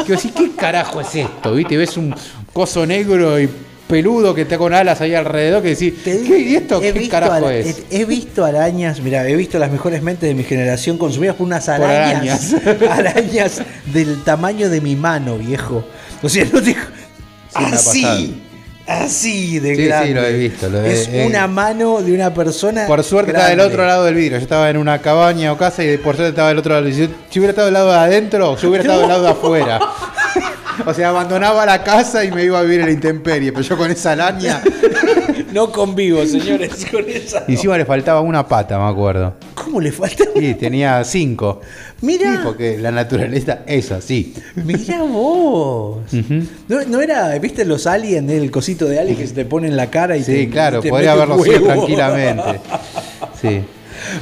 Que 0.06 0.14
decís, 0.14 0.32
¿qué 0.36 0.52
carajo 0.56 1.02
es 1.02 1.16
esto? 1.16 1.54
¿Viste? 1.54 1.78
Ves 1.78 1.98
un 1.98 2.14
coso 2.52 2.86
negro 2.86 3.40
y 3.40 3.50
peludo 3.94 4.34
que 4.34 4.42
está 4.42 4.58
con 4.58 4.74
alas 4.74 5.00
ahí 5.02 5.14
alrededor 5.14 5.62
que 5.62 5.70
decís, 5.70 6.04
Te 6.04 6.12
¿qué, 6.14 6.18
digo, 6.18 6.36
¿y 6.36 6.56
esto 6.56 6.80
qué 6.82 7.08
carajo 7.10 7.34
ara- 7.46 7.54
es? 7.56 7.84
He, 7.92 8.02
he 8.02 8.06
visto 8.06 8.44
arañas, 8.44 9.00
mira, 9.02 9.28
he 9.28 9.36
visto 9.36 9.60
las 9.60 9.72
mejores 9.72 10.02
mentes 10.02 10.28
de 10.28 10.34
mi 10.34 10.44
generación 10.44 10.98
consumidas 10.98 11.36
por 11.36 11.46
unas 11.46 11.70
arañas. 11.70 12.56
Arañas, 12.90 13.62
del 13.94 14.24
tamaño 14.24 14.70
de 14.70 14.82
mi 14.82 14.96
mano, 14.96 15.38
viejo. 15.38 15.86
O 16.24 16.30
sea, 16.30 16.46
no 16.52 16.62
te. 16.62 16.76
ha 17.54 17.68
así. 17.68 18.42
Así 18.86 19.60
de 19.60 19.76
Sí, 19.76 19.82
sí, 19.84 19.88
grande. 19.88 20.14
lo 20.14 20.26
he 20.26 20.34
visto, 20.34 20.70
lo 20.70 20.82
he- 20.84 20.92
es 20.92 21.08
eh. 21.08 21.26
una 21.28 21.48
mano 21.48 22.02
de 22.02 22.14
una 22.14 22.34
persona. 22.34 22.86
Por 22.88 23.02
suerte 23.04 23.32
estaba 23.32 23.48
del 23.50 23.58
grande. 23.58 23.74
otro 23.76 23.86
lado 23.86 24.04
del 24.06 24.16
vidrio. 24.16 24.38
Yo 24.40 24.44
estaba 24.44 24.70
en 24.70 24.78
una 24.78 25.00
cabaña 25.00 25.54
o 25.54 25.58
casa 25.58 25.84
y 25.86 25.98
por 25.98 26.16
suerte 26.16 26.32
estaba 26.32 26.50
del 26.50 26.58
otro 26.58 26.74
lado. 26.74 26.88
Si, 26.88 27.08
si 27.30 27.40
hubiera 27.40 27.52
estado 27.52 27.68
del 27.68 27.76
lado 27.76 27.92
de 27.92 27.98
adentro, 27.98 28.58
yo 28.58 28.68
hubiera 28.70 28.84
estado 28.84 29.00
del 29.02 29.10
lado 29.10 29.24
de 29.24 29.30
afuera. 29.30 29.80
O 30.86 30.94
sea, 30.94 31.10
abandonaba 31.10 31.66
la 31.66 31.84
casa 31.84 32.24
y 32.26 32.32
me 32.32 32.44
iba 32.44 32.60
a 32.60 32.64
vivir 32.64 32.80
en 32.82 32.86
la 32.88 32.92
intemperie. 32.92 33.52
Pero 33.52 33.64
yo 33.64 33.78
con 33.78 33.92
esa 33.92 34.12
araña. 34.14 34.62
No 35.54 35.72
convivo, 35.72 36.26
señores, 36.26 36.84
con 36.90 37.08
esa. 37.08 37.44
Y 37.48 37.52
encima 37.54 37.78
le 37.78 37.86
faltaba 37.86 38.22
una 38.22 38.48
pata, 38.48 38.80
me 38.80 38.86
acuerdo. 38.90 39.36
¿Cómo 39.54 39.80
le 39.80 39.92
falta? 39.92 40.24
Y 40.34 40.56
tenía 40.56 41.04
cinco. 41.04 41.62
Mirá. 42.02 42.32
Sí, 42.32 42.40
porque 42.44 42.78
la 42.80 42.90
naturaleza 42.90 43.60
es 43.68 43.92
así. 43.92 44.34
Mira 44.56 45.04
vos. 45.04 46.00
no, 46.68 46.82
no 46.88 47.02
era, 47.02 47.38
viste 47.38 47.66
los 47.66 47.86
aliens, 47.86 48.32
el 48.32 48.50
cosito 48.50 48.88
de 48.88 49.00
alien 49.00 49.16
que 49.16 49.28
se 49.28 49.36
te 49.36 49.46
pone 49.46 49.68
en 49.68 49.78
la 49.78 49.92
cara 49.92 50.18
y 50.18 50.24
Sí, 50.24 50.32
te, 50.34 50.50
claro, 50.50 50.80
te 50.82 50.90
podría 50.90 51.12
mete 51.12 51.22
haberlo 51.24 51.44
sido 51.44 51.56
huevo? 51.56 51.68
tranquilamente. 51.68 52.60
Sí. 53.40 53.62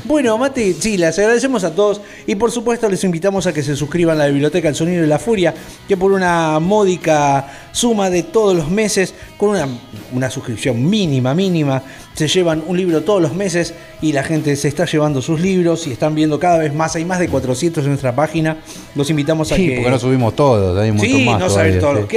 Bueno, 0.05 0.38
Mati, 0.38 0.73
sí, 0.73 0.97
les 0.97 1.18
agradecemos 1.19 1.63
a 1.63 1.73
todos 1.73 2.01
y 2.26 2.35
por 2.35 2.51
supuesto 2.51 2.89
les 2.89 3.03
invitamos 3.03 3.47
a 3.47 3.53
que 3.53 3.63
se 3.63 3.76
suscriban 3.76 4.15
a 4.18 4.23
la 4.23 4.27
biblioteca 4.27 4.69
El 4.69 4.76
Sonido 4.76 5.01
de 5.01 5.07
la 5.07 5.19
Furia, 5.19 5.53
que 5.88 5.97
por 5.97 6.11
una 6.11 6.59
módica 6.59 7.47
suma 7.72 8.09
de 8.09 8.23
todos 8.23 8.55
los 8.55 8.69
meses, 8.69 9.13
con 9.38 9.49
una, 9.49 9.68
una 10.13 10.30
suscripción 10.30 10.89
mínima, 10.89 11.34
mínima, 11.34 11.81
se 12.13 12.27
llevan 12.27 12.63
un 12.67 12.77
libro 12.77 13.01
todos 13.01 13.21
los 13.21 13.33
meses 13.33 13.73
y 14.01 14.13
la 14.13 14.23
gente 14.23 14.55
se 14.55 14.67
está 14.67 14.85
llevando 14.85 15.21
sus 15.21 15.39
libros 15.39 15.88
y 15.88 15.91
están 15.91 16.15
viendo 16.15 16.39
cada 16.39 16.57
vez 16.57 16.73
más. 16.73 16.95
Hay 16.95 17.05
más 17.05 17.19
de 17.19 17.27
400 17.29 17.83
en 17.83 17.89
nuestra 17.89 18.15
página. 18.15 18.57
Los 18.95 19.09
invitamos 19.09 19.51
a 19.51 19.55
sí, 19.55 19.71
porque 19.75 19.89
no 19.89 19.99
subimos 19.99 20.35
todos, 20.35 20.77
hay 20.77 20.91
un 20.91 20.99
sí, 20.99 21.25
más. 21.25 21.39
no 21.39 21.49
saber 21.49 21.79
todo. 21.79 22.07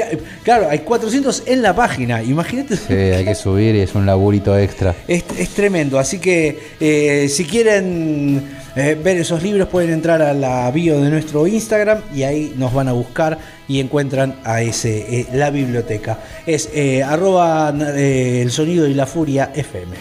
Claro, 0.42 0.68
hay 0.68 0.80
400 0.80 1.44
en 1.46 1.62
la 1.62 1.74
página, 1.74 2.22
imagínate. 2.22 2.76
Sí, 2.76 2.92
hay 2.92 3.24
que 3.24 3.34
subir 3.34 3.74
y 3.74 3.80
es 3.80 3.94
un 3.94 4.06
laburito 4.06 4.56
extra. 4.58 4.94
Es, 5.06 5.24
tremendo, 5.54 5.98
así 5.98 6.18
que 6.18 6.58
eh, 6.80 7.28
si 7.28 7.44
quieren 7.44 8.42
eh, 8.76 8.98
ver 9.00 9.18
esos 9.18 9.42
libros 9.42 9.68
pueden 9.68 9.92
entrar 9.92 10.20
a 10.20 10.34
la 10.34 10.68
bio 10.72 11.00
de 11.00 11.08
nuestro 11.08 11.46
Instagram 11.46 12.00
y 12.12 12.24
ahí 12.24 12.52
nos 12.56 12.74
van 12.74 12.88
a 12.88 12.92
buscar 12.92 13.38
y 13.68 13.80
encuentran 13.80 14.36
a 14.44 14.62
ese 14.62 15.20
eh, 15.20 15.26
la 15.32 15.50
biblioteca. 15.50 16.18
Es 16.46 16.70
arroba 17.06 17.74
el 17.96 18.50
sonido 18.50 18.86
y 18.86 18.94
la 18.94 19.06
furia 19.06 19.50
FM. 19.54 19.96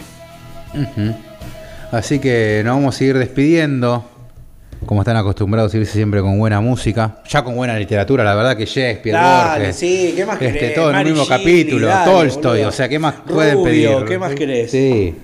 Así 1.92 2.18
que 2.18 2.62
nos 2.64 2.76
vamos 2.76 3.00
a 3.00 3.04
ir 3.04 3.18
despidiendo. 3.18 4.10
Como 4.86 5.00
están 5.00 5.16
acostumbrados 5.16 5.72
a 5.72 5.78
irse 5.78 5.92
siempre 5.92 6.20
con 6.20 6.38
buena 6.38 6.60
música, 6.60 7.22
ya 7.26 7.42
con 7.42 7.56
buena 7.56 7.78
literatura, 7.78 8.22
la 8.22 8.34
verdad 8.34 8.54
que 8.54 8.66
Shakespeare, 8.66 9.16
Borges, 9.16 9.76
sí, 9.76 10.12
¿qué 10.14 10.26
más 10.26 10.42
este, 10.42 10.70
todo 10.70 10.90
en 10.90 10.96
el 10.96 11.06
mismo 11.06 11.26
capítulo, 11.26 11.88
Tolstoy, 12.04 12.64
o 12.64 12.70
sea, 12.70 12.86
¿qué 12.86 12.98
más 12.98 13.14
pueden 13.26 13.62
pedir? 13.62 14.04
¿Qué 14.06 14.18
más 14.18 14.34
querés? 14.34 14.70
Sí. 14.70 15.14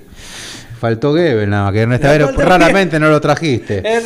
Faltó 0.81 1.15
Gebel, 1.15 1.51
nada 1.51 1.65
más 1.65 1.73
que 1.75 1.83
esta 1.83 2.13
vez 2.13 2.35
raramente 2.37 2.99
no 2.99 3.11
lo 3.11 3.21
trajiste. 3.21 3.83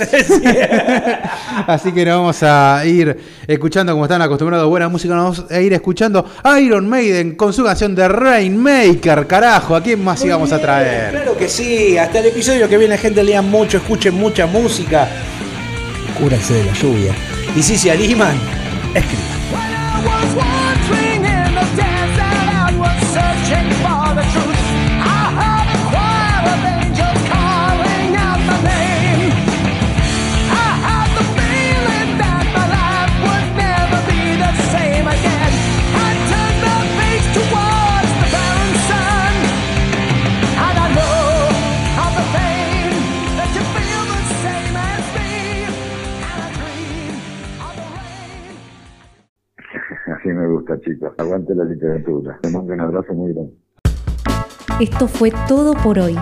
Así 1.69 1.93
que 1.93 2.05
nos 2.05 2.17
vamos 2.17 2.43
a 2.43 2.85
ir 2.85 3.17
escuchando, 3.47 3.93
como 3.93 4.07
están 4.07 4.21
acostumbrados, 4.23 4.69
buena 4.69 4.89
música. 4.89 5.15
Nos 5.15 5.39
vamos 5.39 5.53
a 5.53 5.61
ir 5.61 5.73
escuchando 5.73 6.29
Iron 6.61 6.89
Maiden 6.89 7.37
con 7.37 7.53
su 7.53 7.63
canción 7.63 7.95
de 7.95 8.09
Rainmaker. 8.09 9.25
Carajo, 9.29 9.77
¿a 9.77 9.83
quién 9.85 10.03
más 10.03 10.25
íbamos 10.25 10.51
a 10.51 10.61
traer? 10.61 11.13
Claro 11.13 11.37
que 11.37 11.49
sí. 11.49 11.97
Hasta 11.97 12.19
el 12.19 12.27
episodio 12.27 12.69
que 12.69 12.77
viene, 12.77 12.99
gente, 12.99 13.23
lean 13.23 13.49
mucho, 13.49 13.77
escuchen 13.77 14.15
mucha 14.15 14.47
música. 14.47 15.07
Cúrase 16.19 16.55
de 16.55 16.65
la 16.65 16.73
lluvia. 16.73 17.15
Y 17.55 17.63
si 17.63 17.79
se 17.79 17.93
animan, 17.93 18.37
escriban. 18.97 20.54
Aguante 51.19 51.55
la 51.55 51.65
literatura. 51.65 52.39
Te 52.43 52.51
mando 52.51 52.73
un 52.73 52.81
abrazo 52.81 53.15
muy 53.15 53.33
grande. 53.33 53.55
Esto 54.81 55.07
fue 55.07 55.33
todo 55.49 55.75
por 55.75 55.99
hoy. 55.99 56.17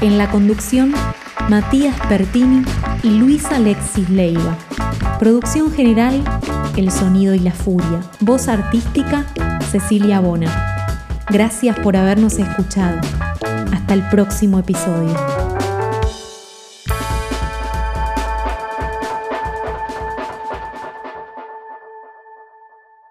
En 0.00 0.18
la 0.18 0.30
conducción, 0.30 0.92
Matías 1.48 1.98
Pertini 2.08 2.62
y 3.02 3.18
Luis 3.18 3.44
Alexis 3.50 4.08
Leiva. 4.10 4.56
Producción 5.18 5.72
general, 5.72 6.22
El 6.76 6.90
Sonido 6.90 7.34
y 7.34 7.40
la 7.40 7.52
Furia. 7.52 8.00
Voz 8.20 8.48
artística, 8.48 9.24
Cecilia 9.70 10.20
Bona. 10.20 10.50
Gracias 11.30 11.78
por 11.80 11.96
habernos 11.96 12.38
escuchado. 12.38 13.00
Hasta 13.72 13.94
el 13.94 14.02
próximo 14.10 14.58
episodio. 14.60 15.37